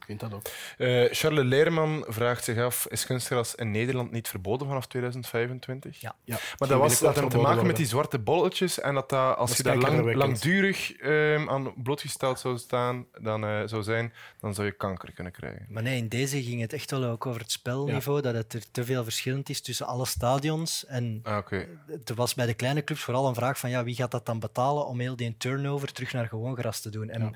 Ik 0.00 0.06
vind 0.06 0.20
dat 0.20 0.34
ook. 0.34 0.42
Eh, 0.78 1.04
Charles 1.10 1.44
Leerman 1.44 2.04
vraagt 2.08 2.44
zich 2.44 2.58
af: 2.58 2.86
is 2.90 3.06
kunstgras 3.06 3.54
in 3.54 3.70
Nederland 3.70 4.10
niet 4.10 4.28
verboden 4.28 4.66
vanaf 4.66 4.86
2025? 4.86 6.00
Ja. 6.00 6.14
Ja, 6.24 6.38
Maar 6.58 6.68
dat, 6.68 6.78
was, 6.78 6.98
dat 6.98 7.18
had 7.18 7.30
te 7.30 7.38
maken 7.38 7.66
met 7.66 7.76
die 7.76 7.86
zwarte 7.86 8.18
bolletjes 8.18 8.80
en 8.80 8.94
dat, 8.94 9.08
dat 9.08 9.36
als 9.36 9.48
Dat 9.48 9.56
je 9.56 9.62
daar 9.62 9.76
lang, 9.76 10.14
langdurig 10.14 10.92
ehm, 10.96 11.48
aan 11.48 11.72
blootgesteld 11.76 12.38
zou, 12.40 12.58
staan, 12.58 13.06
dan, 13.20 13.44
eh, 13.44 13.62
zou 13.64 13.82
zijn, 13.82 14.12
dan 14.40 14.54
zou 14.54 14.66
je 14.66 14.72
kanker 14.72 15.12
kunnen 15.12 15.32
krijgen. 15.32 15.66
Maar 15.68 15.82
nee, 15.82 15.96
in 15.98 16.08
deze 16.08 16.42
ging 16.42 16.60
het 16.60 16.72
echt 16.72 16.90
wel 16.90 17.04
ook 17.04 17.26
over 17.26 17.40
het 17.40 17.52
spelniveau, 17.52 18.20
dat 18.20 18.34
het 18.34 18.52
er 18.52 18.70
te 18.70 18.84
veel 18.84 19.02
verschillend 19.04 19.48
is 19.48 19.60
tussen 19.60 19.86
alle 19.86 20.06
stadions. 20.06 20.86
En 20.86 21.20
Ah, 21.22 21.36
oké. 21.36 21.66
er 22.04 22.14
was 22.14 22.34
bij 22.34 22.46
de 22.46 22.54
kleine 22.54 22.84
clubs 22.84 23.02
vooral 23.02 23.28
een 23.28 23.34
vraag 23.34 23.58
van 23.58 23.70
ja, 23.70 23.84
wie 23.84 23.94
gaat 23.94 24.10
dat 24.10 24.26
dan 24.26 24.38
betalen 24.40 24.86
om 24.86 25.00
heel 25.00 25.16
die 25.16 25.34
turnover 25.38 25.92
terug 25.92 26.12
naar 26.12 26.26
gewoon 26.28 26.56
gras 26.56 26.80
te 26.80 26.90
doen. 26.90 27.10
En 27.10 27.20
Ja. 27.22 27.30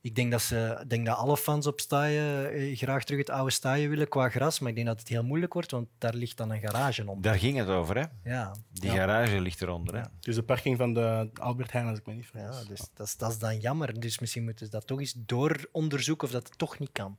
Ik 0.00 0.14
denk 0.14 0.30
dat, 0.30 0.42
ze, 0.42 0.84
denk 0.86 1.06
dat 1.06 1.16
alle 1.16 1.36
fans 1.36 1.66
op 1.66 1.80
staaien 1.80 2.52
eh, 2.52 2.76
graag 2.76 3.04
terug 3.04 3.20
het 3.20 3.30
oude 3.30 3.50
staaien 3.50 3.90
willen 3.90 4.08
qua 4.08 4.28
gras, 4.28 4.58
maar 4.58 4.68
ik 4.68 4.74
denk 4.74 4.86
dat 4.86 4.98
het 4.98 5.08
heel 5.08 5.24
moeilijk 5.24 5.52
wordt, 5.52 5.70
want 5.70 5.88
daar 5.98 6.14
ligt 6.14 6.36
dan 6.36 6.50
een 6.50 6.60
garage 6.60 7.00
onder. 7.00 7.22
Daar 7.22 7.38
ging 7.38 7.56
het 7.58 7.68
over, 7.68 7.96
hè? 7.96 8.04
Ja, 8.30 8.54
Die 8.72 8.90
ja. 8.90 8.96
garage 8.96 9.40
ligt 9.40 9.62
eronder. 9.62 9.94
Hè? 9.94 10.02
Dus 10.20 10.34
de 10.34 10.42
parking 10.42 10.76
van 10.76 10.94
de 10.94 11.30
Albert 11.34 11.72
Heijn, 11.72 11.86
als 11.88 11.98
ik 11.98 12.06
me 12.06 12.14
niet 12.14 12.26
vergis. 12.26 12.56
Ja, 12.58 12.64
dus 12.68 12.80
dat, 12.94 13.06
is, 13.06 13.16
dat 13.16 13.30
is 13.30 13.38
dan 13.38 13.58
jammer. 13.58 14.00
Dus 14.00 14.18
misschien 14.18 14.44
moeten 14.44 14.66
ze 14.66 14.72
dat 14.72 14.86
toch 14.86 15.00
eens 15.00 15.14
dooronderzoeken 15.16 16.26
of 16.26 16.32
dat 16.32 16.48
het 16.48 16.58
toch 16.58 16.78
niet 16.78 16.92
kan. 16.92 17.18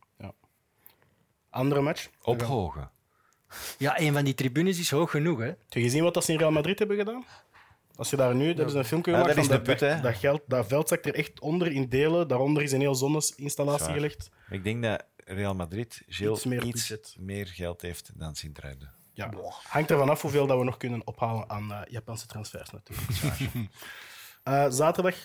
Andere 1.50 1.82
match. 1.82 2.10
Ophogen. 2.22 2.92
Ja, 3.78 4.00
een 4.00 4.14
van 4.14 4.24
die 4.24 4.34
tribunes 4.34 4.80
is 4.80 4.92
hoog 4.92 5.12
genoeg. 5.12 5.40
Hè? 5.40 5.46
Heb 5.46 5.58
je 5.70 5.82
gezien 5.82 6.04
wat 6.04 6.14
dat 6.14 6.26
ze 6.26 6.32
in 6.32 6.38
Real 6.38 6.52
Madrid 6.52 6.80
hebben 6.80 6.98
gedaan? 6.98 7.26
Als 8.00 8.10
je 8.10 8.16
daar 8.16 8.36
nu, 8.36 8.46
hebben 8.48 8.70
ze 8.70 8.78
een 8.78 8.86
filmpje 8.86 9.12
Ja, 9.12 9.18
gemaakt 9.18 9.36
dat 9.36 9.44
is 9.46 9.52
van 9.52 9.64
de 9.64 9.72
put, 9.72 9.80
hè? 9.80 10.02
dat, 10.02 10.16
geld, 10.16 10.42
dat 10.48 10.68
veld 10.68 10.88
zakt 10.88 11.06
er 11.06 11.16
echt 11.16 11.40
onder 11.40 11.72
in 11.72 11.90
delen. 11.90 12.28
Daaronder 12.28 12.64
is 12.64 12.72
een 12.72 12.80
heel 12.80 12.96
zonneinstallatie 12.96 13.84
Zwaar. 13.84 13.96
gelegd. 13.96 14.30
Ik 14.50 14.64
denk 14.64 14.84
dat 14.84 15.06
Real 15.26 15.56
Madrid 15.56 16.02
Gilles, 16.08 16.36
Iets 16.38 16.46
meer 16.46 16.64
iets 16.64 17.16
meer 17.20 17.48
geld 17.48 17.82
heeft 17.82 18.12
dan 18.16 18.36
Sint-Truiden. 18.36 18.92
Ja. 19.14 19.34
Hangt 19.64 19.92
ervan 19.92 20.10
af 20.10 20.22
hoeveel 20.22 20.48
dat 20.48 20.58
we 20.58 20.64
nog 20.64 20.78
kunnen 20.78 21.08
ophalen 21.08 21.50
aan 21.50 21.72
eh, 21.72 21.82
Japanse 21.90 22.28
transfers 22.28 22.70
natuurlijk. 22.72 23.08
Eh, 24.44 24.66
zaterdag, 24.70 25.16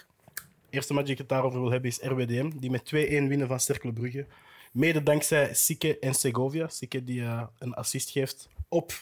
eerste 0.71 0.93
match 0.93 1.05
die 1.05 1.15
ik 1.15 1.21
het 1.21 1.29
daarover 1.29 1.61
wil 1.61 1.71
hebben, 1.71 1.91
is 1.91 1.99
RWDM. 1.99 2.51
Die 2.59 2.71
met 2.71 2.85
2-1 2.85 2.89
winnen 2.89 3.47
van 3.47 3.61
Cercle 3.61 3.93
Brugge. 3.93 4.27
Mede 4.73 5.03
dankzij 5.03 5.55
Sikke 5.55 5.99
en 5.99 6.15
Segovia. 6.15 6.69
Sikke 6.69 7.05
die 7.05 7.23
eh, 7.23 7.43
een 7.59 7.75
assist 7.75 8.11
geeft 8.11 8.49
op 8.69 8.93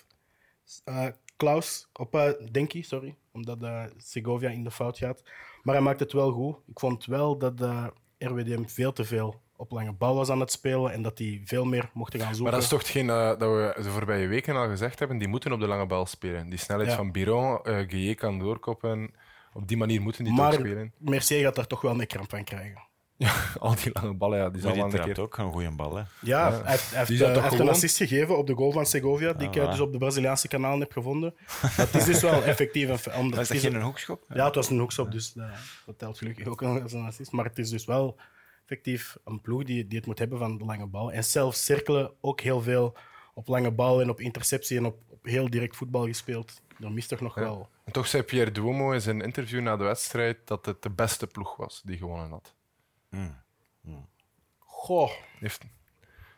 eh, 0.85 1.07
Klaus, 1.37 1.89
op 1.93 2.37
Denki, 2.51 2.83
sorry. 2.83 3.15
Omdat 3.33 3.63
eh, 3.63 3.83
Segovia 3.97 4.51
in 4.51 4.65
de 4.65 4.71
fout 4.71 4.99
gaat. 4.99 5.23
Maar 5.63 5.75
hij 5.75 5.85
maakt 5.85 6.01
het 6.01 6.13
wel 6.13 6.33
goed. 6.33 6.57
Ik 6.67 6.79
vond 6.79 7.05
wel 7.05 7.39
dat 7.39 7.61
eh, 7.61 7.87
RWDM 8.19 8.65
veel 8.67 8.93
te 8.93 9.05
veel 9.05 9.41
op 9.57 9.71
lange 9.71 9.93
bal 9.93 10.15
was 10.15 10.31
aan 10.31 10.41
het 10.41 10.53
spelen 10.53 10.93
en 10.93 11.03
dat 11.03 11.17
die 11.17 11.43
veel 11.45 11.65
meer 11.65 11.91
mochten 11.93 12.19
gaan 12.21 12.35
zoeken. 12.35 12.45
Maar 12.45 12.53
dat 12.53 12.63
is 12.63 12.69
toch 12.69 12.79
hetgeen 12.79 13.11
eh, 13.11 13.29
dat 13.29 13.39
we 13.39 13.73
de 13.83 13.91
voorbije 13.91 14.27
weken 14.27 14.57
al 14.57 14.69
gezegd 14.69 14.99
hebben, 14.99 15.19
die 15.19 15.29
moeten 15.29 15.53
op 15.53 15.61
de 15.61 15.67
lange 15.67 15.87
bal 15.87 16.07
spelen. 16.07 16.49
Die 16.49 16.59
snelheid 16.59 16.91
Ja. 16.91 16.97
van 16.97 17.13
Biron, 17.13 17.59
eh 17.65 17.79
Guillet 17.89 18.17
kan 18.17 18.39
doorkoppen. 18.39 19.15
Op 19.53 19.69
die 19.69 19.77
manier 19.77 20.01
moeten 20.03 20.25
die 20.25 20.33
maar 20.33 20.51
toch 20.51 20.61
spelen. 20.61 20.93
Mercier 20.99 21.43
gaat 21.43 21.55
daar 21.55 21.67
toch 21.67 21.81
wel 21.81 22.01
een 22.01 22.07
kramp 22.07 22.31
van 22.31 22.45
krijgen. 22.45 22.83
Al 23.59 23.75
die 23.75 23.91
lange 23.93 24.15
ballen, 24.15 24.39
ja, 24.39 24.51
die 24.51 24.61
zal 24.61 24.71
Maar 24.77 24.83
die 24.89 24.99
wel 24.99 25.07
een 25.09 25.15
keer... 25.15 25.23
ook 25.23 25.37
een 25.39 25.53
goede 25.53 25.71
bal. 25.71 25.97
Hè? 25.97 26.03
Ja, 26.03 26.07
Ja. 26.21 26.51
hij 26.63 26.71
heeft, 26.71 26.91
hij 26.91 27.05
heeft, 27.07 27.41
heeft 27.41 27.59
een 27.59 27.69
assist 27.69 27.97
gegeven 27.97 28.39
op 28.39 28.47
de 28.47 28.55
goal 28.55 28.73
van 28.73 28.87
Segovia, 28.87 29.33
die 29.33 29.49
ik 29.49 29.59
Ah, 29.59 29.71
dus 29.71 29.81
op 29.81 29.93
de 29.93 29.99
Braziliaanse 29.99 30.49
kanaal 30.49 30.81
heb 30.81 30.93
gevonden. 30.93 31.35
Dat 31.77 31.95
is 31.95 32.05
dus 32.05 32.21
wel 32.23 32.43
effectief. 32.45 33.07
Een, 33.07 33.15
omdat 33.15 33.39
Was 33.39 33.49
het 33.49 33.57
dat 33.63 33.71
is 33.71 33.77
geen 33.77 33.83
hoekschop? 33.83 34.25
Ja, 34.29 34.45
het 34.47 34.55
was 34.55 34.71
een 34.71 34.79
hoekschop, 34.79 35.11
dus 35.13 35.33
dat 35.87 35.99
telt 35.99 36.19
gelukkig 36.19 36.47
ook 36.47 36.63
als 36.63 36.93
een 36.93 37.05
assist. 37.07 37.33
Maar 37.33 37.45
het 37.45 37.59
is 37.59 37.71
dus 37.71 37.85
wel 37.85 38.17
effectief 38.63 39.17
een 39.25 39.41
ploeg 39.41 39.65
die, 39.65 39.87
die 39.87 39.99
het 39.99 40.07
moet 40.07 40.19
hebben 40.19 40.39
van 40.39 40.59
de 40.59 40.65
lange 40.65 40.87
bal. 40.87 41.13
En 41.13 41.25
zelf 41.25 41.55
cirkelen 41.55 42.13
ook 42.21 42.41
heel 42.41 42.61
veel 42.63 42.97
op 43.35 43.49
lange 43.49 43.71
bal 43.71 44.01
en 44.01 44.11
op 44.11 44.21
interceptie 44.21 44.79
en 44.79 44.85
op, 44.85 44.97
op 45.09 45.25
heel 45.25 45.51
direct 45.51 45.77
voetbal 45.77 46.07
gespeeld. 46.07 46.61
Er 46.81 46.93
mist 46.93 47.09
toch 47.09 47.21
nog 47.21 47.35
Ja. 47.35 47.41
wel. 47.43 47.69
En 47.85 47.93
toch 47.93 48.07
zei 48.07 48.23
Pierre 48.23 48.51
Duomo 48.53 48.93
in 48.93 49.01
zijn 49.01 49.21
interview 49.21 49.61
na 49.61 49.77
de 49.77 49.85
wedstrijd 49.85 50.39
dat 50.45 50.67
het 50.67 50.83
de 50.83 50.91
beste 50.91 51.27
ploeg 51.27 51.57
was 51.57 51.83
die 51.85 51.97
gewonnen 51.97 52.31
had. 52.31 52.55
Goh, 54.59 55.11
Heeft... 55.39 55.63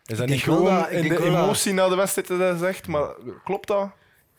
Is 0.07 0.17
dat 0.17 0.29
niet 0.29 0.43
gewoon 0.43 0.65
dat- 0.65 0.91
in 0.91 1.03
de 1.03 1.09
dat- 1.09 1.19
emotie 1.23 1.73
na 1.73 1.89
de 1.89 1.95
wedstrijd 1.95 2.29
dat 2.29 2.39
hij 2.39 2.57
zegt, 2.57 2.87
maar 2.87 3.15
klopt 3.45 3.69
dat? 3.69 3.91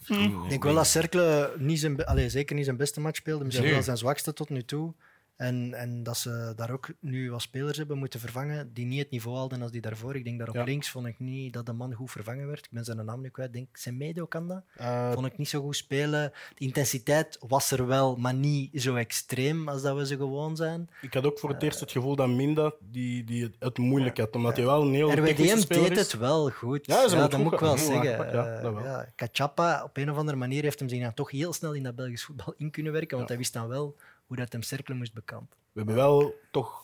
Ik 0.08 0.50
denk 0.50 0.64
wel 0.64 0.74
dat 0.74 0.88
Cercle 0.88 1.54
niet 1.58 1.80
zijn, 1.80 2.06
allee, 2.06 2.30
zeker 2.30 2.56
niet 2.56 2.66
zijn 2.66 2.78
beste 2.78 3.00
match 3.02 3.18
speelde, 3.18 3.44
misschien 3.44 3.66
Nee. 3.66 3.74
wel 3.76 3.84
zijn 3.84 3.98
zwakste 3.98 4.34
tot 4.34 4.50
nu 4.50 4.64
toe. 4.64 4.94
En, 5.36 5.74
en 5.74 6.04
dat 6.04 6.18
ze 6.18 6.54
daar 6.56 6.72
ook 6.72 6.88
nu 7.00 7.32
wat 7.32 7.42
spelers 7.42 7.78
hebben 7.78 7.98
moeten 7.98 8.20
vervangen 8.20 8.74
die 8.74 8.86
niet 8.86 9.00
het 9.00 9.10
niveau 9.12 9.38
hadden 9.38 9.62
als 9.62 9.72
die 9.72 9.82
daarvoor. 9.82 10.16
Ik 10.16 10.24
denk 10.24 10.40
daar 10.40 10.48
op 10.50 10.56
Ja. 10.56 10.64
links 10.64 10.90
vond 10.90 11.08
ik 11.08 11.20
niet 11.20 11.54
dat 11.54 11.66
de 11.66 11.74
man 11.74 11.94
goed 11.94 12.12
vervangen 12.12 12.48
werd. 12.48 12.66
Ik 12.66 12.72
ben 12.72 12.84
zijn 12.84 13.06
naam 13.06 13.22
nu 13.22 13.30
kwijt. 13.30 13.48
Ik 13.50 13.54
denk 13.56 13.78
Semedo 13.78 14.26
kan 14.26 14.48
dat. 14.48 14.64
eh, 14.76 15.12
Vond 15.12 15.26
ik 15.26 15.38
niet 15.38 15.50
zo 15.50 15.62
goed 15.62 15.76
spelen. 15.76 16.32
De 16.56 16.66
intensiteit 16.66 17.38
was 17.48 17.72
er 17.72 17.88
wel, 17.88 18.16
maar 18.16 18.34
niet 18.34 18.82
zo 18.82 18.96
extreem 18.96 19.70
als 19.70 19.82
dat 19.82 19.98
we 19.98 20.06
ze 20.06 20.16
gewoon 20.18 20.56
zijn. 20.56 20.90
ik 21.02 21.14
had 21.14 21.26
ook 21.26 21.40
voor 21.40 21.50
het 21.50 21.64
eerst 21.64 21.80
het 21.80 21.92
gevoel 21.92 22.16
dat 22.16 22.30
Minda 22.30 22.74
die, 22.92 23.24
die 23.24 23.52
het, 23.60 23.78
moeilijk 23.78 24.18
had, 24.18 24.36
omdat 24.36 24.56
hij 24.56 24.66
wel 24.66 24.82
een 24.82 24.94
heel 24.94 25.12
RWDM 25.12 25.58
speler 25.58 25.90
deed 25.90 25.98
het 25.98 26.18
wel 26.18 26.50
goed. 26.50 26.86
Ja, 26.86 27.02
het 27.02 27.32
dat 27.32 27.38
moet 27.38 27.54
ik 27.54 27.60
wel 27.60 27.78
zeggen. 27.78 28.32
ja, 28.32 28.62
ja, 28.84 29.10
Cachapa, 29.16 29.84
op 29.84 29.98
een 29.98 30.12
of 30.12 30.18
andere 30.18 30.38
manier 30.38 30.64
heeft 30.64 30.80
hem 30.80 30.90
zich 30.90 31.02
dan 31.02 31.14
toch 31.14 31.32
heel 31.32 31.54
snel 31.54 31.74
in 31.74 31.84
dat 31.84 31.96
Belgisch 31.96 32.24
voetbal 32.24 32.54
in 32.58 32.72
kunnen 32.72 32.92
werken, 32.92 33.18
want 33.18 33.30
hij 33.30 33.38
wist 33.38 33.54
dan 33.54 33.68
wel 33.68 33.96
hoe 34.26 34.38
dat 34.38 34.52
hem 34.52 34.62
cirkelen 34.62 34.98
moest 34.98 35.14
bekant. 35.14 35.50
We 35.50 35.56
hebben 35.82 35.96
wel 35.96 36.34
toch, 36.52 36.84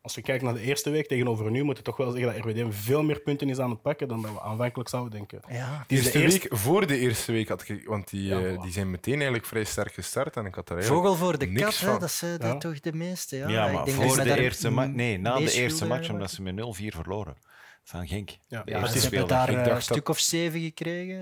als 0.00 0.14
we 0.14 0.22
kijken 0.22 0.44
naar 0.44 0.54
de 0.54 0.60
eerste 0.60 0.90
week 0.90 1.06
tegenover 1.08 1.50
nu, 1.50 1.62
moeten 1.62 1.84
we 1.84 1.90
toch 1.90 1.98
wel 1.98 2.10
zeggen 2.10 2.32
dat 2.32 2.44
RWDM 2.44 2.70
veel 2.70 3.02
meer 3.02 3.20
punten 3.20 3.48
is 3.48 3.58
aan 3.58 3.70
het 3.70 3.82
pakken 3.82 4.08
dan 4.08 4.22
dat 4.22 4.30
we 4.32 4.40
aanvankelijk 4.40 4.88
zouden 4.88 5.12
denken. 5.12 5.40
Ja, 5.48 5.84
De 5.86 5.94
is 5.94 6.02
de 6.02 6.04
eerste 6.04 6.20
eerste- 6.20 6.48
week, 6.48 6.58
voor 6.58 6.86
de 6.86 6.98
eerste 6.98 7.32
week, 7.32 7.48
had 7.48 7.68
ik, 7.68 7.86
want 7.86 8.10
die, 8.10 8.22
Ja, 8.28 8.40
eh, 8.40 8.52
voilà. 8.56 8.62
die 8.62 8.72
zijn 8.72 8.90
meteen 8.90 9.14
eigenlijk 9.14 9.46
vrij 9.46 9.64
sterk 9.64 9.92
gestart 9.94 10.36
en 10.36 10.46
ik 10.46 10.54
had 10.54 10.70
er 10.70 10.84
Vogel 10.84 11.14
voor 11.14 11.38
de 11.38 11.52
kat, 11.52 11.78
hè, 11.78 11.86
van. 11.86 12.00
dat 12.00 12.08
is 12.08 12.22
eh, 12.22 12.30
dat 12.30 12.40
Ja. 12.42 12.56
toch 12.58 12.80
de 12.80 12.92
meeste. 12.92 13.36
Ja, 13.36 13.48
Ja, 13.48 13.66
Ik 13.66 13.72
maar 13.74 13.84
denk 13.84 13.96
dat 13.96 14.06
voor 14.06 14.14
ze 14.14 14.22
de 14.22 14.40
eerste 14.40 14.70
match. 14.70 14.90
Nee, 14.92 15.18
na 15.18 15.38
de 15.38 15.52
eerste 15.52 15.86
match, 15.86 16.10
omdat 16.10 16.30
ze 16.30 16.42
met 16.42 16.54
0-4 16.54 16.92
verloren. 16.94 17.36
Van 17.84 18.06
Genk. 18.08 18.30
Ja, 18.46 18.62
Ja, 18.64 18.80
eerste 18.80 18.98
ze 19.00 19.08
hebben 19.08 19.28
daar 19.28 19.48
Ik 19.50 19.56
eh, 19.56 19.56
dacht 19.56 19.68
een 19.68 19.74
dat- 19.74 19.82
stuk 19.82 20.08
of 20.08 20.18
zeven 20.18 20.60
gekregen. 20.60 21.16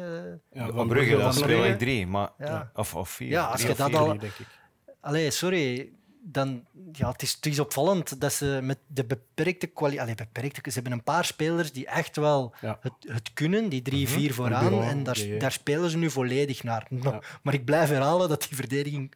eh. 0.52 0.60
Ja, 0.60 0.68
Op 0.68 0.88
Brugge, 0.88 1.10
dan 1.10 1.20
van 1.20 1.32
speel 1.32 1.46
Brugge. 1.46 1.68
ik 1.68 1.78
drie. 1.78 2.06
Maar, 2.06 2.30
Ja. 2.38 2.70
Of, 2.74 2.94
of 2.94 3.10
vier. 3.10 3.28
Ja, 3.28 3.44
als 3.44 3.60
Drie 3.60 3.70
je 3.72 3.76
dat 3.76 3.94
al- 3.94 4.10
Vier, 4.10 4.20
denk 4.20 4.32
ik. 4.32 4.46
Allee, 5.04 5.30
sorry. 5.30 5.92
Dan, 6.26 6.64
ja, 6.92 7.10
het, 7.10 7.22
is, 7.22 7.32
het 7.32 7.46
is 7.46 7.58
opvallend 7.58 8.20
dat 8.20 8.32
ze 8.32 8.58
met 8.62 8.78
de 8.86 9.04
beperkte 9.04 9.66
kwaliteit... 9.66 10.16
beperkte, 10.16 10.60
ze 10.70 10.74
hebben 10.74 10.92
een 10.92 11.02
paar 11.02 11.24
spelers 11.24 11.72
die 11.72 11.86
echt 11.86 12.16
wel 12.16 12.54
Ja. 12.60 12.78
het, 12.80 12.92
het 13.00 13.32
kunnen, 13.32 13.68
die 13.68 13.82
drie, 13.82 14.08
vier 14.08 14.34
vooraan. 14.34 14.64
Bureau, 14.68 14.84
en 14.90 15.02
daar, 15.02 15.14
DE. 15.14 15.36
daar 15.36 15.52
spelen 15.52 15.90
ze 15.90 15.96
nu 15.96 16.10
volledig 16.10 16.62
naar. 16.62 16.86
Ja. 16.90 17.20
Maar 17.42 17.54
ik 17.54 17.64
blijf 17.64 17.88
herhalen 17.88 18.28
dat 18.28 18.42
die 18.48 18.56
verdediging 18.56 19.12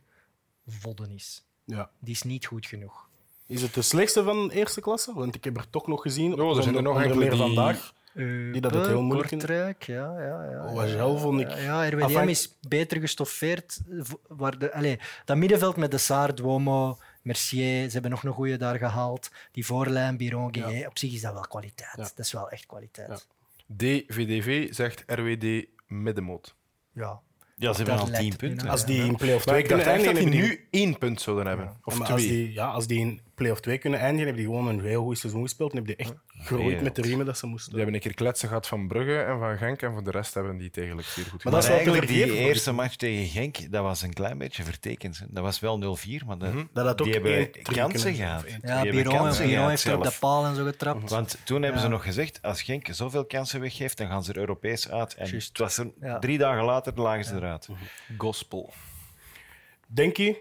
vodden 0.67 1.11
is. 1.11 1.45
Ja. 1.65 1.91
Die 1.99 2.15
is 2.15 2.23
niet 2.23 2.47
goed 2.47 2.67
genoeg. 2.67 3.09
Is 3.47 3.63
het 3.63 3.75
de 3.75 3.83
slechtste 3.83 4.23
van 4.25 4.49
de 4.49 4.55
eerste 4.55 4.81
klasse? 4.81 5.13
Want 5.15 5.35
ik 5.35 5.45
heb 5.45 5.57
er 5.57 5.71
toch 5.71 5.87
nog 5.87 6.03
gezien, 6.03 6.41
Oh, 6.41 6.57
er 6.57 6.63
zijn 6.63 6.75
er 6.77 6.83
nog 6.83 6.97
enkele 7.03 7.19
meer 7.21 7.31
die- 7.31 7.39
vandaag. 7.39 7.93
Die 8.15 8.61
dat 8.61 8.75
het 8.75 8.87
heel 8.87 9.03
moeilijk 9.03 9.31
in. 9.31 9.39
Kortrijk, 9.39 9.83
ja. 9.83 10.21
ja, 10.21 10.51
ja 10.51 10.65
OHL 10.73 11.17
vond 11.19 11.41
ik- 11.41 11.51
Ja, 11.51 11.57
ja, 11.59 11.89
RWDM 11.89 12.29
is 12.29 12.59
beter 12.69 13.01
gestoffeerd. 13.01 13.81
eh, 13.91 14.01
Waar 14.29 14.59
de, 14.59 14.73
allee, 14.73 14.99
dat 15.25 15.37
middenveld 15.37 15.77
met 15.77 15.91
de 15.91 15.99
Saar, 15.99 16.35
Duomo, 16.35 16.99
Mercier, 17.23 17.85
ze 17.87 17.93
hebben 17.93 18.11
nog 18.11 18.23
een 18.25 18.33
goede 18.33 18.57
daar 18.57 18.79
gehaald. 18.79 19.31
Die 19.53 19.67
voorlijn, 19.67 20.17
Biron, 20.17 20.55
Guillet. 20.55 20.87
Op 20.87 20.99
zich 20.99 21.13
is 21.13 21.21
dat 21.21 21.33
wel 21.33 21.43
kwaliteit. 21.49 21.91
Ja. 21.97 22.03
Dat 22.03 22.19
is 22.19 22.33
wel 22.33 22.51
echt 22.51 22.67
kwaliteit. 22.67 23.09
Ja. 23.09 23.19
DVDV 23.77 24.75
zegt 24.75 25.03
RWD 25.07 25.67
middenmoot. 25.87 26.55
Ja. 26.93 27.21
Ja, 27.57 27.73
ze 27.73 27.77
hebben 27.83 27.99
al 27.99 28.09
lijkt 28.11 28.19
10 28.21 28.31
het 28.33 28.41
nu 28.41 28.49
punten. 28.49 28.69
Als 28.69 28.85
die 28.87 29.05
in 29.05 29.17
play-off 29.17 29.47
Maar 29.47 29.55
2 29.55 29.63
ik 29.65 29.69
dacht 29.85 29.87
echt 29.97 30.05
dat 30.05 30.15
die 30.15 30.27
nu 30.29 30.67
één 30.71 30.99
punt 30.99 31.21
zouden 31.21 31.47
hebben. 31.47 31.77
Of 31.85 31.99
maar 31.99 32.13
als 32.13 32.23
twee. 32.23 32.33
die, 32.33 32.53
ja, 32.53 32.67
als 32.67 32.87
die 32.87 32.99
in 33.01 33.21
play-off 33.39 33.61
2 33.61 33.79
kunnen 33.79 33.99
eindigen, 34.01 34.27
hebben 34.27 34.45
die 34.45 34.55
gewoon 34.55 34.69
een 34.69 34.81
heel 34.85 35.03
goed 35.03 35.19
seizoen 35.19 35.43
gespeeld. 35.43 35.71
En 35.71 35.77
hebben 35.77 35.97
die 35.97 36.07
echt 36.07 36.15
gegroeid 36.29 36.83
met 36.83 36.95
de 36.97 37.03
riemen 37.03 37.27
dat 37.27 37.39
ze 37.39 37.47
moesten. 37.47 37.69
Die 37.73 37.77
hebben 37.83 37.95
een 37.97 38.03
keer 38.07 38.15
kletsen 38.15 38.49
gehad 38.49 38.67
van 38.67 38.89
Brugge 38.89 39.19
en 39.19 39.39
van 39.39 39.57
Genk. 39.57 39.83
En 39.83 39.93
voor 39.93 40.05
de 40.05 40.11
rest 40.11 40.35
hebben 40.35 40.57
die 40.57 40.67
het 40.67 40.77
eigenlijk 40.77 41.09
zeer 41.09 41.25
goed 41.25 41.45
Maar 41.45 41.53
Maar 41.53 41.63
dat 41.63 41.71
is 41.71 41.77
eigenlijk, 41.77 42.07
die 42.07 42.33
eerste 42.35 42.73
match 42.73 42.97
tegen 42.97 43.27
Genk, 43.27 43.71
dat 43.73 43.83
was 43.83 44.03
een 44.03 44.13
klein 44.13 44.39
beetje 44.39 44.63
vertekend. 44.65 45.27
Dat 45.29 45.43
was 45.43 45.61
wel 45.61 45.79
0-4, 45.79 46.27
maar 46.27 46.39
de- 46.39 46.67
Dat 46.73 46.87
had 46.87 47.01
ook 47.01 47.07
die 47.07 47.15
hebben 47.15 47.51
kansen 47.63 48.15
gehad. 48.15 48.45
Ja, 48.63 48.77
hebben 48.77 48.95
Biron, 48.95 49.15
kansen 49.15 49.47
Biron 49.47 49.65
gehad 49.65 49.83
heeft 49.85 49.97
op 49.97 50.05
de 50.05 50.17
paal 50.21 50.45
en 50.47 50.55
zo 50.55 50.65
getrapt. 50.65 51.11
Want 51.11 51.39
toen 51.45 51.63
hebben 51.63 51.81
ze 51.81 51.89
nog 51.89 52.03
gezegd, 52.03 52.43
als 52.43 52.63
Genk 52.63 52.89
zoveel 52.91 53.25
kansen 53.25 53.61
weggeeft, 53.61 53.97
dan 53.99 54.07
gaan 54.09 54.25
ze 54.25 54.33
er 54.33 54.39
Europees 54.39 54.89
uit. 54.91 55.15
En 55.15 55.31
het 55.35 55.59
was 55.59 55.77
er, 55.79 55.91
Ja. 56.01 56.19
drie 56.19 56.39
dagen 56.39 56.65
later 56.65 56.93
lagen 57.01 57.25
ze 57.25 57.35
eruit. 57.35 57.69
Gospel. 58.17 58.73
Denki 59.87 60.37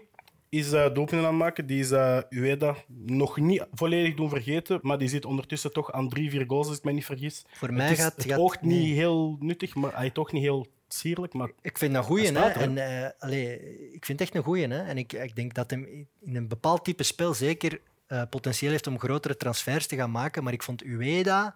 is 0.48 0.72
uh, 0.72 0.82
doelpunten 0.82 1.18
aan 1.18 1.24
het 1.24 1.34
maken. 1.34 1.66
Die 1.66 1.80
is 1.80 1.90
uh, 1.90 2.18
Ueda 2.30 2.74
nog 2.96 3.36
niet 3.36 3.66
volledig 3.72 4.14
doen 4.14 4.28
vergeten, 4.28 4.78
maar 4.82 4.98
die 4.98 5.08
zit 5.08 5.24
ondertussen 5.24 5.72
toch 5.72 5.92
aan 5.92 6.08
drie, 6.08 6.30
vier 6.30 6.44
goals, 6.46 6.68
als 6.68 6.76
ik 6.78 6.84
me 6.84 6.92
niet 6.92 7.04
vergis. 7.04 7.44
Voor 7.50 7.68
Het, 7.68 7.76
mij 7.76 7.90
is, 7.92 7.98
gaat 7.98 8.14
het 8.16 8.24
gaat- 8.24 8.38
oogt 8.38 8.62
nee. 8.62 8.78
niet 8.78 8.94
heel 8.96 9.36
nuttig, 9.40 9.74
maar 9.74 9.96
hij 9.96 10.10
toch 10.10 10.32
niet 10.32 10.42
heel 10.42 10.66
sierlijk. 10.88 11.32
Maar 11.32 11.50
Ik 11.60 11.78
vind 11.78 11.92
dat 11.92 12.02
een 12.02 12.08
goeie, 12.08 12.32
hè? 12.32 12.48
En, 12.48 12.78
eh, 13.02 13.10
allee, 13.18 13.52
ik 13.92 14.04
vind 14.04 14.18
het 14.18 14.28
echt 14.28 14.34
een 14.38 14.42
goeie, 14.42 14.66
hè? 14.68 14.82
En 14.82 14.98
ik, 14.98 15.12
ik 15.12 15.36
denk 15.36 15.54
dat 15.54 15.70
hem 15.70 16.06
in 16.20 16.36
een 16.36 16.48
bepaald 16.48 16.84
type 16.84 17.02
spel 17.02 17.34
zeker 17.34 17.80
eh, 18.06 18.22
potentieel 18.30 18.70
heeft 18.70 18.86
om 18.86 18.98
grotere 18.98 19.36
transfers 19.36 19.86
te 19.86 19.96
gaan 19.96 20.10
maken. 20.10 20.44
Maar 20.44 20.52
ik 20.52 20.62
vond 20.62 20.82
Ueda 20.84 21.54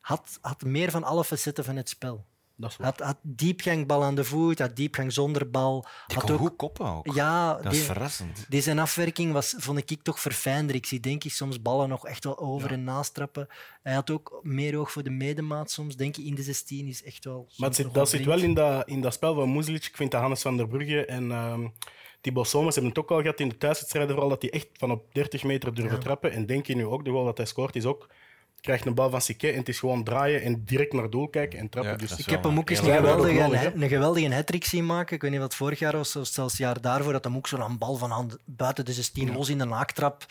had, 0.00 0.38
had 0.40 0.62
meer 0.64 0.90
van 0.90 1.04
alle 1.04 1.24
facetten 1.24 1.64
van 1.64 1.76
het 1.76 1.88
spel. 1.88 2.24
Dat 2.56 2.70
is 2.70 2.76
waar. 2.76 2.86
Had, 2.86 3.00
had 3.00 3.16
diepgangbal 3.22 4.02
aan 4.04 4.14
de 4.14 4.24
voet, 4.24 4.58
had 4.58 4.76
diepgang 4.76 5.12
zonder 5.12 5.50
bal. 5.50 5.80
Die 6.06 6.16
had 6.16 6.24
kon 6.24 6.34
ook, 6.34 6.40
goed 6.40 6.56
koppen 6.56 6.86
ook. 6.86 7.14
ja, 7.14 7.54
dat 7.62 7.72
is 7.72 7.82
verrassend. 7.84 8.46
die 8.48 8.60
zijn 8.60 8.78
afwerking 8.78 9.32
was, 9.32 9.54
vond 9.56 9.90
ik 9.90 10.02
toch 10.02 10.20
verfijnder. 10.20 10.74
Ik 10.76 10.86
zie 10.86 11.00
denk 11.00 11.24
ik 11.24 11.32
soms 11.32 11.62
ballen 11.62 11.88
nog 11.88 12.06
echt 12.06 12.24
wel 12.24 12.38
over 12.38 12.72
en 12.72 12.84
nastrappen. 12.84 13.48
Hij 13.82 13.94
had 13.94 14.10
ook 14.10 14.40
meer 14.42 14.78
oog 14.78 14.92
voor 14.92 15.02
de 15.02 15.10
medemaat 15.10 15.70
soms. 15.70 15.96
Denk 15.96 16.16
je 16.16 16.24
in 16.24 16.34
de 16.34 16.42
16 16.42 16.86
is 16.86 17.02
echt 17.04 17.24
wel. 17.24 17.48
Maar 17.56 17.74
zit, 17.74 17.94
dat 17.94 18.08
zit 18.08 18.24
wel 18.24 18.38
in 18.38 18.54
dat, 18.54 18.88
in 18.88 19.00
dat 19.00 19.12
spel 19.14 19.34
van 19.34 19.48
Moeslic. 19.48 19.84
Ik 19.84 19.96
vind 19.96 20.10
dat 20.10 20.20
Hannes 20.20 20.42
van 20.42 20.56
der 20.56 20.68
Brugge 20.68 21.04
en 21.04 21.30
ehm 21.30 21.66
Thibaut 22.20 22.48
Somers 22.48 22.74
hebben 22.74 22.92
het 22.92 23.00
ook 23.02 23.10
al 23.10 23.20
gehad 23.20 23.40
in 23.40 23.48
de 23.48 23.56
thuiswedstrijden. 23.56 24.10
Vooral 24.10 24.30
dat 24.30 24.42
hij 24.42 24.50
echt 24.50 24.68
van 24.72 24.90
op 24.90 25.14
30 25.14 25.42
meter 25.44 25.74
durven 25.74 25.96
Ja. 25.96 26.02
trappen. 26.02 26.32
En 26.32 26.46
denk 26.46 26.66
je 26.66 26.76
nu 26.76 26.84
ook, 26.86 27.04
de 27.04 27.10
goal 27.10 27.24
dat 27.24 27.36
hij 27.36 27.46
scoort 27.46 27.76
is 27.76 27.84
ook... 27.84 28.08
krijgt 28.66 28.86
een 28.86 28.94
bal 28.94 29.10
van 29.10 29.20
Sique 29.20 29.50
en 29.50 29.58
het 29.58 29.68
is 29.68 29.78
gewoon 29.78 30.04
draaien 30.04 30.42
en 30.42 30.64
direct 30.64 30.92
naar 30.92 31.10
doel 31.10 31.28
kijken 31.28 31.58
en 31.58 31.68
trappen. 31.68 31.92
Ja, 31.92 31.98
dus 31.98 32.18
ik 32.18 32.30
heb 32.30 32.44
hem 32.44 32.58
ook 32.58 32.70
eens 32.70 32.78
een 32.78 32.84
geweldige, 32.84 33.40
nodig, 33.40 33.74
een 33.74 33.88
geweldige 33.88 34.34
hat-trick 34.34 34.64
zien 34.64 34.86
maken. 34.86 35.14
Ik 35.14 35.22
weet 35.22 35.30
niet 35.30 35.40
wat 35.40 35.54
vorig 35.54 35.78
jaar 35.78 35.96
was, 35.96 36.16
of 36.16 36.26
zelfs 36.26 36.52
het 36.52 36.60
jaar 36.60 36.80
daarvoor, 36.80 37.12
dat 37.12 37.24
hem 37.24 37.36
ook 37.36 37.46
zo'n 37.46 37.78
bal 37.78 37.96
van 37.96 38.10
hand, 38.10 38.38
buiten 38.44 38.84
de 38.84 38.92
16 38.92 39.32
los 39.32 39.48
in 39.48 39.58
de 39.58 39.64
naaktrap. 39.64 40.26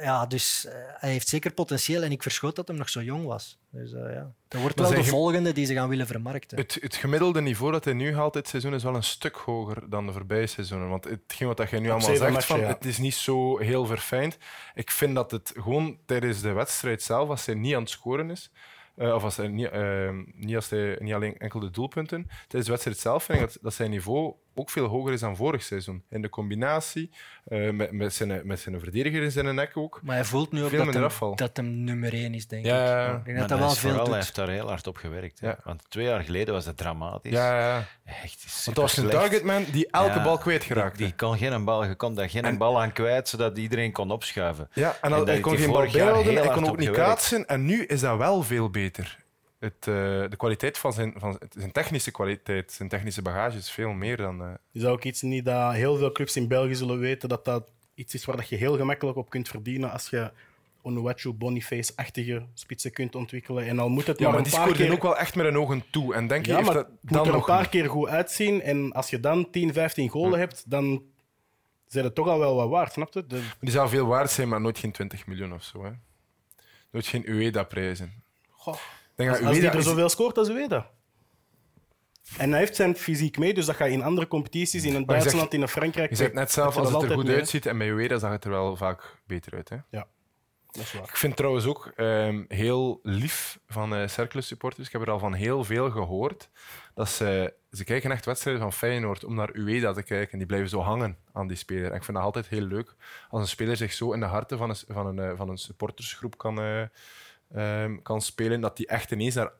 Ja, 0.00 0.26
dus 0.26 0.66
eh, 0.66 0.74
hij 0.74 1.10
heeft 1.10 1.28
zeker 1.28 1.52
potentieel 1.52 2.02
en 2.02 2.12
ik 2.12 2.22
verschoot 2.22 2.56
dat 2.56 2.68
hem 2.68 2.76
nog 2.76 2.88
zo 2.88 3.02
jong 3.02 3.26
was. 3.26 3.58
Dus 3.70 3.92
eh, 3.92 4.12
ja, 4.12 4.32
dat 4.48 4.60
wordt 4.60 4.76
Maar 4.76 4.88
wel 4.88 5.02
de 5.02 5.08
volgende 5.08 5.52
die 5.52 5.66
ze 5.66 5.74
gaan 5.74 5.88
willen 5.88 6.06
vermarkten. 6.06 6.58
Het, 6.58 6.78
het 6.80 6.96
gemiddelde 6.96 7.40
niveau 7.40 7.72
dat 7.72 7.84
hij 7.84 7.94
nu 7.94 8.14
haalt 8.14 8.32
dit 8.32 8.48
seizoen 8.48 8.74
is 8.74 8.82
wel 8.82 8.94
een 8.94 9.02
stuk 9.02 9.36
hoger 9.36 9.90
dan 9.90 10.06
de 10.06 10.12
voorbije 10.12 10.46
seizoenen. 10.46 10.88
Want 10.88 11.04
hetgeen 11.04 11.48
wat 11.48 11.70
jij 11.70 11.78
nu 11.78 11.90
allemaal 11.90 12.16
zegt, 12.16 12.32
matchen, 12.32 12.42
van, 12.42 12.60
ja. 12.60 12.66
het 12.66 12.84
is 12.84 12.98
niet 12.98 13.14
zo 13.14 13.58
heel 13.58 13.86
verfijnd. 13.86 14.38
Ik 14.74 14.90
vind 14.90 15.14
dat 15.14 15.30
het 15.30 15.52
gewoon 15.54 15.98
tijdens 16.06 16.40
de 16.40 16.52
wedstrijd 16.52 17.02
zelf, 17.02 17.28
als 17.28 17.46
hij 17.46 17.54
niet 17.54 17.74
aan 17.74 17.82
het 17.82 17.90
scoren 17.90 18.30
is, 18.30 18.50
eh, 18.96 19.14
of 19.14 19.22
als 19.22 19.36
hij 19.36 19.48
niet, 19.48 19.70
niet, 20.34 20.56
als 20.56 20.70
hij, 20.70 20.96
niet 21.00 21.14
alleen 21.14 21.38
enkel 21.38 21.60
de 21.60 21.70
doelpunten, 21.70 22.26
tijdens 22.26 22.64
de 22.64 22.70
wedstrijd 22.70 22.98
zelf 22.98 23.24
vind 23.24 23.38
ik 23.38 23.44
dat, 23.44 23.58
dat 23.62 23.74
zijn 23.74 23.90
niveau 23.90 24.34
ook 24.54 24.70
veel 24.70 24.86
hoger 24.86 25.12
is 25.12 25.20
dan 25.20 25.36
vorig 25.36 25.62
seizoen. 25.62 26.02
In 26.10 26.22
de 26.22 26.28
combinatie, 26.28 27.10
eh, 27.44 27.70
met, 27.70 27.92
met, 27.92 28.14
zijn, 28.14 28.40
met 28.44 28.60
zijn 28.60 28.80
verdediger 28.80 29.22
in 29.22 29.30
zijn 29.30 29.54
nek 29.54 29.76
ook. 29.76 30.00
Maar 30.02 30.14
hij 30.14 30.24
voelt 30.24 30.52
nu 30.52 30.62
ook 30.62 30.68
Veel 30.70 30.84
dat 30.84 30.94
hem, 30.94 31.02
afval. 31.04 31.36
dat 31.36 31.56
hem 31.56 31.84
nummer 31.84 32.12
1 32.12 32.34
is, 32.34 32.46
denk 32.46 32.64
Ja, 32.64 33.06
ik. 33.12 33.18
Ik 33.18 33.24
denk 33.24 33.38
dat 33.38 33.48
dat 33.48 33.58
dat 33.58 33.66
wel 33.66 33.76
veel 33.76 33.90
vooral, 33.90 34.06
hij 34.08 34.16
heeft 34.18 34.34
daar 34.34 34.48
heel 34.48 34.68
hard 34.68 34.86
op 34.86 34.96
gewerkt. 34.96 35.40
hè. 35.40 35.48
Ja. 35.48 35.58
Want 35.64 35.82
twee 35.88 36.04
jaar 36.06 36.22
geleden 36.22 36.54
was 36.54 36.64
het 36.66 36.76
dramatisch. 36.76 37.32
Ja, 37.32 37.58
ja. 37.58 37.84
Echt 38.22 38.64
Want 38.64 38.76
dat 38.76 38.84
was 38.84 38.96
een 38.96 39.08
targetman 39.08 39.64
die 39.72 39.88
elke 39.90 40.08
Ja, 40.18 40.22
bal 40.24 40.38
kwijtgeraakt. 40.38 40.96
Die, 40.96 41.06
die 41.06 41.14
kon 41.16 41.38
geen 41.38 41.64
bal, 41.64 41.84
je 41.84 41.94
kon 41.94 42.14
daar 42.14 42.30
geen 42.30 42.44
En- 42.44 42.58
bal 42.58 42.80
aan 42.80 42.92
kwijt, 42.92 43.28
zodat 43.28 43.58
iedereen 43.58 43.92
kon 43.92 44.10
opschuiven. 44.10 44.68
Ja, 44.72 44.96
en, 45.00 45.10
dat 45.10 45.26
hij 45.26 45.40
kon 45.40 45.56
geen 45.56 45.70
bal 45.70 45.80
bijhouden, 45.90 46.34
hij 46.36 46.48
kon 46.48 46.68
ook 46.68 46.76
niet 46.78 46.90
kaatsen. 46.90 47.46
En 47.46 47.64
nu 47.64 47.84
is 47.84 48.00
dat 48.00 48.16
wel 48.18 48.42
veel 48.42 48.70
beter. 48.70 49.20
Het, 49.62 49.74
eh, 49.78 49.84
de 50.30 50.34
kwaliteit 50.36 50.78
van 50.78 50.92
zijn, 50.92 51.14
van 51.16 51.38
zijn 51.50 51.72
technische 51.72 52.10
kwaliteit, 52.10 52.72
zijn 52.72 52.88
technische 52.88 53.22
bagage 53.22 53.56
is 53.58 53.70
veel 53.70 53.90
meer 53.92 54.16
dan... 54.16 54.42
eh, 54.42 54.50
Is 54.72 54.80
dat 54.82 54.90
ook 54.92 55.04
iets 55.04 55.22
niet 55.22 55.44
dat 55.44 55.72
heel 55.72 55.96
veel 55.96 56.12
clubs 56.12 56.36
in 56.36 56.48
België 56.48 56.74
zullen 56.74 56.98
weten 56.98 57.28
dat 57.28 57.44
dat 57.44 57.70
iets 57.94 58.14
is 58.14 58.24
waar 58.24 58.36
dat 58.36 58.48
je 58.48 58.56
heel 58.56 58.76
gemakkelijk 58.76 59.16
op 59.18 59.30
kunt 59.30 59.48
verdienen 59.48 59.90
als 59.92 60.08
je 60.10 60.30
Onuachu, 60.82 61.32
Boniface-achtige 61.32 62.46
spitsen 62.54 62.92
kunt 62.92 63.14
ontwikkelen. 63.14 63.66
En 63.66 63.78
al 63.78 63.88
moet 63.88 64.06
het 64.06 64.18
Ja, 64.18 64.30
maar 64.30 64.42
die 64.42 64.52
scoorde 64.52 64.72
keer... 64.74 64.92
ook 64.92 65.02
wel 65.02 65.16
echt 65.16 65.34
met 65.34 65.46
een 65.46 65.58
ogen 65.58 65.82
toe. 65.90 66.14
En 66.14 66.26
denk 66.26 66.44
je, 66.46 66.50
Ja, 66.50 66.56
heeft 66.56 66.68
maar 66.72 66.76
dat 66.82 66.86
het 66.86 67.02
moet 67.02 67.12
dan 67.12 67.28
er 67.28 67.34
een 67.34 67.44
paar 67.44 67.68
keer 67.68 67.88
goed 67.90 68.08
uitzien. 68.08 68.62
En 68.62 68.92
als 68.92 69.10
je 69.10 69.20
dan 69.20 69.50
10, 69.50 69.72
15 69.72 70.08
golen 70.08 70.38
hebt, 70.38 70.70
dan 70.70 71.02
zijn 71.86 72.04
het 72.04 72.14
toch 72.14 72.28
al 72.28 72.38
wel 72.38 72.54
wat 72.56 72.68
waard, 72.68 72.92
snap 72.92 73.12
je? 73.14 73.26
De- 73.26 73.42
Die 73.60 73.70
zou 73.70 73.88
veel 73.88 74.06
waard 74.06 74.30
zijn, 74.30 74.48
maar 74.48 74.60
nooit 74.60 74.78
geen 74.78 74.92
20 74.92 75.26
miljoen 75.26 75.52
of 75.52 75.62
zo. 75.62 75.84
Hè. 75.84 75.90
Nooit 76.90 77.06
geen 77.06 77.30
UEFA-prijzen. 77.30 78.12
Goh, 78.50 78.76
Als 79.16 79.38
die 79.38 79.46
Ueda 79.48 79.72
er 79.72 79.78
is- 79.78 79.84
zoveel 79.84 80.08
scoort, 80.08 80.46
weet 80.48 80.70
dat. 80.70 80.86
En 82.38 82.50
hij 82.50 82.58
heeft 82.58 82.76
zijn 82.76 82.96
fysiek 82.96 83.38
mee, 83.38 83.54
dus 83.54 83.66
dat 83.66 83.76
gaat 83.76 83.88
in 83.88 84.02
andere 84.02 84.26
competities, 84.28 84.84
in 84.84 84.92
je 84.92 85.04
Duitsland, 85.04 85.38
zegt- 85.38 85.52
in 85.54 85.68
Frankrijk. 85.68 86.10
Je 86.10 86.16
zegt 86.16 86.32
net 86.32 86.52
zelf, 86.52 86.76
als 86.76 86.92
het 86.92 87.02
er 87.02 87.10
goed 87.10 87.26
mee, 87.26 87.36
uitziet, 87.36 87.66
en 87.66 87.78
bij 87.78 87.90
Ueda 87.90 88.18
zag 88.18 88.30
het 88.30 88.44
er 88.44 88.50
wel 88.50 88.76
vaak 88.76 89.18
beter 89.26 89.54
uit. 89.54 89.68
Hè. 89.68 89.76
hè. 89.90 90.00
Dat 90.70 90.82
is 90.82 90.92
waar. 90.92 91.02
Ik 91.02 91.16
vind 91.16 91.36
trouwens 91.36 91.66
ook 91.66 91.92
ehm, 91.96 92.44
heel 92.48 93.00
lief 93.02 93.58
van 93.66 93.94
eh 93.94 94.08
Cercle 94.08 94.40
supporters. 94.40 94.86
Ik 94.86 94.92
heb 94.92 95.02
er 95.02 95.10
al 95.10 95.18
van 95.18 95.32
heel 95.34 95.64
veel 95.64 95.90
gehoord. 95.90 96.48
Dat 96.94 97.08
ze, 97.08 97.54
ze 97.70 97.84
kijken 97.84 98.10
echt 98.10 98.24
wedstrijden 98.24 98.62
van 98.62 98.72
Feyenoord 98.72 99.24
om 99.24 99.34
naar 99.34 99.50
Ueda 99.54 99.92
te 99.92 100.02
kijken. 100.02 100.38
Die 100.38 100.46
blijven 100.46 100.68
zo 100.68 100.80
hangen 100.80 101.16
aan 101.32 101.46
die 101.46 101.56
speler. 101.56 101.90
En 101.90 101.96
ik 101.96 102.04
vind 102.04 102.16
dat 102.16 102.26
altijd 102.26 102.48
heel 102.48 102.62
leuk 102.62 102.94
als 103.28 103.40
een 103.42 103.48
speler 103.48 103.76
zich 103.76 103.92
zo 103.92 104.12
in 104.12 104.20
de 104.20 104.26
harten 104.26 104.58
van 104.58 104.70
een, 104.70 104.76
van 104.88 105.06
een, 105.06 105.18
eh, 105.18 105.36
van 105.36 105.48
een 105.48 105.58
supportersgroep 105.58 106.38
kan, 106.38 106.60
eh, 106.60 106.82
ehm, 107.54 107.96
kan 108.02 108.20
spelen. 108.22 108.60
Dat 108.60 108.76
die 108.76 108.86
echt 108.86 109.10
ineens 109.10 109.34
naar 109.34 109.52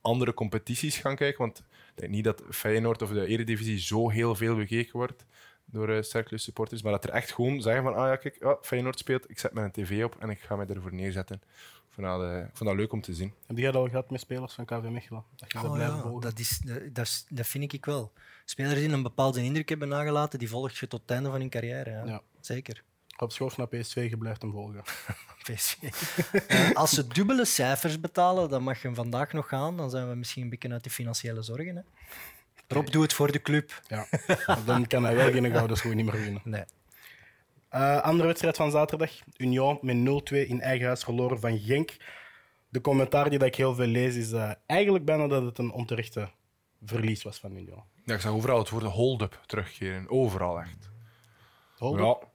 andere 0.00 0.34
competities 0.34 0.96
gaan 0.96 1.16
kijken. 1.16 1.38
Want 1.40 1.58
ik 1.58 1.64
denk 1.94 2.12
niet 2.12 2.24
dat 2.24 2.42
Feyenoord 2.50 3.02
of 3.02 3.10
de 3.10 3.26
Eredivisie 3.26 3.78
zo 3.78 4.10
heel 4.10 4.34
veel 4.34 4.56
bekeken 4.56 4.92
wordt 4.92 5.24
door 5.64 5.88
uh, 5.88 6.02
Cercle 6.02 6.38
supporters. 6.38 6.82
Maar 6.82 6.92
dat 6.92 7.04
er 7.04 7.10
echt 7.10 7.32
gewoon 7.32 7.62
zeggen 7.62 7.82
van, 7.82 7.94
ah 7.94 8.06
ja, 8.06 8.16
kijk, 8.16 8.42
ah, 8.42 8.62
Feyenoord 8.62 8.98
speelt, 8.98 9.30
ik 9.30 9.38
zet 9.38 9.52
mijn 9.52 9.70
tv 9.70 10.04
op 10.04 10.16
en 10.18 10.30
ik 10.30 10.40
ga 10.40 10.56
mij 10.56 10.66
ervoor 10.66 10.94
neerzetten. 10.94 11.40
Ik 11.88 12.04
vond 12.04 12.06
dat, 12.06 12.30
eh, 12.30 12.38
ik 12.38 12.50
vond 12.56 12.68
dat 12.70 12.78
leuk 12.78 12.92
om 12.92 13.00
te 13.00 13.14
zien. 13.14 13.32
Heb 13.46 13.56
jij 13.58 13.70
dat 13.72 13.82
al 13.82 13.88
gehad 13.88 14.10
met 14.10 14.20
spelers 14.20 14.52
van 14.54 14.64
KV 14.64 14.82
Mechelen? 14.88 15.24
Dat 15.36 15.52
je 15.52 15.58
Oh 15.68 15.78
ja, 15.78 15.98
volgen? 16.00 16.20
dat, 16.20 16.38
is, 16.38 16.58
dat, 16.58 16.94
dat, 16.94 17.06
is- 17.06 17.26
dat 17.28 17.46
vind 17.46 17.72
ik 17.72 17.84
wel. 17.84 18.12
Spelers 18.44 18.74
die 18.74 18.88
een 18.88 19.02
bepaalde 19.02 19.42
indruk 19.42 19.68
hebben 19.68 19.88
nagelaten, 19.88 20.38
die 20.38 20.48
volg 20.48 20.70
je 20.72 20.86
tot 20.88 21.00
het 21.00 21.10
einde 21.10 21.30
van 21.30 21.40
hun 21.40 21.50
carrière. 21.50 21.90
Ja. 21.90 22.04
Ja. 22.04 22.22
Zeker. 22.40 22.82
Op 23.18 23.32
schoof 23.32 23.56
naar 23.56 23.68
PSV, 23.68 24.06
je 24.10 24.16
blijft 24.16 24.42
hem 24.42 24.52
volgen. 24.52 24.82
PSV. 25.42 25.76
Als 26.74 26.90
ze 26.90 27.06
dubbele 27.06 27.44
cijfers 27.44 28.00
betalen, 28.00 28.50
dan 28.50 28.62
mag 28.62 28.80
je 28.80 28.86
hem 28.86 28.96
vandaag 28.96 29.32
nog 29.32 29.48
gaan. 29.48 29.76
Dan 29.76 29.90
zijn 29.90 30.08
we 30.08 30.14
misschien 30.14 30.42
een 30.42 30.48
beetje 30.48 30.72
uit 30.72 30.84
de 30.84 30.90
financiële 30.90 31.42
zorgen. 31.42 31.76
Hè. 31.76 31.82
Rob, 32.68 32.86
doe 32.88 33.02
het 33.02 33.12
voor 33.12 33.32
de 33.32 33.42
club. 33.42 33.82
Ja. 33.86 34.06
Dan 34.66 34.86
kan 34.86 35.04
hij 35.04 35.14
wel 35.16 35.30
geen 35.32 35.50
gouden 35.50 35.76
schoen 35.76 35.96
niet 35.96 36.04
meer 36.04 36.20
winnen. 36.20 36.40
Nee. 36.44 36.64
Eh, 37.68 38.00
andere 38.00 38.26
wedstrijd 38.26 38.56
van 38.56 38.70
zaterdag. 38.70 39.10
Union 39.36 39.78
met 39.82 39.96
0-2 39.96 40.46
in 40.48 40.60
eigen 40.60 40.86
huis 40.86 41.04
verloren 41.04 41.40
van 41.40 41.58
Genk. 41.58 41.96
De 42.68 42.80
commentaar 42.80 43.30
die 43.30 43.38
dat 43.38 43.48
ik 43.48 43.54
heel 43.54 43.74
veel 43.74 43.86
lees 43.86 44.14
is 44.14 44.32
eh, 44.32 44.50
eigenlijk 44.66 45.04
bijna 45.04 45.26
dat 45.26 45.42
het 45.42 45.58
een 45.58 45.72
onterechte 45.72 46.30
verlies 46.84 47.22
was 47.22 47.38
van 47.38 47.56
Union. 47.56 47.82
Ja, 48.04 48.14
ik 48.14 48.20
zag 48.20 48.32
overal 48.32 48.58
het 48.58 48.70
woord 48.70 48.84
hold-up 48.84 49.40
terugkeren. 49.46 50.10
Overal 50.10 50.60
echt. 50.60 50.90
Hold 51.76 51.98
Ja. 51.98 52.27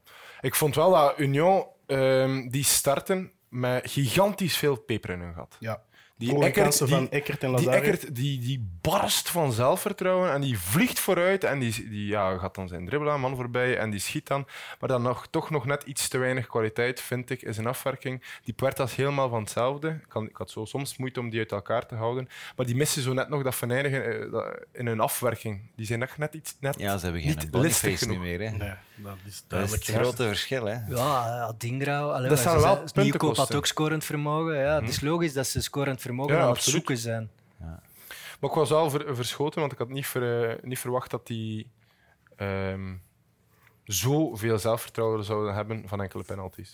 Ik 0.43 0.55
vond 0.55 0.75
wel 0.75 0.91
dat 0.91 1.19
Union, 1.19 1.65
ehm, 1.85 2.47
die 2.49 2.63
starten 2.63 3.31
met 3.49 3.91
gigantisch 3.91 4.57
veel 4.57 4.75
peper 4.75 5.09
in 5.09 5.19
hun 5.19 5.33
gat. 5.33 5.57
Ja. 5.59 5.81
Die 6.25 6.43
Eckert, 6.43 6.77
die, 6.77 6.87
van 6.87 7.09
Eckert 7.11 7.43
en 7.43 7.55
die. 7.55 7.69
Eckert 7.69 8.15
die, 8.15 8.39
die 8.39 8.67
barst 8.81 9.29
van 9.29 9.53
zelfvertrouwen 9.53 10.31
en 10.31 10.41
die 10.41 10.59
vliegt 10.59 10.99
vooruit 10.99 11.43
en 11.43 11.59
die, 11.59 11.89
die 11.89 12.07
ja, 12.07 12.37
gaat 12.37 12.55
dan 12.55 12.67
zijn 12.67 12.85
dribbel 12.85 13.11
aan 13.11 13.19
man 13.19 13.35
voorbij 13.35 13.77
en 13.77 13.89
die 13.89 13.99
schiet 13.99 14.27
dan. 14.27 14.45
Maar 14.79 14.89
dan 14.89 15.01
nog, 15.01 15.27
toch 15.29 15.49
nog 15.49 15.65
net 15.65 15.83
iets 15.83 16.07
te 16.07 16.17
weinig 16.17 16.47
kwaliteit, 16.47 17.01
vind 17.01 17.29
ik, 17.29 17.41
in 17.41 17.53
zijn 17.53 17.67
afwerking. 17.67 18.23
Die 18.43 18.53
Puerta 18.53 18.83
is 18.83 18.95
helemaal 18.95 19.29
van 19.29 19.39
hetzelfde. 19.39 19.89
Ik, 19.89 20.05
kan, 20.07 20.25
ik 20.25 20.35
had 20.37 20.51
zo 20.51 20.65
soms 20.65 20.97
moeite 20.97 21.19
om 21.19 21.29
die 21.29 21.39
uit 21.39 21.51
elkaar 21.51 21.85
te 21.85 21.95
houden. 21.95 22.27
Maar 22.55 22.65
die 22.65 22.75
missen 22.75 23.01
zo 23.01 23.13
net 23.13 23.29
nog 23.29 23.43
dat 23.43 23.55
venijnigen 23.55 24.03
eh, 24.33 24.39
in 24.71 24.87
hun 24.87 24.99
afwerking. 24.99 25.61
Die 25.75 25.85
zijn 25.85 26.01
echt 26.01 26.17
net 26.17 26.33
iets... 26.33 26.55
Net 26.59 26.79
Ja, 26.79 26.97
ze 26.97 27.03
hebben 27.05 27.25
niet 27.25 27.39
geen 27.39 27.49
Boniface 27.49 27.97
genoeg. 27.97 28.17
nu 28.17 28.21
meer. 28.23 28.39
Hè. 28.39 28.49
Nee, 28.57 28.73
dat 28.95 29.15
is 29.15 29.21
Dat 29.23 29.23
is 29.25 29.43
duidelijk. 29.47 29.85
het 29.85 29.95
grote 29.95 30.23
verschil. 30.27 30.65
Hè. 30.65 30.77
Ja, 30.87 31.53
Dingrau. 31.57 32.13
Allee, 32.13 32.29
Dat 32.29 32.43
wel 32.43 32.59
zijn- 32.59 32.77
punten 32.77 33.01
Nieuwkoop 33.03 33.35
had 33.35 33.55
ook 33.55 33.65
scorend 33.65 34.03
vermogen. 34.03 34.55
Ja, 34.57 34.79
Het 34.79 34.89
is 34.89 35.01
logisch 35.01 35.33
dat 35.33 35.47
ze 35.47 35.61
scorend 35.61 36.01
vermogen 36.01 36.11
Ja, 36.17 36.21
aan 36.35 36.39
het 36.39 36.49
absoluut. 36.49 36.63
zoeken 36.75 36.97
zijn. 36.97 37.29
Maar 38.39 38.49
ik 38.51 38.55
was 38.57 38.69
wel 38.69 38.89
ver- 38.89 39.15
verschoten, 39.15 39.59
want 39.59 39.71
ik 39.71 39.77
had 39.77 39.89
niet, 39.89 40.05
ver- 40.07 40.49
eh, 40.49 40.63
niet 40.63 40.79
verwacht 40.79 41.11
dat 41.11 41.27
die 41.27 41.69
ehm 42.35 42.93
zoveel 43.83 44.59
zelfvertrouwen 44.59 45.23
zouden 45.23 45.53
hebben 45.53 45.87
van 45.87 46.01
enkele 46.01 46.23
penalties. 46.23 46.71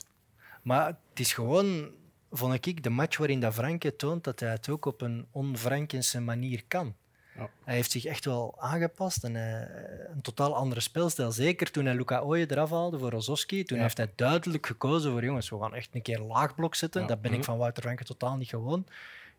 Maar 0.61 0.85
het 0.87 1.19
is 1.19 1.33
gewoon, 1.33 1.89
vond 2.31 2.65
ik, 2.65 2.83
de 2.83 2.89
match 2.89 3.17
waarin 3.17 3.39
dat 3.39 3.53
Franke 3.53 3.95
toont 3.95 4.23
dat 4.23 4.39
hij 4.39 4.49
het 4.49 4.69
ook 4.69 4.85
op 4.85 5.01
een 5.01 5.27
on-Frankense 5.31 6.21
manier 6.21 6.63
kan. 6.67 6.95
Ja. 7.35 7.49
Hij 7.63 7.75
heeft 7.75 7.91
zich 7.91 8.05
echt 8.05 8.25
wel 8.25 8.55
aangepast 8.59 9.23
en 9.23 9.33
hij- 9.35 9.69
een 10.13 10.21
totaal 10.21 10.55
andere 10.55 10.81
speelstijl. 10.81 11.31
Zeker 11.31 11.71
toen 11.71 11.85
hij 11.85 11.95
Luca 11.95 12.19
Ooyen 12.19 12.51
eraf 12.51 12.69
haalde 12.69 12.99
voor 12.99 13.09
Rozovski. 13.09 13.63
Toen 13.63 13.77
Ja. 13.77 13.83
heeft 13.83 13.97
hij 13.97 14.11
duidelijk 14.15 14.65
gekozen 14.65 15.11
voor 15.11 15.23
jongens, 15.23 15.49
we 15.49 15.59
gaan 15.59 15.75
echt 15.75 15.89
een 15.95 16.01
keer 16.01 16.19
laag 16.19 16.55
blok 16.55 16.75
zetten. 16.75 17.01
Ja. 17.01 17.07
Dat 17.07 17.21
ben 17.21 17.31
ik 17.31 17.37
Mhm. 17.37 17.45
van 17.45 17.57
Wouter 17.57 17.83
Franke 17.83 18.03
totaal 18.03 18.35
niet 18.37 18.49
gewoon. 18.49 18.85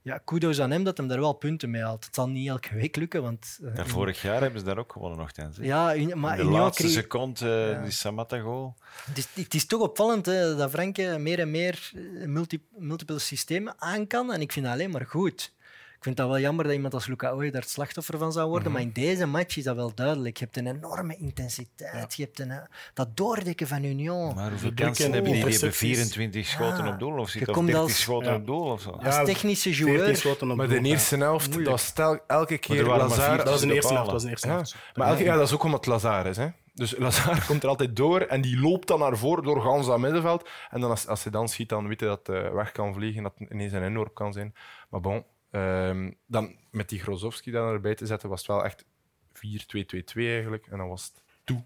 Ja, 0.03 0.19
kudos 0.19 0.61
aan 0.61 0.71
hem 0.71 0.85
dat 0.85 0.97
hem 0.97 1.09
daar 1.09 1.21
wel 1.21 1.33
punten 1.33 1.71
mee 1.71 1.83
haalt. 1.83 2.05
Het 2.05 2.15
zal 2.15 2.29
niet 2.29 2.49
elke 2.49 2.75
week 2.75 2.97
lukken, 2.97 3.23
want... 3.23 3.59
eh, 3.65 3.77
Ja, 3.77 3.87
vorig 3.87 4.23
jaar 4.23 4.41
hebben 4.41 4.61
ze 4.61 4.67
daar 4.67 4.79
ook 4.79 4.93
gewonnen 4.93 5.19
nogthans. 5.19 5.57
hè. 5.57 5.65
ja, 5.65 5.93
in- 5.93 6.19
maar 6.21 6.37
de 6.37 6.43
Union 6.43 6.59
laatste 6.61 6.89
seconde, 6.89 7.47
Ja. 7.75 7.83
die 7.83 7.91
Samatta-goal. 7.91 8.75
Het 9.05 9.19
is, 9.19 9.29
het 9.35 9.55
is 9.55 9.67
toch 9.67 9.81
opvallend 9.81 10.27
hè, 10.27 10.57
dat 10.57 10.71
Franke 10.71 11.17
meer 11.19 11.39
en 11.39 11.51
meer 11.51 11.91
eh, 11.95 12.27
multi, 12.27 12.67
multiple 12.77 13.19
systemen 13.19 13.75
aan 13.79 14.07
kan. 14.07 14.33
En 14.33 14.41
ik 14.41 14.53
vind 14.53 14.65
dat 14.65 14.75
alleen 14.75 14.91
maar 14.91 15.07
goed. 15.07 15.53
Ik 16.01 16.07
vind 16.07 16.19
dat 16.19 16.29
wel 16.29 16.39
jammer 16.39 16.65
dat 16.65 16.75
iemand 16.75 16.95
als 16.95 17.07
Luca 17.07 17.31
Ooi 17.31 17.51
daar 17.51 17.61
het 17.61 17.71
slachtoffer 17.71 18.19
van 18.19 18.33
zou 18.33 18.49
worden. 18.49 18.73
Maar 18.73 18.81
in 18.81 18.93
deze 18.93 19.27
match 19.27 19.57
is 19.57 19.65
dat 19.65 19.77
wel 19.77 19.95
duidelijk. 19.95 20.37
Je 20.39 20.45
hebt 20.45 20.57
een 20.57 20.67
enorme 20.67 21.17
intensiteit. 21.17 22.15
Je 22.15 22.23
hebt 22.25 22.39
een, 22.41 22.51
eh, 22.51 22.59
dat 22.95 23.17
doordekken 23.17 23.67
van 23.67 23.85
Union. 23.85 24.35
Maar 24.35 24.51
hoeveel 24.51 24.73
kansen 24.75 25.05
en 25.05 25.13
hebben 25.13 25.33
die? 25.33 25.43
Die 25.43 25.51
hebben 25.51 25.69
intercepties. 25.69 25.97
24 25.97 26.47
schoten 26.47 26.87
op 26.93 26.99
doel 26.99 27.19
of 27.19 27.33
Je 27.33 27.39
zit 27.39 27.49
of 27.49 27.55
komt 27.55 27.67
30 27.67 27.83
als- 27.85 28.01
schoten 28.01 28.31
Ja. 28.31 28.37
op 28.37 28.47
doel 28.47 28.71
of 28.71 28.81
zo. 28.81 28.91
Als 28.91 29.25
technische 29.25 29.75
14 29.75 29.95
joueur. 29.95 30.57
Maar 30.57 30.69
de 30.69 30.81
eerste 30.81 31.17
helft, 31.17 31.53
dat 31.53 31.63
was 31.67 31.93
tel- 31.93 32.19
elke 32.27 32.53
er 32.53 32.59
keer 32.59 32.85
Lazar... 32.85 33.37
Dat 33.37 33.49
was 33.49 33.63
een 33.63 33.69
de 33.69 33.75
eerste 33.75 33.93
helft. 33.93 34.11
Dat 34.11 34.21
was 34.23 34.31
eerste 34.31 34.49
helft. 34.49 34.75
maar 34.95 35.09
elke, 35.09 35.23
ja, 35.23 35.37
dat 35.37 35.47
is 35.47 35.55
ook 35.55 35.63
omdat 35.63 35.87
Lazar 35.87 36.27
is. 36.27 36.37
Hè? 36.37 36.49
Dus 36.75 36.97
Lazar 36.99 37.45
komt 37.47 37.63
er 37.63 37.69
altijd 37.69 37.97
door 37.97 38.21
en 38.21 38.41
die 38.41 38.61
loopt 38.61 38.87
dan 38.89 38.99
naar 38.99 39.17
voren 39.17 39.45
door 39.45 39.61
gans 39.61 39.87
dat 39.87 39.99
middenveld. 39.99 40.49
En 40.71 40.81
dan 40.81 40.91
als, 40.91 41.07
als 41.07 41.23
hij 41.23 41.33
dan 41.33 41.49
schiet, 41.49 41.69
dan 41.69 41.89
weet 41.89 42.01
hij 42.01 42.09
dat 42.09 42.27
het 42.27 42.53
weg 42.53 42.73
kan 42.73 42.95
vliegen, 42.95 43.23
dat 43.23 43.33
het 43.39 43.51
ineens 43.51 43.73
een 43.73 43.83
inworp 43.83 44.15
kan 44.15 44.33
zijn. 44.33 44.55
Maar 44.91 45.01
bon, 45.01 45.25
ehm, 45.51 46.11
dan 46.27 46.57
met 46.71 46.89
die 46.89 47.01
Grozowski 47.01 47.51
dan 47.51 47.69
erbij 47.73 47.95
te 47.95 48.07
zetten, 48.07 48.29
was 48.29 48.39
het 48.39 48.49
wel 48.49 48.65
echt 48.65 48.85
4-2-2-2 49.33 50.31
eigenlijk. 50.31 50.67
En 50.71 50.79
dan 50.79 50.89
was 50.89 51.05
het 51.05 51.23
toe. 51.45 51.63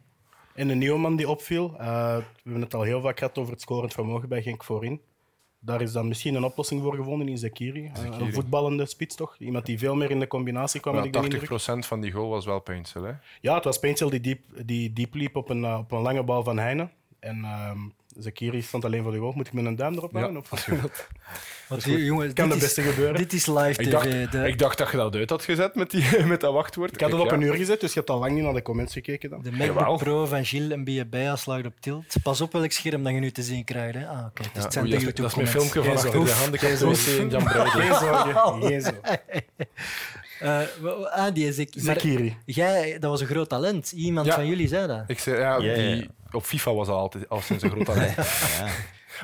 En 0.55 0.68
een 0.68 0.78
nieuwe 0.78 0.99
man 0.99 1.16
die 1.16 1.28
opviel. 1.28 1.74
eh, 1.78 2.16
we 2.16 2.24
hebben 2.43 2.62
het 2.62 2.74
al 2.74 2.82
heel 2.82 3.01
vaak 3.01 3.18
gehad 3.18 3.39
over 3.39 3.53
het 3.53 3.61
scorend 3.62 3.93
vermogen 3.93 4.28
bij 4.28 4.43
Genk 4.43 4.64
voorin. 4.64 5.01
Daar 5.59 5.80
is 5.80 5.93
dan 5.93 6.09
misschien 6.09 6.35
een 6.35 6.45
oplossing 6.45 6.82
voor 6.82 6.95
gevonden 6.95 7.28
in 7.28 7.39
Zekiri. 7.39 7.91
Zekiri. 7.95 8.24
een 8.24 8.32
voetballende 8.32 8.87
spits 8.87 9.16
toch? 9.16 9.37
Iemand 9.39 9.66
die 9.66 9.78
veel 9.78 9.95
meer 9.95 10.11
in 10.11 10.20
de 10.20 10.26
combinatie 10.26 10.80
kwam. 10.80 11.12
de 11.12 11.18
indruk. 11.18 11.51
80% 11.51 11.87
van 11.87 12.01
die 12.01 12.12
goal 12.12 12.28
was 12.28 12.45
wel 12.45 12.61
Peinsel. 12.61 13.03
Hè? 13.03 13.12
Ja, 13.41 13.55
het 13.55 13.64
was 13.64 13.78
Pencil 13.78 14.11
die 14.11 14.20
diep, 14.20 14.45
die 14.64 14.93
diep 14.93 15.14
liep 15.14 15.37
op 15.37 15.49
een, 15.49 15.64
eh, 15.64 15.78
op 15.78 15.93
een 15.93 16.01
lange 16.01 16.22
bal 16.22 16.43
van 16.43 16.59
Heine. 16.59 16.89
En 17.18 17.45
ehm 17.45 17.78
Zakiri 18.19 18.62
stond 18.62 18.85
alleen 18.85 19.03
voor 19.03 19.12
de 19.12 19.19
goal. 19.19 19.33
Moet 19.33 19.47
ik 19.47 19.53
met 19.53 19.65
een 19.65 19.77
duim 19.77 19.95
erop 19.95 20.12
Ja, 20.12 20.19
houden? 20.19 20.41
Of? 20.41 20.51
als 20.51 20.65
je 20.67 20.77
wilt. 20.81 21.07
Want 21.69 21.85
die- 21.85 22.05
jongen, 22.05 22.33
kan 22.33 22.49
dit 22.49 22.59
de 22.61 22.65
is- 22.67 22.75
beste 22.75 22.91
gebeuren. 22.91 23.17
Dit 23.17 23.33
is 23.33 23.47
live 23.47 23.83
Ik 23.83 23.91
dacht, 23.91 24.11
tv. 24.11 24.29
de, 24.29 24.47
ik 24.49 24.59
dacht 24.59 24.79
dat 24.79 24.91
je 24.91 24.97
dat 24.97 25.15
uit 25.15 25.31
had 25.31 25.45
gezet 25.45 25.75
met, 25.75 25.91
die, 25.91 26.05
met 26.27 26.41
dat 26.41 26.53
wachtwoord. 26.53 26.93
Ik 26.95 27.01
had 27.01 27.11
het 27.11 27.21
op 27.21 27.27
ja. 27.27 27.33
een 27.33 27.41
uur 27.41 27.55
gezet, 27.55 27.81
dus 27.81 27.93
je 27.93 27.99
hebt 27.99 28.11
al 28.11 28.19
lang 28.19 28.33
niet 28.33 28.43
naar 28.45 28.53
de 28.55 28.62
comments 28.62 28.93
gekeken. 28.93 29.31
Dan. 29.31 29.43
de 29.43 29.51
Jawel. 29.51 29.75
MacBook 29.75 29.99
Pro 29.99 30.27
van 30.27 30.45
Gilles 30.45 30.71
en 30.73 30.85
BFB 30.85 31.37
slaagt 31.37 31.67
op 31.67 31.73
tilt. 31.81 32.15
Pas 32.23 32.41
op 32.41 32.53
welk 32.53 32.71
scherm 32.73 33.03
dat 33.03 33.12
je 33.12 33.19
nu 33.19 33.31
te 33.31 33.43
zien 33.43 33.65
krijgt. 33.65 33.95
Hè. 33.95 34.07
Ah, 34.07 34.19
kijk, 34.35 34.37
dus 34.37 34.47
Ja, 34.55 34.62
het 34.62 34.73
zijn 34.73 34.85
oei, 34.85 34.95
de 34.99 35.05
dat, 35.05 35.15
is, 35.15 35.21
dat 35.21 35.31
is 35.31 35.35
mijn 35.37 35.49
filmpje 35.49 35.83
van 35.83 35.93
achter 35.93 36.11
de 36.12 36.19
wc 36.19 36.77
zorgen. 36.77 37.21
in 37.21 37.29
Jan. 37.31 37.49
Geen 37.49 37.95
zorgen. 37.95 38.62
Geen 38.69 38.81
zorgen. 38.81 39.21
Eh, 40.45 40.61
ah, 41.12 41.34
die 41.34 41.53
Zek- 41.53 41.74
maar 41.74 41.84
Zakiri. 41.84 42.36
Jij, 42.45 42.99
dat 42.99 43.11
was 43.11 43.20
een 43.20 43.26
groot 43.26 43.49
talent. 43.49 43.92
Iemand 43.92 44.26
Ja. 44.26 44.34
van 44.34 44.47
jullie 44.47 44.68
zei 44.68 44.86
dat. 44.86 45.05
Ik 45.07 45.18
zei, 45.18 45.38
ja, 45.38 45.59
die, 45.61 46.09
op 46.30 46.45
FIFA 46.45 46.74
was 46.74 46.88
al 46.88 46.99
altijd 46.99 47.28
al 47.28 47.40
sinds 47.40 47.62
een 47.62 47.70
groot 47.70 47.84
talent. 47.95 48.14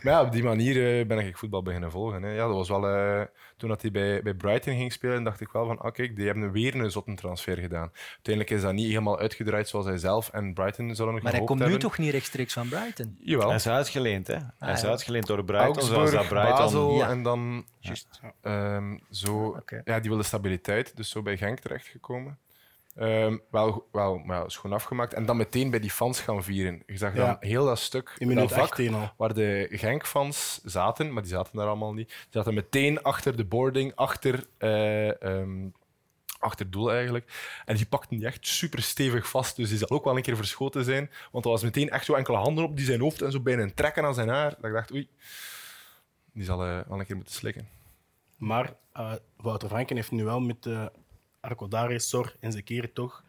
Maar 0.02 0.12
ja, 0.12 0.22
op 0.22 0.32
die 0.32 0.42
manier 0.42 1.00
eh, 1.00 1.06
ben 1.06 1.18
ik 1.18 1.36
voetbal 1.36 1.62
beginnen 1.62 1.90
volgen. 1.90 2.22
Hè. 2.22 2.30
Ja, 2.32 2.46
dat 2.46 2.54
was 2.54 2.68
wel, 2.68 2.86
eh, 2.88 3.22
toen 3.56 3.68
dat 3.68 3.82
hij 3.82 3.90
bij, 3.90 4.22
bij 4.22 4.34
Brighton 4.34 4.76
ging 4.76 4.92
spelen, 4.92 5.24
dacht 5.24 5.40
ik 5.40 5.48
wel 5.52 5.66
van, 5.66 5.78
ah 5.78 5.92
kijk, 5.92 6.16
die 6.16 6.26
hebben 6.26 6.52
weer 6.52 6.74
een 6.74 6.90
zotte 6.90 7.14
transfer 7.14 7.56
gedaan. 7.58 7.90
Uiteindelijk 8.12 8.56
is 8.56 8.62
dat 8.62 8.72
niet 8.72 8.88
helemaal 8.88 9.18
uitgedraaid 9.18 9.68
zoals 9.68 9.86
hij 9.86 9.98
zelf 9.98 10.28
en 10.28 10.54
Brighton 10.54 10.94
zullen 10.94 11.14
nog 11.14 11.22
Maar 11.22 11.32
hij 11.32 11.44
komt 11.44 11.66
nu 11.66 11.78
toch 11.78 11.98
niet 11.98 12.10
rechtstreeks 12.10 12.52
van 12.52 12.68
Brighton? 12.68 13.16
Jawel. 13.20 13.46
Hij 13.46 13.56
is 13.56 13.68
uitgeleend, 13.68 14.26
hè? 14.26 14.36
Hij 14.58 14.72
is 14.72 14.80
ja. 14.80 14.88
uitgeleend 14.88 15.26
door 15.26 15.44
Brighton, 15.44 15.82
zoals 15.82 16.10
dat 16.10 16.14
Augsburg, 16.14 16.28
Brighton... 16.28 16.64
Basel 16.64 16.94
Ja. 16.94 17.08
en 17.08 17.22
dan 17.22 17.64
Juist. 17.78 18.20
ehm, 18.42 18.98
zo... 19.10 19.46
Oké. 19.46 19.82
Ja, 19.84 20.00
die 20.00 20.08
wilde 20.08 20.24
stabiliteit, 20.24 20.96
dus 20.96 21.10
zo 21.10 21.22
bij 21.22 21.36
Genk 21.36 21.58
terechtgekomen. 21.58 22.38
Ehm, 23.00 23.38
wel, 23.50 23.88
wel 23.92 24.18
maar 24.18 24.42
ja, 24.42 24.48
schoon 24.48 24.72
afgemaakt. 24.72 25.14
En 25.14 25.26
dan 25.26 25.36
meteen 25.36 25.70
bij 25.70 25.80
die 25.80 25.90
fans 25.90 26.20
gaan 26.20 26.42
vieren. 26.42 26.82
Je 26.86 26.96
zag 26.96 27.14
dan 27.14 27.24
Ja. 27.26 27.36
heel 27.40 27.64
dat 27.64 27.78
stuk, 27.78 28.14
In 28.18 28.34
dat 28.34 28.52
vak, 28.52 28.60
18 28.62 28.94
al. 28.94 29.12
waar 29.16 29.34
de 29.34 29.68
Genk-fans 29.70 30.60
zaten, 30.64 31.12
maar 31.12 31.22
die 31.22 31.30
zaten 31.32 31.56
daar 31.56 31.66
allemaal 31.66 31.92
niet. 31.94 32.08
Die 32.08 32.16
zaten 32.30 32.54
meteen 32.54 33.02
achter 33.02 33.36
de 33.36 33.44
boarding, 33.44 33.94
achter, 33.94 34.46
ehm, 34.58 35.68
achter 36.38 36.64
het 36.64 36.72
doel 36.72 36.92
eigenlijk. 36.92 37.32
En 37.64 37.76
die 37.76 37.86
pakten 37.86 38.16
die 38.18 38.26
echt 38.26 38.46
super 38.46 38.82
stevig 38.82 39.28
vast, 39.28 39.56
dus 39.56 39.68
die 39.68 39.78
zal 39.78 39.90
ook 39.90 40.04
wel 40.04 40.16
een 40.16 40.22
keer 40.22 40.36
verschoten 40.36 40.84
zijn. 40.84 41.10
Want 41.32 41.44
er 41.44 41.50
was 41.50 41.62
meteen 41.62 41.90
echt 41.90 42.04
zo 42.04 42.14
enkele 42.14 42.36
handen 42.36 42.64
op 42.64 42.76
die 42.76 42.84
zijn 42.86 43.00
hoofd 43.00 43.22
en 43.22 43.32
zo 43.32 43.40
bijna 43.40 43.62
een 43.62 43.74
trekken 43.74 44.04
aan 44.04 44.14
zijn 44.14 44.28
haar. 44.28 44.50
Dat 44.50 44.64
ik 44.64 44.72
dacht, 44.72 44.92
oei, 44.92 45.08
die 46.32 46.44
zal 46.44 46.64
eh, 46.64 46.78
wel 46.88 46.98
een 47.00 47.06
keer 47.06 47.16
moeten 47.16 47.34
slikken. 47.34 47.68
Maar 48.36 48.74
eh, 48.92 49.12
Wouter 49.36 49.68
Franken 49.68 49.96
heeft 49.96 50.10
nu 50.10 50.24
wel 50.24 50.40
met 50.40 50.66
uh, 50.66 50.86
Arcodare, 51.40 51.98
Sor 51.98 52.34
en 52.40 52.52
Zekiri 52.52 52.92
toch 52.92 53.24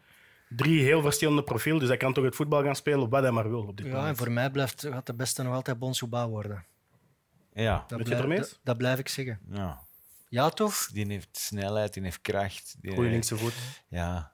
drie 0.48 0.82
heel 0.82 1.02
verschillende 1.02 1.42
profielen. 1.42 1.80
Dus 1.80 1.88
hij 1.88 1.96
kan 1.96 2.12
toch 2.12 2.24
het 2.24 2.34
voetbal 2.34 2.62
gaan 2.62 2.76
spelen 2.76 3.08
wat 3.08 3.22
hij 3.22 3.30
maar 3.30 3.48
wil 3.50 3.62
op 3.66 3.76
dit 3.76 3.86
Ja, 3.86 3.92
moment. 3.92 4.10
en 4.10 4.16
voor 4.16 4.32
mij 4.32 4.50
blijft, 4.50 4.86
gaat 4.90 5.06
de 5.06 5.14
beste 5.14 5.42
nog 5.42 5.54
altijd 5.54 5.78
Bonsouba 5.78 6.28
worden. 6.28 6.64
Ja. 7.52 7.84
Dat, 7.88 7.98
je 7.98 8.04
blijf- 8.04 8.20
ermee 8.20 8.38
eens? 8.38 8.48
dat, 8.50 8.58
dat 8.62 8.76
blijf 8.76 8.98
ik 8.98 9.08
zeggen. 9.08 9.40
ja. 9.50 9.80
Ja, 10.28 10.48
toch? 10.48 10.88
Die 10.92 11.06
heeft 11.06 11.28
snelheid, 11.36 11.94
die 11.94 12.02
heeft 12.02 12.20
kracht. 12.20 12.74
Die 12.80 12.92
Goeie 12.94 13.10
linkse 13.10 13.36
voet. 13.36 13.54
Ja. 13.88 14.32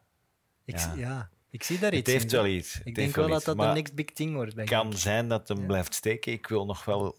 Ik, 0.65 0.79
Ja. 0.97 1.31
ik 1.51 1.63
zie 1.63 1.79
daar 1.79 1.91
Het 1.91 1.99
iets 2.01 2.11
heeft 2.13 2.33
in. 2.33 2.39
wel 2.39 2.47
iets. 2.47 2.71
Ik 2.71 2.75
Het 2.75 2.85
denk 2.85 2.97
heeft 2.97 3.17
wel 3.17 3.29
dat 3.29 3.45
dat 3.45 3.57
de 3.59 3.65
next 3.65 3.95
big 3.95 4.05
thing 4.07 4.35
wordt. 4.35 4.57
Het 4.57 4.69
kan 4.69 4.93
zijn 4.93 5.29
dat 5.29 5.49
hem 5.49 5.67
blijft 5.67 5.95
steken. 5.95 6.33
Ik 6.33 6.47
wil 6.47 6.65
nog 6.67 6.85
wel 6.85 7.19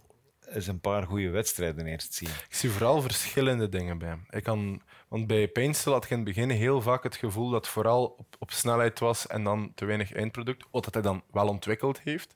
eens 0.50 0.68
een 0.68 0.80
paar 0.80 1.04
goede 1.06 1.30
wedstrijden 1.30 1.86
eerst 1.86 2.14
zien. 2.14 2.30
Ik 2.30 2.56
zie 2.56 2.70
vooral 2.70 3.02
verschillende 3.02 3.70
dingen 3.70 3.98
bij 3.98 4.08
hem. 4.10 4.26
Ik 4.30 4.44
kan, 4.44 4.82
want 5.10 5.28
bij 5.28 5.48
Painstil 5.48 5.92
had 5.92 6.04
ik 6.04 6.10
in 6.10 6.16
het 6.16 6.26
begin 6.26 6.50
heel 6.50 6.82
vaak 6.82 7.04
het 7.04 7.16
gevoel 7.16 7.50
dat 7.50 7.68
vooral 7.68 8.06
op, 8.06 8.36
op 8.40 8.52
snelheid 8.52 9.00
was 9.00 9.28
en 9.28 9.44
dan 9.44 9.72
te 9.76 9.86
weinig 9.86 10.14
eindproduct, 10.14 10.66
wat 10.72 10.84
dat 10.84 10.94
hij 10.94 11.04
dan 11.04 11.24
wel 11.32 11.48
ontwikkeld 11.48 12.02
heeft. 12.02 12.36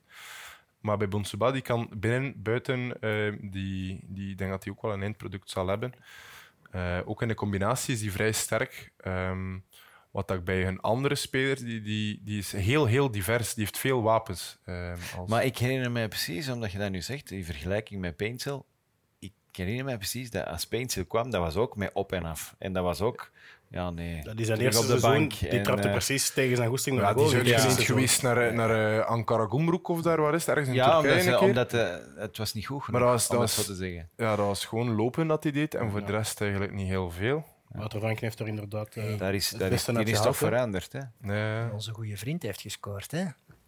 Maar 0.80 0.96
bij 0.96 1.08
Bonsuba, 1.08 1.50
die 1.50 1.62
kan 1.62 1.90
binnen, 1.96 2.42
buiten, 2.42 3.00
eh, 3.00 3.32
die, 3.40 4.00
die 4.02 4.34
denk 4.34 4.50
dat 4.50 4.64
hij 4.64 4.72
ook 4.72 4.82
wel 4.82 4.92
een 4.92 5.02
eindproduct 5.02 5.50
zal 5.50 5.66
hebben. 5.66 5.92
Eh, 6.70 6.98
ook 7.04 7.22
in 7.22 7.28
de 7.28 7.34
combinatie 7.34 7.94
is 7.94 8.00
die 8.00 8.12
vrij 8.12 8.32
sterk. 8.32 8.92
Ehm, 8.96 9.58
wat 10.10 10.28
dat 10.28 10.44
bij 10.44 10.66
een 10.66 10.80
andere 10.80 11.14
speler, 11.14 11.64
die, 11.64 11.82
die, 11.82 12.20
die 12.24 12.38
is 12.38 12.52
heel, 12.52 12.86
heel 12.86 13.10
divers. 13.10 13.54
Die 13.54 13.64
heeft 13.64 13.78
veel 13.78 14.02
wapens. 14.02 14.58
ehm, 14.64 14.98
als... 15.16 15.30
Maar 15.30 15.44
ik 15.44 15.58
herinner 15.58 15.90
mij 15.90 16.08
precies, 16.08 16.48
omdat 16.48 16.72
je 16.72 16.78
dat 16.78 16.90
nu 16.90 17.02
zegt, 17.02 17.28
die 17.28 17.44
vergelijking 17.44 18.00
met 18.00 18.16
Paintcell. 18.16 18.62
Ik 19.54 19.60
herinner 19.60 19.84
mij 19.84 19.96
precies 19.96 20.30
dat 20.30 20.46
als 20.46 20.68
kwam, 21.08 21.30
dat 21.30 21.40
was 21.40 21.56
ook 21.56 21.76
met 21.76 21.90
op 21.92 22.12
en 22.12 22.24
af. 22.24 22.54
En 22.58 22.72
dat 22.72 22.82
was 22.84 23.00
ook, 23.00 23.30
ja 23.68 23.90
nee, 23.90 24.22
Dat 24.22 24.38
is 24.38 24.46
zijn 24.46 24.58
eerste 24.60 24.80
op 24.80 24.86
de 24.86 24.98
seizoen. 24.98 25.10
bank. 25.28 25.38
Die 25.38 25.48
En, 25.48 25.62
trapte 25.62 25.86
eh, 25.86 25.92
precies 25.92 26.30
tegen 26.30 26.56
zijn 26.56 26.68
goesting 26.68 26.96
ja, 27.00 27.12
die 27.14 27.54
is 27.54 27.76
Ja. 27.76 27.84
geweest 27.84 28.22
naar, 28.22 28.36
eh, 28.36 28.52
naar 28.54 28.94
uh, 28.96 29.04
Ankara 29.06 29.46
Gumruk 29.46 29.88
of 29.88 30.02
daar, 30.02 30.20
waar 30.20 30.34
is 30.34 30.40
het? 30.40 30.48
Ergens 30.48 30.68
in 30.68 30.74
Ja, 30.74 31.00
Turkije 31.00 31.22
keer. 31.24 31.38
omdat 31.40 31.72
eh, 31.72 31.94
het 32.16 32.36
was 32.38 32.52
niet 32.54 32.66
goed 32.66 32.82
genoeg, 32.84 33.00
Maar 33.00 33.10
dat 33.10 33.20
was- 33.20 33.28
om 33.30 33.36
dat 33.38 33.46
het 33.48 33.56
was- 33.56 33.66
zo 33.66 33.72
te 33.72 33.78
zeggen. 33.78 34.08
Ja, 34.16 34.36
dat 34.36 34.46
was 34.46 34.64
gewoon 34.64 34.94
lopen 34.94 35.26
dat 35.26 35.42
hij 35.42 35.52
deed 35.52 35.74
en 35.74 35.90
voor 35.90 36.04
de 36.06 36.12
rest 36.12 36.40
eigenlijk 36.40 36.72
niet 36.72 36.88
heel 36.88 37.10
veel. 37.10 37.44
Wouter 37.68 37.98
Franken 38.00 38.24
heeft 38.24 38.38
er 38.40 38.46
inderdaad 38.46 38.94
eh, 38.94 39.18
Daar 39.18 39.34
is, 39.34 39.48
daar 39.50 39.72
is, 39.72 39.84
die 39.84 40.04
is 40.04 40.20
toch 40.20 40.36
veranderd. 40.36 40.92
Hè? 40.92 41.00
Nee. 41.20 41.72
Onze 41.72 41.92
goede 41.92 42.16
vriend 42.16 42.42
heeft 42.42 42.60
gescoord, 42.60 43.10
hè? 43.10 43.24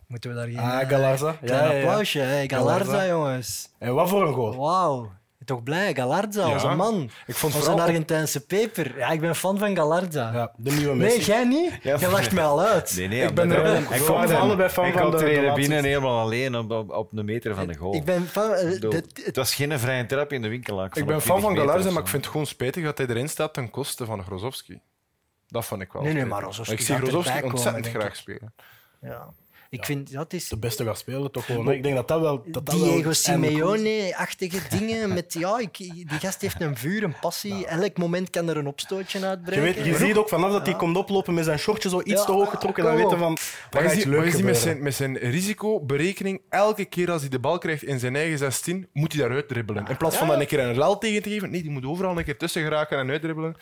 Moeten 0.06 0.30
we 0.30 0.36
daar 0.36 0.46
geen 0.46 0.58
Ah, 0.58 0.80
eh, 0.80 0.88
Galarza. 0.88 1.32
klein 1.32 1.62
Ja, 1.62 1.66
ja, 1.68 1.72
ja. 1.72 1.78
applausje? 1.86 2.18
hè? 2.18 2.48
Galarza, 2.48 2.84
Galarza. 2.84 3.06
jongens. 3.06 3.68
En 3.78 3.94
wat 3.94 4.08
voor 4.08 4.26
een 4.26 4.34
goal. 4.34 4.56
Wauw. 4.56 5.12
Toch 5.46 5.62
blij, 5.62 5.94
Galarza, 5.94 6.46
Ja. 6.46 6.52
onze 6.52 6.68
man. 6.68 7.10
Ik 7.26 7.34
vond 7.34 7.54
Onze 7.54 7.66
vooral... 7.66 7.86
Argentijnse 7.86 8.46
peper. 8.46 8.98
Ja, 8.98 9.08
ik 9.10 9.20
ben 9.20 9.34
fan 9.36 9.58
van 9.58 9.76
Galarza. 9.76 10.32
Ja, 10.32 10.52
de 10.56 10.70
nieuwe 10.70 10.94
nee, 10.94 11.14
Messi. 11.16 11.30
jij 11.30 11.44
niet? 11.44 11.72
Ja, 11.82 11.96
Je 11.98 12.08
lacht 12.10 12.32
mij 12.32 12.44
al 12.44 12.60
uit. 12.60 12.94
Nee, 12.96 13.08
nee, 13.08 13.22
Ik 13.22 13.34
ben 13.34 13.50
er- 13.50 13.76
ik 13.80 13.88
hem 13.88 13.98
van- 14.02 14.36
allebei 14.36 14.68
fan 14.68 14.92
van 14.92 15.02
komt 15.02 15.18
de- 15.18 15.30
er 15.30 15.54
binnen 15.54 15.84
helemaal 15.84 16.20
alleen 16.20 16.56
op, 16.56 16.70
op, 16.70 16.90
op 16.90 17.12
een 17.12 17.24
meter 17.24 17.54
van 17.54 17.66
de 17.66 17.76
goal. 17.76 17.94
Ik 17.94 18.04
ben 18.04 18.26
fan... 18.28 18.52
eh, 18.52 18.90
het 19.24 19.36
was 19.36 19.54
geen 19.54 19.78
vrije 19.78 20.06
trap 20.06 20.32
in 20.32 20.42
de 20.42 20.48
winkel. 20.48 20.84
Ik 20.84 21.06
ben 21.06 21.20
fan 21.22 21.40
van 21.40 21.56
Galarza, 21.56 21.90
maar 21.90 22.02
ik 22.02 22.08
vind 22.08 22.22
het 22.22 22.30
gewoon 22.32 22.46
spijtig 22.46 22.84
dat 22.84 22.98
hij 22.98 23.06
erin 23.06 23.28
staat 23.28 23.54
ten 23.54 23.70
koste 23.70 24.04
van 24.04 24.22
Grozowski. 24.24 24.80
Dat 25.48 25.64
vond 25.64 25.82
ik 25.82 25.92
wel 25.92 26.02
Nee, 26.02 26.12
nee, 26.12 26.24
maar 26.24 26.42
Grozowski 26.42 26.74
Ik 26.74 26.80
zie 26.80 26.98
komen, 26.98 27.44
ontzettend 27.50 27.88
graag 27.88 28.16
spelen. 28.16 28.54
ja. 29.00 29.26
Ik 29.78 29.84
vind 29.84 30.12
dat 30.12 30.32
is... 30.32 30.48
De 30.48 30.58
beste 30.58 30.84
gaat 30.84 30.98
spelen, 30.98 31.30
toch 31.30 31.44
gewoon. 31.44 31.66
hè. 31.66 31.72
Ik 31.72 31.82
denk 31.82 31.94
dat 31.96 32.08
dat 32.08 32.20
wel. 32.20 32.42
Dat 32.46 32.66
dat 32.66 32.74
wel 32.74 32.84
Diego 32.92 33.10
is. 33.10 33.22
Simeone-achtige 33.22 34.58
dingen. 34.78 35.14
Met, 35.14 35.32
ja, 35.38 35.58
ik, 35.58 35.76
die 35.78 36.18
gast 36.20 36.40
heeft 36.40 36.60
een 36.60 36.76
vuur, 36.76 37.02
een 37.02 37.18
passie. 37.20 37.66
Elk 37.66 37.98
moment 37.98 38.30
kan 38.30 38.48
er 38.48 38.56
een 38.56 38.66
opstootje 38.66 39.18
Je, 39.18 39.26
uitbreken. 39.26 39.62
weet, 39.62 39.84
je 39.84 39.96
ziet 39.96 40.16
ook 40.16 40.28
vanaf 40.28 40.52
dat 40.52 40.66
hij 40.66 40.76
komt 40.76 40.96
oplopen 40.96 41.34
met 41.34 41.44
zijn 41.44 41.58
shortje 41.58 41.88
zo 41.88 41.98
iets 42.00 42.10
Ja, 42.10 42.24
te 42.24 42.32
hoog 42.32 42.50
getrokken, 42.50 42.84
dan 42.84 42.96
weten 42.96 43.18
van. 43.18 43.36
Maar 43.72 43.82
je 43.82 43.88
ziet, 43.88 44.02
je 44.02 44.30
ziet 44.30 44.44
met, 44.44 44.56
zijn, 44.56 44.82
met 44.82 44.94
zijn 44.94 45.16
risicoberekening, 45.18 46.40
elke 46.48 46.84
keer 46.84 47.10
als 47.10 47.20
hij 47.20 47.30
de 47.30 47.38
bal 47.38 47.58
krijgt 47.58 47.82
in 47.82 47.98
zijn 47.98 48.16
eigen 48.16 48.38
16, 48.38 48.88
moet 48.92 49.12
hij 49.12 49.22
daaruit 49.22 49.48
dribbelen. 49.48 49.86
In 49.86 49.96
plaats 49.96 50.16
van 50.16 50.28
dan 50.28 50.40
een 50.40 50.46
keer 50.46 50.60
een 50.60 50.74
rel 50.74 50.98
tegen 50.98 51.22
te 51.22 51.30
geven, 51.30 51.50
nee, 51.50 51.62
die 51.62 51.70
moet 51.70 51.84
overal 51.86 52.18
een 52.18 52.24
keer 52.24 52.36
tussen 52.38 52.62
geraken 52.62 52.98
en 52.98 53.10
uitdribbelen. 53.10 53.56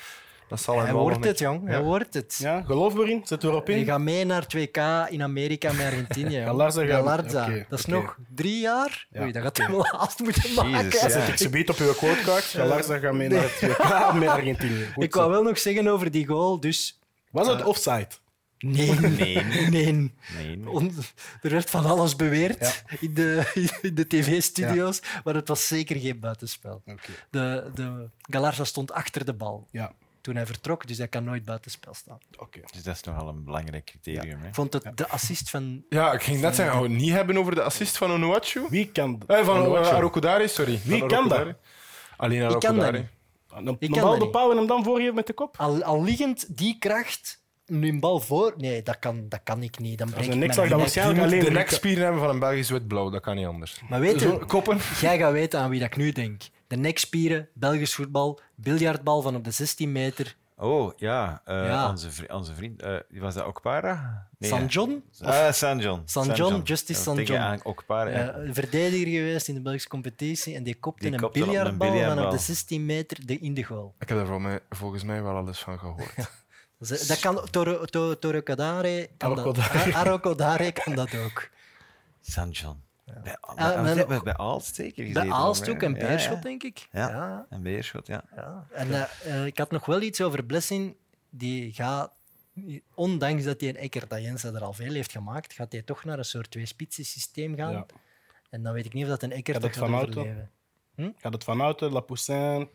Dat 0.49 0.61
zal 0.61 0.77
hem 0.77 0.85
Hij 0.85 0.95
wordt 0.95 1.25
het, 1.25 1.39
jong. 1.39 1.67
Hij 1.69 1.83
wordt 1.83 2.15
het. 2.15 2.37
Ja, 2.39 2.63
geloof 2.63 2.95
erin, 2.99 3.21
zet 3.25 3.45
erop 3.45 3.67
Je 3.69 3.75
in. 3.75 3.85
gaat 3.85 4.01
mee 4.01 4.25
naar 4.25 4.47
2K 4.57 5.11
in 5.13 5.23
Amerika 5.23 5.73
met 5.73 5.87
Argentinië. 5.87 6.41
Galarza 6.45 6.81
gaat- 6.87 6.91
Galarza. 6.91 7.49
Dat 7.69 7.79
is 7.79 7.85
nog 7.87 8.17
drie 8.35 8.61
jaar. 8.61 9.07
Ja, 9.11 9.21
Oei, 9.23 9.33
dat 9.33 9.43
gaat 9.43 9.57
hij 9.57 9.71
wel 9.71 9.85
haast 9.87 10.19
moeten 10.21 10.55
maken. 10.55 10.71
Jezus, 10.71 11.01
ja. 11.01 11.09
zet 11.09 11.29
ik 11.29 11.37
ze 11.37 11.49
beet 11.49 11.71
op 11.71 11.77
uw 11.77 11.93
quotekaart. 11.93 12.45
Galarza 12.45 12.99
gaat 12.99 13.15
mee 13.15 13.29
naar 13.29 13.43
het 13.43 13.61
WK 13.61 14.13
met 14.13 14.29
Argentinië. 14.29 14.85
Goed 14.95 15.05
Ik 15.05 15.15
wou 15.15 15.31
wel 15.31 15.43
nog 15.43 15.59
zeggen 15.59 15.89
over 15.89 16.11
die 16.11 16.27
goal, 16.27 16.61
dus... 16.61 16.99
Was 17.31 17.47
het 17.49 17.65
offside? 17.65 18.09
Nee. 18.59 18.91
Nee. 19.01 19.45
Nee. 19.71 19.93
Nee. 20.37 20.69
On- 20.71 20.93
er 21.43 21.51
werd 21.51 21.71
van 21.71 21.87
alles 21.87 22.17
beweerd 22.17 22.85
in 23.01 23.15
de, 23.15 23.43
in 23.83 23.95
de 23.95 24.07
tv-studio's, 24.07 25.03
maar 25.25 25.35
het 25.35 25.49
was 25.49 25.67
zeker 25.67 25.97
geen 26.01 26.21
buitenspel. 26.21 26.83
De, 27.31 27.71
de 27.75 28.09
Galarza 28.21 28.65
stond 28.65 28.93
achter 28.93 29.25
de 29.25 29.35
bal. 29.35 29.69
Ja. 29.71 29.93
Toen 30.25 30.35
hij 30.37 30.47
vertrok, 30.47 30.87
dus 30.87 30.99
hij 30.99 31.09
kan 31.09 31.25
nooit 31.25 31.45
buitenspel 31.45 31.95
staan. 31.95 32.19
Oké. 32.37 32.61
Dus 32.73 32.83
dat 32.83 32.95
is 32.95 33.03
nogal 33.03 33.29
een 33.29 33.45
belangrijk 33.45 33.85
criterium. 33.85 34.39
Hè? 34.41 34.49
Ik 34.49 34.55
vond 34.55 34.73
het 34.73 34.87
de 34.95 35.09
assist 35.09 35.51
van... 35.51 35.85
Ja, 35.89 36.13
ik 36.13 36.23
ging 36.23 36.41
net 36.41 36.55
zeggen, 36.55 36.75
gaan 36.75 36.83
we 36.85 36.89
het 36.91 36.99
niet 37.01 37.13
hebben 37.13 37.37
over 37.37 37.55
de 37.55 37.63
assist 37.63 37.97
van 37.97 38.11
Onuachu? 38.11 38.67
Wie 38.71 38.87
kan 38.93 39.23
Eh, 39.27 39.45
van 39.45 39.57
Onuachu? 39.61 39.89
uh, 39.91 39.95
Arokodare, 39.95 40.49
sorry. 40.49 40.81
Wie 40.85 40.99
Van 40.99 41.09
kan 41.09 41.29
dat? 41.29 41.47
Alleen 42.17 42.49
dat. 42.49 42.65
Een, 42.65 42.77
Ik 42.79 43.09
een 43.55 43.77
kan 43.79 43.91
bal 43.91 44.03
dat 44.03 44.13
niet. 44.13 44.19
bepalen 44.19 44.51
en 44.51 44.57
hem 44.57 44.67
dan 44.67 44.85
voorgeven 44.85 45.15
met 45.15 45.27
de 45.27 45.33
kop? 45.33 45.55
Al, 45.59 45.83
al 45.83 46.03
liggend 46.03 46.57
die 46.59 46.77
kracht, 46.79 47.43
nu 47.67 47.89
een 47.89 48.01
bal 48.01 48.21
voor... 48.21 48.55
Nee, 48.57 48.83
dat 48.83 48.99
kan, 48.99 49.29
dat 49.29 49.41
kan 49.45 49.63
ik 49.63 49.79
niet. 49.79 49.99
Dan 49.99 50.11
breek 50.11 50.27
een 50.27 50.43
ik 50.43 50.55
mijn 50.57 50.69
dat 50.69 50.79
waarschijnlijk 50.79 51.21
alleen 51.21 51.45
de 51.45 51.51
nekspieren 51.51 52.03
hebben 52.03 52.21
van 52.21 52.31
een 52.31 52.39
Belgisch 52.39 52.71
wit-blauw, 52.71 53.11
dat 53.11 53.21
kan 53.23 53.37
niet 53.37 53.47
anders. 53.47 53.81
Maar 53.89 54.01
weet 54.01 54.21
je, 54.21 54.39
koppen. 54.47 54.79
jij 55.01 55.19
gaat 55.19 55.33
weten 55.33 55.61
aan 55.61 55.71
wie 55.71 55.81
dat 55.81 55.89
ik 55.89 55.97
nu 55.97 56.13
denk. 56.13 56.43
De 56.75 56.81
nekspieren, 56.81 57.49
Belgisch 57.53 57.95
voetbal, 57.95 58.41
biljartbal 58.55 59.23
van 59.23 59.37
op 59.37 59.45
de 59.45 59.51
16 59.51 59.93
meter. 59.93 60.37
Oh, 60.57 60.93
ja. 60.97 61.43
eh, 61.45 61.65
Ja. 61.67 61.89
Onze, 61.89 62.11
vri- 62.11 62.27
onze 62.33 62.55
vriend. 62.55 62.83
eh, 62.83 62.97
was 63.09 63.35
dat 63.35 63.47
Okpara? 63.47 64.27
Nee, 64.39 64.51
San? 64.51 64.67
John? 64.67 65.05
Ah, 65.23 65.53
San 65.53 65.79
John. 65.79 66.03
San 66.05 66.33
John, 66.33 66.61
Justice 66.65 67.03
San 67.03 67.23
John. 67.23 67.41
aan 67.41 67.61
Okpara. 67.65 68.11
ja. 68.11 68.35
Een 68.35 68.55
verdediger 68.55 69.07
geweest 69.07 69.49
in 69.49 69.55
de 69.55 69.61
Belgische 69.61 69.89
competitie 69.89 70.55
en 70.55 70.63
die 70.63 70.75
kopte 70.75 71.03
Die 71.05 71.13
een 71.13 71.21
kopte 71.21 71.39
op 71.41 71.45
een 71.45 71.53
biljartbal 71.53 71.89
van 72.15 72.25
op 72.25 72.31
de 72.31 72.39
16 72.39 72.87
meter 72.87 73.27
de 73.27 73.39
in 73.39 73.55
de 73.55 73.63
goal. 73.63 73.95
Ik 73.99 74.09
heb 74.09 74.19
er 74.19 74.41
mij- 74.41 74.61
volgens 74.71 75.03
mij 75.05 75.23
wel 75.23 75.37
alles 75.37 75.59
van 75.59 75.79
gehoord. 75.79 76.15
Dat 77.09 77.19
kan 77.21 77.49
Toro, 77.51 77.85
to, 77.85 78.19
Toro 78.19 78.41
Kadare 78.41 79.09
dat. 80.37 80.73
Kan 80.73 80.95
dat 80.95 81.15
ook. 81.15 81.49
San 82.21 82.51
John. 82.51 82.83
Bij, 83.05 83.37
bij, 83.55 84.07
bij, 84.07 84.21
bij 84.21 84.37
Aalst 84.37 84.75
zeker 84.75 85.13
Bij 85.13 85.31
Aalst 85.31 85.69
ook 85.69 85.81
Ja, 85.81 85.93
beerschot, 85.93 86.37
ja. 86.37 86.41
denk 86.41 86.63
ik. 86.63 86.89
Ja. 86.93 87.09
ja. 87.09 87.47
Een 87.51 87.63
beerschot, 87.63 88.07
ja. 88.07 88.25
ja. 88.37 88.67
En 88.73 88.93
eh, 88.93 89.03
eh, 89.25 89.47
ik 89.47 89.59
had 89.59 89.71
nog 89.71 89.87
wel 89.87 90.01
iets 90.03 90.21
over 90.21 90.45
Blessing. 90.45 90.97
Die 91.31 91.73
gaat, 91.73 92.13
ondanks 92.95 93.45
dat 93.45 93.61
hij 93.61 93.69
een 93.69 93.77
Ecker 93.77 94.09
dat 94.09 94.23
Jensen 94.23 94.55
er 94.55 94.63
al 94.63 94.73
veel 94.73 94.93
heeft 94.93 95.13
gemaakt, 95.13 95.53
gaat 95.53 95.73
hij 95.73 95.83
toch 95.83 96.05
naar 96.05 96.19
een 96.19 96.25
soort 96.25 96.51
twee-spitsen 96.51 97.05
systeem 97.05 97.57
gaan. 97.57 97.73
Ja. 97.73 97.87
En 98.51 98.63
dan 98.63 98.73
weet 98.73 98.85
ik 98.85 98.93
niet 98.93 99.03
of 99.03 99.09
dat 99.09 99.23
een 99.23 99.33
Ecker 99.33 99.55
Gaat 99.55 99.63
het 99.63 99.77
gaat 99.77 99.89
Van 99.89 100.01
overleven. 100.01 100.51
Gaat 101.17 101.33
het 101.33 101.45
Van 101.45 101.61
Houten, 101.61 101.93
Lapoussin... 101.93 102.69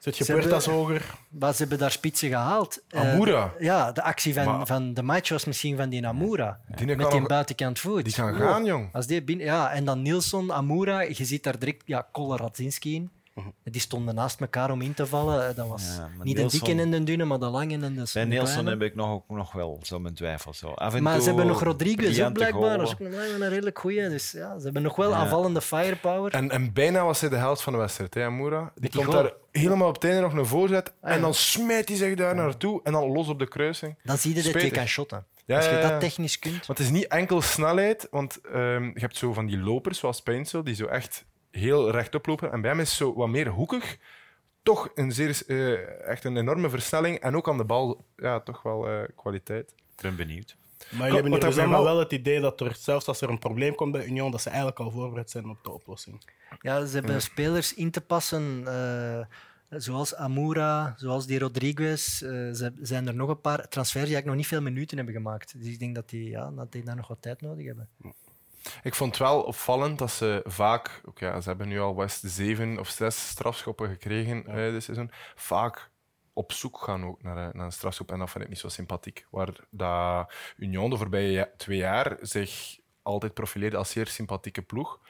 Zet 0.00 0.16
je 0.16 0.24
Puertas 0.24 0.66
hoger? 0.66 1.04
Maar 1.28 1.52
ze 1.52 1.58
hebben 1.60 1.78
daar 1.78 1.90
spitsen 1.90 2.28
gehaald. 2.28 2.82
Eh, 2.88 3.00
Amura. 3.12 3.52
ja, 3.58 3.92
de 3.92 4.02
actie 4.02 4.34
van, 4.34 4.44
Maar- 4.44 4.66
van 4.66 4.94
de 4.94 5.02
match 5.02 5.28
was 5.28 5.44
misschien 5.44 5.76
van 5.76 5.88
die 5.88 6.06
Amura. 6.06 6.58
Die 6.76 6.86
Met 6.96 7.10
die 7.10 7.26
buitenkant 7.26 7.78
voet. 7.78 8.04
Die 8.04 8.24
Oh. 8.24 8.36
gaan, 8.36 8.64
jong. 8.64 8.88
Als 8.92 9.06
die 9.06 9.22
binnen, 9.22 9.46
ja, 9.46 9.70
en 9.70 9.84
dan 9.84 10.02
Nielsen, 10.02 10.50
Amura, 10.50 11.00
je 11.00 11.24
ziet 11.24 11.42
daar 11.44 11.58
direct 11.58 11.82
ja, 11.86 12.06
Koller 12.12 12.38
Radzinski 12.38 12.94
in. 12.94 13.10
Mhm. 13.34 13.48
Die 13.64 13.80
stonden 13.80 14.14
naast 14.14 14.40
elkaar 14.40 14.70
om 14.70 14.80
in 14.80 14.94
te 14.94 15.06
vallen. 15.06 15.48
Eh, 15.48 15.54
Dat 15.56 15.68
was 15.68 15.96
Ja, 15.96 16.08
niet 16.22 16.36
de 16.36 16.46
dikke 16.46 16.74
en 16.82 16.90
de 16.90 17.04
dunne, 17.04 17.24
maar 17.24 17.38
de 17.38 17.46
lange 17.46 17.72
en 17.72 17.94
de 17.94 18.10
Bij 18.12 18.24
Nielsen 18.24 18.66
heb 18.66 18.82
ik 18.82 18.94
nog, 18.94 19.10
ook 19.10 19.28
nog 19.28 19.52
wel 19.52 19.80
zo 19.82 19.98
mijn 20.00 20.14
twijfels. 20.14 20.58
Zo. 20.58 20.68
Af 20.68 20.94
en 20.94 21.02
Maar 21.02 21.12
toe 21.14 21.22
ze 21.22 21.28
hebben 21.28 21.46
nog 21.46 21.62
Rodriguez 21.62 22.20
ook 22.20 22.32
blijkbaar. 22.32 22.78
Dat 22.78 22.86
is 23.00 23.06
een 23.40 23.48
redelijk 23.48 23.78
goeie. 23.78 24.08
Dus 24.08 24.30
ja, 24.32 24.58
ze 24.58 24.64
hebben 24.64 24.82
nog 24.82 24.96
wel 24.96 25.10
Ja. 25.10 25.16
aanvallende 25.16 25.60
firepower. 25.60 26.32
En, 26.32 26.50
en 26.50 26.72
bijna 26.72 27.04
was 27.04 27.20
hij 27.20 27.30
de 27.30 27.36
helft 27.36 27.62
van 27.62 27.72
de 27.72 27.78
wedstrijd, 27.78 28.14
hè, 28.14 28.30
Moura. 28.30 28.72
Die 28.74 28.90
die 28.90 29.00
komt 29.00 29.12
goal. 29.14 29.22
daar 29.22 29.32
helemaal 29.52 29.88
op 29.88 29.94
het 29.94 30.04
einde 30.04 30.20
nog 30.20 30.32
een 30.32 30.46
voorzet. 30.46 30.92
Ah, 31.00 31.12
En 31.14 31.20
dan 31.20 31.34
smijt 31.34 31.88
hij 31.88 31.96
zich 31.98 32.14
daar 32.14 32.34
naartoe. 32.34 32.80
En 32.84 32.92
dan 32.92 33.12
los 33.12 33.28
op 33.28 33.38
de 33.38 33.48
kruising. 33.48 33.98
Dan 34.04 34.18
zie 34.18 34.34
je 34.34 34.42
dat 34.52 34.62
je 34.62 34.70
kan 34.70 34.86
shotten. 34.86 35.24
Ja, 35.46 35.56
Als 35.56 35.64
je 35.66 35.78
dat 35.82 36.00
technisch 36.00 36.38
kunt. 36.38 36.66
Want 36.66 36.78
het 36.78 36.86
is 36.86 36.90
niet 36.92 37.06
enkel 37.06 37.40
snelheid. 37.42 38.08
Want 38.10 38.40
ehm, 38.52 38.84
je 38.84 39.00
hebt 39.00 39.16
zo 39.16 39.32
van 39.32 39.46
die 39.46 39.58
lopers, 39.58 39.98
zoals 39.98 40.22
Peinsel, 40.22 40.64
die 40.64 40.74
zo 40.74 40.86
echt 40.86 41.24
heel 41.50 41.90
rechtop 41.90 42.26
lopen. 42.26 42.52
En 42.52 42.60
bij 42.60 42.70
hem 42.70 42.80
is 42.80 42.96
zo 42.96 43.14
wat 43.14 43.28
meer 43.28 43.48
hoekig. 43.48 43.96
Toch 44.62 44.90
een 44.94 45.12
zeer, 45.12 45.42
eh, 45.46 46.08
echt 46.08 46.24
een 46.24 46.36
enorme 46.36 46.70
versnelling. 46.70 47.18
En 47.18 47.36
ook 47.36 47.48
aan 47.48 47.56
de 47.56 47.64
bal 47.64 48.04
ja, 48.16 48.40
toch 48.40 48.62
wel 48.62 48.88
eh, 48.88 49.02
kwaliteit. 49.16 49.72
Ik 49.96 50.02
ben 50.02 50.16
benieuwd. 50.16 50.56
Maar 50.90 51.06
jullie 51.06 51.12
hebben 51.22 51.40
dus 51.40 51.54
mij 51.54 51.64
allemaal 51.64 51.84
wel- 51.84 51.92
wel 51.92 52.02
het 52.02 52.12
idee 52.12 52.40
dat 52.40 52.60
er, 52.60 52.74
zelfs 52.78 53.06
als 53.06 53.20
er 53.20 53.28
een 53.30 53.38
probleem 53.38 53.74
komt 53.74 53.92
bij 53.92 54.06
Union, 54.06 54.30
dat 54.30 54.40
ze 54.42 54.48
eigenlijk 54.48 54.78
al 54.78 54.90
voorbereid 54.90 55.30
zijn 55.30 55.48
op 55.48 55.58
de 55.62 55.70
oplossing. 55.70 56.22
Ja, 56.60 56.84
ze 56.86 56.94
hebben 56.96 57.22
spelers 57.22 57.74
in 57.74 57.90
te 57.90 58.00
passen, 58.00 58.62
eh, 58.66 59.20
zoals 59.80 60.14
Amura, 60.14 60.94
zoals 60.96 61.26
die 61.26 61.38
Rodriguez. 61.38 62.22
Eh, 62.22 62.28
ze 62.30 62.72
zijn 62.80 63.06
er 63.06 63.14
nog 63.14 63.28
een 63.28 63.40
paar 63.40 63.68
transfers 63.68 64.04
die 64.04 64.14
eigenlijk 64.14 64.26
nog 64.26 64.36
niet 64.36 64.46
veel 64.46 64.60
minuten 64.62 64.96
hebben 64.96 65.14
gemaakt. 65.14 65.54
Dus 65.58 65.66
ik 65.68 65.78
denk 65.78 65.94
dat 65.94 66.08
die, 66.08 66.28
ja, 66.30 66.50
dat 66.50 66.72
die 66.72 66.84
daar 66.84 66.96
nog 66.96 67.08
wat 67.08 67.22
tijd 67.22 67.40
nodig 67.40 67.66
hebben. 67.66 67.88
Ik 68.82 68.94
vond 68.94 69.10
het 69.10 69.20
wel 69.28 69.42
opvallend 69.42 69.98
dat 69.98 70.10
ze 70.10 70.40
vaak, 70.44 71.00
ook 71.04 71.18
ja, 71.18 71.40
ze 71.40 71.48
hebben 71.48 71.68
nu 71.68 71.80
al 71.80 71.96
West 71.96 72.22
zeven 72.26 72.78
of 72.78 72.88
zes 72.88 73.28
strafschoppen 73.28 73.88
gekregen 73.88 74.46
eh 74.46 74.72
dit 74.72 74.82
seizoen, 74.82 75.10
vaak 75.34 75.90
op 76.32 76.52
zoek 76.52 76.78
gaan 76.82 77.04
ook 77.04 77.22
naar, 77.22 77.36
een- 77.36 77.50
naar 77.56 77.64
een 77.66 77.72
strafschop. 77.72 78.10
En 78.12 78.18
dat 78.18 78.30
vind 78.30 78.44
ik 78.44 78.50
niet 78.50 78.58
zo 78.58 78.68
sympathiek. 78.68 79.26
Waar 79.30 79.54
dat 79.70 80.32
Union 80.56 80.90
de 80.90 80.96
voorbije 80.96 81.30
ja- 81.30 81.50
twee 81.56 81.76
jaar 81.78 82.16
zich 82.20 82.78
altijd 83.02 83.34
profileerde 83.34 83.76
als 83.76 83.90
zeer 83.90 84.06
sympathieke 84.06 84.62
ploeg, 84.62 85.00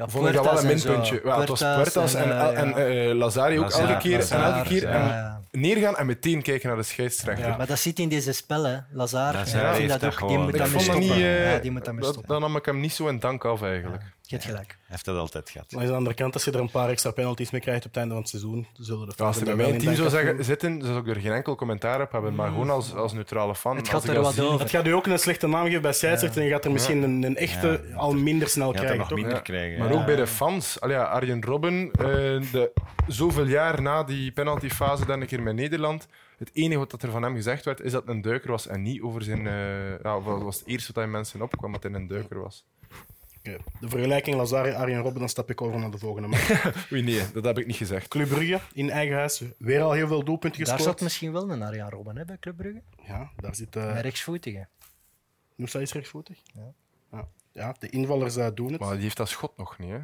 Ja, 0.00 0.08
vond 0.08 0.26
ik 0.26 0.34
dat 0.34 0.44
wel 0.44 0.52
een 0.52 0.58
en 0.58 0.66
minpuntje. 0.66 1.20
Ja, 1.24 1.40
het 1.40 1.48
was 1.48 1.58
Puertas 1.60 2.14
en, 2.14 2.30
eh, 2.30 2.58
en, 2.58 2.68
ja. 2.68 2.76
eh, 2.76 3.14
Lazari 3.14 3.58
ook 3.58 3.64
Lazar, 3.64 3.88
elke 3.88 4.00
keer. 4.00 4.16
Lazar, 4.18 4.38
en 4.44 4.54
elke 4.54 4.68
keer 4.68 4.82
ja, 4.82 4.88
en 4.90 5.06
ja. 5.06 5.40
neergaan 5.50 5.96
en 5.96 6.06
meteen 6.06 6.42
kijken 6.42 6.68
naar 6.68 6.76
de 6.76 6.82
scheidsrechter. 6.82 7.46
Ja. 7.48 7.56
Maar 7.56 7.66
dat 7.66 7.78
zit 7.78 7.98
in 7.98 8.08
deze 8.08 8.32
spellen, 8.32 8.86
Lazar. 8.92 9.36
Ook, 9.38 9.44
die 9.44 10.10
gewoon- 10.10 10.42
moet 10.42 10.56
daarmee 10.56 10.72
dat 10.72 10.82
stoppen. 10.82 11.00
niet... 11.00 11.10
eh, 11.10 11.52
ja, 11.52 11.58
die 11.58 11.70
moet 11.70 11.84
daarmee 11.84 12.04
stoppen. 12.04 12.28
dan 12.28 12.40
nam 12.40 12.56
ik 12.56 12.64
hem 12.64 12.80
niet 12.80 12.92
zo 12.92 13.08
in 13.08 13.18
dank 13.18 13.44
af, 13.44 13.62
eigenlijk. 13.62 14.02
Je 14.30 14.36
hebt 14.36 14.48
gelijk. 14.48 14.68
Hij 14.68 14.86
heeft 14.88 15.04
dat 15.04 15.16
altijd 15.16 15.50
gehad. 15.50 15.70
Maar 15.72 15.82
aan 15.82 15.88
de 15.88 15.94
andere 15.94 16.14
kant, 16.14 16.34
als 16.34 16.44
je 16.44 16.50
er 16.50 16.60
een 16.60 16.70
paar 16.70 16.88
extra 16.88 17.10
penalties 17.10 17.50
mee 17.50 17.60
krijgt 17.60 17.80
op 17.84 17.88
het 17.88 17.96
einde 17.96 18.12
van 18.12 18.20
het 18.22 18.30
seizoen, 18.30 18.66
zullen 18.72 19.06
de 19.06 19.12
Ja, 19.16 19.24
als 19.24 19.36
fans 19.36 19.38
er 19.38 19.44
daar 19.44 19.56
bij 19.56 19.66
mijn 19.68 19.80
team 19.80 19.94
zou 19.94 20.08
zeggen, 20.10 20.44
zitten, 20.44 20.82
zou 20.82 20.98
ik 20.98 21.06
er 21.16 21.20
geen 21.20 21.32
enkel 21.32 21.54
commentaar 21.54 22.00
op 22.02 22.12
hebben. 22.12 22.34
Maar 22.34 22.48
gewoon 22.48 22.70
als, 22.70 22.94
als 22.94 23.12
neutrale 23.12 23.54
fan. 23.54 23.76
Het 23.76 23.80
als 23.80 23.90
gaat 23.90 24.08
er 24.08 24.14
dat 24.14 24.24
wat 24.24 24.34
zie- 24.34 24.42
over. 24.42 24.58
Dat 24.58 24.70
gaat 24.70 24.86
u 24.86 24.90
ook 24.90 25.06
een 25.06 25.18
slechte 25.18 25.46
naam 25.46 25.66
geven 25.66 25.82
bij 25.82 25.92
scheidsrechter 25.92 26.40
en 26.40 26.46
je 26.46 26.52
gaat 26.52 26.64
er 26.64 26.70
misschien 26.72 27.02
een, 27.02 27.22
een 27.22 27.36
echte 27.36 27.80
Ja. 27.88 27.94
al 27.96 28.12
minder 28.12 28.48
snel 28.48 28.72
krijgen. 28.72 28.98
nog 28.98 29.08
Toch? 29.08 29.16
minder 29.18 29.36
Ja. 29.36 29.40
krijgen. 29.42 29.78
Maar 29.78 29.92
ook 29.92 30.06
bij 30.06 30.16
de 30.16 30.26
fans. 30.26 30.80
Allee, 30.80 30.96
ja, 30.96 31.02
Arjen 31.04 31.44
Robben, 31.44 31.90
eh, 31.92 32.04
de, 32.52 32.70
zoveel 33.06 33.46
jaar 33.46 33.82
na 33.82 34.02
die 34.04 34.32
penaltyfase 34.32 35.06
dan 35.06 35.20
een 35.20 35.26
keer 35.26 35.42
met 35.42 35.54
Nederland. 35.54 36.06
Het 36.38 36.50
enige 36.52 36.78
wat 36.78 37.02
er 37.02 37.10
van 37.10 37.22
hem 37.22 37.34
gezegd 37.34 37.64
werd, 37.64 37.80
is 37.80 37.92
dat 37.92 38.02
het 38.06 38.10
een 38.10 38.22
duiker 38.22 38.50
was 38.50 38.66
en 38.66 38.82
niet 38.82 39.00
over 39.02 39.22
zijn... 39.22 39.46
eh, 39.46 39.98
ja, 40.02 40.20
was 40.20 40.58
het 40.58 40.66
eerste 40.68 40.92
wat 40.92 41.02
hij 41.04 41.12
mensen 41.12 41.42
opkwam, 41.42 41.72
dat 41.72 41.82
hij 41.82 41.92
een 41.92 42.06
duiker 42.06 42.40
was. 42.40 42.64
Oké. 43.40 43.56
De 43.80 43.88
vergelijking 43.88 44.36
Lazare 44.36 44.74
Arjen 44.74 45.00
Robben, 45.00 45.20
dan 45.20 45.28
stap 45.28 45.50
ik 45.50 45.60
over 45.60 45.78
naar 45.80 45.90
de 45.90 45.98
volgende 45.98 46.28
match. 46.28 46.72
Oei, 46.92 47.02
nee, 47.02 47.22
dat 47.32 47.44
heb 47.44 47.58
ik 47.58 47.66
niet 47.66 47.76
gezegd. 47.76 48.08
Club 48.08 48.28
Brugge 48.28 48.60
in 48.72 48.90
eigen 48.90 49.16
huis, 49.16 49.42
weer 49.58 49.80
al 49.82 49.92
heel 49.92 50.06
veel 50.06 50.24
doelpunten 50.24 50.64
Daar 50.64 50.74
gescoord. 50.74 50.96
zat 50.98 51.00
misschien 51.00 51.32
wel 51.32 51.50
een 51.50 51.62
Arjan 51.62 51.90
Robben 51.90 52.16
hè, 52.16 52.24
bij 52.24 52.36
Club 52.38 52.56
Brugge. 52.56 52.82
Ja, 53.06 53.30
daar 53.36 53.54
zit... 53.54 53.76
Een 53.76 53.82
Uh, 53.82 54.00
rechtsvoetige. 54.00 54.68
Noosa 55.56 55.78
is 55.78 55.92
rechtsvoetig. 55.92 56.38
Ja. 56.54 56.72
Ja. 57.12 57.28
ja, 57.52 57.74
de 57.78 57.88
invallers 57.90 58.36
eh, 58.36 58.46
doen 58.54 58.72
het. 58.72 58.80
Maar 58.80 58.92
die 58.94 59.02
heeft 59.02 59.16
dat 59.16 59.28
schot 59.28 59.56
nog 59.56 59.78
niet, 59.78 59.90
hè? 59.90 59.98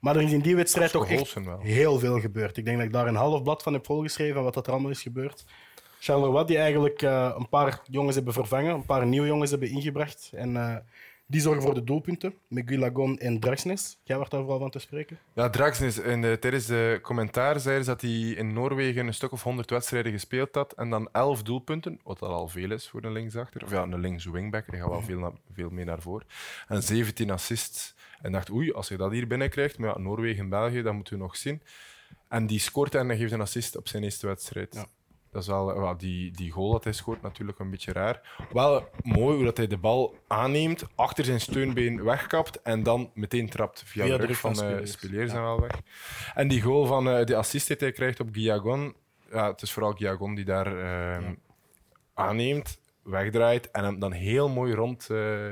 Maar 0.00 0.16
er 0.16 0.22
is 0.22 0.32
in 0.32 0.40
die 0.40 0.56
wedstrijd 0.56 0.90
toch 0.90 1.08
echt 1.08 1.44
wel. 1.44 1.60
heel 1.60 1.98
veel 1.98 2.20
gebeurd. 2.20 2.56
Ik 2.56 2.64
denk 2.64 2.76
dat 2.76 2.86
ik 2.86 2.92
daar 2.92 3.06
een 3.06 3.14
half 3.14 3.42
blad 3.42 3.62
van 3.62 3.72
heb 3.72 3.84
volgeschreven, 3.86 4.42
wat 4.42 4.54
dat 4.54 4.66
er 4.66 4.72
allemaal 4.72 4.90
is 4.90 5.02
gebeurd. 5.02 5.44
Charleroi, 6.00 6.44
die 6.44 6.58
eigenlijk 6.58 7.02
eh, 7.02 7.34
een 7.38 7.48
paar 7.48 7.80
jongens 7.90 8.14
hebben 8.14 8.32
vervangen, 8.32 8.74
een 8.74 8.84
paar 8.84 9.06
nieuwe 9.06 9.26
jongens 9.26 9.50
hebben 9.50 9.70
ingebracht. 9.70 10.30
En 10.34 10.56
eh, 10.56 10.76
die 11.30 11.40
zorgen 11.40 11.62
voor 11.62 11.74
de 11.74 11.84
doelpunten, 11.84 12.34
met 12.48 12.68
Gulagon 12.68 13.18
en 13.18 13.40
Draxnes. 13.40 13.98
Jij 14.02 14.16
wordt 14.16 14.30
daar 14.30 14.40
vooral 14.40 14.58
van 14.58 14.70
te 14.70 14.78
spreken. 14.78 15.18
Ja, 15.34 15.50
Draxnis, 15.50 15.98
in 15.98 16.22
de, 16.22 16.36
tijdens 16.40 16.66
de 16.66 16.98
commentaar 17.02 17.60
zei 17.60 17.78
ze 17.82 17.86
dat 17.86 18.00
hij 18.00 18.10
in 18.10 18.52
Noorwegen 18.52 19.06
een 19.06 19.14
stuk 19.14 19.32
of 19.32 19.42
100 19.42 19.70
wedstrijden 19.70 20.12
gespeeld 20.12 20.54
had 20.54 20.72
en 20.72 20.90
dan 20.90 21.08
11 21.12 21.42
doelpunten, 21.42 22.00
wat 22.04 22.18
dat 22.18 22.30
al 22.30 22.48
veel 22.48 22.70
is 22.70 22.88
voor 22.88 23.04
een 23.04 23.12
linksachter. 23.12 23.64
Of 23.64 23.70
ja, 23.70 23.82
een 23.82 24.00
links 24.00 24.24
wingback, 24.24 24.70
die 24.70 24.80
gaat 24.80 24.88
wel 24.88 25.02
veel, 25.02 25.18
na- 25.18 25.32
veel 25.52 25.70
mee 25.70 25.84
naar 25.84 26.00
voren. 26.02 26.26
En 26.68 26.82
17 26.82 27.30
assists. 27.30 27.94
En 28.20 28.32
dacht, 28.32 28.50
oei, 28.50 28.72
als 28.72 28.88
je 28.88 28.96
dat 28.96 29.10
hier 29.10 29.26
binnenkrijgt, 29.26 29.78
maar 29.78 29.88
ja, 29.88 29.98
Noorwegen, 29.98 30.48
België, 30.48 30.82
dat 30.82 30.94
moeten 30.94 31.12
we 31.14 31.20
nog 31.22 31.36
zien. 31.36 31.62
En 32.28 32.46
die 32.46 32.58
scoort 32.60 32.94
en 32.94 33.16
geeft 33.16 33.32
een 33.32 33.40
assist 33.40 33.76
op 33.76 33.88
zijn 33.88 34.02
eerste 34.02 34.26
wedstrijd. 34.26 34.74
Ja. 34.74 34.86
Dat 35.30 35.42
is 35.42 35.48
wel, 35.48 35.66
wel 35.80 35.96
die, 35.96 36.30
die 36.30 36.50
goal 36.50 36.72
dat 36.72 36.84
hij 36.84 36.92
scoort, 36.92 37.22
natuurlijk 37.22 37.58
een 37.58 37.70
beetje 37.70 37.92
raar. 37.92 38.46
Wel 38.52 38.88
mooi 39.02 39.36
hoe 39.36 39.44
dat 39.44 39.56
hij 39.56 39.66
de 39.66 39.76
bal 39.78 40.18
aanneemt, 40.26 40.84
achter 40.94 41.24
zijn 41.24 41.40
steunbeen 41.40 42.04
wegkapt 42.04 42.62
en 42.62 42.82
dan 42.82 43.10
meteen 43.14 43.48
trapt 43.48 43.82
via, 43.86 44.04
Via 44.04 44.16
de 44.16 44.26
rug 44.26 44.38
van 44.38 44.54
van 44.56 44.68
Ja. 45.10 45.20
en 45.34 45.42
wel 45.42 45.60
weg. 45.60 45.80
En 46.34 46.48
die 46.48 46.62
goal 46.62 46.86
van 46.86 47.08
eh 47.08 47.24
de 47.24 47.36
assist 47.36 47.66
die 47.66 47.80
hij 47.80 47.92
krijgt 47.92 48.20
op 48.20 48.28
Guillagon, 48.32 48.94
ja, 49.32 49.50
het 49.50 49.62
is 49.62 49.72
vooral 49.72 49.92
Guillagon 49.92 50.34
die 50.34 50.44
daar 50.44 50.78
ehm, 50.78 51.34
aanneemt, 52.14 52.78
wegdraait 53.02 53.70
en 53.70 53.84
hem 53.84 53.98
dan 53.98 54.12
heel 54.12 54.48
mooi 54.48 54.74
rond 54.74 55.10
eh 55.10 55.48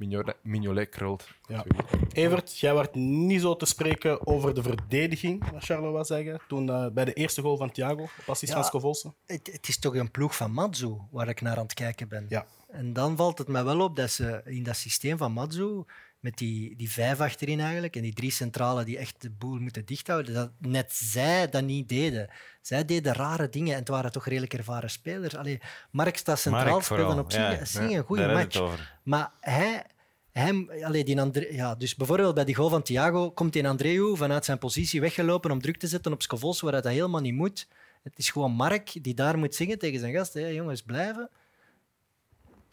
Mignolet, 0.00 0.36
Mignolet 0.42 0.88
krult. 0.88 1.28
Ja. 1.46 1.64
Evert, 2.12 2.58
jij 2.58 2.74
werd 2.74 2.94
niet 2.94 3.40
zo 3.40 3.56
te 3.56 3.66
spreken 3.66 4.26
over 4.26 4.54
de 4.54 4.62
verdediging, 4.62 5.50
wat 5.50 5.64
Charleroi 5.64 6.04
zeggen, 6.04 6.40
toen 6.48 6.68
eh, 6.70 6.86
bij 6.92 7.04
de 7.04 7.12
eerste 7.12 7.42
goal 7.42 7.56
van 7.56 7.70
Thiago, 7.70 8.02
op 8.02 8.10
assist 8.26 8.52
Ja. 8.52 8.58
van 8.58 8.64
Scovolse. 8.66 9.12
Het, 9.26 9.50
het 9.52 9.68
is 9.68 9.78
toch 9.78 9.94
een 9.94 10.10
ploeg 10.10 10.36
van 10.36 10.52
Matsu 10.52 10.96
waar 11.10 11.28
ik 11.28 11.40
naar 11.40 11.56
aan 11.56 11.62
het 11.62 11.74
kijken 11.74 12.08
ben. 12.08 12.26
Ja. 12.28 12.46
En 12.68 12.92
dan 12.92 13.16
valt 13.16 13.38
het 13.38 13.48
mij 13.48 13.64
wel 13.64 13.80
op 13.80 13.96
dat 13.96 14.10
ze 14.10 14.40
in 14.44 14.62
dat 14.62 14.76
systeem 14.76 15.18
van 15.18 15.32
Matsu, 15.32 15.84
met 16.20 16.38
die, 16.38 16.76
die 16.76 16.90
vijf 16.90 17.20
achterin 17.20 17.60
eigenlijk 17.60 17.96
en 17.96 18.02
die 18.02 18.14
drie 18.14 18.30
centralen 18.30 18.84
die 18.84 18.98
echt 18.98 19.22
de 19.22 19.30
boel 19.30 19.58
moeten 19.58 19.84
dichthouden, 19.84 20.34
dat 20.34 20.50
net 20.58 20.92
zij 20.92 21.48
dat 21.48 21.64
niet 21.64 21.88
deden. 21.88 22.30
Zij 22.60 22.84
deden 22.84 23.14
rare 23.14 23.48
dingen 23.48 23.72
en 23.72 23.78
het 23.78 23.88
waren 23.88 24.12
toch 24.12 24.26
redelijk 24.26 24.54
ervaren 24.54 24.90
spelers. 24.90 25.36
Allee, 25.36 25.60
Mark 25.90 26.16
staat 26.16 26.38
centraal, 26.38 26.70
Mark 26.70 26.84
speelde 26.84 27.20
op 27.20 27.30
ja. 27.30 27.64
zich 27.64 27.90
een 27.90 28.04
goede 28.04 28.26
match. 28.26 28.78
Maar 29.02 29.32
hij, 29.40 29.84
hem, 30.30 30.70
allee, 30.82 31.04
die 31.04 31.20
Andre, 31.20 31.54
ja, 31.54 31.74
dus 31.74 31.94
bijvoorbeeld 31.94 32.34
bij 32.34 32.44
die 32.44 32.54
goal 32.54 32.68
van 32.68 32.82
Thiago 32.82 33.30
komt 33.30 33.52
die 33.52 33.68
Andreu 33.68 34.16
vanuit 34.16 34.44
zijn 34.44 34.58
positie 34.58 35.00
weggelopen 35.00 35.50
om 35.50 35.60
druk 35.60 35.76
te 35.76 35.86
zetten 35.86 36.12
op 36.12 36.22
Scovos, 36.22 36.60
waar 36.60 36.72
dat 36.72 36.84
helemaal 36.84 37.20
niet 37.20 37.34
moet. 37.34 37.68
Het 38.02 38.18
is 38.18 38.30
gewoon 38.30 38.52
Mark 38.52 39.02
die 39.02 39.14
daar 39.14 39.38
moet 39.38 39.54
zeggen 39.54 39.78
tegen 39.78 40.00
zijn 40.00 40.14
gast. 40.14 40.34
Hé, 40.34 40.46
jongens, 40.46 40.82
blijven. 40.82 41.30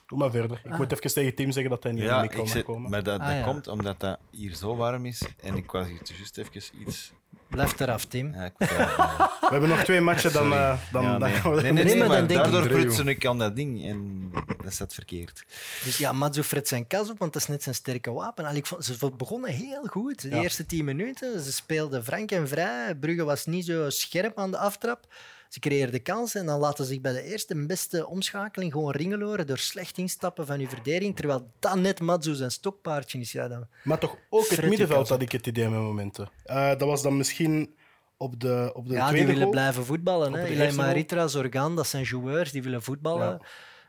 Doe 0.08 0.18
maar 0.18 0.32
verder. 0.32 0.62
Ik 0.64 0.78
moet 0.78 0.92
even 0.92 1.14
tegen 1.14 1.36
team 1.36 1.52
zeggen 1.52 1.72
dat 1.72 1.84
hij 1.84 1.92
niet 1.92 2.02
in 2.02 2.08
de 2.08 2.14
Ja, 2.14 2.24
ik 2.24 2.38
mag 2.38 2.50
zit, 2.50 2.64
komen. 2.64 2.90
maar 2.92 3.04
dat, 3.04 3.20
Ah, 3.20 3.28
ja. 3.32 3.44
komt 3.44 3.68
omdat 3.68 4.00
dat 4.00 4.20
hier 4.32 4.56
zo 4.56 4.76
warm 4.76 5.06
is. 5.06 5.22
En 5.42 5.56
ik 5.56 5.72
was 5.72 5.88
hier 5.88 6.00
juist 6.18 6.38
even 6.38 6.62
iets... 6.88 7.12
Blijf 7.50 7.80
eraf, 7.80 8.06
Tim. 8.06 8.34
Ja, 8.34 8.52
We 8.58 9.48
hebben 9.50 9.70
nog 9.70 9.84
twee 9.84 10.02
matchen, 10.02 10.34
dan, 10.34 10.54
eh, 10.54 10.78
dan, 10.92 11.04
Ja, 11.04 11.18
dan 11.18 11.30
nee. 11.30 11.40
gaan 11.40 11.54
we 11.56 11.62
nee, 11.62 11.72
nee, 11.72 11.84
Nee, 11.84 11.98
maar 11.98 12.08
maar 12.08 12.18
dan 12.18 12.28
denk 12.28 12.46
ik- 12.46 12.52
daardoor 12.52 12.72
prutsen 12.72 13.08
ik 13.08 13.26
aan 13.26 13.38
dat 13.40 13.56
ding 13.56 13.86
en 13.86 14.32
dat 14.64 14.74
staat 14.74 14.94
verkeerd. 14.94 15.44
Dus 15.84 15.98
ja, 15.98 16.12
Matsu 16.12 16.44
fret 16.44 16.68
zijn 16.68 16.88
kas 16.88 17.10
op, 17.10 17.20
want 17.20 17.34
dat 17.34 17.42
is 17.42 17.48
net 17.48 17.64
zijn 17.64 17.76
sterke 17.76 18.12
wapen. 18.12 18.46
Allee, 18.46 18.58
ik 18.58 18.66
vond, 18.66 18.86
ze 18.86 19.12
begonnen 19.18 19.50
heel 19.52 19.86
goed. 19.86 20.22
De 20.22 20.30
Ja. 20.30 20.42
eerste 20.42 20.66
tien 20.66 20.86
minuten, 20.86 21.42
ze 21.42 21.52
speelden 21.52 22.04
frank 22.04 22.32
en 22.32 22.48
vrij. 22.48 22.96
Brugge 22.96 23.24
was 23.24 23.46
niet 23.46 23.66
zo 23.66 23.90
scherp 23.90 24.38
aan 24.40 24.52
de 24.52 24.58
aftrap. 24.58 25.08
Ze 25.50 25.60
creëerden 25.60 26.02
kansen 26.02 26.40
en 26.40 26.46
dan 26.46 26.60
laten 26.60 26.86
ze 26.86 26.92
zich 26.92 27.02
bij 27.02 27.14
de 27.14 27.24
eerste 27.24 27.54
en 27.54 27.68
beste 27.68 28.08
omschakeling 28.08 28.72
gewoon 28.72 28.92
ringeloren 28.92 29.48
door 29.48 29.58
slecht 29.58 29.98
instappen 29.98 30.46
van 30.46 30.60
uw 30.60 30.68
verdediging. 30.68 31.16
Terwijl 31.16 31.52
dat 31.60 31.76
net 31.76 32.00
Matsu 32.00 32.34
zijn 32.34 32.52
stokpaardje 32.52 33.20
is. 33.20 33.32
Ja, 33.32 33.48
dan... 33.48 33.68
Maar 33.84 34.00
toch 34.00 34.18
ook 34.30 34.50
het 34.50 34.60
die 34.60 34.70
middenveld 34.70 35.10
had 35.10 35.22
ik 35.22 35.32
het 35.32 35.48
idee 35.48 35.70
met 35.70 35.80
momenten. 35.80 36.30
Eh, 36.44 36.70
dat 36.70 36.82
was 36.82 37.02
dan 37.02 37.18
misschien 37.18 37.76
op 38.18 38.40
de, 38.40 38.72
op 38.74 38.88
de 38.88 38.94
ja, 38.94 39.00
die 39.00 39.08
tweede 39.10 39.28
willen 39.28 39.42
goal. 39.42 39.52
blijven 39.52 39.86
voetballen. 39.86 40.34
Hè. 40.34 40.48
de 40.48 40.56
goal. 40.56 40.76
Maritra, 40.76 41.28
Zorgan, 41.28 41.76
dat 41.76 41.88
zijn 41.88 42.04
joueurs, 42.04 42.52
die 42.52 42.64
willen 42.64 42.84
voetballen. 42.84 43.30
Ja. 43.30 43.48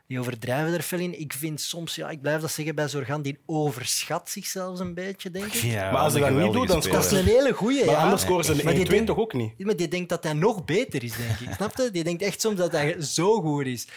Die 0.09 0.19
overdrijven 0.19 0.73
er 0.73 0.83
veel 0.83 0.99
in. 0.99 1.19
Ik 1.19 1.33
vind 1.33 1.61
soms, 1.61 1.95
ja, 1.95 2.09
ik 2.09 2.21
blijf 2.21 2.41
dat 2.41 2.51
zeggen 2.51 2.75
bij 2.75 2.87
Zorgan, 2.87 3.21
die 3.21 3.39
overschat 3.45 4.29
zichzelf 4.29 4.79
een 4.79 4.93
beetje, 4.93 5.31
denk 5.31 5.45
ik. 5.45 5.53
Ja, 5.53 5.91
Maar 5.91 6.01
als 6.01 6.13
een 6.13 6.21
hij 6.21 6.31
dat 6.33 6.41
niet 6.43 6.53
doet, 6.53 6.67
dan 6.67 6.75
Dat 6.75 6.85
speler. 6.85 7.01
is 7.03 7.11
een 7.11 7.35
hele 7.37 7.53
goeie. 7.53 7.85
Maar 7.85 7.95
ja. 7.95 8.01
anders 8.03 8.21
scoren 8.21 8.45
ze 8.45 8.51
Maar 8.63 8.73
die 8.73 8.81
een 8.81 8.87
1-2 8.87 8.89
denkt- 8.89 9.05
toch 9.07 9.17
ook 9.17 9.33
niet? 9.33 9.59
Maar 9.65 9.75
die 9.75 9.87
denkt 9.87 10.09
dat 10.09 10.23
hij 10.23 10.33
nog 10.33 10.65
beter 10.65 11.03
is, 11.03 11.15
denk 11.17 11.39
ik. 11.39 11.53
Snap 11.57 11.77
je? 11.77 11.91
Die 11.91 12.03
denkt 12.03 12.21
echt 12.21 12.41
soms 12.41 12.55
dat 12.55 12.71
hij 12.71 13.01
zo 13.01 13.41
goed 13.41 13.65
is. 13.65 13.87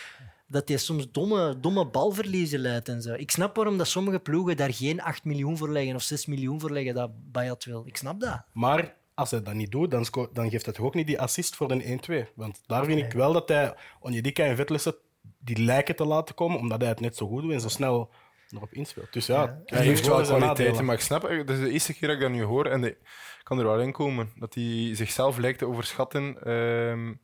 Dat 0.46 0.68
hij 0.68 0.76
soms 0.76 1.10
domme, 1.10 1.60
domme 1.60 1.86
balverliezen 1.86 2.58
leidt 2.58 2.88
en 2.88 3.02
zo. 3.02 3.12
Ik 3.14 3.30
snap 3.30 3.56
waarom 3.56 3.78
dat 3.78 3.88
sommige 3.88 4.18
ploegen 4.18 4.56
daar 4.56 4.72
geen 4.74 5.00
8 5.02 5.24
miljoen 5.24 5.56
voor 5.56 5.70
leggen 5.70 5.94
of 5.94 6.02
6 6.02 6.26
miljoen 6.26 6.60
voor 6.60 6.70
leggen 6.70 6.94
dat 6.94 7.10
Bayat 7.32 7.64
wil. 7.64 7.82
Ik 7.86 7.96
snap 7.96 8.20
dat. 8.20 8.42
Maar 8.52 8.94
als 9.14 9.30
hij 9.30 9.42
dat 9.42 9.54
niet 9.54 9.70
doet, 9.70 9.90
dan, 9.90 10.06
dan 10.32 10.50
geeft 10.50 10.64
hij 10.64 10.74
toch 10.74 10.86
ook 10.86 10.94
niet 10.94 11.06
die 11.06 11.20
assist 11.20 11.56
voor 11.56 11.68
de 11.68 11.98
1-2. 12.28 12.32
Want 12.34 12.60
daar 12.66 12.84
vind 12.84 12.98
ik 13.00 13.12
wel 13.12 13.32
dat 13.32 13.48
hij 13.48 13.74
Onyedika 14.00 14.44
en 14.44 14.56
Vetlessen 14.56 14.94
die 15.38 15.58
lijken 15.64 15.96
te 15.96 16.04
laten 16.04 16.34
komen, 16.34 16.58
omdat 16.58 16.80
hij 16.80 16.88
het 16.88 17.00
net 17.00 17.16
zo 17.16 17.26
goed 17.26 17.42
doet 17.42 17.52
en 17.52 17.60
zo 17.60 17.68
snel 17.68 18.10
erop 18.50 18.72
inspeelt. 18.74 19.12
Dus 19.12 19.26
ja, 19.26 19.62
Hij 19.66 19.82
heeft 19.84 20.06
wel 20.06 20.22
kwaliteiten, 20.22 20.84
maar 20.84 20.94
ik 20.94 21.00
snap, 21.00 21.22
het 21.22 21.50
is 21.50 21.58
de 21.60 21.70
eerste 21.70 21.94
keer 21.94 22.08
dat 22.08 22.16
ik 22.16 22.22
dat 22.22 22.30
nu 22.30 22.42
hoor 22.42 22.66
en 22.66 22.84
ik 22.84 22.98
kan 23.42 23.58
er 23.58 23.64
wel 23.64 23.80
in 23.80 23.92
komen. 23.92 24.32
Dat 24.36 24.54
hij 24.54 24.90
zichzelf 24.94 25.38
lijkt 25.38 25.58
te 25.58 25.66
overschatten 25.66 26.42
ehm, 26.44 27.14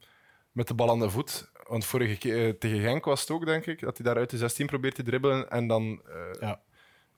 met 0.53 0.69
de 0.69 0.75
bal 0.75 0.91
aan 0.91 0.99
de 0.99 1.11
voet. 1.11 1.51
Want 1.67 1.85
vorige 1.85 2.17
keer 2.19 2.47
eh, 2.49 2.53
tegen 2.55 2.81
Genk 2.81 3.05
was 3.05 3.21
het 3.21 3.31
ook, 3.31 3.47
denk 3.47 3.67
ik, 3.67 3.81
dat 3.81 3.97
hij 3.97 4.07
daar 4.07 4.17
uit 4.17 4.31
de 4.31 4.37
16 4.37 4.67
probeert 4.67 4.95
te 4.95 5.03
dribbelen 5.03 5.51
en 5.51 5.67
dan 5.67 6.03
eh 6.07 6.41
Ja. 6.41 6.61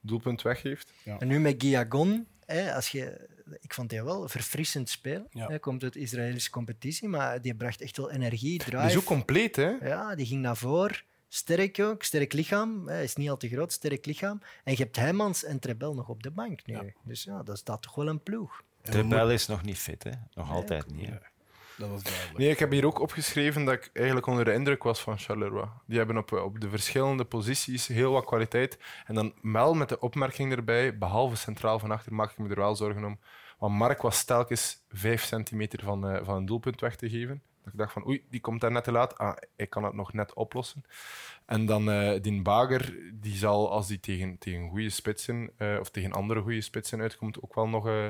doelpunt 0.00 0.42
weggeeft. 0.42 0.92
En 1.18 1.28
nu 1.28 1.40
met 1.40 1.62
Giagon, 1.62 2.26
hè, 2.44 2.74
als 2.74 2.88
je, 2.88 3.28
ik 3.60 3.74
vond 3.74 3.90
hij 3.90 4.04
wel 4.04 4.28
verfrissend 4.28 4.88
spelen. 4.88 5.26
Ja. 5.30 5.46
Hij 5.46 5.58
komt 5.58 5.82
uit 5.82 5.92
de 5.92 5.98
Israëlische 6.00 6.50
competitie, 6.50 7.08
maar 7.08 7.42
die 7.42 7.54
bracht 7.54 7.80
echt 7.80 7.96
wel 7.96 8.10
energie, 8.10 8.58
Die 8.58 8.70
drive. 8.70 8.86
is 8.86 8.96
ook 8.96 9.04
compleet, 9.04 9.56
hè? 9.56 9.68
Ja, 9.68 10.14
die 10.14 10.26
ging 10.26 10.40
naar 10.42 10.56
voren. 10.56 10.96
Sterk 11.28 11.80
ook, 11.80 12.02
sterk 12.02 12.32
lichaam. 12.32 12.88
Hij 12.88 13.02
is 13.02 13.16
niet 13.16 13.30
al 13.30 13.36
te 13.36 13.48
groot, 13.48 13.72
sterk 13.72 14.06
lichaam. 14.06 14.42
En 14.64 14.72
je 14.72 14.82
hebt 14.82 14.96
Heijmans 14.96 15.44
en 15.44 15.58
Trebel 15.58 15.94
nog 15.94 16.08
op 16.08 16.22
de 16.22 16.30
bank 16.30 16.66
nu. 16.66 16.74
Ja. 16.74 16.82
Dus 17.04 17.24
ja, 17.24 17.42
dat 17.42 17.58
staat 17.58 17.82
toch 17.82 17.94
wel 17.94 18.08
een 18.08 18.22
ploeg. 18.22 18.62
De 18.82 19.04
bel 19.04 19.30
is 19.30 19.46
nog 19.46 19.62
niet 19.62 19.78
fit, 19.78 20.02
hè? 20.02 20.10
Nog 20.34 20.50
altijd 20.50 20.90
niet. 20.94 21.08
Hè? 21.08 21.16
Dat 21.76 21.88
was 21.88 22.02
duidelijk. 22.02 22.38
Nee, 22.38 22.50
ik 22.50 22.58
heb 22.58 22.70
hier 22.70 22.86
ook 22.86 23.00
opgeschreven 23.00 23.64
dat 23.64 23.74
ik 23.74 23.90
eigenlijk 23.92 24.26
onder 24.26 24.44
de 24.44 24.52
indruk 24.52 24.82
was 24.82 25.00
van 25.00 25.18
Charleroi. 25.18 25.68
Die 25.86 25.98
hebben 25.98 26.16
op, 26.16 26.32
op 26.32 26.60
de 26.60 26.68
verschillende 26.68 27.24
posities 27.24 27.86
heel 27.86 28.12
wat 28.12 28.24
kwaliteit. 28.24 28.78
En 29.06 29.14
dan 29.14 29.32
wel 29.42 29.74
met 29.74 29.88
de 29.88 30.00
opmerking 30.00 30.52
erbij, 30.52 30.98
behalve 30.98 31.36
centraal 31.36 31.78
van 31.78 31.90
achter 31.90 32.14
maak 32.14 32.30
ik 32.30 32.38
me 32.38 32.48
er 32.48 32.56
wel 32.56 32.76
zorgen 32.76 33.04
om. 33.04 33.18
Want 33.60 33.74
Mark 33.74 34.02
was 34.02 34.24
telkens 34.24 34.84
vijf 34.88 35.24
centimeter 35.24 35.82
van, 35.82 36.08
eh, 36.08 36.24
van 36.24 36.36
een 36.36 36.46
doelpunt 36.46 36.80
weg 36.80 36.96
te 36.96 37.08
geven. 37.08 37.42
Dat 37.64 37.72
ik 37.72 37.78
dacht 37.78 37.92
van, 37.92 38.06
oei, 38.06 38.24
die 38.30 38.40
komt 38.40 38.60
daar 38.60 38.72
net 38.72 38.84
te 38.84 38.92
laat. 38.92 39.18
Ah, 39.18 39.36
ik 39.56 39.70
kan 39.70 39.84
het 39.84 39.92
nog 39.92 40.12
net 40.12 40.34
oplossen. 40.34 40.84
En 41.46 41.66
dan 41.66 41.90
eh 41.90 42.22
die 42.22 42.42
Bager, 42.42 42.94
die 43.14 43.36
zal 43.36 43.70
als 43.70 43.86
die 43.86 44.00
tegen, 44.00 44.38
tegen 44.38 44.68
goede 44.68 44.90
spitsen, 44.90 45.50
eh, 45.56 45.76
of 45.80 45.90
tegen 45.90 46.12
andere 46.12 46.40
goede 46.40 46.60
spitsen 46.60 47.00
uitkomt, 47.00 47.42
ook 47.42 47.54
wel 47.54 47.68
nog 47.68 47.86
eh, 47.86 48.08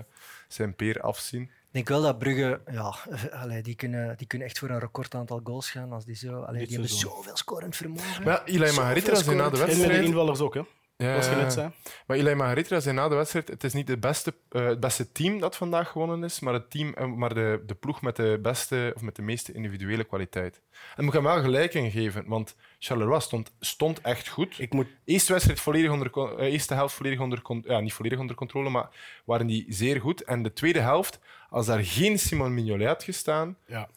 zijn 0.48 0.74
peer 0.74 1.00
afzien. 1.00 1.42
Ik 1.42 1.50
denk 1.70 1.88
wel 1.88 2.02
dat 2.02 2.18
Brugge, 2.18 2.60
ja, 2.70 2.94
allee, 3.42 3.62
die, 3.62 3.74
kunnen, 3.74 4.16
die 4.16 4.26
kunnen 4.26 4.48
echt 4.48 4.58
voor 4.58 4.70
een 4.70 4.78
record 4.78 5.14
aantal 5.14 5.40
goals 5.44 5.70
gaan. 5.70 5.92
Als 5.92 6.04
die 6.04 6.16
zo, 6.16 6.40
allee, 6.40 6.66
die 6.66 6.72
hebben 6.72 6.96
zoveel 6.96 7.36
scorend 7.36 7.76
vermogen. 7.76 8.24
Maar 8.24 8.32
ja, 8.32 8.44
Eli 8.44 8.72
Margarita 8.72 9.12
na 9.12 9.22
de 9.22 9.30
En 9.30 9.36
met 9.36 9.52
de 9.52 9.58
wedstrijd... 9.58 10.04
invallers 10.04 10.40
ook, 10.40 10.54
hè? 10.54 10.62
Ja, 11.00 11.08
Zoals 11.08 11.28
je 11.28 11.42
net 11.42 11.52
zei. 11.52 11.70
Maar 12.06 12.16
Eli 12.16 12.34
Margarita 12.34 12.80
zei 12.80 12.94
na 12.94 13.08
de 13.08 13.14
wedstrijd: 13.14 13.48
het 13.48 13.64
is 13.64 13.72
niet 13.72 13.86
de 13.86 13.98
beste, 13.98 14.34
eh, 14.48 14.66
het 14.66 14.80
beste 14.80 15.12
team 15.12 15.40
dat 15.40 15.56
vandaag 15.56 15.88
gewonnen 15.88 16.24
is, 16.24 16.40
maar, 16.40 16.52
het 16.52 16.70
team, 16.70 16.94
eh, 16.94 17.06
maar 17.06 17.34
de, 17.34 17.62
de 17.66 17.74
ploeg 17.74 18.02
met 18.02 18.16
de 18.16 18.38
beste 18.42 18.92
of 18.94 19.02
met 19.02 19.16
de 19.16 19.22
meeste 19.22 19.52
individuele 19.52 20.04
kwaliteit. 20.04 20.60
En 20.96 21.04
moet 21.04 21.14
ik 21.14 21.20
hem 21.20 21.32
wel 21.32 21.42
gelijk 21.42 21.74
in 21.74 21.90
geven, 21.90 22.24
want 22.26 22.56
Charleroi 22.78 23.20
stond, 23.20 23.52
stond 23.60 24.00
echt 24.00 24.28
goed. 24.28 24.58
Ik 24.58 24.72
moet 24.72 24.86
Eerste 25.04 25.32
wedstrijd 25.32 25.60
volledig 25.60 25.90
onder, 25.90 26.10
eh, 26.38 26.52
eerste 26.52 26.74
helft 26.74 26.94
volledig 26.94 27.20
onder, 27.20 27.42
ja, 27.66 27.80
niet 27.80 27.92
volledig 27.92 28.18
onder 28.18 28.36
controle, 28.36 28.70
maar 28.70 28.88
waren 29.24 29.46
die 29.46 29.66
zeer 29.68 30.00
goed. 30.00 30.22
En 30.22 30.42
de 30.42 30.52
tweede 30.52 30.80
helft, 30.80 31.18
als 31.50 31.66
daar 31.66 31.84
geen 31.84 32.18
Simon 32.18 32.54
Mignolet 32.54 32.86
had 32.86 33.02
gestaan, 33.02 33.56
ja, 33.66 33.88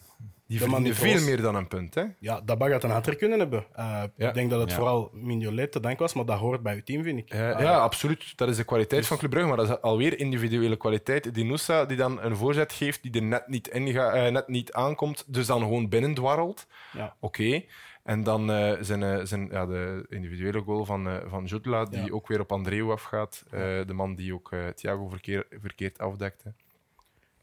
die 0.47 0.81
die 0.83 0.93
veel 0.93 1.23
meer 1.23 1.41
dan 1.41 1.55
een 1.55 1.67
punt. 1.67 1.93
Hè? 1.95 2.03
ja, 2.19 2.41
dat 2.41 2.57
bag 2.57 2.71
had 2.71 2.83
een 2.83 2.89
hat 2.89 3.15
kunnen 3.15 3.39
hebben. 3.39 3.65
Eh, 3.73 4.03
Ja. 4.17 4.27
Ik 4.27 4.33
denk 4.33 4.49
dat 4.49 4.59
het 4.59 4.69
Ja. 4.69 4.75
vooral 4.75 5.09
Mignolet 5.13 5.71
te 5.71 5.79
danken 5.79 6.01
was, 6.01 6.13
maar 6.13 6.25
dat 6.25 6.37
hoort 6.39 6.61
bij 6.63 6.75
uw 6.75 6.83
team, 6.83 7.03
vind 7.03 7.17
ik. 7.19 7.33
Ja, 7.33 7.51
Ah, 7.51 7.61
ja, 7.61 7.77
absoluut. 7.77 8.37
Dat 8.37 8.49
is 8.49 8.57
de 8.57 8.63
kwaliteit 8.63 9.07
van 9.07 9.17
Club 9.17 9.29
Brugge, 9.31 9.47
maar 9.49 9.57
dat 9.57 9.69
is 9.69 9.81
alweer 9.81 10.19
individuele 10.19 10.77
kwaliteit. 10.77 11.33
Die 11.33 11.43
Nusa 11.45 11.85
die 11.85 11.97
dan 11.97 12.21
een 12.21 12.35
voorzet 12.35 12.73
geeft 12.73 13.03
die 13.03 13.11
er 13.11 13.21
net 13.23 13.47
niet, 13.47 13.67
in 13.67 13.87
ga- 13.91 14.13
eh, 14.13 14.31
net 14.31 14.47
niet 14.47 14.73
aankomt, 14.73 15.23
dus 15.27 15.45
dan 15.47 15.59
gewoon 15.59 15.89
binnendwarrelt. 15.89 16.67
Ja. 16.93 17.15
Oké. 17.19 17.61
En 18.03 18.23
dan 18.23 18.51
eh, 18.51 18.77
zijn, 18.81 19.27
zijn, 19.27 19.47
ja, 19.51 19.65
de 19.65 20.05
individuele 20.09 20.61
goal 20.61 20.85
van, 20.85 21.07
eh 21.07 21.15
van 21.27 21.45
Jutla, 21.45 21.85
die 21.85 22.03
Ja. 22.05 22.11
ook 22.11 22.27
weer 22.27 22.39
op 22.39 22.51
Andreu 22.51 22.91
afgaat. 22.91 23.43
Eh, 23.51 23.59
de 23.59 23.93
man 23.93 24.15
die 24.15 24.33
ook 24.33 24.51
eh, 24.51 24.67
Thiago 24.67 25.07
verkeer, 25.07 25.45
verkeerd 25.61 25.99
afdekte. 25.99 26.53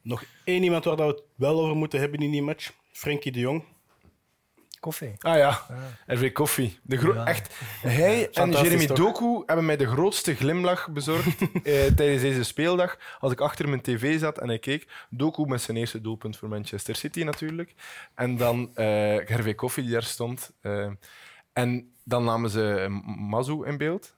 Nog 0.03 0.25
één 0.45 0.63
iemand 0.63 0.85
waar 0.85 0.97
dat 0.97 1.07
we 1.07 1.13
het 1.13 1.23
wel 1.35 1.61
over 1.61 1.77
moeten 1.77 2.01
hebben 2.01 2.21
in 2.21 2.31
die 2.31 2.43
match. 2.43 2.73
Frenkie 2.91 3.33
de 3.33 3.39
Jong. 3.41 3.65
Koffie. 4.81 5.13
Ah 5.19 5.37
ja, 5.37 5.67
RV 6.07 6.33
Koffie. 6.33 6.79
De 6.83 6.97
gro- 6.97 7.15
Ja. 7.15 7.27
Echt, 7.27 7.55
hij 7.81 8.27
en 8.27 8.33
Fantastisch, 8.33 8.69
Jeremy 8.71 8.87
toch? 8.87 8.97
Doku 8.97 9.43
hebben 9.47 9.65
mij 9.67 9.77
de 9.77 9.87
grootste 9.87 10.35
glimlach 10.35 10.89
bezorgd 10.91 11.41
eh, 11.53 11.85
tijdens 11.85 12.23
deze 12.23 12.43
speeldag. 12.45 12.99
Als 13.19 13.33
ik 13.33 13.41
achter 13.41 13.69
mijn 13.69 13.81
tv 13.81 14.19
zat 14.19 14.39
en 14.39 14.51
ik 14.51 14.61
keek. 14.61 14.87
Doku 15.11 15.47
met 15.47 15.61
zijn 15.63 15.77
eerste 15.77 16.01
doelpunt 16.01 16.37
voor 16.37 16.49
Manchester 16.49 16.95
City 16.97 17.23
natuurlijk. 17.23 17.75
En 18.15 18.37
dan 18.37 18.71
eh 18.75 18.85
Hervé 19.29 19.55
Koffie 19.55 19.83
die 19.83 19.93
daar 19.93 20.03
stond. 20.03 20.53
eh, 20.61 20.91
en 21.53 21.93
dan 22.05 22.25
namen 22.25 22.51
ze 22.51 22.87
Mazu 23.17 23.65
in 23.65 23.77
beeld. 23.79 24.15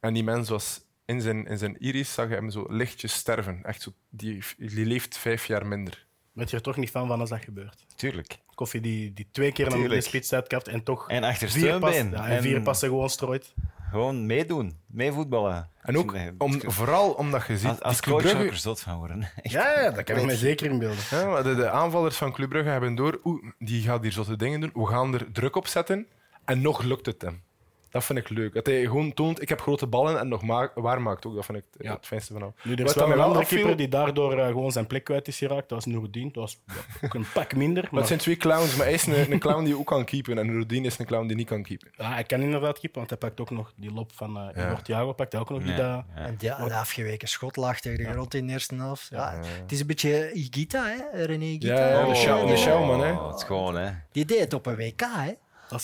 En 0.00 0.14
die 0.14 0.24
mens 0.24 0.48
was 0.48 0.80
in 1.04 1.20
zijn, 1.20 1.46
in 1.46 1.58
zijn 1.58 1.78
iris, 1.78 2.12
zag 2.14 2.28
je 2.28 2.34
hem 2.34 2.50
zo 2.50 2.66
lichtjes 2.68 3.12
sterven. 3.12 3.60
Echt 3.62 3.82
zo, 3.82 3.90
die, 4.08 4.42
die 4.56 4.86
leeft 4.86 5.18
vijf 5.18 5.46
jaar 5.46 5.66
minder. 5.66 6.06
Werd 6.38 6.50
je 6.50 6.56
er 6.56 6.62
toch 6.62 6.76
niet 6.76 6.90
van 6.90 7.06
van 7.08 7.20
als 7.20 7.30
dat 7.30 7.42
gebeurt? 7.44 7.84
Tuurlijk. 7.96 8.38
Koffie 8.54 8.80
die, 8.80 9.12
die 9.12 9.26
twee 9.32 9.52
keer 9.52 9.68
naar 9.70 9.88
de 9.88 10.00
spits 10.00 10.32
uitkapt 10.32 10.68
en 10.68 10.82
toch 10.82 11.08
En 11.08 11.24
achter 11.24 11.48
vier, 11.50 11.78
pas, 11.78 11.90
steunbeen. 11.94 12.20
ja, 12.20 12.28
en 12.28 12.42
vier 12.42 12.56
En 12.56 12.62
passen 12.62 12.88
gewoon 12.88 13.10
strooit. 13.10 13.54
Gewoon 13.90 14.26
meedoen. 14.26 14.76
Meevoetballen. 14.86 15.68
En 15.82 15.98
ook 15.98 16.16
om, 16.38 16.60
vooral 16.70 17.12
omdat 17.12 17.46
je 17.46 17.58
ziet... 17.58 17.68
Als, 17.68 17.80
als 17.82 18.00
Club 18.00 18.16
Brugge- 18.18 18.46
er 18.46 18.56
zot 18.56 18.80
van 18.80 18.96
worden. 18.98 19.22
Echt. 19.42 19.54
Ja, 19.54 19.80
ja, 19.80 19.90
dat 19.90 20.04
kan 20.04 20.16
ik 20.16 20.24
me 20.24 20.36
zeker 20.36 20.70
inbeelden. 20.70 20.98
Ja, 21.10 21.24
maar 21.26 21.42
de, 21.42 21.54
de 21.54 21.70
aanvallers 21.70 22.16
van 22.16 22.32
Club 22.32 22.48
Brugge 22.48 22.68
hebben 22.70 22.94
door, 22.94 23.20
oeh, 23.24 23.44
die 23.58 23.82
gaat 23.82 24.02
hier 24.02 24.12
zotte 24.12 24.36
dingen 24.36 24.60
doen. 24.60 24.70
We 24.74 24.86
gaan 24.86 25.14
er 25.14 25.32
druk 25.32 25.56
op 25.56 25.66
zetten. 25.66 26.06
En 26.44 26.60
nog 26.60 26.82
lukt 26.82 27.06
het 27.06 27.22
hem. 27.22 27.42
Dat 27.90 28.04
vind 28.04 28.18
ik 28.18 28.28
leuk. 28.28 28.54
Dat 28.54 28.66
hij 28.66 28.80
gewoon 28.82 29.14
toont, 29.14 29.42
ik 29.42 29.48
heb 29.48 29.60
grote 29.60 29.86
ballen 29.86 30.18
en 30.18 30.28
nog 30.28 30.42
ma- 30.42 30.70
waarmaakt 30.74 31.26
ook. 31.26 31.34
Dat 31.34 31.44
vind 31.44 31.58
ik 31.58 31.64
het, 31.72 31.82
Ja. 31.86 31.92
het 31.94 32.06
fijnste 32.06 32.32
van 32.32 32.42
hem. 32.42 32.52
Nu, 32.62 32.72
er 32.74 32.84
is 32.84 32.94
wel 32.94 33.12
een 33.12 33.20
andere 33.20 33.40
afviel- 33.40 33.58
keeper 33.58 33.76
die 33.76 33.88
daardoor 33.88 34.38
eh, 34.38 34.46
gewoon 34.46 34.72
zijn 34.72 34.86
plek 34.86 35.04
kwijt 35.04 35.28
is 35.28 35.38
geraakt. 35.38 35.68
Dat 35.68 35.84
was 35.84 35.94
Nourdin. 35.94 36.24
Dat 36.32 36.34
was 36.42 36.60
ja, 36.66 36.74
ook 37.06 37.14
een 37.14 37.26
pak 37.34 37.54
minder. 37.54 37.82
Maar 37.82 37.90
Maar, 37.92 37.98
het 38.00 38.08
zijn 38.08 38.18
twee 38.20 38.36
clowns, 38.36 38.76
maar 38.76 38.84
hij 38.86 38.94
is 38.94 39.06
een, 39.06 39.32
een 39.32 39.38
clown 39.38 39.64
die 39.64 39.78
ook 39.78 39.86
kan 39.86 40.04
keepen. 40.04 40.38
En 40.38 40.52
Rodin 40.56 40.84
is 40.84 40.98
een 40.98 41.06
clown 41.06 41.26
die 41.26 41.36
niet 41.36 41.46
kan 41.46 41.62
keepen. 41.62 41.88
ja, 41.96 42.12
hij 42.12 42.24
kan 42.24 42.40
inderdaad 42.40 42.78
keeper, 42.78 42.98
want 42.98 43.10
hij 43.10 43.18
pakt 43.18 43.40
ook 43.40 43.50
nog 43.50 43.72
die 43.76 43.92
lop 43.92 44.10
van 44.14 44.36
uh, 44.36 44.48
Ja. 44.84 45.04
Pakt 45.12 45.32
hij 45.32 45.40
ook 45.40 45.50
nog 45.50 45.62
die 45.62 45.70
Ja, 45.70 45.76
daar. 45.76 46.04
ja. 46.16 46.26
En 46.26 46.34
die, 46.38 46.50
een 46.50 46.72
afgeweken 46.72 47.28
schot 47.28 47.56
lag 47.56 47.80
tegen 47.80 47.98
de 47.98 48.04
Ja. 48.04 48.12
grond 48.12 48.34
in 48.34 48.46
de 48.46 48.52
eerste 48.52 48.74
helft. 48.74 49.06
Ja, 49.10 49.32
Ja. 49.32 49.38
Het 49.62 49.72
is 49.72 49.80
een 49.80 49.86
beetje 49.86 50.32
Igita, 50.32 50.84
hè? 50.86 51.24
René 51.24 51.44
Igita. 51.44 51.74
Ja, 51.74 51.88
ja, 51.88 52.40
de 52.40 52.46
de 52.46 52.56
Schauman, 52.56 53.00
hè. 53.00 53.12
Oh, 53.12 53.26
het 53.26 53.36
is 53.36 53.44
gewoon, 53.44 53.76
hè. 53.76 53.90
Die 54.12 54.24
deed 54.24 54.40
het 54.40 54.54
op 54.54 54.66
een 54.66 54.76
WK, 54.76 55.00
hè? 55.00 55.32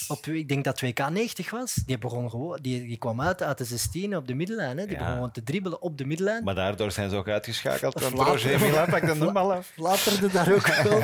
Op, 0.09 0.27
ik 0.27 0.49
denk 0.49 0.65
dat 0.65 0.81
het 0.81 0.99
WK 0.99 1.09
90 1.11 1.51
was. 1.51 1.75
Die, 1.87 1.99
begon 1.99 2.31
gewoon, 2.31 2.59
die, 2.63 2.87
die 2.87 2.97
kwam 2.97 3.21
uit 3.21 3.43
uit 3.43 3.59
de 3.59 3.65
16 3.65 4.17
op 4.17 4.27
de 4.27 4.35
middenlijn. 4.35 4.79
Hè? 4.79 4.85
Die 4.87 4.93
Ja. 4.93 4.99
begon 4.99 5.15
gewoon 5.15 5.31
te 5.33 5.43
dribbelen 5.43 5.83
op 5.83 5.99
de 5.99 6.05
middenlijn. 6.05 6.45
Maar 6.45 6.55
daardoor 6.55 6.91
zijn 6.93 7.11
ze 7.11 7.17
ook 7.17 7.29
uitgeschakeld. 7.29 8.01
Later- 8.01 8.17
Roger 8.19 8.61
Mila 8.61 8.85
pakt 8.85 9.07
de 9.19 9.33
bal 9.33 9.53
af. 9.53 9.67
Flatterde 9.67 10.29
daar 10.29 10.53
ook 10.53 10.67
wel. 10.89 11.01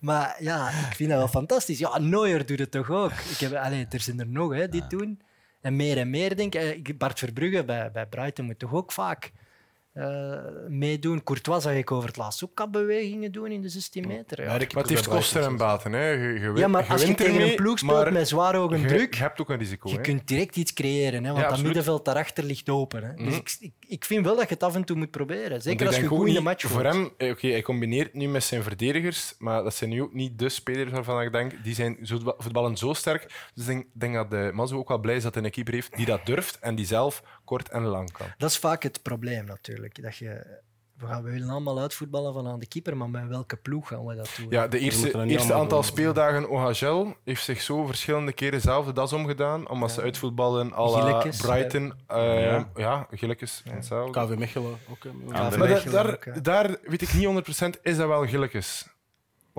Maar 0.00 0.36
ja, 0.38 0.68
ik 0.68 0.94
vind 0.96 1.08
dat 1.10 1.18
wel 1.18 1.28
fantastisch. 1.28 1.78
Ja, 1.78 1.98
Neuer 1.98 2.46
doet 2.46 2.58
het 2.58 2.70
toch 2.70 2.90
ook. 2.90 3.10
Ik 3.12 3.36
heb, 3.38 3.52
allee, 3.54 3.86
er 3.90 4.00
zijn 4.00 4.20
er 4.20 4.26
nog 4.28 4.52
hè, 4.54 4.68
die 4.68 4.80
het 4.80 4.90
doen. 4.90 5.20
En 5.60 5.76
meer 5.76 5.98
en 5.98 6.10
meer, 6.10 6.36
denk 6.36 6.54
ik. 6.54 6.88
Eh, 6.88 6.96
Bart 6.96 7.18
Verbrugge 7.18 7.64
bij, 7.64 7.90
bij 7.90 8.06
Brighton 8.06 8.44
moet 8.44 8.58
toch 8.58 8.72
ook 8.74 8.92
vaak 8.92 9.32
eh, 10.00 10.68
meedoen. 10.68 11.22
Courtois 11.22 11.62
zag 11.62 11.74
ik 11.74 11.90
over 11.90 12.08
het 12.08 12.16
laatst 12.16 12.44
ook 12.44 12.54
kapbewegingen 12.54 13.32
doen 13.32 13.46
in 13.50 13.62
de 13.62 13.68
16 13.68 14.06
meter. 14.06 14.40
Ja, 14.42 14.46
Maar 14.48 14.60
het 14.60 14.88
heeft 14.88 15.08
kosten 15.08 15.42
en 15.44 15.56
baten. 15.56 15.92
Hè. 15.92 16.08
Je, 16.08 16.40
je, 16.40 16.52
ja 16.54 16.68
maar 16.68 16.86
als 16.88 17.02
je 17.02 17.14
tegen 17.14 17.40
een 17.40 17.54
ploeg 17.54 17.78
speelt 17.78 18.10
met 18.10 18.28
zwaar 18.28 18.56
hoge 18.56 18.78
je, 18.80 18.86
druk, 18.86 19.14
je 19.14 19.20
hebt 19.20 19.40
ook 19.40 19.50
een 19.50 19.58
risico. 19.58 19.88
je 19.90 19.94
hè. 19.96 20.00
kunt 20.00 20.28
direct 20.28 20.56
iets 20.56 20.72
creëren. 20.72 21.24
Hè, 21.24 21.32
want 21.32 21.48
dat 21.48 21.62
middenveld 21.62 22.04
daarachter 22.04 22.44
ligt 22.44 22.68
open. 22.68 23.02
Hè. 23.04 23.14
Dus 23.14 23.24
Mhm. 23.26 23.34
ik, 23.34 23.56
ik, 23.60 23.72
ik 23.86 24.04
vind 24.04 24.24
wel 24.24 24.36
dat 24.36 24.48
je 24.48 24.54
het 24.54 24.62
af 24.62 24.74
en 24.74 24.84
toe 24.84 24.96
moet 24.96 25.10
proberen. 25.10 25.62
Zeker 25.62 25.80
ik 25.80 25.86
als 25.86 25.94
je 25.96 26.00
denk 26.00 26.12
ook 26.12 26.18
goed 26.18 26.28
in 26.28 26.32
de 26.34 26.38
niet- 26.40 26.48
match 26.48 26.64
Voor 26.66 26.84
hem, 26.84 27.10
eh, 27.16 27.30
oké, 27.30 27.48
hij 27.48 27.62
combineert 27.62 28.14
nu 28.14 28.28
met 28.28 28.44
zijn 28.44 28.62
verdedigers, 28.62 29.34
maar 29.38 29.62
dat 29.62 29.74
zijn 29.74 29.90
nu 29.90 30.02
ook 30.02 30.12
niet 30.14 30.38
de 30.38 30.48
spelers 30.48 30.90
waarvan 30.90 31.22
ik 31.22 31.32
denk, 31.32 31.52
die 31.62 31.74
zijn 31.74 31.98
zo, 32.02 32.18
voetballen 32.38 32.76
zo 32.76 32.92
sterk. 32.92 33.22
Dus 33.54 33.64
ik 33.66 33.70
denk, 33.70 33.86
denk 33.92 34.14
dat 34.14 34.30
de 34.30 34.50
Mazu 34.54 34.74
ook 34.74 34.88
wel 34.88 34.98
blij 34.98 35.16
is 35.16 35.22
dat 35.22 35.34
hij 35.34 35.44
een 35.44 35.50
keeper 35.50 35.74
heeft 35.74 35.96
die 35.96 36.06
dat 36.06 36.26
durft 36.26 36.58
en 36.58 36.74
die 36.74 36.86
zelf 36.86 37.22
kort 37.50 37.68
en 37.68 37.82
lang 37.82 38.12
kan. 38.12 38.26
Dat 38.38 38.50
is 38.50 38.58
vaak 38.58 38.82
het 38.82 39.02
probleem 39.02 39.44
natuurlijk. 39.44 40.02
Dat 40.02 40.16
je, 40.16 40.58
we, 40.96 41.06
gaan, 41.06 41.22
we 41.22 41.30
willen 41.30 41.48
allemaal 41.48 41.80
uitvoetballen 41.80 42.32
van 42.32 42.46
aan 42.48 42.58
de 42.58 42.66
keeper, 42.66 42.96
maar 42.96 43.08
met 43.10 43.26
welke 43.28 43.56
ploeg 43.56 43.88
gaan 43.88 44.06
we 44.06 44.14
dat 44.14 44.30
doen? 44.38 44.46
Ja, 44.50 44.68
de 44.68 44.78
eerste, 44.78 45.24
eerste 45.24 45.52
aantal 45.54 45.80
doen. 45.80 45.90
speeldagen 45.90 46.48
OHL 46.48 47.06
heeft 47.24 47.44
zich 47.44 47.60
zo 47.62 47.86
verschillende 47.86 48.32
keren 48.32 48.60
zelf 48.60 48.86
de 48.86 48.92
das 48.92 49.12
omgedaan, 49.12 49.68
omdat 49.68 49.90
ze 49.92 50.00
uitvoetballen 50.02 50.72
à 50.72 51.18
Brighton. 51.42 51.92
eh, 52.06 52.42
Ja. 52.42 52.68
ja, 52.76 53.06
Gillekes. 53.10 53.62
hetzelfde. 53.68 54.26
KV 54.26 54.38
Mechelen 54.38 54.78
ook. 54.90 55.04
Ja, 55.32 55.56
Maar 55.56 55.90
daar, 55.90 56.18
ja. 56.34 56.40
daar 56.40 56.76
weet 56.82 57.02
ik 57.02 57.12
niet 57.14 57.24
100% 57.76 57.80
is 57.82 57.96
dat 57.96 58.08
wel 58.08 58.26
Gillekes. 58.26 58.86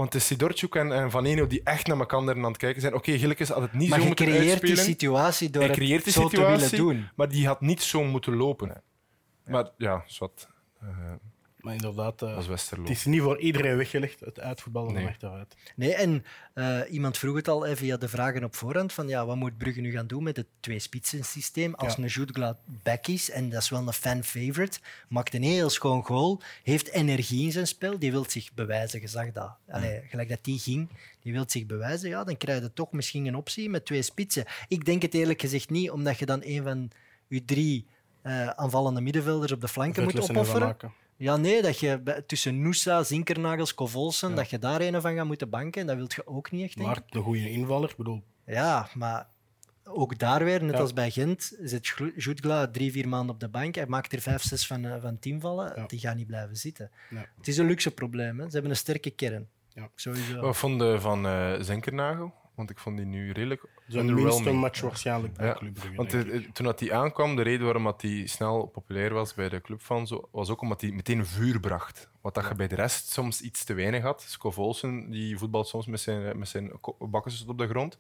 Want 0.02 0.14
het 0.14 0.22
is 0.22 0.28
Sidorchuk 0.28 0.76
en, 0.76 0.92
en 0.92 1.12
Van 1.12 1.26
Eno 1.26 1.48
die 1.48 1.62
echt 1.64 1.88
naar 1.88 2.00
elkaar 2.00 2.20
aan 2.20 2.44
het 2.44 2.58
kijken 2.58 2.82
zijn. 2.82 2.94
Oké, 2.94 3.18
Gillekes 3.18 3.50
had 3.50 3.62
het 3.62 3.74
niet 3.74 3.90
maar 3.90 3.98
zo 3.98 4.02
je 4.04 4.08
moeten 4.08 4.26
creëert 4.26 4.42
die 4.42 4.52
uitspelen, 4.52 4.78
situatie 4.84 5.50
door 5.50 5.64
het 5.64 5.74
die 5.76 6.14
zo 6.14 6.28
te 6.28 6.40
willen 6.42 6.60
situatie. 6.60 6.78
doen. 6.78 7.10
maar 7.16 7.30
die 7.30 7.48
had 7.48 7.62
niet 7.62 7.82
zo 7.82 8.04
moeten 8.04 8.36
lopen. 8.36 8.84
Maar 9.46 9.70
ja, 9.78 10.04
zwart. 10.06 10.48
Eh, 10.80 10.88
Maar 11.62 11.74
inderdaad, 11.74 12.22
eh, 12.22 12.30
dat 12.30 12.40
is 12.40 12.48
Westerlo. 12.48 12.84
het 12.84 12.92
is 12.92 13.06
niet 13.06 13.22
voor 13.22 13.40
iedereen 13.40 13.78
weggelegd, 13.78 14.20
het 14.20 14.40
uitvoetballen 14.40 14.94
Nee. 14.94 15.02
van 15.04 15.12
achteruit. 15.12 15.56
Nee, 15.76 15.94
en 15.94 16.26
eh, 16.54 16.80
iemand 16.90 17.18
vroeg 17.18 17.36
het 17.36 17.48
al 17.48 17.76
via 17.76 17.98
de 17.98 18.08
vragen 18.08 18.44
op 18.44 18.56
voorhand: 18.56 18.94
van 18.94 19.08
ja, 19.08 19.26
wat 19.26 19.36
moet 19.36 19.58
Brugge 19.58 19.82
nu 19.82 19.92
gaan 19.92 20.08
doen 20.08 20.24
met 20.24 20.38
het 20.38 20.46
twee-spitsen 20.60 21.24
systeem? 21.24 21.74
Als 21.74 21.96
Ja. 21.96 22.04
een 22.26 22.56
back 22.84 23.08
is, 23.08 23.30
en 23.30 23.50
dat 23.50 23.62
is 23.62 23.70
wel 23.70 23.88
een 23.88 23.94
fan-favorite, 23.94 24.80
maakt 25.08 25.34
een 25.34 25.44
heel 25.44 25.70
schoon 25.70 26.04
goal, 26.06 26.42
heeft 26.64 26.90
energie 26.90 27.46
in 27.46 27.52
zijn 27.52 27.68
spel, 27.68 28.00
die 28.00 28.12
wil 28.12 28.26
zich 28.30 28.54
bewijzen. 28.54 29.02
Je 29.02 29.08
zag 29.08 29.32
dat. 29.32 29.52
Allee, 29.70 30.02
gelijk 30.10 30.30
dat 30.30 30.40
die 30.44 30.60
ging, 30.60 30.90
die 31.22 31.34
wil 31.34 31.44
zich 31.48 31.66
bewijzen, 31.66 32.10
ja, 32.10 32.24
dan 32.24 32.38
krijg 32.38 32.62
je 32.62 32.74
toch 32.74 32.92
misschien 32.92 33.26
een 33.26 33.36
optie 33.36 33.70
met 33.70 33.86
twee 33.86 34.02
spitsen. 34.02 34.46
Ik 34.68 34.86
denk 34.86 35.02
het 35.02 35.14
eerlijk 35.14 35.42
gezegd 35.42 35.70
niet, 35.70 35.92
omdat 35.92 36.20
je 36.20 36.26
dan 36.26 36.42
een 36.44 36.64
van 36.64 36.92
je 37.28 37.46
drie 37.46 37.86
eh, 38.22 38.48
aanvallende 38.48 39.02
middenvelders 39.02 39.52
op 39.52 39.62
de 39.62 39.68
flanken 39.68 40.04
moet 40.04 40.30
opofferen. 40.30 40.78
Ja, 41.22 41.38
nee, 41.38 41.62
dat 41.62 41.80
je 41.80 42.00
bij- 42.00 42.22
tussen 42.22 42.62
Noosa, 42.62 43.04
Zinkernagels, 43.04 43.74
Kovolsen, 43.74 44.36
dat 44.36 44.50
je 44.50 44.60
daar 44.60 44.82
een 44.82 45.02
van 45.02 45.16
gaat 45.16 45.26
moeten 45.26 45.50
banken, 45.50 45.86
dat 45.86 45.96
wil 45.96 46.08
je 46.16 46.28
ook 46.28 46.52
niet 46.52 46.64
echt, 46.64 46.78
denk 46.78 46.90
ik. 46.90 46.96
Maar 46.96 47.04
een 47.10 47.24
goede 47.24 47.50
invaller, 47.50 47.90
ik 47.90 47.96
bedoel, 47.98 48.24
Ja, 48.46 48.88
maar 48.94 49.28
ook 49.84 50.18
daar 50.18 50.44
weer, 50.44 50.64
net 50.64 50.74
Ja. 50.74 50.80
als 50.80 50.94
bij 50.94 51.12
Gent, 51.12 51.58
zit 51.62 51.94
Jutgla 52.16 52.68
drie, 52.68 52.92
vier 52.92 53.08
maanden 53.08 53.34
op 53.34 53.40
de 53.40 53.50
bank. 53.50 53.76
Hij 53.76 53.86
maakt 53.88 54.14
er 54.14 54.22
vijf, 54.22 54.42
zes 54.42 54.68
van, 54.68 54.86
eh, 54.86 55.02
van 55.02 55.20
tien 55.20 55.42
vallen. 55.42 55.74
Ja. 55.76 55.86
Die 55.86 56.00
gaan 56.00 56.16
niet 56.18 56.28
blijven 56.28 56.56
zitten. 56.58 56.92
Nee. 57.10 57.24
Het 57.38 57.48
is 57.48 57.58
een 57.58 57.66
luxe 57.66 57.92
probleem. 57.92 58.40
Hè. 58.40 58.46
Ze 58.46 58.52
hebben 58.52 58.72
een 58.72 58.78
sterke 58.78 59.10
kern. 59.10 59.48
Ja. 59.74 59.90
Sowieso. 59.96 60.42
Wat 60.42 60.58
vond 60.58 60.82
je 60.82 60.98
van 61.00 61.26
eh 61.28 61.54
Zinkernagel? 61.60 62.34
Want 62.56 62.70
ik 62.70 62.80
vond 62.80 62.98
die 62.98 63.06
nu 63.06 63.32
redelijk 63.32 63.66
zijn 63.88 64.08
underwhelming. 64.08 64.44
minste 64.44 64.60
match 64.60 64.82
waarschijnlijk 64.82 65.34
bij 65.34 65.48
Ja, 65.48 65.54
Club 65.54 65.74
Brugge. 65.74 65.96
Want 65.96 66.12
denk 66.12 66.28
eh, 66.28 66.36
ik. 66.36 66.54
toen 66.54 66.66
dat 66.66 66.80
hij 66.80 66.94
aankwam, 66.94 67.36
de 67.36 67.42
reden 67.42 67.64
waarom 67.64 67.84
dat 67.84 68.02
hij 68.02 68.28
snel 68.28 68.66
populair 68.66 69.14
was 69.14 69.34
bij 69.34 69.50
de 69.50 69.62
club 69.62 69.82
van 69.82 70.08
zo, 70.08 70.30
was 70.32 70.50
ook 70.50 70.62
omdat 70.62 70.82
hij 70.82 70.92
meteen 70.92 71.26
vuur 71.26 71.60
bracht. 71.60 72.10
Wat 72.22 72.34
dat 72.34 72.48
je 72.48 72.56
bij 72.56 72.68
de 72.68 72.76
rest 72.76 73.10
soms 73.12 73.42
iets 73.42 73.64
te 73.64 73.74
weinig 73.74 74.04
had. 74.04 74.22
Scott 74.22 74.58
Olsen 74.58 75.10
die 75.10 75.38
voetbalt 75.38 75.68
soms 75.68 75.86
met 75.86 76.00
zijn, 76.00 76.40
met 76.40 76.48
zijn 76.48 76.72
op 77.48 77.58
de 77.58 77.68
grond. 77.68 77.98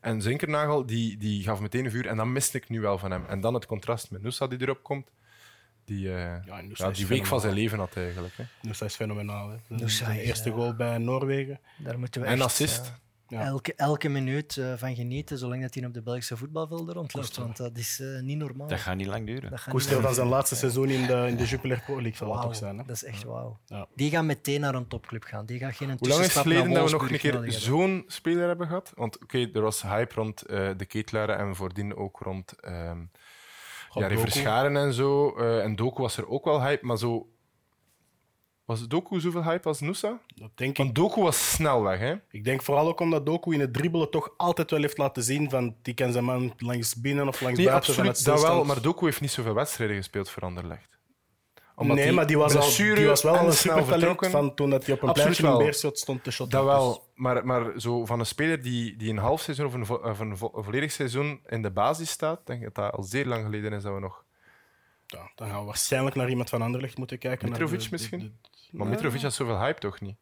En 0.00 0.22
Zinkernagel 0.22 0.86
die, 0.86 1.16
die 1.16 1.42
gaf 1.42 1.60
meteen 1.60 1.90
vuur 1.90 2.06
en 2.06 2.16
dat 2.16 2.26
miste 2.26 2.56
ik 2.56 2.68
nu 2.68 2.80
wel 2.80 2.98
van 2.98 3.10
hem. 3.10 3.24
En 3.26 3.40
dan 3.40 3.54
het 3.54 3.66
contrast 3.66 4.10
met 4.10 4.22
Nusa 4.22 4.46
die 4.46 4.60
erop 4.60 4.82
komt. 4.82 5.10
Die, 5.84 6.14
eh, 6.14 6.44
Ja, 6.74 6.90
die 6.90 7.06
week 7.06 7.26
van 7.26 7.40
zijn 7.40 7.54
leven 7.54 7.78
had 7.78 7.96
eigenlijk. 7.96 8.34
Hè. 8.36 8.44
Nusa 8.60 8.84
is 8.84 8.94
fenomenaal. 8.94 9.48
Hè. 9.50 9.56
Nusa 9.68 10.10
is, 10.10 10.26
eerste 10.26 10.48
eh, 10.48 10.54
goal 10.54 10.74
bij 10.74 10.98
Noorwegen. 10.98 11.60
Daar 11.76 11.98
moeten 11.98 12.20
we 12.20 12.26
En 12.26 12.32
echt, 12.32 12.42
assist. 12.42 12.92
Ja. 13.34 13.44
elke, 13.44 13.74
elke 13.74 14.08
minuut 14.08 14.56
eh, 14.56 14.72
van 14.76 14.94
genieten, 14.94 15.38
zolang 15.38 15.62
dat 15.62 15.74
hij 15.74 15.86
op 15.86 15.94
de 15.94 16.02
Belgische 16.02 16.36
voetbalvelden 16.36 16.94
rondloopt. 16.94 17.36
Want 17.36 17.56
dat 17.56 17.78
is 17.78 18.00
eh, 18.00 18.20
niet 18.20 18.38
normaal. 18.38 18.68
Dat 18.68 18.80
gaat 18.80 18.96
niet 18.96 19.06
lang 19.06 19.26
duren. 19.26 19.50
Dat 19.50 19.72
niet 19.72 20.02
dan 20.02 20.14
zijn 20.14 20.28
laatste 20.28 20.56
seizoen 20.56 20.88
in 20.88 21.06
de, 21.06 21.26
in 21.28 21.36
de 21.36 21.44
Jupiler 21.44 21.82
Pro 21.86 21.94
League 21.94 22.16
zal 22.16 22.26
dat 22.26 22.36
Wauw, 22.36 22.48
toch 22.48 22.56
zijn. 22.56 22.78
Hè? 22.78 22.84
Dat 22.84 22.96
is 22.96 23.04
echt 23.04 23.24
wauw. 23.24 23.58
Ja. 23.66 23.86
Die 23.94 24.10
gaan 24.10 24.26
meteen 24.26 24.60
naar 24.60 24.74
een 24.74 24.88
topclub 24.88 25.24
gaan. 25.24 25.46
Die 25.46 25.58
gaat 25.58 25.76
geen 25.76 25.88
Hoe 25.98 26.08
lang 26.08 26.20
is 26.20 26.34
het 26.34 26.42
geleden 26.42 26.70
dat 26.70 26.84
we 26.84 26.90
nog 26.90 27.10
een 27.10 27.18
keer 27.18 27.44
zo'n 27.52 28.04
speler 28.06 28.46
hebben 28.46 28.66
gehad? 28.66 28.92
Want 28.94 29.22
oké, 29.22 29.50
er 29.52 29.62
was 29.62 29.82
hype 29.82 30.14
rond 30.14 30.42
eh, 30.42 30.70
de 30.76 30.84
ketelaren 30.86 31.38
en 31.38 31.56
voordien 31.56 31.96
ook 31.96 32.18
rond 32.20 32.60
ehm 32.60 32.98
God, 33.88 34.10
ja. 34.10 34.26
Scharen 34.26 34.76
en 34.76 34.92
zo. 34.92 35.36
eh, 35.36 35.62
en 35.62 35.76
Doku 35.76 36.02
was 36.02 36.16
er 36.16 36.28
ook 36.28 36.44
wel 36.44 36.62
hype, 36.62 36.86
maar 36.86 36.98
zo... 36.98 37.28
Was 38.64 38.88
Doku 38.88 39.20
zoveel 39.20 39.44
hype 39.44 39.68
als 39.68 39.80
Nusa? 39.80 40.20
Dat 40.34 40.50
denk 40.54 40.70
ik. 40.70 40.76
Want 40.76 40.94
Doku 40.94 41.22
was 41.22 41.52
snel 41.52 41.82
weg, 41.82 41.98
hè? 41.98 42.14
Ik 42.30 42.44
denk 42.44 42.62
vooral 42.62 42.88
ook 42.88 43.00
omdat 43.00 43.26
Doku 43.26 43.54
in 43.54 43.60
het 43.60 43.72
dribbelen 43.72 44.10
toch 44.10 44.34
altijd 44.36 44.70
wel 44.70 44.80
heeft 44.80 44.98
laten 44.98 45.22
zien 45.22 45.50
van 45.50 45.76
die 45.82 45.94
kan 45.94 46.12
zijn 46.12 46.24
man 46.24 46.52
langs 46.58 46.94
binnen 46.94 47.28
of 47.28 47.40
langs 47.40 47.58
Nee, 47.58 47.66
buiten 47.66 47.94
van 47.94 48.06
het 48.06 48.24
dat 48.24 48.42
wel. 48.42 48.64
Maar 48.64 48.80
Doku 48.82 49.04
heeft 49.04 49.20
niet 49.20 49.30
zoveel 49.30 49.54
wedstrijden 49.54 49.96
gespeeld 49.96 50.30
voor 50.30 50.42
Anderlecht. 50.42 50.98
Omdat 51.76 51.96
nee, 51.96 52.04
die 52.04 52.14
maar 52.14 52.26
die 52.26 52.38
was, 52.38 52.56
al, 52.56 52.94
die 52.94 53.06
was 53.06 53.22
wel 53.22 53.36
al 53.36 53.46
een 53.46 53.52
snel 53.52 53.84
vertrokken. 53.84 54.30
van 54.30 54.54
toen 54.54 54.70
dat 54.70 54.86
hij 54.86 54.94
op 54.94 55.02
een 55.02 55.08
Absoluut 55.08 55.36
pleintje 55.36 55.58
in. 55.58 55.64
Beerschot 55.64 55.98
stond 55.98 56.24
te 56.24 56.30
shotten. 56.30 56.58
Dat 56.58 56.66
Dus 56.68 56.76
wel, 56.76 57.08
maar, 57.14 57.46
maar 57.46 57.80
zo 57.80 58.04
van 58.06 58.18
een 58.20 58.26
speler 58.26 58.62
die, 58.62 58.96
die 58.96 59.10
een 59.10 59.18
half 59.18 59.40
seizoen 59.40 59.66
of 59.66 59.74
een, 59.74 59.86
vo- 59.86 59.94
of 60.04 60.18
een, 60.18 60.36
vo- 60.36 60.50
een 60.54 60.64
volledig 60.64 60.92
seizoen 60.92 61.40
in 61.46 61.62
de 61.62 61.70
basis 61.70 62.10
staat, 62.10 62.40
denk 62.46 62.58
ik 62.62 62.64
dat 62.64 62.84
dat 62.84 62.92
al 62.94 63.02
zeer 63.02 63.26
lang 63.26 63.44
geleden 63.44 63.72
is 63.72 63.82
dat 63.82 63.94
we 63.94 64.00
nog... 64.00 64.24
ja, 65.06 65.30
dan 65.34 65.48
gaan 65.48 65.58
we 65.60 65.64
waarschijnlijk 65.66 66.16
naar 66.16 66.28
iemand 66.28 66.48
van 66.48 66.62
Anderlecht 66.62 66.98
moeten 66.98 67.18
kijken. 67.18 67.48
Mitrovic 67.48 67.78
de- 67.78 67.84
de- 67.84 67.90
misschien? 67.90 68.18
de- 68.18 68.32
Maar. 68.76 68.86
Mitrovic 68.86 69.20
had 69.22 69.32
zoveel 69.32 69.58
hype 69.58 69.80
toch 69.80 70.00
niet? 70.00 70.16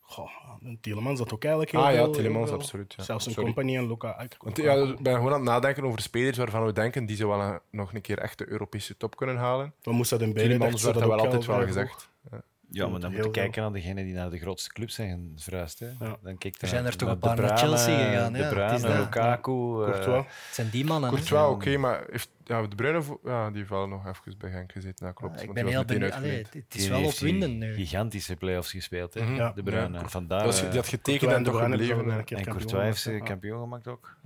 Goh, 0.00 0.30
en 0.62 0.78
Tielemans 0.80 1.18
dat 1.18 1.32
ook 1.32 1.42
eigenlijk 1.42 1.72
heel 1.72 1.84
Ah 1.84 1.92
ja, 1.92 1.96
veel- 2.02 2.12
Tielemans, 2.12 2.38
heel 2.44 2.54
veel. 2.54 2.58
absoluut, 2.64 2.94
ja. 2.96 3.02
Zelfs 3.02 3.26
een 3.26 3.32
Sorry. 3.32 3.46
compagnie 3.46 3.76
en 3.78 3.86
Luka. 3.88 4.20
ik- 4.20 4.36
Want 4.38 4.56
ja, 4.56 4.74
ik 4.74 4.98
ben 5.00 5.14
gewoon 5.14 5.32
aan 5.32 5.40
het 5.40 5.48
nadenken 5.48 5.84
over 5.84 6.00
spelers 6.02 6.36
waarvan 6.38 6.64
we 6.64 6.72
denken 6.72 7.06
die 7.06 7.16
ze 7.16 7.26
wel 7.26 7.40
een- 7.40 7.58
nog 7.70 7.94
een 7.94 8.00
keer 8.00 8.18
echt 8.18 8.38
de 8.38 8.48
Europese 8.48 8.96
top 8.96 9.16
kunnen 9.16 9.36
halen. 9.36 9.72
We 9.82 9.92
moesten 9.92 10.18
den 10.18 10.34
Tielemans 10.34 10.82
werd 10.82 10.94
dat 10.98 11.08
wel 11.08 11.18
altijd 11.18 11.46
wel 11.46 11.62
gezegd. 11.66 12.08
Ja, 12.30 12.42
maar 12.70 12.88
moet 12.88 13.00
dan 13.00 13.12
moet 13.12 13.24
je 13.24 13.30
kijken 13.30 13.62
naar 13.62 13.72
degenen 13.72 14.04
die 14.04 14.14
naar 14.14 14.30
de 14.30 14.38
grootste 14.38 14.72
clubs 14.72 14.94
zijn 14.94 15.32
verhuisd. 15.36 15.78
Hè. 15.78 15.86
Ja. 16.00 16.16
Dan 16.22 16.38
kijk 16.38 16.62
Er 16.62 16.68
zijn 16.68 16.84
er 16.86 16.96
toch 16.96 17.08
naar 17.08 17.16
een 17.16 17.18
paar 17.22 17.36
De 17.36 17.42
naar 17.42 17.58
Chelsea 17.58 18.10
gegaan, 18.10 18.32
De 18.32 18.38
ja, 18.38 18.44
het 18.44 18.72
is 18.74 18.80
Bruyne. 18.80 19.00
Lukaku. 19.00 19.52
eh, 19.52 19.90
Courtois. 19.90 20.24
Het 20.26 20.54
zijn 20.54 20.68
die 20.70 20.84
mannen. 20.84 21.10
Courtois, 21.10 21.50
oké, 21.54 21.76
maar 21.76 22.04
heeft, 22.10 22.30
ja, 22.44 22.62
de 22.66 22.74
Bruyne 22.76 23.02
ja, 23.24 23.50
die 23.50 23.66
vallen 23.66 23.88
nog 23.88 24.06
even 24.06 24.38
bij 24.38 24.50
Genk 24.50 24.72
gezeten. 24.72 25.06
Dat 25.06 25.14
klopt. 25.14 25.34
Ja, 25.34 25.40
ik 25.40 25.46
want 25.46 25.58
ben 25.58 25.66
heel 25.68 25.76
was 25.82 25.86
meteen 25.86 25.98
benieuwd. 26.10 26.18
Allee, 26.18 26.62
het 26.64 26.74
is 26.74 26.80
die 26.82 26.90
wel 26.90 27.04
opwindend 27.04 27.56
nu. 27.58 27.74
Gigantische 27.74 28.36
play-offs 28.36 28.70
gespeeld, 28.70 29.14
hè. 29.14 29.20
Ja. 29.34 29.52
De 29.52 29.62
Bruyne. 29.62 29.98
Ja, 29.98 30.08
Vandaar, 30.08 30.38
Dat 30.38 30.46
was- 30.46 30.62
eh, 30.62 30.68
die 30.70 30.78
had 30.78 30.88
getekend 30.88 31.32
en 31.32 31.42
toch 31.44 31.60
gebleven. 31.60 32.10
en 32.10 32.24
kampioen 32.24 32.42
Courtois 32.44 32.84
heeft 32.84 33.00
ze 33.00 33.12
ja. 33.12 33.18
kampioen 33.24 33.60
gemaakt 33.60 33.86
ook. 33.88 34.16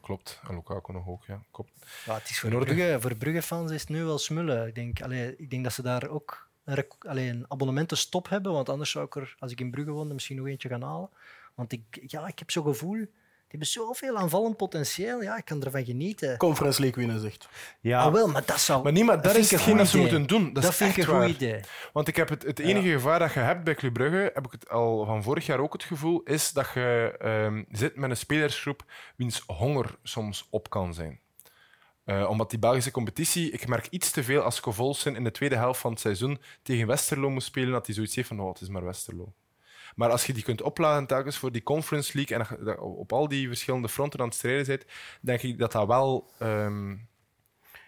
Klopt. 0.00 0.40
En 0.48 0.54
Lukaku 0.54 0.92
nog 0.92 1.08
ook, 1.08 1.24
ja. 1.26 1.40
Klopt. 1.50 1.70
Ja, 2.06 2.14
het 2.14 2.30
is 2.30 2.38
voor. 2.38 2.50
Brugge, 2.50 2.96
voor 3.00 3.14
Brugge-fans 3.16 3.70
is 3.70 3.80
het 3.80 3.88
nu 3.90 4.04
wel 4.04 4.18
smullen. 4.18 4.66
Ik 4.66 4.74
denk, 4.74 5.02
allee, 5.02 5.36
ik 5.36 5.50
denk 5.50 5.64
dat 5.64 5.72
ze 5.72 5.82
daar 5.82 6.08
ook 6.08 6.50
een, 6.64 6.84
allee, 6.98 7.28
een 7.28 7.44
abonnementenstop 7.48 8.28
hebben, 8.28 8.52
want 8.52 8.68
anders 8.68 8.90
zou 8.90 9.04
ik 9.04 9.16
er, 9.16 9.34
als 9.38 9.52
ik 9.52 9.60
in 9.60 9.70
Brugge 9.70 9.90
woonde, 9.90 10.14
misschien 10.14 10.36
nog 10.36 10.46
eentje 10.46 10.68
gaan 10.68 10.82
halen. 10.82 11.10
Want 11.54 11.72
ik, 11.72 11.82
ja, 12.06 12.26
ik 12.26 12.38
heb 12.38 12.50
zo'n 12.50 12.64
gevoel, 12.64 12.96
Die 12.96 13.60
hebben 13.60 13.68
zoveel 13.68 14.16
aanvallend 14.16 14.56
potentieel. 14.56 15.22
Ja, 15.22 15.36
ik 15.36 15.44
kan 15.44 15.62
ervan 15.62 15.84
genieten. 15.84 16.36
Conference 16.36 16.80
League 16.80 17.04
winnen, 17.04 17.22
zegt. 17.22 17.48
Ja, 17.80 18.02
Ah, 18.02 18.12
wel, 18.12 18.28
maar 18.28 18.44
dat 18.46 18.60
zou... 18.60 18.82
Maar 18.82 18.92
niet, 18.92 19.04
maar 19.04 19.22
dat 19.22 19.36
is 19.36 19.50
hetgeen 19.50 19.76
dat 19.76 19.88
ze 19.88 19.98
moeten 19.98 20.26
doen. 20.26 20.44
Dat, 20.52 20.62
Dat, 20.62 20.70
is 20.72 20.76
vind 20.76 20.96
ik 20.96 21.06
een 21.06 21.20
goed 21.22 21.34
idee. 21.34 21.60
Want 21.92 22.08
ik 22.08 22.16
heb 22.16 22.28
het, 22.28 22.42
het 22.42 22.58
enige 22.58 22.88
gevaar 22.88 23.18
dat 23.18 23.32
je 23.32 23.38
hebt 23.40 23.64
bij 23.64 23.74
Club 23.74 23.92
Brugge, 23.92 24.30
heb 24.34 24.44
ik 24.46 24.52
het 24.52 24.68
al 24.68 25.04
van 25.04 25.22
vorig 25.22 25.46
jaar 25.46 25.58
ook 25.58 25.72
het 25.72 25.82
gevoel, 25.84 26.22
is 26.22 26.50
dat 26.52 26.70
je 26.74 27.14
ehm, 27.18 27.62
zit 27.70 27.96
met 27.96 28.10
een 28.10 28.16
spelersgroep 28.16 28.84
wiens 29.16 29.42
honger 29.46 29.94
soms 30.02 30.46
op 30.50 30.70
kan 30.70 30.94
zijn. 30.94 31.20
Eh, 32.04 32.28
omdat 32.28 32.50
die 32.50 32.58
Belgische 32.58 32.90
competitie, 32.90 33.50
ik 33.50 33.66
merk 33.68 33.86
iets 33.86 34.10
te 34.10 34.24
veel 34.24 34.42
als 34.42 34.60
Kovolsen 34.60 35.16
in 35.16 35.24
de 35.24 35.30
tweede 35.30 35.56
helft 35.56 35.80
van 35.80 35.90
het 35.90 36.00
seizoen 36.00 36.40
tegen 36.62 36.86
Westerlo 36.86 37.30
moest 37.30 37.46
spelen, 37.46 37.70
dat 37.72 37.86
hij 37.86 37.94
zoiets 37.94 38.14
heeft 38.14 38.28
van, 38.28 38.40
oh, 38.40 38.48
het 38.48 38.60
is 38.60 38.68
maar 38.68 38.84
Westerlo. 38.84 39.32
Maar 39.94 40.10
als 40.10 40.26
je 40.26 40.32
die 40.32 40.42
kunt 40.42 40.62
opladen 40.62 41.06
telkens 41.06 41.36
voor 41.38 41.52
die 41.52 41.62
Conference 41.62 42.16
League 42.16 42.36
en 42.36 42.78
op 42.80 43.12
al 43.12 43.28
die 43.28 43.46
verschillende 43.48 43.88
fronten 43.88 44.20
aan 44.20 44.26
het 44.26 44.34
strijden 44.34 44.66
bent, 44.66 44.84
denk 45.20 45.42
ik 45.42 45.58
dat 45.58 45.72
dat 45.72 45.86
wel... 45.86 46.30
ehm, 46.38 46.96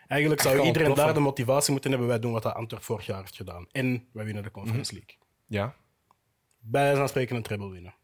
Eigenlijk 0.07 0.41
zou 0.43 0.55
iedereen 0.55 0.73
ontploffen. 0.75 1.05
daar 1.05 1.15
de 1.15 1.21
motivatie 1.21 1.73
moeten 1.73 1.91
hebben. 1.91 2.09
Wij 2.09 2.19
doen 2.19 2.33
wat 2.33 2.43
dat 2.43 2.55
Antwerp 2.55 2.83
vorig 2.83 3.07
jaar 3.07 3.21
heeft 3.21 3.37
gedaan. 3.37 3.67
En 3.73 4.09
wij 4.13 4.25
winnen 4.25 4.43
de 4.43 4.51
Conference 4.51 4.95
Mhm. 4.95 5.03
League. 5.05 5.27
ja, 5.47 5.75
Bij 6.59 6.97
van 6.97 7.09
spreken 7.09 7.37
een 7.37 7.43
treble 7.43 7.71
winnen. 7.71 7.95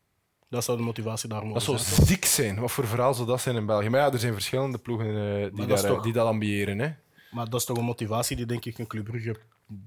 Dat 0.51 0.65
zou 0.65 0.77
de 0.79 0.83
motivatie 0.85 1.29
daar 1.29 1.39
mogen 1.39 1.55
Dat 1.55 1.63
zou 1.63 1.79
zijn. 1.79 2.07
ziek 2.07 2.25
zijn. 2.25 2.61
Wat 2.61 2.71
voor 2.71 2.87
verhaal 2.87 3.15
zou 3.15 3.27
dat 3.27 3.41
zijn 3.41 3.57
in 3.57 3.67
België? 3.67 3.89
Maar 3.89 4.01
ja, 4.01 4.13
er 4.13 4.19
zijn 4.19 4.33
verschillende 4.33 4.79
ploegen 4.79 5.07
eh, 5.07 5.55
die, 5.55 5.67
dat 5.67 5.69
daar, 5.81 5.91
toch- 5.91 6.03
die 6.03 6.13
dat 6.13 6.27
ambiëren. 6.27 6.79
Hè? 6.79 6.91
Maar 7.31 7.51
dat 7.51 7.61
is 7.61 7.67
toch 7.67 7.77
een 7.77 7.85
motivatie 7.85 8.37
die 8.37 8.47
denk 8.47 8.65
ik 8.65 8.79
een 8.79 8.87
Club 8.87 9.05
Brugge 9.05 9.37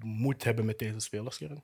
moet 0.03 0.43
hebben 0.43 0.65
met 0.65 0.79
deze 0.79 0.99
spelerskern. 0.99 1.63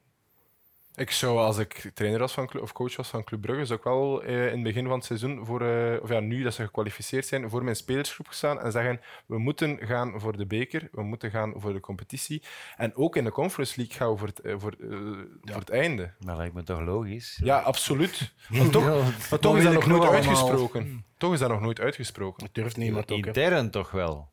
Ik 0.96 1.12
zou, 1.12 1.38
als 1.38 1.58
ik 1.58 1.92
trainer 1.94 2.20
was 2.20 2.34
van, 2.34 2.48
Clu- 2.48 2.60
of 2.62 2.72
coach 2.72 2.96
was 2.96 3.08
van 3.08 3.24
Club 3.24 3.42
Brugge, 3.42 3.66
zou 3.66 3.78
ik 3.80 3.86
wel 3.86 4.24
eh, 4.24 4.46
in 4.46 4.52
het 4.54 4.64
begin 4.64 4.84
van 4.86 4.94
het 4.96 5.06
seizoen, 5.06 5.46
voor, 5.46 5.62
eh, 5.62 6.02
of 6.02 6.10
ja, 6.10 6.20
nu 6.20 6.44
dat 6.44 6.54
ze 6.54 6.64
gekwalificeerd 6.64 7.26
zijn, 7.26 7.50
voor 7.50 7.64
mijn 7.64 7.76
spelersgroep 7.76 8.28
staan 8.30 8.62
en 8.62 8.72
zeggen: 8.72 9.02
we 9.26 9.38
moeten 9.38 9.78
gaan 9.82 10.20
voor 10.20 10.38
de 10.38 10.46
beker, 10.46 10.88
we 10.92 11.04
moeten 11.04 11.32
gaan 11.32 11.54
voor 11.58 11.74
de 11.74 11.80
competitie. 11.80 12.44
En 12.78 12.96
ook 12.96 13.16
in 13.16 13.24
de 13.24 13.32
Conference 13.32 13.74
League 13.78 13.96
gaan 13.98 14.12
we 14.12 14.18
voor 14.18 14.28
het, 14.28 14.40
eh, 14.40 14.54
voor, 14.58 14.76
eh, 14.82 14.98
voor 15.42 15.60
het 15.60 15.70
einde. 15.70 16.14
dat 16.20 16.38
lijkt 16.38 16.54
me 16.54 16.64
toch 16.64 16.80
logisch. 16.82 17.40
Ja, 17.44 17.60
absoluut. 17.60 18.32
Maar 18.50 18.70
toch, 18.70 18.84
maar 19.30 19.40
toch 19.40 19.58
is 19.58 19.64
dat 19.64 19.74
nog 19.74 19.86
nooit 19.86 20.02
allemaal. 20.02 20.16
uitgesproken. 20.16 21.06
Toch 21.18 21.34
is 21.34 21.40
dat 21.40 21.50
nog 21.50 21.62
nooit 21.62 21.80
uitgesproken. 21.80 22.44
Dat 22.46 22.54
durft 22.56 22.78
niemand 22.78 23.12
ook. 23.12 23.26
Intern 23.26 23.70
toch 23.72 23.92
wel. 23.92 24.30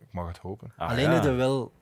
Ik 0.00 0.12
mag 0.12 0.26
het 0.28 0.38
hopen. 0.38 0.72
Ah, 0.76 0.88
Alleen 0.90 1.04
ja. 1.04 1.14
heb 1.14 1.22
je 1.22 1.30
wel 1.32 1.72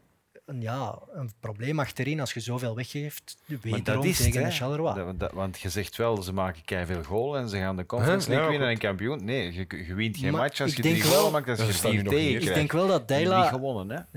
een, 0.47 0.61
ja, 0.61 0.99
een 1.13 1.31
probleem 1.41 1.79
achterin 1.81 2.21
als 2.21 2.33
je 2.33 2.41
zoveel 2.41 2.75
weggeeft. 2.75 3.37
Maar 3.47 3.59
Wederom 3.63 3.85
dat 3.85 4.05
is 4.05 4.17
tegen 4.17 4.33
het, 4.33 4.43
de 4.43 4.49
hè. 4.49 4.51
Charleroi. 4.51 4.95
Dat- 4.95 5.21
dat- 5.21 5.33
want 5.33 5.61
je 5.61 5.69
zegt 5.69 5.97
wel, 5.97 6.23
ze 6.23 6.33
maken 6.33 6.65
keiveel 6.65 7.03
goal 7.03 7.37
en 7.37 7.49
ze 7.49 7.57
gaan 7.57 7.77
de 7.77 7.87
Conference 7.87 8.27
Huh? 8.31 8.37
League 8.37 8.45
Ja, 8.45 8.51
winnen 8.59 8.69
en 8.69 8.79
kampioen. 8.79 9.25
Nee, 9.25 9.53
je, 9.53 9.85
je 9.87 9.95
wint 9.95 10.17
geen 10.17 10.33
Maar 10.33 10.41
match 10.41 10.61
als 10.61 10.75
je 10.75 10.83
drie 10.83 11.03
wel- 11.03 11.13
goal 11.13 11.31
maakt, 11.31 11.49
als 11.49 11.59
Ja, 11.59 11.91
je 11.91 12.03
tegen. 12.03 12.49
Ik 12.49 12.55
denk 12.55 12.73
wel 12.73 12.87
dat. 12.87 13.09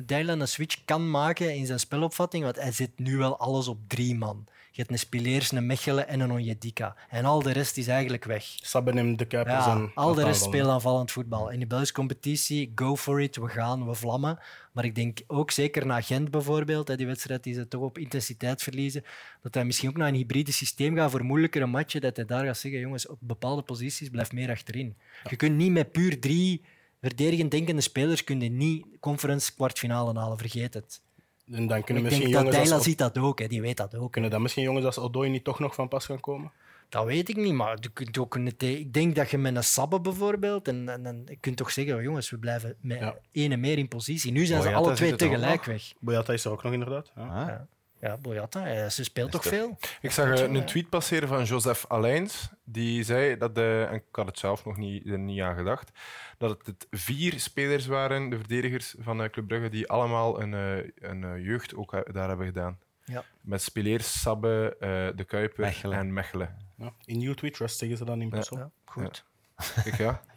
Deila 0.05 0.33
een 0.33 0.47
switch 0.47 0.85
kan 0.85 1.09
maken 1.11 1.55
in 1.55 1.65
zijn 1.65 1.79
spelopvatting, 1.79 2.43
want 2.43 2.55
hij 2.55 2.71
zit 2.71 2.91
nu 2.99 3.17
wel 3.17 3.37
alles 3.39 3.67
op 3.67 3.77
drie 3.87 4.15
man. 4.15 4.45
Je 4.75 4.81
hebt 4.81 4.93
een 4.93 4.99
Spileers, 4.99 5.51
een 5.51 5.65
Mechelen 5.65 6.07
en 6.07 6.19
een 6.19 6.31
Onjedika. 6.31 6.95
En 7.09 7.25
al 7.25 7.41
de 7.41 7.51
rest 7.51 7.77
is 7.77 7.87
eigenlijk 7.87 8.23
weg. 8.23 8.43
Sabben 8.43 8.97
en 8.97 9.17
de 9.17 9.25
Kuipers 9.25 9.65
Ja, 9.65 9.75
en 9.75 9.91
al 9.93 10.13
de 10.13 10.23
rest 10.23 10.43
speelt 10.43 10.69
aanvallend 10.69 11.11
voetbal. 11.11 11.49
In 11.49 11.59
de 11.59 11.67
Belgische 11.67 11.93
competitie, 11.93 12.71
go 12.75 12.95
for 12.95 13.21
it, 13.21 13.35
we 13.35 13.47
gaan, 13.47 13.87
we 13.87 13.93
vlammen. 13.93 14.39
Maar 14.71 14.85
ik 14.85 14.95
denk 14.95 15.19
ook 15.27 15.51
zeker 15.51 15.85
naar 15.85 16.03
Gent 16.03 16.31
bijvoorbeeld, 16.31 16.97
die 16.97 17.07
wedstrijd 17.07 17.43
die 17.43 17.53
ze 17.53 17.67
toch 17.67 17.81
op 17.81 17.97
intensiteit 17.97 18.63
verliezen, 18.63 19.03
dat 19.41 19.53
hij 19.53 19.65
misschien 19.65 19.89
ook 19.89 19.97
naar 19.97 20.07
een 20.07 20.15
hybride 20.15 20.51
systeem 20.51 20.95
gaat 20.95 21.11
voor 21.11 21.23
moeilijkere 21.23 21.65
matchen, 21.65 22.01
dat 22.01 22.15
hij 22.15 22.25
daar 22.25 22.45
gaat 22.45 22.57
zeggen, 22.57 22.79
jongens, 22.79 23.07
op 23.07 23.17
bepaalde 23.21 23.61
posities 23.61 24.09
blijf 24.09 24.31
meer 24.31 24.49
achterin. 24.49 24.95
Je 25.29 25.35
kunt 25.35 25.55
niet 25.55 25.71
met 25.71 25.91
puur 25.91 26.19
drie 26.19 26.61
verdedigend 27.01 27.51
denkende 27.51 27.81
spelers 27.81 28.23
kun 28.23 28.41
je 28.41 28.49
niet 28.49 28.85
conference 28.99 29.53
kwartfinale 29.53 30.19
halen, 30.19 30.37
vergeet 30.37 30.73
het. 30.73 31.01
En 31.51 31.67
dan 31.67 31.83
kunnen 31.83 32.03
Ik 32.03 32.09
misschien, 32.09 32.31
denk 32.31 32.51
dat 32.51 32.65
jongens 32.65 32.83
ziet 32.83 32.97
dat 32.97 33.17
ook, 33.17 33.39
hè, 33.39 33.47
die 33.47 33.61
weet 33.61 33.77
dat 33.77 33.95
ook. 33.95 34.11
kunnen 34.11 34.31
dan 34.31 34.41
misschien 34.41 34.63
jongens 34.63 34.85
als 34.85 34.97
Odoi 34.97 35.29
niet 35.29 35.43
toch 35.43 35.59
nog 35.59 35.75
van 35.75 35.87
pas 35.87 36.05
gaan 36.05 36.19
komen? 36.19 36.51
Dat 36.89 37.05
weet 37.05 37.29
ik 37.29 37.35
niet, 37.35 37.53
maar 37.53 37.77
je 37.79 37.89
kunt 37.89 38.17
ook 38.17 38.35
een, 38.35 38.53
ik 38.57 38.93
denk 38.93 39.15
dat 39.15 39.29
je 39.29 39.37
met 39.37 39.55
een 39.55 39.63
Sabbe 39.63 40.01
bijvoorbeeld, 40.01 40.67
en, 40.67 40.89
en, 40.89 41.05
en 41.05 41.23
je 41.25 41.37
kunt 41.39 41.57
toch 41.57 41.71
zeggen, 41.71 42.03
jongens, 42.03 42.29
we 42.29 42.37
blijven 42.37 42.75
met 42.81 42.99
Ja. 42.99 43.15
één 43.31 43.51
en 43.51 43.59
meer 43.59 43.77
in 43.77 43.87
positie. 43.87 44.31
Nu 44.31 44.45
zijn 44.45 44.61
ze 44.61 44.73
alle 44.73 44.93
twee 44.93 45.15
tegelijk 45.15 45.63
weg. 45.63 45.93
Boyata 45.99 46.33
is 46.33 46.45
er 46.45 46.51
ook 46.51 46.63
nog 46.63 46.73
inderdaad. 46.73 47.11
Ja. 47.15 47.21
Ah. 47.21 47.47
Ja. 47.47 47.67
Ja, 48.05 48.17
Boyata, 48.17 48.67
eh, 48.67 48.87
ze 48.89 49.03
speelt 49.03 49.31
toch 49.31 49.43
veel? 49.43 49.77
Ik 50.01 50.11
zag 50.11 50.39
eh, 50.39 50.53
een 50.53 50.65
tweet 50.65 50.89
passeren 50.89 51.27
van 51.27 51.43
Joseph 51.43 51.85
Allijns. 51.87 52.49
Die 52.63 53.03
zei 53.03 53.37
dat, 53.37 53.55
de, 53.55 53.85
en 53.89 53.95
ik 53.95 54.03
had 54.11 54.25
het 54.25 54.39
zelf 54.39 54.65
nog 54.65 54.77
niet, 54.77 55.07
er 55.07 55.19
niet 55.19 55.41
aan 55.41 55.55
gedacht, 55.55 55.91
dat 56.37 56.49
het, 56.49 56.65
het 56.65 56.87
vier 56.91 57.39
spelers 57.39 57.85
waren, 57.85 58.29
de 58.29 58.37
verdedigers 58.37 58.95
van 58.99 59.23
eh, 59.23 59.29
Club 59.29 59.47
Brugge, 59.47 59.69
die 59.69 59.87
allemaal 59.89 60.41
een, 60.41 60.53
eh, 60.53 61.09
een 61.09 61.23
eh, 61.23 61.45
jeugd 61.45 61.75
ook 61.75 61.93
eh, 61.93 62.13
daar 62.13 62.27
hebben 62.27 62.45
gedaan. 62.45 62.79
Ja. 63.03 63.23
Met 63.41 63.61
Spileers, 63.61 64.21
Sabbe, 64.21 64.75
eh, 64.79 64.89
De 65.17 65.23
Kuiper 65.23 65.61
Mechelen. 65.65 65.97
en 65.97 66.13
Mechelen. 66.13 66.57
Ja. 66.77 66.93
In 67.05 67.19
You 67.19 67.35
We 67.41 67.51
Trust 67.51 67.77
zeggen 67.77 67.97
ze 67.97 68.05
dan 68.05 68.21
in 68.21 68.29
Brussel. 68.29 68.57
Ja, 68.57 68.69
goed. 68.85 69.25
Ik, 69.85 69.95
ja. 69.97 70.21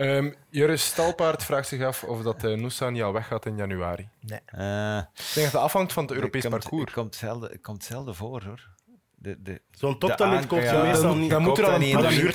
Ehm 0.00 0.30
Joris 0.50 0.84
Stalpaard 0.86 1.44
vraagt 1.44 1.68
zich 1.68 1.82
af 1.82 2.04
of 2.04 2.22
dat 2.22 2.44
uh, 2.44 2.56
Noosa 2.58 2.90
niet 2.90 3.02
al 3.02 3.12
weggaat 3.12 3.46
in 3.46 3.56
januari. 3.56 4.08
Nee. 4.20 4.40
Eh, 4.46 4.96
Ik 4.96 5.04
denk 5.34 5.34
dat 5.34 5.44
het 5.52 5.54
afhangt 5.54 5.92
van 5.92 6.02
het 6.04 6.12
Europees 6.12 6.42
het 6.42 6.52
komt, 6.52 6.62
parcours. 6.62 6.84
Het 6.84 6.94
komt 6.94 7.14
zelden, 7.14 7.50
het 7.50 7.60
komt 7.60 7.84
zelden 7.84 8.14
voor, 8.14 8.42
hoor. 8.44 8.68
De, 9.22 9.42
de, 9.42 9.60
Zo'n 9.70 9.98
toptalent 9.98 10.46
koopt 10.46 10.62
je 10.62 10.68
ja, 10.68 10.82
meestal 10.82 11.14
niet. 11.16 11.30
dan 11.30 11.42
moet 11.42 11.58
er 11.58 11.64
al 11.64 11.70
dat 11.70 11.82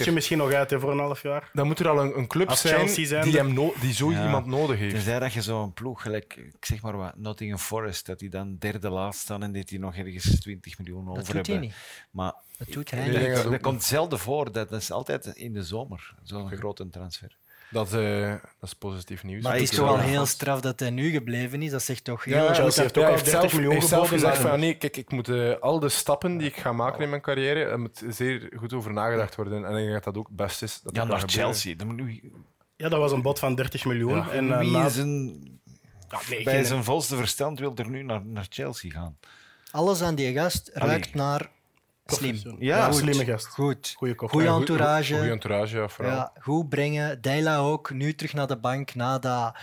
een 0.07 0.13
misschien 0.13 0.37
nog 0.37 0.51
uit 0.51 0.69
hè, 0.69 0.79
voor 0.79 0.91
een 0.91 0.99
half 0.99 1.21
jaar. 1.21 1.49
Dan 1.53 1.67
moet 1.67 1.79
er 1.79 1.87
al 1.89 1.99
een, 1.99 2.17
een 2.17 2.27
club 2.27 2.51
zijn, 2.51 2.87
die, 3.23 3.37
hem 3.37 3.53
no- 3.53 3.73
die 3.81 3.93
zo 3.93 4.11
Ja. 4.11 4.23
iemand 4.25 4.45
nodig 4.45 4.77
heeft. 4.79 4.93
Tenzij 4.93 5.19
dat 5.19 5.33
je 5.33 5.41
zo'n 5.41 5.73
ploeg, 5.73 6.01
gelijk, 6.01 6.35
ik 6.35 6.65
zeg 6.65 6.81
maar 6.81 6.97
wat, 6.97 7.15
Nottingham 7.17 7.59
Forest, 7.59 8.05
dat 8.05 8.19
die 8.19 8.29
dan 8.29 8.55
derde 8.57 8.89
laatst 8.89 9.21
staan 9.21 9.43
en 9.43 9.51
dat 9.53 9.67
die 9.67 9.79
nog 9.79 9.95
ergens 9.95 10.39
20 10.39 10.77
miljoen 10.77 11.09
over 11.09 11.15
Dat 11.15 11.25
doet 11.25 11.35
hebben. 11.35 11.53
hij 11.55 11.61
niet. 11.63 11.75
Maar 12.11 12.33
Dat 12.57 12.67
doet 12.71 12.91
hij 12.91 13.07
niet. 13.07 13.35
dat 13.35 13.51
dat, 13.51 13.61
komt 13.61 13.83
zelden 13.83 14.19
voor. 14.19 14.51
Dat, 14.51 14.69
dat 14.69 14.81
is 14.81 14.91
altijd 14.91 15.25
in 15.25 15.53
de 15.53 15.63
zomer, 15.63 16.13
zo'n 16.23 16.51
grote 16.51 16.89
transfer. 16.89 17.37
Dat, 17.75 17.93
eh, 17.93 18.29
dat 18.29 18.39
is 18.61 18.73
positief 18.73 19.23
nieuws. 19.23 19.43
Maar 19.43 19.53
het 19.53 19.61
is 19.61 19.69
toch 19.69 19.85
wel 19.85 19.97
heel 19.99 20.25
straf 20.25 20.61
dat 20.61 20.79
hij 20.79 20.89
nu 20.89 21.09
gebleven 21.11 21.61
is. 21.61 21.71
Dat 21.71 21.81
zegt 21.83 22.03
toch 22.03 22.23
heel 22.23 22.35
Ja, 22.35 22.53
Chelsea 22.53 22.81
heeft 22.81 22.97
ook 22.97 23.03
hij 23.03 23.11
al 23.11 23.17
heeft 23.19 23.25
30 23.31 23.39
zelf, 23.41 23.53
miljoen 23.53 23.73
heeft 23.73 23.87
zelf 23.87 24.09
gezegd 24.09 24.37
van 24.37 24.59
nee, 24.59 24.73
kijk, 24.77 24.97
ik 24.97 25.11
moet 25.11 25.29
eh, 25.29 25.53
al 25.59 25.79
de 25.79 25.89
stappen 25.89 26.37
die 26.37 26.47
ik 26.47 26.55
ga 26.57 26.71
maken 26.71 27.01
in 27.03 27.09
mijn 27.09 27.21
carrière, 27.21 27.63
er 27.63 27.79
moet 27.79 28.03
zeer 28.09 28.49
goed 28.57 28.73
over 28.73 28.93
nagedacht 28.93 29.35
worden. 29.35 29.65
En 29.65 29.71
ik 29.71 29.77
denk 29.81 29.93
dat 29.93 30.03
dat 30.03 30.17
ook 30.17 30.27
het 30.27 30.35
beste 30.35 30.65
is. 30.65 30.79
Dat 30.83 30.95
Ja, 30.95 31.05
dat 31.05 31.17
naar. 31.19 31.29
Chelsea. 31.29 31.75
Dan 31.75 31.87
moet 31.87 31.95
nu, 31.95 32.31
Ja, 32.75 32.89
dat 32.89 32.99
was 32.99 33.11
een 33.11 33.21
bod 33.21 33.39
van 33.39 33.55
30 33.55 33.85
miljoen. 33.85 34.15
Ja. 34.15 34.29
En, 34.29 34.51
eh, 34.51 34.59
wie 34.59 34.77
is 34.85 34.95
een, 34.97 35.53
Ja, 36.09 36.19
nee, 36.29 36.43
bij 36.43 36.53
geen- 36.53 36.65
zijn 36.65 36.83
volste 36.83 37.15
verstand 37.15 37.59
wil 37.59 37.75
er 37.75 37.89
nu 37.89 38.03
naar, 38.03 38.25
naar 38.25 38.45
Chelsea 38.49 38.91
gaan? 38.91 39.17
Alles 39.71 40.01
aan 40.01 40.15
die 40.15 40.33
gast 40.33 40.69
ruikt 40.73 41.13
naar 41.13 41.49
slim. 42.05 42.35
Ja, 42.59 42.77
Ja, 42.77 42.85
goed. 42.85 42.95
slimme 42.95 43.25
gast. 43.25 43.47
Goed. 43.47 43.93
Goeie 43.97 44.13
goed- 44.17 44.45
entourage. 44.45 45.15
Goeie 45.15 45.31
entourage, 45.31 45.77
ja, 45.77 45.87
vooral. 45.87 46.13
Ja, 46.15 46.31
goed 46.41 46.69
brengen. 46.69 47.21
Deila 47.21 47.57
ook, 47.57 47.91
nu 47.91 48.15
terug 48.15 48.33
naar 48.33 48.47
de 48.47 48.57
bank 48.57 48.95
na, 48.95 49.19
dat, 49.19 49.55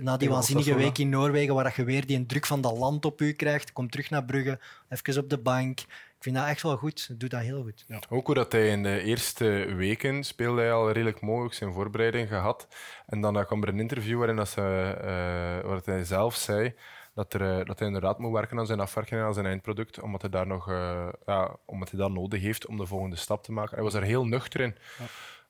na 0.00 0.16
die 0.16 0.28
waanzinnige 0.30 0.74
week 0.74 0.98
in 0.98 1.08
Noorwegen, 1.08 1.54
waar 1.54 1.72
je 1.76 1.84
weer 1.84 2.06
die 2.06 2.26
druk 2.26 2.46
van 2.46 2.60
dat 2.60 2.76
land 2.78 3.04
op 3.04 3.20
u 3.20 3.32
krijgt. 3.32 3.72
Kom 3.72 3.90
terug 3.90 4.10
naar 4.10 4.24
Brugge, 4.24 4.58
even 4.88 5.22
op 5.22 5.30
de 5.30 5.38
bank. 5.38 5.80
Ik 5.80 6.26
vind 6.26 6.36
dat 6.38 6.46
echt 6.48 6.62
wel 6.62 6.76
goed. 6.76 7.20
Doe 7.20 7.28
dat 7.28 7.40
heel 7.40 7.62
goed. 7.62 7.84
Ook 8.08 8.26
hoe 8.26 8.34
dat 8.34 8.52
hij 8.52 8.68
in 8.68 8.82
de 8.82 9.02
eerste 9.02 9.44
weken 9.76 10.24
speelde 10.24 10.60
hij 10.60 10.72
al 10.72 10.90
redelijk 10.90 11.20
mooi, 11.20 11.44
ook 11.44 11.54
zijn 11.54 11.72
voorbereiding 11.72 12.28
gehad. 12.28 12.68
En 13.06 13.20
dan 13.20 13.46
kwam 13.46 13.62
er 13.62 13.68
een 13.68 13.80
interview 13.80 14.18
waarin 14.18 14.36
dat 14.36 14.48
ze, 14.48 14.60
eh, 15.00 15.68
waar 15.68 15.80
hij 15.84 16.04
zelf 16.04 16.34
zei 16.34 16.74
dat, 17.20 17.34
er, 17.34 17.58
eh, 17.58 17.66
dat 17.66 17.78
hij 17.78 17.86
inderdaad 17.86 18.18
moet 18.18 18.32
werken 18.32 18.58
aan 18.58 18.66
zijn 18.66 18.80
afwerking 18.80 19.20
en 19.20 19.26
aan 19.26 19.34
zijn 19.34 19.46
eindproduct, 19.46 20.00
omdat 20.00 20.20
hij 20.20 20.30
daar 20.30 20.46
nog 20.46 20.68
eh, 20.68 21.08
ja, 21.26 21.56
omdat 21.64 21.90
hij 21.90 21.98
dat 21.98 22.10
nodig 22.10 22.40
heeft 22.40 22.66
om 22.66 22.76
de 22.76 22.86
volgende 22.86 23.16
stap 23.16 23.42
te 23.42 23.52
maken. 23.52 23.74
Hij 23.74 23.84
was 23.84 23.94
er 23.94 24.02
heel 24.02 24.26
nuchter 24.26 24.60
in. 24.60 24.76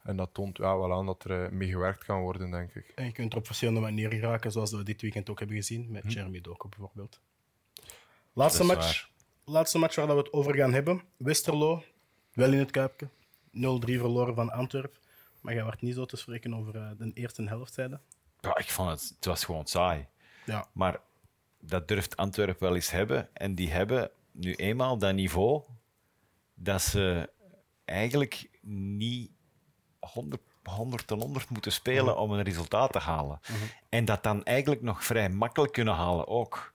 En 0.03 0.17
dat 0.17 0.31
toont 0.33 0.57
ja, 0.57 0.79
wel 0.79 0.93
aan 0.93 1.07
dat 1.07 1.25
er 1.25 1.45
eh, 1.45 1.51
mee 1.51 1.69
gewerkt 1.69 2.05
kan 2.05 2.21
worden, 2.21 2.51
denk 2.51 2.75
ik. 2.75 2.93
En 2.95 3.05
je 3.05 3.13
kunt 3.13 3.33
er 3.33 3.39
op 3.39 3.47
verschillende 3.47 3.81
manieren 3.81 4.19
geraken, 4.19 4.53
zoals 4.53 4.71
we 4.71 4.83
dit 4.83 5.01
weekend 5.01 5.31
ook 5.31 5.39
hebben 5.39 5.57
gezien, 5.57 5.91
met 5.91 6.13
Jeremy 6.13 6.41
Doku 6.41 6.69
bijvoorbeeld. 6.69 7.21
Laatste 8.33 8.65
match, 8.65 9.09
laatste 9.45 9.79
match 9.79 9.95
waar 9.95 10.07
dat 10.07 10.17
we 10.17 10.23
het 10.23 10.33
over 10.33 10.55
gaan 10.55 10.73
hebben. 10.73 11.03
Westerlo, 11.17 11.83
wel 12.33 12.53
in 12.53 12.59
het 12.59 12.71
Kuipje. 12.71 13.09
0-3 13.09 13.11
verloren 13.51 14.35
van 14.35 14.51
Antwerp. 14.51 14.99
Maar 15.41 15.55
jij 15.55 15.65
werd 15.65 15.81
niet 15.81 15.95
zo 15.95 16.05
te 16.05 16.17
spreken 16.17 16.55
over 16.55 16.77
eh, 16.77 16.91
de 16.99 17.11
eerste 17.15 17.43
helft, 17.43 17.75
zeiden. 17.75 18.01
Ja, 18.41 18.59
ik 18.59 18.71
vond 18.71 18.91
het, 18.91 19.13
het 19.17 19.25
was 19.25 19.45
gewoon 19.45 19.67
saai. 19.67 20.07
Ja, 20.45 20.67
Maar 20.73 21.01
dat 21.61 21.89
durft 21.89 22.17
Antwerpen 22.17 22.63
wel 22.67 22.75
eens 22.75 22.91
hebben. 22.91 23.29
En 23.33 23.55
die 23.55 23.71
hebben 23.71 24.11
nu 24.33 24.55
eenmaal 24.55 24.99
dat 24.99 25.15
niveau 25.15 25.63
dat 26.55 26.83
ze 26.83 27.31
eigenlijk 27.85 28.51
niet 28.63 29.31
100, 29.99 30.43
100 30.63 31.11
en 31.11 31.19
100 31.21 31.49
moeten 31.49 31.73
spelen 31.73 32.19
om 32.19 32.33
een 32.33 32.43
resultaat 32.43 32.93
te 32.93 32.99
halen. 32.99 33.41
En 33.89 34.05
dat 34.05 34.23
dan 34.23 34.45
eigenlijk 34.45 34.83
nog 34.83 35.05
vrij 35.05 35.29
makkelijk 35.29 35.73
kunnen 35.73 35.95
halen 35.95 36.27
ook. 36.29 36.75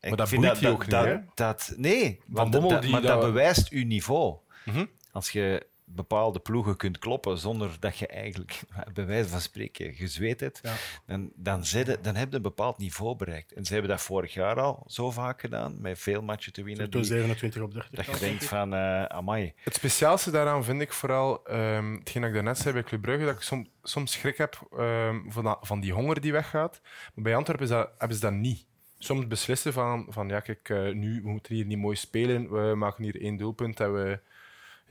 Ik 0.00 0.08
Maar 0.08 0.18
dat 0.18 0.28
vind 0.28 0.58
die 0.58 0.68
ook 0.68 0.80
niet, 0.80 0.90
dat, 0.90 1.20
dat, 1.34 1.74
Nee, 1.76 2.20
want 2.26 2.52
dat, 2.52 2.62
maar 2.62 3.02
dat 3.02 3.02
dat- 3.02 3.20
bewijst 3.20 3.68
uw 3.68 3.84
niveau. 3.84 4.36
Mhm. 4.64 4.86
Als 5.12 5.30
je 5.30 5.66
bepaalde 5.94 6.38
ploegen 6.38 6.76
kunt 6.76 6.98
kloppen 6.98 7.38
zonder 7.38 7.76
dat 7.80 7.98
je 7.98 8.06
eigenlijk, 8.06 8.60
bij 8.94 9.06
wijze 9.06 9.28
van 9.28 9.40
spreken, 9.40 9.94
gezweet 9.94 10.40
hebt, 10.40 10.60
Ja. 10.62 10.74
dan, 11.06 11.30
dan, 11.34 11.64
zit 11.64 11.86
het- 11.86 12.04
dan 12.04 12.14
heb 12.14 12.30
je 12.30 12.36
een 12.36 12.42
bepaald 12.42 12.78
niveau 12.78 13.16
bereikt. 13.16 13.52
En 13.52 13.64
ze 13.64 13.72
hebben 13.72 13.90
dat 13.90 14.00
vorig 14.02 14.34
jaar 14.34 14.60
al 14.60 14.84
zo 14.86 15.10
vaak 15.10 15.40
gedaan, 15.40 15.80
met 15.80 15.98
veel 15.98 16.22
matchen 16.22 16.52
te 16.52 16.62
winnen. 16.62 16.90
Toen 16.90 17.00
die- 17.00 17.10
27 17.10 17.62
op 17.62 17.72
30. 17.72 17.90
dat 18.06 18.06
je 18.20 18.26
denkt 18.26 18.44
van, 18.44 18.74
eh 18.74 19.04
amai. 19.04 19.52
Het 19.56 19.74
speciaalste 19.74 20.30
daaraan 20.30 20.64
vind 20.64 20.80
ik 20.80 20.92
vooral, 20.92 21.44
ehm 21.46 21.92
hetgeen 21.94 22.20
dat 22.22 22.30
ik 22.30 22.36
daarnet 22.36 22.58
zei 22.58 22.74
bij 22.74 22.82
Club 22.82 23.02
Brugge, 23.02 23.24
dat 23.24 23.34
ik 23.34 23.40
som- 23.42 23.68
soms 23.82 24.12
schrik 24.12 24.36
heb 24.36 24.60
ehm, 24.78 25.20
van, 25.28 25.44
dat- 25.44 25.58
van 25.62 25.80
die 25.80 25.92
honger 25.92 26.20
die 26.20 26.32
weggaat. 26.32 26.80
Maar 27.14 27.24
bij 27.24 27.36
Antwerpen 27.36 27.64
is 27.64 27.70
dat, 27.72 27.90
hebben 27.98 28.16
ze 28.16 28.22
dat 28.22 28.32
niet. 28.32 28.66
Soms 28.98 29.26
beslissen 29.26 29.72
van, 29.72 30.06
van 30.08 30.28
ja, 30.28 30.40
kijk, 30.40 30.68
eh, 30.68 30.92
nu 30.92 31.20
we 31.22 31.28
moeten 31.28 31.54
hier 31.54 31.64
niet 31.64 31.78
mooi 31.78 31.96
spelen, 31.96 32.50
we 32.68 32.74
maken 32.74 33.04
hier 33.04 33.20
één 33.20 33.36
doelpunt 33.36 33.80
en 33.80 33.94
we, 33.94 34.20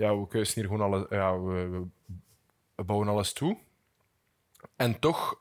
ja, 0.01 0.17
we 0.19 0.27
kuisen 0.27 0.61
hier 0.61 0.69
gewoon 0.69 0.93
alles, 0.93 1.05
ja, 1.09 1.39
we, 1.41 1.67
we- 1.67 1.85
we 2.75 2.83
bouwen 2.83 3.07
alles 3.07 3.33
toe. 3.33 3.57
En 4.75 4.99
toch 4.99 5.39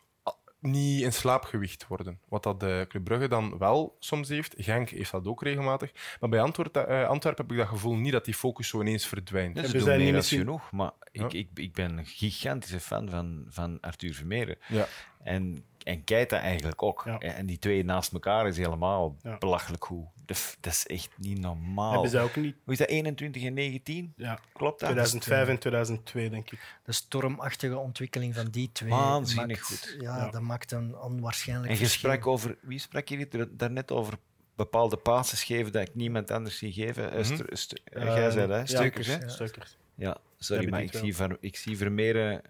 niet 0.58 1.02
in 1.02 1.12
slaapgewicht 1.12 1.86
worden. 1.86 2.20
Wat 2.28 2.42
dat 2.42 2.60
de 2.60 2.84
Club 2.88 3.04
Brugge 3.04 3.28
dan 3.28 3.58
wel 3.58 3.96
soms 3.98 4.28
heeft. 4.28 4.54
Genk 4.58 4.88
heeft 4.88 5.10
dat 5.10 5.26
ook 5.26 5.42
regelmatig. 5.42 6.16
Maar 6.20 6.30
bij 6.30 6.40
Antwerp, 6.40 6.76
eh, 6.76 7.08
Antwerpen 7.08 7.42
heb 7.44 7.52
ik 7.52 7.58
dat 7.58 7.68
gevoel 7.68 7.94
niet 7.96 8.12
dat 8.12 8.24
die 8.24 8.34
focus 8.34 8.68
zo 8.68 8.80
ineens 8.80 9.06
verdwijnt. 9.06 9.56
Ja, 9.56 9.60
we 9.62 9.66
ze 9.68 9.72
doen 9.72 9.82
zijn 9.82 9.96
meer 9.96 10.04
niet 10.04 10.14
dan 10.14 10.20
misschien- 10.20 10.38
genoeg. 10.40 10.70
Maar 10.72 10.92
Ja. 11.12 11.24
ik, 11.24 11.32
ik, 11.32 11.48
ik 11.54 11.72
ben 11.72 11.98
een 11.98 12.06
gigantische 12.06 12.80
fan 12.80 13.08
van, 13.10 13.44
van 13.48 13.78
Arthur 13.80 14.14
Vermeeren. 14.14 14.56
Ja. 14.68 14.86
En, 15.22 15.64
en 15.84 16.04
Keita 16.04 16.38
eigenlijk 16.40 16.82
ook. 16.82 17.02
Ja. 17.04 17.18
En 17.18 17.46
die 17.46 17.58
twee 17.58 17.84
naast 17.84 18.12
elkaar 18.12 18.46
is 18.46 18.56
helemaal 18.56 19.16
Ja. 19.22 19.38
belachelijk 19.38 19.84
goed. 19.84 20.04
Dat, 20.26 20.36
is- 20.60 20.86
echt 20.86 21.10
niet 21.16 21.38
normaal. 21.38 21.92
Hebben 21.92 22.10
zij 22.10 22.22
ook 22.22 22.36
niet. 22.36 22.56
Hoe 22.64 22.72
is 22.72 22.78
dat, 22.78 22.88
21 22.88 23.42
en 23.44 23.54
19? 23.54 24.12
Ja, 24.16 24.38
Klopt 24.52 24.80
dat? 24.80 24.88
2005 24.88 25.48
en 25.48 25.58
2002, 25.58 26.30
denk 26.30 26.50
ik. 26.50 26.76
De 26.84 26.92
stormachtige 26.92 27.78
ontwikkeling 27.78 28.34
van 28.34 28.46
die 28.46 28.72
twee. 28.72 28.90
Waanzinnig 28.90 29.46
maakt- 29.46 29.62
goed. 29.62 29.96
Ja, 30.00 30.16
Ja. 30.16 30.30
dat 30.30 30.40
maakt 30.40 30.72
een 30.72 30.98
onwaarschijnlijk 30.98 31.68
En 31.72 31.78
je 31.78 31.84
verschil. 31.84 32.10
sprak 32.10 32.26
over, 32.26 32.56
wie 32.60 32.78
sprak 32.78 33.08
je 33.08 33.16
hier 33.16 33.48
daarnet 33.50 33.90
over? 33.92 34.14
Bepaalde 34.56 34.96
passes 34.96 35.44
geven 35.44 35.72
dat 35.72 35.88
ik 35.88 35.94
niemand 35.94 36.30
anders 36.30 36.58
zie 36.58 36.72
geven. 36.72 37.12
Eh, 37.12 37.18
eh, 37.18 38.16
Jij 38.16 38.30
zei 38.30 38.46
dat, 38.46 38.48
hè? 38.48 38.56
ja, 38.58 38.66
Steukers, 38.66 39.06
hè? 39.06 39.16
ja. 39.16 39.28
Steukers. 39.28 39.76
Ja, 39.94 40.16
sorry, 40.38 40.68
maar 40.68 40.82
ik 40.82 40.92
zie, 40.92 41.16
Ver, 41.16 41.36
ik 41.40 41.56
zie 41.56 41.76
Vermeeren 41.76 42.42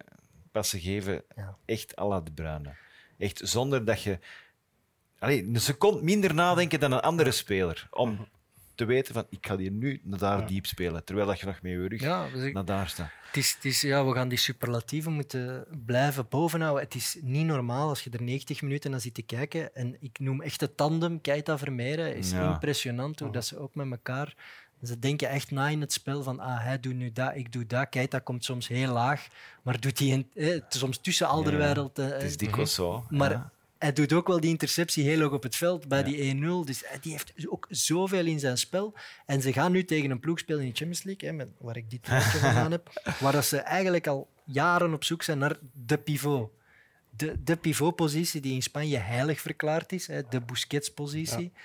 passen 0.51 0.79
geven 0.79 1.23
Ja. 1.35 1.57
echt 1.65 1.99
à 1.99 2.07
la 2.07 2.21
de 2.21 2.31
Bruyne. 2.31 2.73
Echt 3.21 3.41
zonder 3.43 3.85
dat 3.85 4.01
je... 4.03 4.19
Allee, 5.19 5.43
een 5.43 5.61
seconde 5.61 6.03
minder 6.03 6.33
nadenken 6.33 6.79
dan 6.79 6.91
een 6.91 6.99
andere 6.99 7.31
speler. 7.31 7.87
Om 7.91 8.27
te 8.75 8.85
weten 8.85 9.13
van, 9.13 9.25
ik 9.29 9.45
ga 9.47 9.57
hier 9.57 9.71
nu 9.71 10.01
naar 10.03 10.19
daar 10.19 10.39
Ja. 10.39 10.45
diep 10.45 10.65
spelen. 10.65 11.03
Terwijl 11.03 11.27
dat 11.27 11.39
je 11.39 11.45
nog 11.45 11.61
met 11.61 11.71
je 11.71 11.87
rug 11.87 12.01
Ja, 12.01 12.29
dus 12.29 12.43
ik- 12.43 12.53
naar 12.53 12.65
daar 12.65 12.87
staat. 12.89 13.09
Het 13.27 13.37
is, 13.37 13.53
het 13.53 13.65
is, 13.65 13.81
ja, 13.81 14.05
we 14.05 14.13
gaan 14.13 14.27
die 14.29 14.37
superlatieven 14.37 15.11
moeten 15.13 15.65
blijven 15.85 16.25
bovenhouden. 16.29 16.83
Het 16.83 16.95
is 16.95 17.17
niet 17.21 17.45
normaal 17.45 17.89
als 17.89 18.03
je 18.03 18.09
er 18.09 18.21
90 18.21 18.61
minuten 18.61 18.91
naar 18.91 18.99
zit 19.01 19.13
te 19.13 19.21
kijken. 19.21 19.75
En 19.75 19.97
ik 19.99 20.19
noem 20.19 20.41
echt 20.41 20.59
de 20.59 20.75
tandem 20.75 21.21
Keita 21.21 21.57
Vermeeren. 21.57 22.15
is 22.15 22.31
Ja. 22.31 22.53
impressionant 22.53 23.19
hoe 23.19 23.31
dat 23.31 23.45
ze 23.45 23.57
ook 23.57 23.75
met 23.75 23.91
elkaar... 23.91 24.35
Ze 24.83 24.99
denken 24.99 25.29
echt 25.29 25.51
na 25.51 25.67
in 25.67 25.81
het 25.81 25.93
spel 25.93 26.23
van 26.23 26.39
ah, 26.39 26.63
hij 26.63 26.79
doet 26.79 26.95
nu 26.95 27.11
dat, 27.11 27.31
ik 27.35 27.51
doe 27.51 27.65
dat. 27.65 27.89
Keita 27.89 28.19
komt 28.19 28.43
soms 28.45 28.67
heel 28.67 28.93
laag, 28.93 29.27
maar 29.61 29.79
doet 29.79 29.99
hij 29.99 30.07
in- 30.07 30.29
eh, 30.35 30.61
soms 30.69 30.97
tussen 30.97 31.27
Alderweireld. 31.27 31.99
eh, 31.99 32.05
Het 32.05 32.23
is 32.23 32.37
dikwijls 32.37 32.73
zo. 32.73 33.05
maar 33.09 33.31
ja. 33.31 33.51
hij 33.77 33.93
doet 33.93 34.13
ook 34.13 34.27
wel 34.27 34.39
die 34.39 34.49
interceptie 34.49 35.03
heel 35.03 35.19
hoog 35.21 35.31
op 35.31 35.43
het 35.43 35.55
veld 35.55 35.87
bij 35.87 36.03
die 36.03 36.17
1-0. 36.35 36.65
Dus 36.65 36.83
hij- 36.85 36.99
die 37.01 37.11
heeft 37.11 37.33
ook 37.47 37.65
zoveel 37.69 38.25
in 38.25 38.39
zijn 38.39 38.57
spel. 38.57 38.93
En 39.25 39.41
ze 39.41 39.53
gaan 39.53 39.71
nu 39.71 39.85
tegen 39.85 40.11
een 40.11 40.19
ploeg 40.19 40.39
spelen 40.39 40.61
in 40.61 40.69
de 40.69 40.75
Champions 40.75 41.03
League, 41.03 41.29
hè, 41.29 41.35
met, 41.35 41.47
waar 41.57 41.77
ik 41.77 41.89
dit 41.89 42.03
truitje 42.03 42.29
gedaan 42.37 42.71
heb, 42.71 43.01
waar 43.21 43.31
dat 43.31 43.45
ze 43.45 43.57
eigenlijk 43.57 44.07
al 44.07 44.27
jaren 44.43 44.93
op 44.93 45.03
zoek 45.03 45.23
zijn 45.23 45.37
naar 45.37 45.57
de 45.85 45.97
pivot. 45.97 46.49
De, 47.17 47.43
de 47.43 47.55
pivotpositie 47.55 48.41
die 48.41 48.53
in 48.53 48.61
Spanje 48.61 48.97
heilig 48.97 49.41
verklaard 49.41 49.91
is, 49.91 50.07
hè, 50.07 50.21
de 50.29 50.41
Busquets-positie. 50.41 51.51
Ja, 51.53 51.61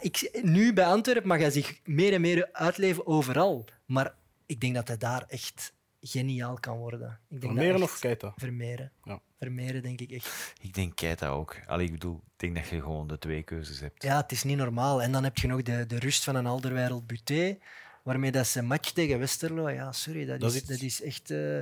ik, 0.00 0.38
nu 0.42 0.72
bij 0.72 0.86
Antwerpen 0.86 1.28
mag 1.28 1.38
hij 1.38 1.50
zich 1.50 1.80
meer 1.84 2.12
en 2.12 2.20
meer 2.20 2.48
uitleven 2.52 3.06
overal. 3.06 3.64
Maar 3.86 4.14
ik 4.46 4.60
denk 4.60 4.74
dat 4.74 4.88
hij 4.88 4.96
daar 4.96 5.24
echt 5.28 5.72
geniaal 6.00 6.60
kan 6.60 6.76
worden. 6.76 7.08
Ik 7.08 7.40
denk 7.40 7.42
dat 7.42 7.50
Vermeeren 7.52 7.82
of 7.82 7.98
Keita? 7.98 8.32
Vermeeren. 8.36 8.92
Ja. 9.04 9.20
Vermeeren, 9.38 9.82
denk 9.82 10.00
ik 10.00 10.10
echt. 10.10 10.54
Ik 10.60 10.74
denk 10.74 10.96
Keita 10.96 11.28
ook. 11.28 11.56
Allee, 11.66 11.86
ik 11.86 11.92
bedoel, 11.92 12.16
ik 12.16 12.32
denk 12.36 12.54
dat 12.54 12.68
je 12.68 12.80
gewoon 12.80 13.06
de 13.06 13.18
twee 13.18 13.42
keuzes 13.42 13.80
hebt. 13.80 14.02
Ja, 14.02 14.16
het 14.16 14.32
is 14.32 14.42
niet 14.42 14.56
normaal. 14.56 15.02
En 15.02 15.12
dan 15.12 15.24
heb 15.24 15.38
je 15.38 15.46
nog 15.46 15.62
de, 15.62 15.86
de 15.86 15.98
rust 15.98 16.24
van 16.24 16.34
een 16.34 16.46
Alderweireld 16.46 17.06
Buté, 17.06 17.58
waarmee 18.02 18.30
dat 18.32 18.46
ze 18.46 18.62
match 18.62 18.90
tegen 18.90 19.18
Westerlo... 19.18 19.70
Ja, 19.70 19.92
sorry, 19.92 20.26
dat, 20.26 20.40
Dat 20.40 20.54
is, 20.54 20.64
dat 20.64 20.80
is 20.80 21.02
echt... 21.02 21.30
eh, 21.30 21.60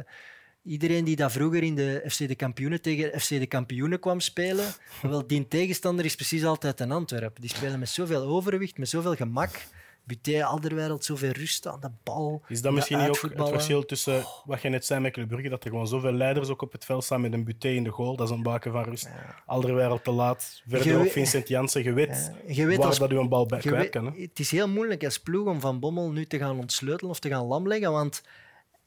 iedereen 0.64 1.04
die 1.04 1.16
dat 1.16 1.32
vroeger 1.32 1.62
in 1.62 1.74
de 1.74 2.04
FC 2.08 2.18
de 2.28 2.34
Kampioenen 2.34 2.80
tegen 2.82 3.20
FC 3.20 3.28
de 3.28 3.46
Kampioenen 3.46 4.00
kwam 4.00 4.20
spelen, 4.20 4.66
wel, 5.02 5.26
die 5.26 5.48
tegenstander 5.48 6.04
is 6.04 6.14
precies 6.14 6.44
altijd 6.44 6.80
een 6.80 6.92
Antwerp. 6.92 7.40
Die 7.40 7.50
spelen 7.50 7.78
met 7.78 7.88
zoveel 7.88 8.22
overwicht, 8.22 8.78
met 8.78 8.88
zoveel 8.88 9.14
gemak. 9.14 9.50
Buté, 10.04 10.44
Alderweireld, 10.44 11.04
zoveel 11.04 11.30
rust 11.30 11.66
aan 11.66 11.80
de 11.80 11.90
bal. 12.02 12.42
Is 12.48 12.62
dat 12.62 12.72
misschien 12.72 12.98
niet 12.98 13.08
ook 13.08 13.20
het 13.20 13.48
verschil 13.48 13.84
tussen 13.84 14.24
wat 14.44 14.62
je 14.62 14.68
net 14.68 14.84
zei 14.84 15.00
met 15.00 15.12
Club 15.12 15.28
Brugge, 15.28 15.48
dat 15.48 15.64
er 15.64 15.70
gewoon 15.70 15.86
zoveel 15.86 16.12
leiders 16.12 16.48
ook 16.48 16.62
op 16.62 16.72
het 16.72 16.84
veld 16.84 17.04
staan 17.04 17.20
met 17.20 17.32
een 17.32 17.44
buté 17.44 17.68
in 17.68 17.84
de 17.84 17.90
goal, 17.90 18.16
dat 18.16 18.28
is 18.28 18.34
een 18.34 18.42
baken 18.42 18.72
van 18.72 18.82
rust. 18.84 19.08
Alderweireld 19.46 20.04
te 20.04 20.10
laat, 20.10 20.62
verder 20.66 20.98
ook 20.98 21.10
Vincent 21.10 21.48
Janssen, 21.48 21.82
je 21.82 21.92
weet, 21.92 22.32
Ja, 22.46 22.54
je 22.54 22.66
weet 22.66 22.76
waar 22.76 22.86
als- 22.86 22.98
dat 22.98 23.12
u 23.12 23.18
een 23.18 23.28
bal 23.28 23.46
bij 23.46 23.58
kwijt 23.58 23.90
kan. 23.90 24.04
Hè? 24.06 24.22
Het 24.22 24.38
is 24.38 24.50
heel 24.50 24.68
moeilijk 24.68 25.04
als 25.04 25.18
ploeg 25.20 25.46
om 25.46 25.60
Van 25.60 25.80
Bommel 25.80 26.10
nu 26.10 26.26
te 26.26 26.38
gaan 26.38 26.58
ontsleutelen 26.58 27.10
of 27.10 27.18
te 27.20 27.28
gaan 27.28 27.44
lamleggen, 27.44 27.92
want 27.92 28.22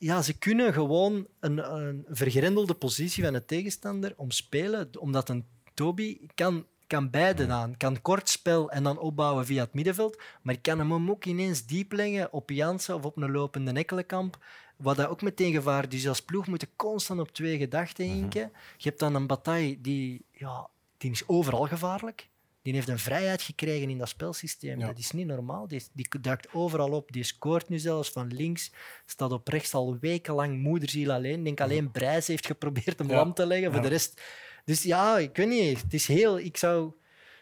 ja, 0.06 0.22
ze 0.22 0.38
kunnen 0.38 0.74
gewoon 0.74 1.28
een, 1.40 1.76
een 1.76 2.06
vergrendelde 2.10 2.74
positie 2.74 3.24
van 3.24 3.34
de 3.34 3.46
tegenstander 3.46 4.14
omspelen, 4.16 4.90
omdat 5.00 5.30
een 5.30 5.46
Toby 5.74 6.20
kan, 6.36 6.66
kan 6.88 7.10
beide 7.10 7.48
aan. 7.48 7.78
Kan 7.78 8.02
kort 8.02 8.30
spel 8.30 8.72
en 8.72 8.84
dan 8.84 8.98
opbouwen 8.98 9.46
via 9.46 9.64
het 9.64 9.74
middenveld, 9.74 10.22
maar 10.42 10.58
kan 10.62 10.80
hem 10.80 11.10
ook 11.10 11.26
ineens 11.26 11.66
diep 11.66 11.92
leggen 11.92 12.34
op 12.34 12.50
Jansen 12.50 12.96
of 12.96 13.06
op 13.06 13.18
een 13.18 13.32
lopende 13.32 13.72
Nekkelenkamp, 13.72 14.38
wat 14.76 14.96
dat 14.96 15.08
ook 15.08 15.22
meteen 15.22 15.54
gevaar 15.54 15.84
is. 15.84 15.90
Dus 15.90 16.08
als 16.08 16.22
ploeg 16.22 16.48
moet 16.48 16.62
je 16.62 16.68
constant 16.76 17.20
op 17.20 17.32
twee 17.32 17.58
gedachten 17.58 18.06
hinken. 18.06 18.52
Je 18.78 18.90
hebt 18.90 19.00
dan 19.00 19.16
een 19.16 19.28
bataille 19.28 19.82
die, 19.82 20.26
ja, 20.32 20.68
die 20.98 21.12
is 21.12 21.28
overal 21.28 21.68
gevaarlijk. 21.68 22.30
Die 22.66 22.74
heeft 22.74 22.88
een 22.88 23.00
vrijheid 23.00 23.42
gekregen 23.42 23.90
in 23.90 23.98
dat 23.98 24.10
spelsysteem. 24.10 24.80
Ja. 24.80 24.88
Dat 24.88 24.98
is 24.98 25.12
niet 25.12 25.28
normaal. 25.28 25.68
Die, 25.68 25.84
die 25.94 26.08
duikt 26.22 26.54
overal 26.54 26.92
op. 26.92 27.12
Die 27.12 27.24
scoort 27.24 27.70
nu 27.70 27.80
zelfs 27.80 28.10
van 28.10 28.34
links. 28.34 28.72
Staat 29.06 29.32
op 29.32 29.48
rechts 29.48 29.74
al 29.74 29.98
wekenlang 30.00 30.58
moederziel 30.60 31.12
alleen. 31.12 31.38
Ik 31.38 31.44
denk 31.46 31.62
alleen 31.62 31.92
Brijs 31.92 32.28
heeft 32.28 32.46
geprobeerd 32.46 33.00
hem 33.00 33.08
lam 33.08 33.34
te 33.34 33.46
leggen. 33.46 33.72
Voor 33.72 33.82
de 33.82 33.88
rest... 33.88 34.22
Dus 34.64 34.84
ja, 34.84 35.18
ik 35.18 35.36
weet 35.36 35.48
niet. 35.48 35.82
Het 35.82 35.94
is 35.94 36.08
heel... 36.08 36.40
Ik 36.40 36.58
zou... 36.58 36.94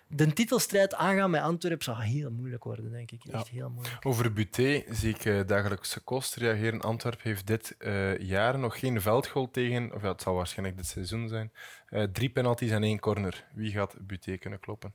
De 0.07 0.33
titelstrijd 0.33 0.95
aangaan 0.95 1.29
met 1.29 1.41
Antwerpen 1.41 1.83
zou 1.83 2.01
heel 2.01 2.31
moeilijk 2.31 2.63
worden, 2.63 2.91
denk 2.91 3.11
ik. 3.11 3.23
Echt 3.25 3.47
heel 3.47 3.69
moeilijk. 3.69 4.05
Over 4.05 4.33
Buté 4.33 4.83
zie 4.89 5.13
ik 5.13 5.25
eh, 5.25 5.39
dagelijkse 5.47 5.99
kost 5.99 6.35
reageren. 6.35 6.81
Antwerpen 6.81 7.27
heeft 7.27 7.47
dit 7.47 7.75
eh, 7.77 8.17
jaar 8.17 8.59
nog 8.59 8.79
geen 8.79 9.01
veldgoal 9.01 9.51
tegen, 9.51 9.93
of 9.93 10.01
ja, 10.01 10.11
het 10.11 10.21
zal 10.21 10.35
waarschijnlijk 10.35 10.77
dit 10.77 10.87
seizoen 10.87 11.27
zijn. 11.27 11.51
Eh, 11.85 12.03
drie 12.03 12.29
penalties 12.29 12.71
en 12.71 12.83
één 12.83 12.99
corner. 12.99 13.47
Wie 13.53 13.71
gaat 13.71 13.95
Buté 14.01 14.37
kunnen 14.37 14.59
kloppen? 14.59 14.93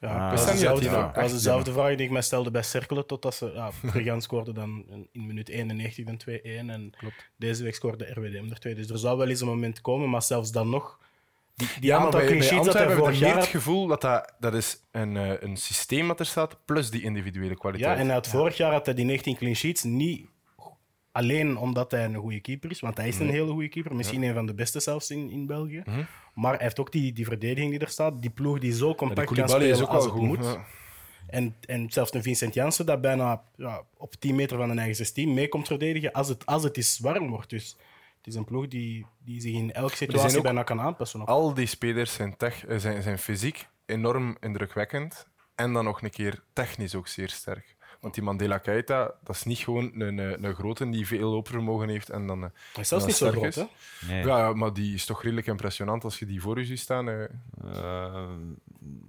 Ja, 0.00 0.08
Ah. 0.08 0.30
dat 0.30 0.40
Ik 0.40 0.46
is 0.46 0.52
dezelfde, 0.52 1.10
was 1.14 1.32
dezelfde 1.32 1.72
vraag 1.72 1.96
die 1.96 2.06
ik 2.06 2.12
mij 2.12 2.22
stelde 2.22 2.50
bij 2.50 2.62
Cerkelen, 2.62 3.06
totdat 3.06 3.34
ze 3.34 3.52
ja, 3.54 3.70
scoorde 4.20 4.52
dan 4.52 4.84
in 5.12 5.26
minuut 5.26 5.48
91 5.48 6.04
dan 6.04 6.16
2-1 6.16 6.70
en 6.70 6.90
deze 7.36 7.62
week 7.62 7.74
scoorde 7.74 8.04
RWDM 8.04 8.50
er 8.50 8.58
2. 8.58 8.74
Dus 8.74 8.90
er 8.90 8.98
zou 8.98 9.18
wel 9.18 9.28
eens 9.28 9.40
een 9.40 9.46
moment 9.46 9.80
komen, 9.80 10.10
maar 10.10 10.22
zelfs 10.22 10.52
dan 10.52 10.70
nog, 10.70 10.98
die, 11.54 11.68
die 11.80 11.90
maar 11.92 12.10
bij, 12.10 12.20
clean 12.20 12.38
bij 12.38 12.46
sheets 12.46 12.64
dat 12.66 12.74
hij 12.74 12.86
ik 12.86 12.96
vorig 12.98 13.18
jaar 13.18 13.36
het 13.36 13.46
gevoel 13.46 13.86
dat 13.86 14.00
dat, 14.00 14.34
dat 14.38 14.54
is 14.54 14.76
een, 14.90 15.16
eh, 15.16 15.32
een 15.40 15.56
systeem 15.56 16.08
dat 16.08 16.20
er 16.20 16.26
staat, 16.26 16.56
plus 16.64 16.90
die 16.90 17.02
individuele 17.02 17.56
kwaliteit. 17.56 17.96
Ja, 17.96 18.02
en 18.04 18.10
had 18.10 18.26
vorig 18.28 18.56
jaar 18.56 18.72
had 18.72 18.84
hij 18.86 18.94
die 18.94 19.04
19 19.04 19.36
clean 19.36 19.54
sheets 19.54 19.82
niet 19.82 20.26
alleen 21.12 21.56
omdat 21.56 21.90
hij 21.90 22.04
een 22.04 22.14
goede 22.14 22.40
keeper 22.40 22.70
is, 22.70 22.80
want 22.80 22.96
hij 22.96 23.08
is 23.08 23.18
een 23.18 23.30
hele 23.30 23.52
goede 23.52 23.68
keeper, 23.68 23.94
misschien 23.94 24.22
een 24.22 24.34
van 24.34 24.46
de 24.46 24.54
beste 24.54 24.80
zelfs 24.80 25.10
in, 25.10 25.30
in 25.30 25.46
België. 25.46 25.82
Mhm. 25.84 26.02
Maar 26.34 26.52
hij 26.54 26.62
heeft 26.62 26.80
ook 26.80 26.92
die, 26.92 27.12
die 27.12 27.24
verdediging 27.24 27.70
die 27.70 27.80
er 27.80 27.88
staat, 27.88 28.22
die 28.22 28.30
ploeg 28.30 28.58
die 28.58 28.72
zo 28.72 28.94
compact 28.94 29.34
kan 29.34 29.48
spelen 29.48 29.68
is 29.68 29.82
ook 29.82 29.88
als 29.88 30.04
het 30.04 30.12
goed. 30.12 30.26
moet. 30.26 30.44
Ja. 30.44 30.64
En, 31.26 31.54
en 31.66 31.90
zelfs 31.90 32.14
een 32.14 32.22
Vincent 32.22 32.54
Janssen 32.54 32.86
dat 32.86 33.00
bijna 33.00 33.42
ja, 33.56 33.82
op 33.96 34.14
10 34.14 34.34
meter 34.34 34.56
van 34.56 34.70
een 34.70 34.78
eigen 34.78 34.96
16 34.96 35.34
mee 35.34 35.48
komt 35.48 35.66
verdedigen 35.66 36.12
als 36.12 36.28
het, 36.28 36.46
als 36.46 36.62
het 36.62 36.76
is 36.76 36.98
warm 36.98 37.28
wordt. 37.28 37.50
Dus 37.50 37.76
het 38.16 38.26
is 38.26 38.34
een 38.34 38.44
ploeg 38.44 38.68
die, 38.68 39.06
die 39.18 39.40
zich 39.40 39.52
in 39.52 39.72
elke 39.72 39.96
situatie 39.96 40.40
bijna 40.40 40.62
kan 40.62 40.80
aanpassen. 40.80 41.26
Al 41.26 41.54
die 41.54 41.66
spelers 41.66 42.12
zijn, 42.12 42.36
tech, 42.36 42.66
eh, 42.66 42.78
zijn, 42.78 43.02
zijn 43.02 43.18
fysiek 43.18 43.68
enorm 43.86 44.36
indrukwekkend 44.40 45.28
en 45.54 45.72
dan 45.72 45.84
nog 45.84 46.02
een 46.02 46.10
keer 46.10 46.42
technisch 46.52 46.94
ook 46.94 47.08
zeer 47.08 47.28
sterk. 47.28 47.76
Want 48.00 48.14
die 48.14 48.22
Mandela 48.22 48.58
Keita, 48.58 49.14
dat 49.24 49.36
is 49.36 49.44
niet 49.44 49.58
gewoon 49.58 49.90
een, 49.94 50.18
een, 50.18 50.44
een 50.44 50.54
grote 50.54 50.90
die 50.90 51.06
veel 51.06 51.30
loopvermogen 51.30 51.88
heeft 51.88 52.08
en 52.10 52.26
dan... 52.26 52.42
eh, 52.44 52.48
Hij 52.72 52.82
is 52.82 52.88
zelfs 52.88 53.06
niet 53.06 53.14
zo 53.14 53.26
sterk 53.26 53.52
groot, 53.52 53.56
is. 53.56 54.08
hè? 54.08 54.14
Nee. 54.14 54.24
Ja, 54.26 54.52
maar 54.52 54.72
die 54.72 54.94
is 54.94 55.04
toch 55.04 55.22
redelijk 55.22 55.46
impressionant 55.46 56.04
als 56.04 56.18
je 56.18 56.26
die 56.26 56.40
voor 56.40 56.58
je 56.58 56.64
ziet 56.64 56.78
staan. 56.80 57.08
eh. 57.08 57.22
Eh, 57.74 58.22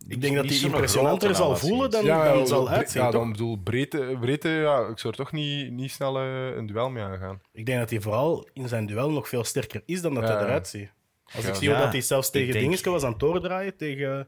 Ik 0.08 0.22
denk 0.22 0.36
dat 0.36 0.46
hij 0.46 0.54
zo'n 0.54 0.72
impressionanter 0.72 1.36
zal 1.36 1.58
voelen 1.58 1.90
dan, 1.92 2.06
ja, 2.06 2.24
dan 2.30 2.38
ja, 2.40 2.46
zal 2.46 2.70
uitzien, 2.70 3.02
Ja, 3.02 3.12
dan 3.12 3.32
bedoel, 3.32 3.58
breedte, 3.58 4.18
breedte 4.20 4.50
ja, 4.50 4.80
ik 4.88 5.00
zou 5.00 5.14
er 5.14 5.20
toch 5.20 5.32
niet, 5.32 5.72
niet 5.72 5.92
snel 5.92 6.18
eh, 6.20 6.56
een 6.56 6.66
duel 6.66 6.90
mee 6.90 7.04
aangaan. 7.04 7.42
Ik 7.54 7.66
denk 7.66 7.80
dat 7.80 7.90
hij 7.90 8.02
vooral 8.02 8.48
in 8.54 8.68
zijn 8.68 8.86
duel 8.86 9.12
nog 9.12 9.28
veel 9.28 9.44
sterker 9.44 9.82
is 9.86 10.02
dan 10.02 10.14
dat 10.14 10.24
Ja. 10.28 10.36
hij 10.36 10.44
eruit 10.46 10.68
ziet. 10.68 10.92
Als 11.36 11.44
Ja. 11.44 11.50
ik 11.50 11.56
zie 11.56 11.70
hoe 11.70 11.78
dat 11.78 11.92
hij 11.92 12.02
zelfs 12.02 12.30
tegen 12.30 12.52
denk- 12.54 12.66
Dingske 12.66 12.90
was 12.90 13.04
aan 13.04 13.12
het 13.12 13.20
doordraaien, 13.20 13.78
tegen... 13.78 14.28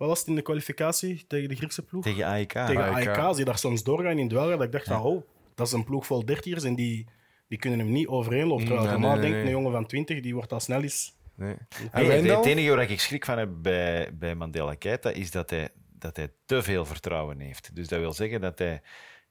Wat 0.00 0.08
was 0.08 0.18
het 0.18 0.28
in 0.28 0.34
de 0.34 0.42
kwalificatie? 0.42 1.24
Tegen 1.26 1.48
de 1.48 1.54
Griekse 1.54 1.82
ploeg? 1.82 2.02
Tegen 2.04 2.24
AEK. 2.24 2.52
tegen 2.52 2.82
AEK. 2.82 3.08
AEK. 3.08 3.28
Zie 3.28 3.38
je 3.38 3.44
daar 3.44 3.58
soms 3.58 3.82
doorgaan 3.82 4.18
in 4.18 4.28
duel, 4.28 4.48
dat 4.48 4.62
ik 4.62 4.72
dacht 4.72 4.86
van, 4.86 5.02
oh, 5.02 5.22
dat 5.54 5.66
is 5.66 5.72
een 5.72 5.84
ploeg 5.84 6.06
vol 6.06 6.24
dertiers 6.24 6.64
en 6.64 6.74
die, 6.74 7.06
die 7.48 7.58
kunnen 7.58 7.78
hem 7.78 7.90
niet 7.90 8.06
overeenlopen. 8.06 8.64
Terwijl 8.64 8.86
Nee, 8.86 8.94
ik 8.94 9.00
normaal 9.00 9.18
nee, 9.18 9.22
nee, 9.22 9.30
denk, 9.30 9.44
nee. 9.44 9.54
een 9.54 9.60
jongen 9.60 9.72
van 9.72 9.86
20, 9.86 10.20
die 10.20 10.34
wordt 10.34 10.52
al 10.52 10.60
snel 10.60 10.82
eens... 10.82 11.14
Nee. 11.34 11.54
En 11.90 12.24
het 12.24 12.46
enige 12.46 12.68
waar 12.74 12.90
ik 12.90 13.00
schrik 13.00 13.24
van 13.24 13.38
heb 13.38 13.48
bij, 13.52 14.14
bij 14.14 14.34
Mandela 14.34 14.74
Keita 14.74 15.10
is 15.10 15.30
dat 15.30 15.50
hij, 15.50 15.68
dat 15.98 16.16
hij 16.16 16.32
te 16.44 16.62
veel 16.62 16.84
vertrouwen 16.84 17.40
heeft. 17.40 17.76
Dus 17.76 17.88
dat 17.88 17.98
wil 17.98 18.12
zeggen 18.12 18.40
dat 18.40 18.58
hij 18.58 18.82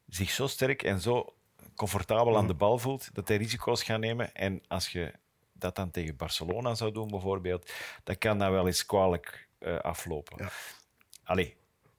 zich 0.07 0.29
zo 0.29 0.47
sterk 0.47 0.83
en 0.83 0.99
zo 0.99 1.33
comfortabel 1.75 2.37
aan 2.37 2.47
de 2.47 2.53
bal 2.53 2.77
voelt 2.77 3.09
dat 3.13 3.27
hij 3.27 3.37
risico's 3.37 3.83
gaat 3.83 3.99
nemen. 3.99 4.33
En 4.33 4.61
als 4.67 4.89
je 4.89 5.11
dat 5.53 5.75
dan 5.75 5.91
tegen 5.91 6.15
Barcelona 6.15 6.75
zou 6.75 6.91
doen, 6.91 7.09
bijvoorbeeld, 7.09 7.71
dat 8.03 8.17
kan 8.17 8.37
dan 8.39 8.51
wel 8.51 8.67
eens 8.67 8.85
kwalijk 8.85 9.48
eh, 9.59 9.77
aflopen. 9.77 10.37
Ja. 10.43 10.49
Allee, 11.23 11.57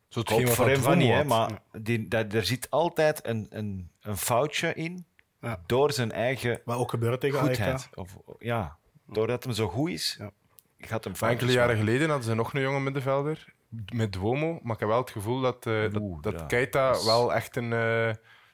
Zo 0.09 0.23
wat 0.23 0.51
voor 0.51 0.69
hem 0.69 0.81
van 0.81 0.99
niet, 0.99 1.11
hè, 1.13 1.25
maar 1.25 1.51
die, 1.73 2.09
dat, 2.09 2.33
er 2.33 2.45
zit 2.45 2.71
altijd 2.71 3.27
een, 3.27 3.47
een, 3.51 3.91
een 4.01 4.17
foutje 4.17 4.75
in 4.75 5.05
Ja. 5.41 5.61
door 5.67 5.93
zijn 5.93 6.13
eigen 6.13 6.61
Wat 6.65 6.77
ook 6.79 6.91
gebeurt 6.91 7.21
tegen 7.21 7.39
goedheid. 7.39 7.89
Of, 7.95 8.17
ja, 8.39 8.77
doordat 9.07 9.45
hem 9.45 9.53
zo 9.53 9.69
goed 9.69 9.91
is, 9.91 10.17
Ja. 10.19 10.31
gaat 10.79 11.05
hem 11.05 11.13
Maar 11.21 11.31
enkele 11.31 11.53
jaren 11.53 11.77
geleden 11.77 12.09
hadden 12.09 12.27
ze 12.27 12.35
nog 12.35 12.55
een 12.55 12.61
jonge 12.61 12.81
middenvelder 12.81 13.53
met 13.93 14.13
Duomo, 14.13 14.59
maar 14.63 14.75
ik 14.75 14.81
heb 14.81 14.89
wel 14.89 15.01
het 15.01 15.11
gevoel 15.11 15.41
dat, 15.41 15.67
eh, 15.67 15.81
dat, 15.83 15.97
Oeh, 16.01 16.23
dat 16.23 16.33
ja. 16.39 16.47
Keita 16.47 16.91
is- 16.91 17.05
wel 17.05 17.35
echt 17.35 17.57
een, 17.57 17.73
eh, 17.73 18.11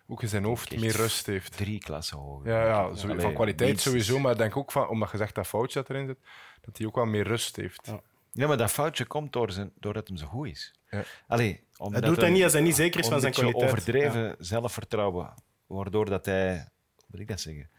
ook 0.09 0.23
in 0.23 0.29
zijn 0.29 0.45
hoofd 0.45 0.77
meer 0.81 0.97
rust 0.97 1.27
heeft. 1.27 1.57
drie 1.57 1.79
klassen 1.79 2.19
hoger. 2.19 2.51
Ja, 2.53 2.67
ja 2.67 2.95
zo- 2.95 3.09
Allee, 3.09 3.21
van 3.21 3.35
kwaliteit 3.35 3.81
sowieso, 3.81 4.19
maar 4.19 4.33
ik 4.33 4.39
denk 4.39 4.57
ook 4.57 4.73
van, 4.73 4.89
omdat 4.89 5.11
je 5.11 5.17
zegt 5.17 5.35
dat 5.35 5.47
foutje 5.47 5.81
dat 5.81 5.91
erin 5.91 6.07
zit, 6.07 6.19
dat 6.61 6.79
hij 6.79 6.87
ook 6.87 6.95
wel 6.95 7.05
meer 7.07 7.27
rust 7.27 7.57
heeft. 7.57 7.87
Ja. 7.87 8.01
Ja, 8.37 8.47
maar 8.47 8.57
dat 8.57 8.71
foutje 8.71 9.05
komt 9.05 9.33
door 9.33 9.53
zijn, 9.53 9.73
doordat 9.81 10.09
hem 10.09 10.17
zo 10.17 10.27
goed 10.27 10.49
is. 10.49 10.75
Ja. 10.91 11.05
Allee, 11.27 11.65
omdat 11.77 12.01
Hij 12.01 12.11
doet 12.11 12.21
dat 12.21 12.31
niet 12.31 12.43
als 12.43 12.53
hij 12.53 12.63
niet 12.63 12.75
zeker 12.75 13.01
is 13.01 13.09
van 13.09 13.21
zijn 13.21 13.33
kwaliteit. 13.33 13.71
overdreven 13.71 14.37
zelfvertrouwen, 14.39 15.35
waardoor 15.67 16.05
dat 16.05 16.27
hij, 16.27 16.55
hoe 16.97 17.05
moet 17.07 17.21
ik 17.21 17.29
dat 17.29 17.41
zeggen? 17.41 17.71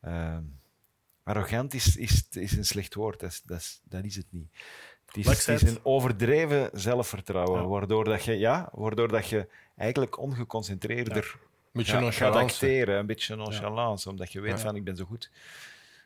Ehm, 0.00 0.42
arrogant 1.22 1.74
is, 1.74 1.96
is, 1.96 2.26
is 2.30 2.52
een 2.56 2.64
slecht 2.64 2.94
woord, 2.94 3.20
dat 3.20 3.30
is, 3.30 3.42
dat 3.42 3.58
is, 3.58 3.80
dat 3.84 4.04
is 4.04 4.16
het 4.16 4.26
niet. 4.30 4.48
Het 5.06 5.16
is, 5.16 5.46
het 5.46 5.62
is 5.62 5.70
een 5.70 5.84
overdreven 5.84 6.70
zelfvertrouwen, 6.72 7.60
Ja. 7.60 7.66
waardoor, 7.66 8.04
dat 8.04 8.24
je, 8.24 8.38
ja, 8.38 8.68
waardoor 8.72 9.08
dat 9.08 9.28
je 9.28 9.48
eigenlijk 9.76 10.18
ongeconcentreerder 10.18 11.36
ja, 11.72 12.10
gaat 12.10 12.34
acteren, 12.34 12.98
een 12.98 13.06
beetje 13.06 13.36
nonchalance, 13.36 14.08
omdat 14.08 14.32
je 14.32 14.40
weet 14.40 14.60
van 14.60 14.76
ik 14.76 14.84
ben 14.84 14.96
zo 14.96 15.04
goed. 15.04 15.30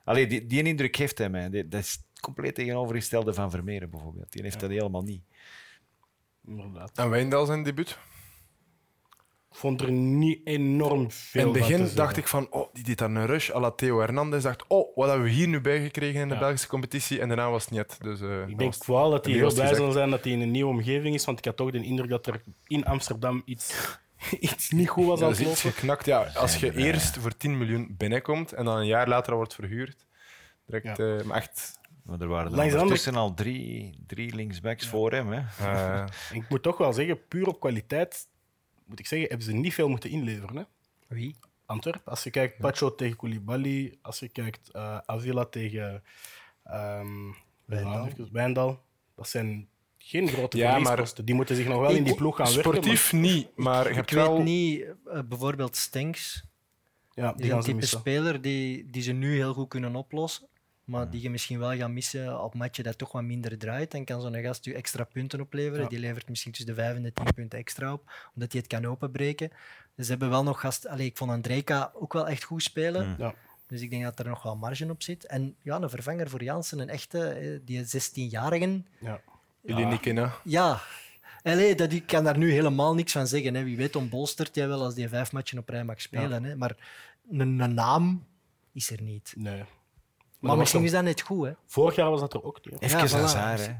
Allee, 0.05 0.27
die, 0.27 0.47
die 0.47 0.63
indruk 0.63 0.97
heeft 0.97 1.19
hij 1.19 1.29
mij. 1.29 1.51
Dat 1.51 1.81
is 1.81 1.99
compleet 2.23 2.55
tegenovergestelde 2.55 3.35
van 3.35 3.51
Vermeeren 3.51 3.91
bijvoorbeeld. 3.91 4.33
Die 4.33 4.43
heeft 4.43 4.61
dat 4.61 4.71
helemaal 4.71 5.03
niet. 5.03 5.23
Inderdaad. 6.47 6.91
En 6.99 7.11
Wijndal 7.11 7.47
zijn 7.47 7.63
debuut? 7.63 7.99
Ik 9.51 9.59
vond 9.59 9.81
er 9.81 9.91
niet 9.93 10.41
enorm 10.45 11.11
veel 11.11 11.41
In 11.41 11.47
het 11.49 11.59
begin 11.59 11.95
dacht 11.95 12.17
ik 12.17 12.29
van, 12.29 12.47
oh, 12.51 12.69
die 12.73 12.85
deed 12.85 12.99
daar 12.99 13.11
een 13.11 13.27
rush 13.27 13.51
à 13.51 13.61
la 13.61 13.71
Theo 13.71 14.01
Hernandez. 14.01 14.43
dacht, 14.43 14.65
oh, 14.69 14.97
wat 14.97 15.09
hebben 15.09 15.27
we 15.27 15.33
hier 15.33 15.49
nu 15.49 15.61
bijgekregen 15.61 16.21
in 16.21 16.29
de 16.29 16.35
Ja. 16.35 16.41
Belgische 16.41 16.67
competitie? 16.69 17.21
En 17.21 17.29
daarna 17.29 17.51
was 17.51 17.65
het 17.65 17.73
niet. 17.73 18.03
Dus, 18.03 18.21
eh, 18.21 18.49
Ik 18.49 18.59
denk 18.59 18.75
vooral 18.75 19.11
dat 19.11 19.25
hij 19.25 19.35
heel 19.35 19.53
blij 19.55 19.75
zal 19.75 19.93
zijn 19.93 20.11
dat 20.11 20.25
hij 20.25 20.33
in 20.33 20.41
een 20.41 20.51
nieuwe 20.51 20.71
omgeving 20.71 21.15
is, 21.15 21.25
want 21.25 21.39
ik 21.39 21.45
had 21.45 21.57
toch 21.57 21.71
de 21.71 21.83
indruk 21.83 22.09
dat 22.11 22.27
er 22.27 22.43
in 22.67 22.85
Amsterdam 22.85 23.43
iets, 23.45 23.99
iets 24.41 24.71
niet 24.71 24.89
goed 24.89 25.07
was 25.07 25.19
Ja, 25.19 25.25
aan 25.25 25.31
het 25.33 25.41
is 25.41 25.47
iets 25.51 25.63
lopen. 25.63 25.79
geknakt. 25.79 26.07
Ja, 26.07 26.23
als 26.35 26.57
je 26.57 26.77
eerst 26.77 27.19
voor 27.19 27.37
10 27.37 27.59
miljoen 27.59 27.95
binnenkomt 27.99 28.53
en 28.53 28.65
dan 28.65 28.77
een 28.77 28.87
jaar 28.87 29.09
later 29.09 29.35
wordt 29.35 29.55
verhuurd, 29.55 30.07
direct, 30.67 30.99
eh, 30.99 31.23
maar 31.23 31.37
echt... 31.37 31.81
Maar 32.03 32.21
er 32.21 32.29
waren 32.29 32.53
er 32.59 32.73
ondertussen 32.73 33.15
al 33.15 33.35
drie, 33.35 33.95
drie 34.07 34.35
linksbacks 34.35 34.87
voor 34.87 35.13
hem. 35.13 35.33
Hè. 35.33 35.41
eh, 35.59 36.07
Ik 36.39 36.49
moet 36.49 36.63
toch 36.63 36.79
wel 36.79 36.93
zeggen, 36.93 37.27
puur 37.29 37.47
op 37.49 37.61
kwaliteit, 37.61 38.29
moet 38.85 38.99
ik 38.99 39.07
zeggen, 39.07 39.29
hebben 39.29 39.47
ze 39.47 39.53
niet 39.53 39.75
veel 39.75 39.89
moeten 39.89 40.11
inleveren. 40.11 40.57
Hè? 40.57 40.63
Wie? 41.07 41.37
Antwerp. 41.67 42.09
Als 42.09 42.23
je 42.25 42.31
kijkt 42.31 42.59
Pacho 42.59 42.95
tegen 42.95 43.17
Koulibaly, 43.17 43.99
als 44.03 44.19
je 44.19 44.29
kijkt 44.29 44.71
eh, 44.71 44.99
Avila 45.07 45.45
tegen 45.45 46.03
ehm, 46.65 47.33
Wijndal. 48.33 48.81
dat 49.15 49.29
zijn 49.29 49.69
geen 49.99 50.29
grote 50.29 50.57
Ja, 50.57 50.71
maar- 50.71 50.81
verliesposten. 50.81 51.25
Die 51.25 51.35
moeten 51.35 51.57
zich 51.57 51.67
nog 51.69 51.81
wel 51.81 51.91
in 51.91 52.05
die 52.05 52.15
ploeg 52.15 52.37
gaan 52.37 52.47
werken. 52.55 52.63
Sportief 52.73 53.13
niet, 53.13 53.49
maar 53.57 53.85
je 53.85 53.89
Ik 53.91 53.95
weet 53.97 54.11
wel... 54.11 54.43
niet, 54.43 54.85
eh, 55.07 55.21
bijvoorbeeld 55.29 55.77
Stenks. 55.77 56.45
maar- 57.15 57.25
ja, 57.25 57.33
Die 57.33 57.47
is 57.47 57.53
een 57.53 57.61
type 57.61 57.77
missen. 57.77 57.99
speler 57.99 58.41
die, 58.41 58.91
die 58.91 59.03
ze 59.03 59.13
nu 59.13 59.35
heel 59.37 59.55
goed 59.55 59.69
kunnen 59.69 59.97
oplossen. 59.97 60.49
Maar 60.85 61.11
die 61.11 61.23
je 61.23 61.31
misschien 61.31 61.59
wel 61.59 61.77
gaat 61.77 61.91
missen 61.91 62.43
op 62.43 62.55
matchen 62.55 62.85
dat 62.85 62.99
toch 62.99 63.13
wat 63.13 63.23
minder 63.23 63.59
draait. 63.59 63.91
Dan 63.91 64.05
kan 64.05 64.21
zo'n 64.21 64.43
gast 64.43 64.65
je 64.65 64.75
extra 64.75 65.05
punten 65.05 65.41
opleveren. 65.41 65.83
Ja. 65.83 65.89
Die 65.89 65.99
levert 65.99 66.29
misschien 66.29 66.53
tussen 66.53 66.75
de 66.75 66.83
5 66.83 66.97
en 66.97 67.03
de 67.03 67.13
10 67.13 67.25
punten 67.35 67.59
extra 67.59 67.93
op, 67.93 68.13
omdat 68.35 68.53
hij 68.53 68.61
het 68.61 68.71
kan 68.71 68.91
openbreken. 68.91 69.51
Dus 69.95 70.05
ze 70.05 70.11
hebben 70.11 70.31
wel 70.31 70.43
nog 70.43 70.61
gast. 70.61 70.87
Allee, 70.87 71.07
ik 71.07 71.17
vond 71.17 71.31
Andrejka 71.31 71.91
ook 71.95 72.13
wel 72.13 72.29
echt 72.29 72.45
goed 72.45 72.63
spelen. 72.63 73.09
Mm. 73.09 73.15
Ja. 73.19 73.35
Dus 73.67 73.81
ik 73.81 73.91
denk 73.91 74.03
dat 74.03 74.19
er 74.19 74.29
nog 74.29 74.43
wel 74.43 74.57
marge 74.57 74.91
op 74.91 75.03
zit. 75.03 75.27
En 75.27 75.57
ja, 75.63 75.81
een 75.81 75.91
vervanger 75.91 76.31
voor 76.31 76.43
Jansen, 76.43 76.79
een 76.79 76.89
echte, 76.89 77.29
eh, 77.29 77.59
die 77.65 77.85
16-jarigen. 77.85 78.87
Ja. 79.01 79.21
Jullie 79.61 79.87
niet 79.87 80.01
kennen. 80.01 80.33
Ja, 80.45 80.81
Allee, 81.43 81.75
dat, 81.75 81.93
ik 81.93 82.07
kan 82.07 82.25
daar 82.25 82.39
nu 82.39 82.53
helemaal 82.53 82.95
niks 82.95 83.13
van 83.13 83.27
zeggen. 83.27 83.55
Hè. 83.55 83.65
Wie 83.65 83.77
weet 83.77 83.97
ontbolstert 83.97 84.55
jij 84.55 84.69
wel 84.69 84.83
als 84.83 84.95
die 84.95 85.09
vijf 85.09 85.33
matchen 85.33 85.59
op 85.59 85.69
rij 85.69 85.85
mag 85.85 86.01
spelen. 86.01 86.45
Hè. 86.45 86.57
Maar 86.57 86.77
een, 87.31 87.61
een 87.61 87.75
naam 87.75 88.27
is 88.73 88.91
er 88.91 89.03
niet. 89.03 89.35
Nee. 89.37 89.65
Maar, 90.49 90.57
misschien 90.57 90.85
is 90.85 90.91
dat 90.91 91.03
net 91.05 91.21
goed. 91.21 91.47
Hè. 91.47 91.53
Vorig 91.67 91.97
jaar 91.97 92.11
was 92.11 92.21
dat 92.21 92.35
er 92.35 92.45
ook 92.45 92.59
niet. 92.71 92.81
Even 92.83 92.99
Ja, 92.99 93.09
voilà. 93.09 93.11
Hazard, 93.11 93.67
hè. 93.67 93.73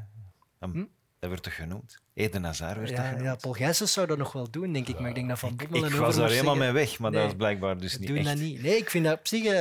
Dan- 0.59 0.89
Dat 1.19 1.29
werd 1.31 1.43
toch 1.43 1.55
genoemd? 1.55 2.01
Eden 2.13 2.43
Hazard 2.43 2.77
werd 2.77 2.87
toch 2.89 2.97
Ja, 2.97 3.03
genoemd? 3.03 3.23
ja, 3.23 3.35
Paul 3.35 3.53
Gijsens 3.53 3.93
zou 3.93 4.07
dat 4.07 4.17
nog 4.17 4.31
wel 4.31 4.49
doen, 4.51 4.73
denk 4.73 4.87
ik. 4.87 4.99
Maar 4.99 5.09
ik 5.09 5.15
denk 5.15 5.29
dat 5.29 5.39
Van 5.39 5.55
Bommel 5.55 5.83
en 5.85 5.91
ik 5.93 5.97
was 5.99 6.15
daar 6.15 6.29
helemaal 6.29 6.55
mee 6.55 6.71
weg, 6.71 6.99
maar 6.99 7.11
Nee, 7.11 7.19
dat 7.21 7.29
is 7.29 7.35
blijkbaar 7.37 7.77
dus 7.77 7.91
ze 7.91 7.99
niet 7.99 8.07
doen 8.07 8.17
echt. 8.17 8.25
dat 8.25 8.37
niet. 8.37 8.61
Nee, 8.61 8.77
ik 8.77 8.89
vind 8.89 9.05
dat 9.05 9.17
op 9.19 9.27
zich... 9.27 9.43
eh, 9.45 9.51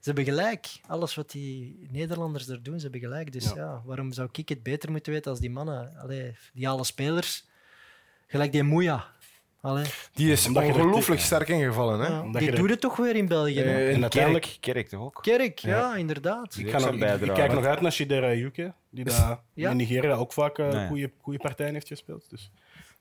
ze 0.00 0.14
hebben 0.14 0.24
gelijk. 0.24 0.66
Alles 0.86 1.14
wat 1.14 1.30
die 1.30 1.86
Nederlanders 1.90 2.48
er 2.48 2.62
doen, 2.62 2.76
ze 2.76 2.82
hebben 2.82 3.00
gelijk. 3.00 3.32
Dus 3.32 3.44
Ja. 3.44 3.54
ja. 3.54 3.82
waarom 3.84 4.12
zou 4.12 4.28
ik 4.32 4.48
het 4.48 4.62
beter 4.62 4.90
moeten 4.90 5.12
weten 5.12 5.30
als 5.30 5.40
die 5.40 5.50
mannen? 5.50 5.96
Allee, 5.96 6.36
die 6.52 6.68
alle 6.68 6.84
spelers. 6.84 7.46
Gelijk 8.26 8.52
die 8.52 8.62
Moeja. 8.62 9.06
Allee, 9.60 9.84
Die 10.12 10.32
is 10.32 10.46
Omdat 10.46 10.62
je 10.66 10.72
er- 10.72 10.74
ongelooflijk 10.80 11.20
sterk 11.20 11.48
ingevallen. 11.48 12.00
Hè? 12.00 12.06
ja, 12.06 12.20
omdat 12.22 12.40
die 12.40 12.50
je 12.50 12.56
er- 12.56 12.60
doet 12.62 12.70
het 12.70 12.80
toch 12.80 12.96
weer 12.96 13.16
in 13.16 13.28
België. 13.28 13.60
Eh, 13.60 13.94
en 13.94 14.02
uiteindelijk, 14.02 14.56
Kerk, 14.60 14.88
toch 14.88 15.00
ook? 15.00 15.18
Kerk, 15.22 15.58
ja, 15.58 15.94
inderdaad. 15.96 16.54
Die 16.54 16.64
ik, 16.66 16.70
ga 16.70 16.78
nog, 16.78 16.94
ik, 16.94 17.20
ik 17.20 17.32
kijk 17.34 17.52
nog 17.52 17.64
uit 17.64 17.80
naar 17.80 17.92
Shidera 17.92 18.32
Yuke, 18.34 18.72
die 18.90 19.04
daar 19.10 19.40
Ja. 19.54 19.70
in 19.70 19.76
Nigeria 19.76 20.14
ook 20.14 20.32
vaak 20.32 20.58
eh, 20.58 20.68
Nee. 20.68 20.86
goede, 20.88 21.10
goede 21.20 21.38
partijen 21.38 21.72
heeft 21.72 21.86
gespeeld. 21.88 22.30
Dus 22.30 22.50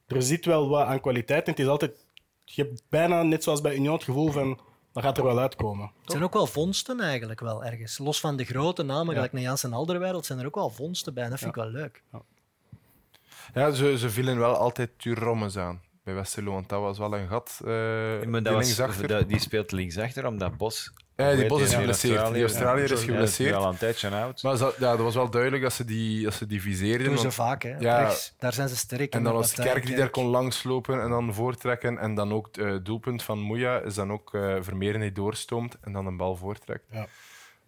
er 0.07 0.21
zit 0.21 0.45
wel 0.45 0.69
wat 0.69 0.85
aan 0.85 1.01
kwaliteit 1.01 1.45
en 1.45 1.51
het 1.51 1.59
is 1.59 1.67
altijd... 1.67 2.05
Je 2.45 2.61
hebt 2.63 2.81
bijna, 2.89 3.23
net 3.23 3.43
zoals 3.43 3.61
bij 3.61 3.75
Union, 3.75 3.93
het 3.93 4.03
gevoel 4.03 4.31
van... 4.31 4.59
Dat 4.93 5.03
gaat 5.03 5.17
er 5.17 5.23
wel 5.23 5.39
uitkomen. 5.39 5.91
Het 6.01 6.11
zijn 6.11 6.23
ook 6.23 6.33
wel 6.33 6.47
vondsten 6.47 6.99
eigenlijk 6.99 7.39
wel 7.39 7.63
ergens. 7.65 7.97
Los 7.97 8.19
van 8.19 8.35
de 8.37 8.43
grote 8.43 8.83
namen, 8.83 9.13
gelijk 9.13 9.33
naar 9.33 9.41
Jans 9.41 9.63
en 9.63 9.73
Alderweireld, 9.73 10.25
zijn 10.25 10.39
er 10.39 10.45
ook 10.45 10.55
wel 10.55 10.69
vondsten 10.69 11.13
bij. 11.13 11.23
En 11.23 11.29
dat 11.29 11.39
vind 11.39 11.49
ik 11.55 11.61
wel 11.61 11.69
leuk. 11.71 12.03
Ja, 13.53 13.71
ze, 13.71 13.97
ze 13.97 14.09
vielen 14.09 14.37
wel 14.37 14.55
altijd 14.55 14.89
Turommes 14.97 15.57
aan 15.57 15.81
bij 16.07 16.15
Westerlo, 16.15 16.51
want 16.51 16.69
dat 16.69 16.79
was 16.81 16.97
wel 16.97 17.13
een 17.15 17.27
gat. 17.27 17.59
eh 17.65 17.69
Maar 17.71 18.19
die 18.21 18.41
dat 18.41 18.53
was, 18.53 18.75
dat- 19.07 19.27
die 19.29 19.39
speelt 19.39 19.71
linksachter, 19.71 20.25
omdat 20.27 20.57
Bos... 20.57 20.91
Ja, 21.15 21.35
die 21.35 21.45
Bos 21.47 21.61
is 21.61 21.73
geblesseerd. 21.73 22.33
Die 22.33 22.41
Australiër 22.41 22.91
is 22.91 22.99
Ja, 22.99 23.05
geblesseerd. 23.05 23.55
al 23.55 23.69
een 23.69 23.77
tijdje 23.77 24.09
oud. 24.09 24.43
Maar 24.43 24.57
ze- 24.57 24.73
ja, 24.79 24.91
dat 24.91 24.99
was 24.99 25.15
wel 25.15 25.29
duidelijk 25.29 25.63
dat 25.63 25.73
ze 25.73 25.85
die, 25.85 26.23
dat 26.23 26.33
ze 26.33 26.45
die 26.47 26.61
viseerden. 26.61 27.07
doen 27.07 27.15
ze 27.15 27.21
want- 27.21 27.33
vaak, 27.33 27.63
hè. 27.63 27.75
Ja. 27.79 27.99
rechts. 27.99 28.33
Daar 28.39 28.53
zijn 28.53 28.69
ze 28.69 28.75
sterk 28.75 29.01
in. 29.13 29.17
En 29.17 29.23
dan 29.23 29.33
was 29.33 29.53
Kerk 29.53 29.85
die 29.85 29.95
daar 29.95 30.09
kon 30.09 30.25
langslopen 30.25 31.01
en 31.01 31.09
dan 31.09 31.33
voortrekken. 31.33 31.97
En 31.97 32.15
dan 32.15 32.33
ook 32.33 32.49
het 32.55 32.85
doelpunt 32.85 33.23
van 33.23 33.39
Moeja 33.39 33.79
is 33.79 33.93
dan 33.95 34.11
ook 34.11 34.33
eh 34.33 34.55
Vermeeren 34.61 35.01
die 35.01 35.11
doorstoomt 35.11 35.77
en 35.81 35.91
dan 35.91 36.05
een 36.05 36.17
bal 36.17 36.35
voortrekt. 36.35 36.85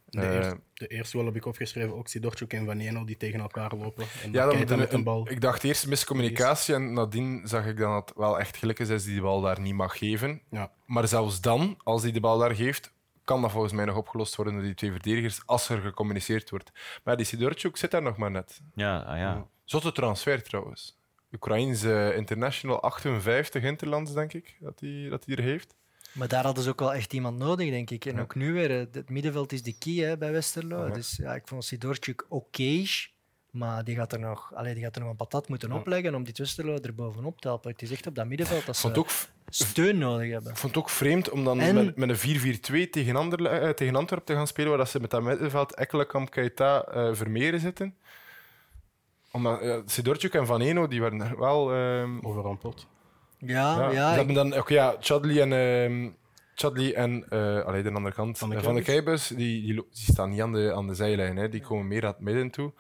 De, 0.05 0.21
Eh, 0.21 0.33
eerste, 0.35 0.59
de 0.79 0.87
eerste 0.87 1.11
goal 1.11 1.25
heb 1.25 1.35
ik 1.35 1.45
opgeschreven, 1.45 1.95
ook 1.95 2.07
Sidorchuk 2.07 2.53
en 2.53 2.65
Vanieno, 2.65 3.05
die 3.05 3.17
tegen 3.17 3.39
elkaar 3.39 3.75
lopen. 3.75 4.05
En 4.23 4.31
Ja, 4.31 4.65
dan, 4.65 4.79
met 4.79 4.93
een 4.93 5.03
bal. 5.03 5.29
ik 5.29 5.41
dacht 5.41 5.63
eerst 5.63 5.87
miscommunicatie 5.87 6.75
en 6.75 6.93
nadien 6.93 7.41
zag 7.43 7.65
ik 7.65 7.77
dan 7.77 7.91
dat 7.91 8.09
het 8.09 8.17
wel 8.17 8.39
echt 8.39 8.57
gelukkig 8.57 8.89
is 8.89 9.03
die 9.03 9.15
de 9.15 9.21
bal 9.21 9.41
daar 9.41 9.59
niet 9.59 9.73
mag 9.73 9.97
geven. 9.97 10.41
Ja. 10.49 10.71
Maar 10.85 11.07
zelfs 11.07 11.41
dan, 11.41 11.77
als 11.83 12.01
hij 12.01 12.11
de 12.11 12.19
bal 12.19 12.37
daar 12.37 12.55
geeft, 12.55 12.93
kan 13.23 13.41
dat 13.41 13.51
volgens 13.51 13.73
mij 13.73 13.85
nog 13.85 13.95
opgelost 13.95 14.35
worden 14.35 14.53
door 14.53 14.63
die 14.63 14.73
twee 14.73 14.91
verdedigers 14.91 15.41
als 15.45 15.69
er 15.69 15.81
gecommuniceerd 15.81 16.49
wordt. 16.49 16.71
Maar 17.03 17.17
die 17.17 17.25
Sidorchuk 17.25 17.77
zit 17.77 17.91
daar 17.91 18.01
nog 18.01 18.17
maar 18.17 18.31
net. 18.31 18.61
Ja, 18.75 18.99
ah, 18.99 19.17
ja. 19.17 19.47
Zotte 19.63 19.91
transfer 19.91 20.43
trouwens. 20.43 20.97
Oekraïns 21.33 21.83
eh, 21.83 22.15
international, 22.15 22.81
58 22.81 23.63
interlands, 23.63 24.13
denk 24.13 24.33
ik, 24.33 24.57
dat 24.59 24.79
hij 24.79 25.07
dat 25.09 25.25
hij 25.25 25.35
er 25.35 25.43
heeft. 25.43 25.75
Maar 26.19 26.27
daar 26.27 26.43
hadden 26.43 26.63
ze 26.63 26.69
ook 26.69 26.79
wel 26.79 26.93
echt 26.93 27.13
iemand 27.13 27.37
nodig, 27.37 27.69
denk 27.69 27.89
ik. 27.89 28.05
En 28.05 28.15
Ja. 28.15 28.21
ook 28.21 28.35
nu 28.35 28.53
weer, 28.53 28.71
eh, 28.79 28.85
het 28.91 29.09
middenveld 29.09 29.51
is 29.51 29.63
de 29.63 29.73
key 29.77 29.93
hè, 29.93 30.17
bij 30.17 30.31
Westerlo. 30.31 30.85
Ja. 30.87 30.93
Dus 30.93 31.15
ja, 31.21 31.35
ik 31.35 31.47
vond 31.47 31.65
Sidorchuk 31.65 32.25
oké, 32.29 32.83
maar 33.51 33.83
die 33.83 33.95
gaat, 33.95 34.13
er 34.13 34.19
nog, 34.19 34.53
allee, 34.55 34.73
die 34.73 34.83
gaat 34.83 34.95
er 34.95 35.01
nog 35.01 35.09
een 35.09 35.15
patat 35.15 35.49
moeten 35.49 35.71
opleggen 35.71 36.15
om 36.15 36.23
dit 36.23 36.37
Westerlo 36.37 36.77
er 36.81 36.95
bovenop 36.95 37.41
te 37.41 37.47
helpen. 37.47 37.71
Het 37.71 37.81
is 37.81 37.91
echt 37.91 38.07
op 38.07 38.15
dat 38.15 38.27
middenveld 38.27 38.65
dat 38.65 38.75
Ik 38.75 38.81
vond 38.81 38.95
ze 38.95 39.01
het 39.01 39.11
ook, 39.11 39.29
steun 39.49 39.97
nodig 39.97 40.31
hebben. 40.31 40.51
ik 40.51 40.57
vond 40.57 40.75
het 40.75 40.83
ook 40.83 40.89
vreemd 40.89 41.29
om 41.29 41.43
dan 41.43 41.59
En- 41.59 41.75
met, 41.75 41.95
met 41.95 42.09
een 42.09 42.17
4-4-2 42.17 42.89
tegen, 42.89 43.15
eh, 43.37 43.69
tegen 43.69 43.95
Antwerpen 43.95 44.27
te 44.27 44.33
gaan 44.33 44.47
spelen, 44.47 44.69
waar 44.69 44.77
dat 44.77 44.89
ze 44.89 44.99
met 44.99 45.09
dat 45.09 45.23
middenveld 45.23 45.75
Ekkelenkamp, 45.75 46.29
Keita, 46.29 46.83
eh 46.83 47.13
Vermeeren 47.13 47.59
zitten. 47.59 47.95
Omdat 49.31 49.61
uh, 49.63 49.77
Sidorchuk 49.85 50.33
en 50.33 50.45
Van 50.45 50.61
Eno, 50.61 50.87
die 50.87 51.01
waren 51.01 51.21
er 51.21 51.39
wel... 51.39 51.73
ehm, 51.73 52.19
Overrompeld. 52.25 52.87
Ja, 53.39 53.79
Ja, 53.79 53.91
ja, 53.91 54.13
ze 54.13 54.21
ik- 54.21 54.33
dan, 54.33 54.57
oké, 54.57 54.73
ja, 54.73 54.95
Chadli 54.99 55.39
en, 55.39 55.53
ehm 55.53 56.09
Chadli 56.55 56.93
en 56.93 57.25
eh 57.29 57.65
allee, 57.65 57.83
de 57.83 57.91
andere 57.91 58.15
kant 58.15 58.37
Van 58.37 58.49
de 58.49 58.55
eh, 58.55 58.63
van 58.63 58.75
de 58.75 59.35
die, 59.35 59.61
die, 59.61 59.73
lo- 59.73 59.87
die 59.91 60.03
staan 60.03 60.29
niet 60.29 60.41
aan 60.41 60.53
de, 60.53 60.73
aan 60.75 60.87
de 60.87 60.93
zijlijn, 60.93 61.37
hè. 61.37 61.49
die 61.49 61.61
komen 61.61 61.87
meer 61.87 62.05
aan 62.05 62.11
het 62.11 62.19
midden 62.19 62.49
toe. 62.49 62.73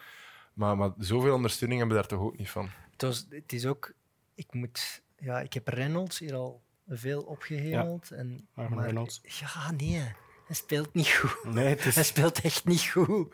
Maar, 0.53 0.77
maar 0.77 0.91
zoveel 0.97 1.33
ondersteuning 1.33 1.79
hebben 1.79 1.97
we 1.97 2.07
daar 2.07 2.17
toch 2.17 2.27
ook 2.27 2.37
niet 2.37 2.49
van. 2.49 2.69
het, 2.91 3.01
was, 3.01 3.25
het 3.29 3.53
is 3.53 3.65
ook... 3.65 3.93
Ik, 4.35 4.53
moet, 4.53 5.01
ja, 5.19 5.39
ik 5.39 5.53
heb 5.53 5.67
Reynolds 5.67 6.19
hier 6.19 6.33
al 6.33 6.61
veel 6.87 7.21
opgehemeld. 7.21 8.11
En, 8.11 8.47
maar, 8.53 8.73
Reynolds. 8.83 9.21
Ja, 9.23 9.71
nee. 9.71 10.03
Hij 10.49 10.57
speelt 10.57 10.93
niet 10.93 11.07
goed. 11.09 11.53
Nee, 11.53 11.67
het 11.67 11.83
Hij 11.83 12.01
is... 12.01 12.07
speelt 12.07 12.41
echt 12.41 12.65
niet 12.65 12.81
goed. 12.81 13.27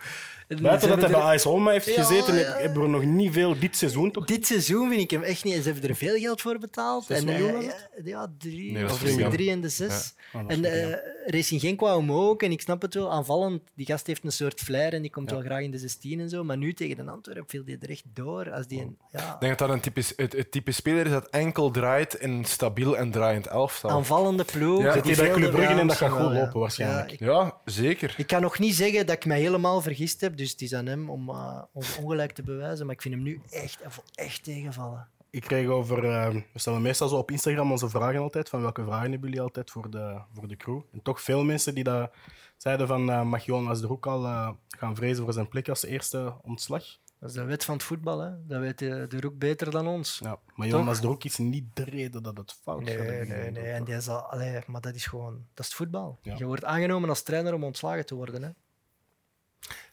En 0.48 0.62
Buiten 0.62 0.90
dat 0.90 0.98
hij 1.00 1.10
hebben 1.10 1.28
bij 1.28 1.36
AS 1.36 1.72
heeft 1.74 1.96
Ja, 1.96 2.04
gezeten, 2.04 2.36
ja. 2.36 2.58
hebben 2.58 2.82
we 2.82 2.88
nog 2.88 3.04
niet 3.04 3.34
veel 3.34 3.60
dit 3.60 3.78
seizoen 3.78 4.12
toch? 4.12 4.26
Dit 4.26 4.48
seizoen 4.48 4.90
vind 4.90 5.02
ik 5.02 5.12
hem 5.12 5.22
echt 5.24 5.44
niet. 5.44 5.54
En 5.54 5.64
ze 5.64 5.70
hebben 5.72 5.90
er 5.90 5.96
veel 5.96 6.18
geld 6.18 6.42
voor 6.42 6.60
betaald. 6.60 7.06
Zes 7.06 7.22
en, 7.22 7.28
eh, 7.30 7.40
miljoen, 7.40 7.62
ja, 7.64 7.74
ja, 8.04 8.32
drie, 8.38 8.72
Nee, 8.72 8.86
of 8.86 9.00
drie 9.30 9.52
en 9.52 9.62
de 9.62 9.70
zes. 9.70 9.94
Is 9.94 10.14
En 10.48 10.66
eh 10.66 10.98
Racing 11.28 11.62
Genk 11.62 11.80
wou 11.80 12.00
hem 12.00 12.12
ook. 12.12 12.44
En 12.44 12.52
ik 12.52 12.62
snap 12.62 12.82
het 12.82 12.94
wel, 12.94 13.12
aanvallend. 13.12 13.62
Die 13.76 13.86
gast 13.86 14.08
heeft 14.08 14.24
een 14.24 14.32
soort 14.32 14.60
flair 14.60 14.94
en 14.94 15.02
die 15.02 15.12
komt 15.12 15.32
wel 15.32 15.42
graag 15.42 15.62
in 15.62 15.72
de 15.72 15.78
16 15.78 16.20
en 16.20 16.30
zo. 16.30 16.44
Maar 16.44 16.58
nu 16.58 16.74
tegen 16.74 17.06
de 17.06 17.12
Antwerpen 17.12 17.46
viel 17.48 17.64
die 17.66 17.78
er 17.82 17.90
echt 17.90 18.04
door. 18.14 18.52
Als 18.52 18.68
die 18.68 18.82
een, 18.82 18.98
ja, 19.12 19.34
Ik 19.34 19.40
denk 19.40 19.58
dat 19.58 19.68
dat 19.68 19.78
een 19.78 19.82
typisch, 19.82 20.14
het, 20.16 20.34
het 20.34 20.52
type 20.52 20.72
speler 20.72 21.06
is 21.06 21.12
dat 21.12 21.28
enkel 21.30 21.72
draait 21.72 22.14
in 22.14 22.46
stabiel 22.46 22.98
en 22.98 23.12
draaiend 23.12 23.48
elftal. 23.48 23.90
aanvallende 23.90 24.44
ploeg. 24.44 24.82
Ja, 24.82 24.94
die 24.94 25.04
zit 25.04 25.18
hij 25.18 25.26
bij 25.28 25.36
Club 25.36 25.52
Brugge 25.52 25.74
en 25.80 25.88
dat 25.88 25.98
gaat 25.98 26.12
goed 26.12 26.34
lopen 26.34 26.60
waarschijnlijk. 26.60 27.05
Ja, 27.08 27.14
ik, 27.14 27.20
Ja, 27.20 27.58
zeker. 27.66 28.14
ik 28.18 28.28
kan 28.28 28.42
nog 28.42 28.60
niet 28.60 28.76
zeggen 28.76 29.06
dat 29.06 29.16
ik 29.16 29.26
mij 29.26 29.40
helemaal 29.40 29.82
vergist 29.82 30.22
heb. 30.22 30.38
Dus 30.38 30.52
het 30.52 30.62
is 30.62 30.74
aan 30.74 30.86
hem 30.86 31.10
om 31.10 31.30
eh, 31.30 31.62
ons 31.74 31.98
ongelijk 31.98 32.32
te 32.32 32.44
bewijzen. 32.44 32.86
Maar 32.86 32.96
ik 32.96 33.02
vind 33.02 33.14
hem 33.14 33.24
nu 33.24 33.42
echt, 33.50 33.80
echt 34.16 34.44
tegenvallen. 34.44 35.08
Ik 35.30 35.42
kreeg 35.42 35.68
over... 35.68 36.06
eh, 36.10 36.30
we 36.30 36.60
stellen 36.60 36.82
meestal 36.82 37.08
zo 37.08 37.16
op 37.16 37.32
Instagram 37.32 37.72
onze 37.72 37.90
vragen 37.90 38.20
altijd, 38.20 38.50
van 38.50 38.62
welke 38.62 38.84
vragen 38.84 39.12
hebben 39.12 39.30
jullie 39.30 39.42
altijd 39.44 39.72
voor 39.72 39.90
de, 39.90 40.20
voor 40.34 40.48
de 40.48 40.58
crew. 40.58 40.82
En 40.94 41.02
toch 41.02 41.22
veel 41.22 41.44
mensen 41.44 41.76
die 41.76 41.84
dat 41.84 42.12
zeiden 42.58 42.88
van 42.88 43.12
eh, 43.12 43.22
mag 43.22 43.46
Jonas 43.46 43.82
er 43.82 43.92
ook 43.92 44.08
al 44.08 44.22
gaan 44.68 44.96
vrezen 44.96 45.24
voor 45.24 45.34
zijn 45.34 45.48
plek 45.48 45.70
als 45.70 45.86
eerste 45.86 46.34
ontslag. 46.42 46.84
Dat 47.26 47.34
is 47.36 47.40
de 47.42 47.46
wet 47.48 47.66
van 47.66 47.74
het 47.76 47.84
voetbal. 47.84 48.20
Hè. 48.20 48.46
Dat 48.48 48.60
weet 48.60 48.80
de, 48.80 49.06
de 49.10 49.20
Roek 49.20 49.38
beter 49.38 49.72
dan 49.72 49.88
ons. 49.88 50.20
Ja, 50.24 50.40
maar 50.56 50.68
Jonas 50.68 51.00
Droek 51.00 51.24
is 51.24 51.38
niet 51.38 51.66
de 51.74 51.84
reden 51.84 52.24
dat 52.24 52.38
het 52.38 52.54
fout 52.62 52.82
Nee, 52.84 52.98
gaat. 52.98 53.28
nee, 53.28 53.52
nee. 53.52 53.64
En 53.72 53.84
die 53.84 54.02
zal, 54.02 54.20
allee, 54.20 54.62
maar 54.68 54.82
dat 54.82 54.96
is 54.96 55.06
gewoon 55.06 55.34
dat 55.34 55.60
is 55.60 55.66
het 55.66 55.74
voetbal. 55.76 56.20
Ja. 56.22 56.36
Je 56.38 56.46
wordt 56.46 56.64
aangenomen 56.66 57.10
als 57.10 57.24
trainer 57.24 57.54
om 57.54 57.64
ontslagen 57.64 58.06
te 58.06 58.16
worden. 58.16 58.44
Hè. 58.44 58.50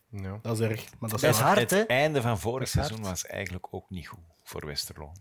Ja. 0.08 0.38
Dat 0.42 0.60
is 0.60 0.66
erg, 0.68 0.84
maar 0.98 1.10
dat 1.10 1.22
is 1.22 1.24
Dat 1.24 1.34
is 1.34 1.40
hard, 1.40 1.58
het 1.58 1.70
hè? 1.70 1.80
einde 1.80 2.22
van 2.22 2.38
vorig 2.38 2.66
is 2.68 2.74
hard. 2.74 2.86
seizoen 2.86 3.08
was 3.10 3.26
eigenlijk 3.26 3.66
ook 3.70 3.90
niet 3.90 4.06
goed 4.08 4.18
voor 4.42 4.66
Westerlo. 4.66 5.12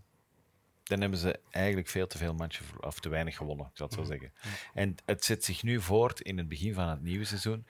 Dan 0.84 1.02
hebben 1.02 1.20
ze 1.20 1.40
eigenlijk 1.50 1.88
veel 1.88 2.08
te 2.08 2.18
veel 2.18 2.34
matchen, 2.34 2.66
of 2.80 3.00
te 3.00 3.10
weinig 3.10 3.36
gewonnen, 3.38 3.66
ik 3.66 3.78
zal 3.78 3.86
het 3.88 3.96
zo 3.96 4.04
zeggen. 4.04 4.34
En 4.74 4.96
het 5.06 5.26
zet 5.26 5.44
zich 5.44 5.64
nu 5.64 5.82
voort 5.82 6.20
in 6.22 6.38
het 6.38 6.48
begin 6.48 6.74
van 6.74 6.88
het 6.90 7.02
nieuwe 7.02 7.26
seizoen. 7.26 7.66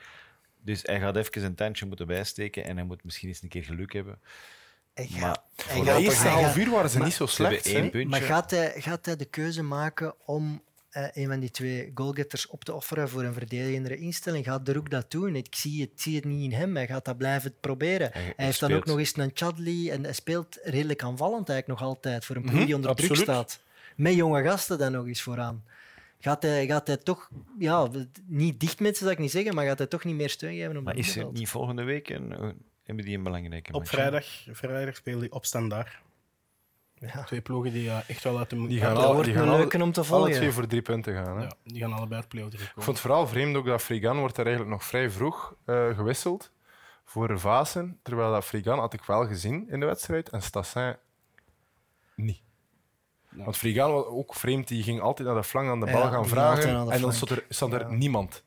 Dus 0.62 0.80
hij 0.84 1.00
gaat 1.00 1.16
even 1.16 1.44
een 1.44 1.56
tandje 1.56 1.86
moeten 1.86 2.08
bijsteken 2.08 2.66
en 2.66 2.76
hij 2.78 2.86
moet 2.86 3.04
misschien 3.04 3.28
eens 3.30 3.42
een 3.42 3.50
keer 3.50 3.64
geluk 3.64 3.94
hebben. 3.94 4.20
Hij 4.94 5.08
gaat- 5.08 5.20
Maar 5.22 5.66
hij 5.68 5.76
voor 5.76 5.86
De 5.86 5.92
eerste 6.02 6.28
hij 6.28 6.32
half 6.42 6.58
uur 6.58 6.70
waren 6.70 6.90
ze 6.90 6.98
maar- 6.98 7.08
niet 7.08 7.16
zo 7.16 7.26
slecht. 7.26 7.66
één 7.66 7.84
hè. 7.84 7.90
puntje. 7.90 8.10
Maar 8.10 8.22
gaat 8.22 8.52
hij, 8.52 8.74
gaat 8.78 9.06
hij 9.06 9.16
de 9.16 9.26
keuze 9.26 9.64
maken 9.64 10.14
om 10.26 10.62
eh, 10.90 11.08
een 11.14 11.28
van 11.28 11.40
die 11.40 11.52
twee 11.52 11.92
goalgetters 11.96 12.48
op 12.48 12.64
te 12.64 12.74
offeren 12.74 13.10
voor 13.10 13.24
een 13.24 13.34
verdedigende 13.34 13.98
instelling? 13.98 14.46
Gaat 14.46 14.66
de 14.66 14.74
Roek 14.74 14.90
dat 14.90 15.12
doen? 15.12 15.36
Ik 15.36 15.56
zie 15.56 15.82
het, 15.82 16.02
zie 16.02 16.16
het 16.16 16.26
niet 16.26 16.52
in 16.52 16.58
hem. 16.58 16.76
Hij 16.76 16.88
gaat 16.88 17.06
dat 17.06 17.18
blijven 17.18 17.54
proberen. 17.60 18.10
Hij- 18.12 18.22
Hij, 18.22 18.34
hij 18.36 18.46
heeft 18.46 18.60
dan 18.60 18.74
ook 18.74 18.86
nog 18.86 18.98
eens 19.00 19.18
een 19.18 19.32
Chadli 19.34 19.90
en 19.90 20.04
hij 20.04 20.14
speelt 20.14 20.60
redelijk 20.64 21.04
aanvallend 21.04 21.50
eigenlijk 21.50 21.80
nog 21.80 21.90
altijd 21.90 22.26
voor 22.26 22.36
een 22.36 22.42
ploeg 22.42 22.66
die 22.66 22.76
onder 22.76 22.96
druk 22.96 23.16
staat. 23.16 23.60
Met 23.96 24.14
jonge 24.14 24.44
gasten 24.44 24.78
dan 24.78 24.92
nog 24.92 25.08
eens 25.08 25.22
vooraan. 25.22 25.64
Gaat 26.24 26.44
hij, 26.44 26.66
gaat 26.66 26.88
hij 26.88 26.98
toch, 26.98 27.30
ja, 27.58 27.90
niet 28.26 28.60
dicht 28.60 28.80
met 28.80 28.94
ze, 28.98 29.04
zou 29.04 29.12
ik 29.12 29.20
niet 29.20 29.32
zeggen, 29.32 29.56
maar 29.56 29.66
gaat 29.66 29.78
hij 29.78 29.88
toch 29.88 30.04
niet 30.04 30.16
meer 30.16 30.30
steun 30.30 30.56
geven 30.56 30.78
op 30.78 30.84
Maar 30.84 30.96
is 30.96 31.16
er 31.16 31.32
niet 31.32 31.50
volgende 31.50 31.84
week 31.84 32.10
een, 32.10 32.30
hebben 32.84 33.06
die 33.06 33.18
een 33.18 33.24
belangrijke 33.24 33.74
Op 33.74 33.88
vrijdag, 33.88 34.26
vrijdag 34.52 34.96
spelen 34.96 35.20
die 35.20 35.32
op 35.32 35.46
standaard. 35.46 36.00
Ja. 36.96 37.24
Twee 37.24 37.42
ploegen 37.42 37.72
die 37.74 37.90
eh, 37.90 38.10
echt 38.10 38.24
wel 38.24 38.38
uit 38.38 38.50
de... 38.50 38.68
Die 38.68 38.80
gaan, 38.80 38.98
al, 38.98 39.22
die 39.22 39.34
gaan 39.34 39.48
alle- 39.48 39.58
leuke 39.58 39.82
om 39.84 39.92
te 39.92 40.00
alle 40.00 40.10
volgen. 40.10 40.32
twee 40.34 40.52
voor 40.52 40.68
drie 40.68 40.82
punten 40.82 41.14
gaan. 41.14 41.38
Hè. 41.38 41.44
ja, 41.44 41.54
die 41.64 41.82
gaan 41.82 41.94
allebei 41.94 42.20
uit 42.22 42.30
play-off 42.30 42.54
drie 42.54 42.66
Ik 42.66 42.72
vond 42.74 42.86
het 42.86 43.00
vooral 43.00 43.28
vreemd 43.28 43.56
ook 43.56 43.66
dat 43.66 43.82
Frigan 43.82 44.18
wordt 44.18 44.38
er 44.38 44.46
eigenlijk 44.46 44.76
nog 44.76 44.84
vrij 44.86 45.10
vroeg 45.10 45.56
eh, 45.66 45.96
gewisseld 45.96 46.52
voor 47.06 47.40
Vaassen. 47.40 48.00
Terwijl 48.02 48.32
dat 48.32 48.46
Frigan 48.46 48.80
had 48.80 48.94
ik 48.94 49.04
wel 49.04 49.28
gezien 49.28 49.70
in 49.70 49.80
de 49.80 49.86
wedstrijd 49.86 50.30
en 50.30 50.42
Stassin 50.42 50.96
niet. 52.16 52.42
Ja. 53.38 53.44
Want 53.44 53.58
Frigan 53.58 53.92
was 53.92 54.06
ook 54.06 54.36
vreemd, 54.36 54.68
die 54.68 54.84
ging 54.84 55.02
altijd 55.02 55.28
naar 55.28 55.38
de 55.38 55.44
flank 55.44 55.70
aan 55.70 55.80
de 55.80 55.86
bal 55.86 56.02
Ja, 56.02 56.10
gaan 56.10 56.28
vragen. 56.28 56.92
En 56.92 57.02
dan 57.02 57.14
stond 57.14 57.32
er, 57.32 57.46
stond 57.50 57.74
er 57.74 57.80
Ja. 57.82 57.88
niemand 57.90 58.44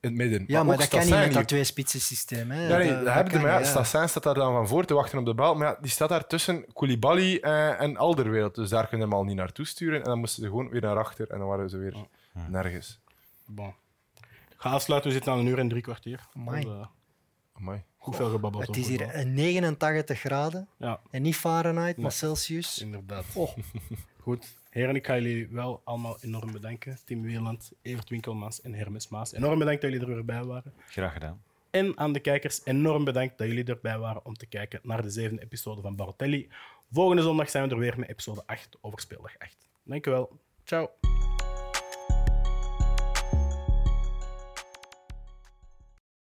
in 0.00 0.08
het 0.08 0.18
midden. 0.18 0.44
Ja, 0.46 0.62
maar 0.62 0.76
dat 0.76 0.88
kan 0.88 1.00
niet 1.00 1.10
met 1.10 1.32
dat 1.32 1.48
twee 1.48 1.64
spitsen 1.64 2.00
systeem. 2.00 2.50
Hè. 2.50 2.68
Ja, 2.68 2.76
nee, 2.76 2.86
Dat- 2.86 2.96
dat 2.96 3.04
dat 3.04 3.14
hebben 3.14 3.32
kan 3.32 3.42
maar 3.42 3.60
ja. 3.60 3.66
Stassin 3.66 4.08
staat 4.08 4.22
daar 4.22 4.34
dan 4.34 4.52
van 4.52 4.68
voor 4.68 4.84
te 4.84 4.94
wachten 4.94 5.18
op 5.18 5.24
de 5.24 5.34
bal. 5.34 5.54
Maar 5.54 5.66
ja, 5.68 5.78
die 5.80 5.90
staat 5.90 6.08
daar 6.08 6.26
tussen 6.26 6.64
Koulibaly 6.72 7.36
eh, 7.36 7.80
en 7.80 7.96
Alderweireld. 7.96 8.54
Dus 8.54 8.68
daar 8.68 8.86
kunnen 8.88 9.08
we 9.08 9.12
hem 9.14 9.22
al 9.22 9.28
niet 9.28 9.36
naartoe 9.38 9.66
sturen. 9.66 9.98
En 9.98 10.04
dan 10.04 10.18
moesten 10.18 10.42
ze 10.42 10.48
gewoon 10.48 10.68
weer 10.68 10.80
naar 10.80 10.98
achter. 10.98 11.30
En 11.30 11.38
dan 11.38 11.48
waren 11.48 11.68
ze 11.70 11.76
weer 11.78 11.96
nergens. 12.48 13.00
Bon. 13.46 13.74
Ik 14.48 14.70
ga 14.70 14.70
afsluiten, 14.70 15.10
we 15.10 15.16
zitten 15.16 15.32
aan 15.32 15.38
een 15.38 15.46
uur 15.46 15.58
en 15.58 15.68
drie 15.68 15.82
kwartier. 15.82 16.20
Amai. 16.36 16.60
Dus, 16.64 16.70
eh, 16.72 16.86
Amai. 17.52 17.82
goed 17.96 18.16
veel 18.16 18.30
gebabbeld 18.30 18.66
Het 18.66 18.76
is 18.76 18.88
hier 18.88 18.98
voetbal. 18.98 19.20
een 19.20 19.34
89 19.34 20.18
graden. 20.20 20.68
Ja, 20.78 21.00
En 21.10 21.22
niet 21.22 21.36
Fahrenheit, 21.36 21.96
maar. 21.96 22.12
Celsius. 22.12 22.78
inderdaad. 22.80 23.24
Goed. 24.24 24.56
Heren, 24.70 24.94
ik 24.94 25.06
ga 25.06 25.14
jullie 25.18 25.48
wel 25.48 25.80
allemaal 25.84 26.16
enorm 26.20 26.52
bedanken. 26.52 26.98
Tim 27.04 27.22
Wieland, 27.22 27.72
Evert 27.82 28.08
Winkelmans 28.08 28.60
en 28.60 28.74
Hermes 28.74 29.08
Maas. 29.08 29.32
Enorm 29.32 29.58
bedankt 29.58 29.80
dat 29.80 29.90
jullie 29.90 30.06
er 30.06 30.14
weer 30.14 30.24
bij 30.24 30.44
waren. 30.44 30.72
Graag 30.88 31.12
gedaan. 31.12 31.42
En 31.70 31.98
aan 31.98 32.12
de 32.12 32.20
kijkers, 32.20 32.60
enorm 32.64 33.04
bedankt 33.04 33.38
dat 33.38 33.46
jullie 33.46 33.64
erbij 33.64 33.98
waren 33.98 34.24
om 34.24 34.34
te 34.34 34.46
kijken 34.46 34.80
naar 34.82 35.02
de 35.02 35.10
zevende 35.10 35.42
episode 35.42 35.80
van 35.80 35.96
Barotelli. 35.96 36.48
Volgende 36.90 37.22
zondag 37.22 37.50
zijn 37.50 37.68
we 37.68 37.74
er 37.74 37.80
weer 37.80 37.98
met 37.98 38.08
episode 38.08 38.42
8 38.46 38.78
over 38.80 39.00
speeldag 39.00 39.38
8. 39.38 39.56
Dankjewel. 39.82 40.38
Ciao. 40.64 40.90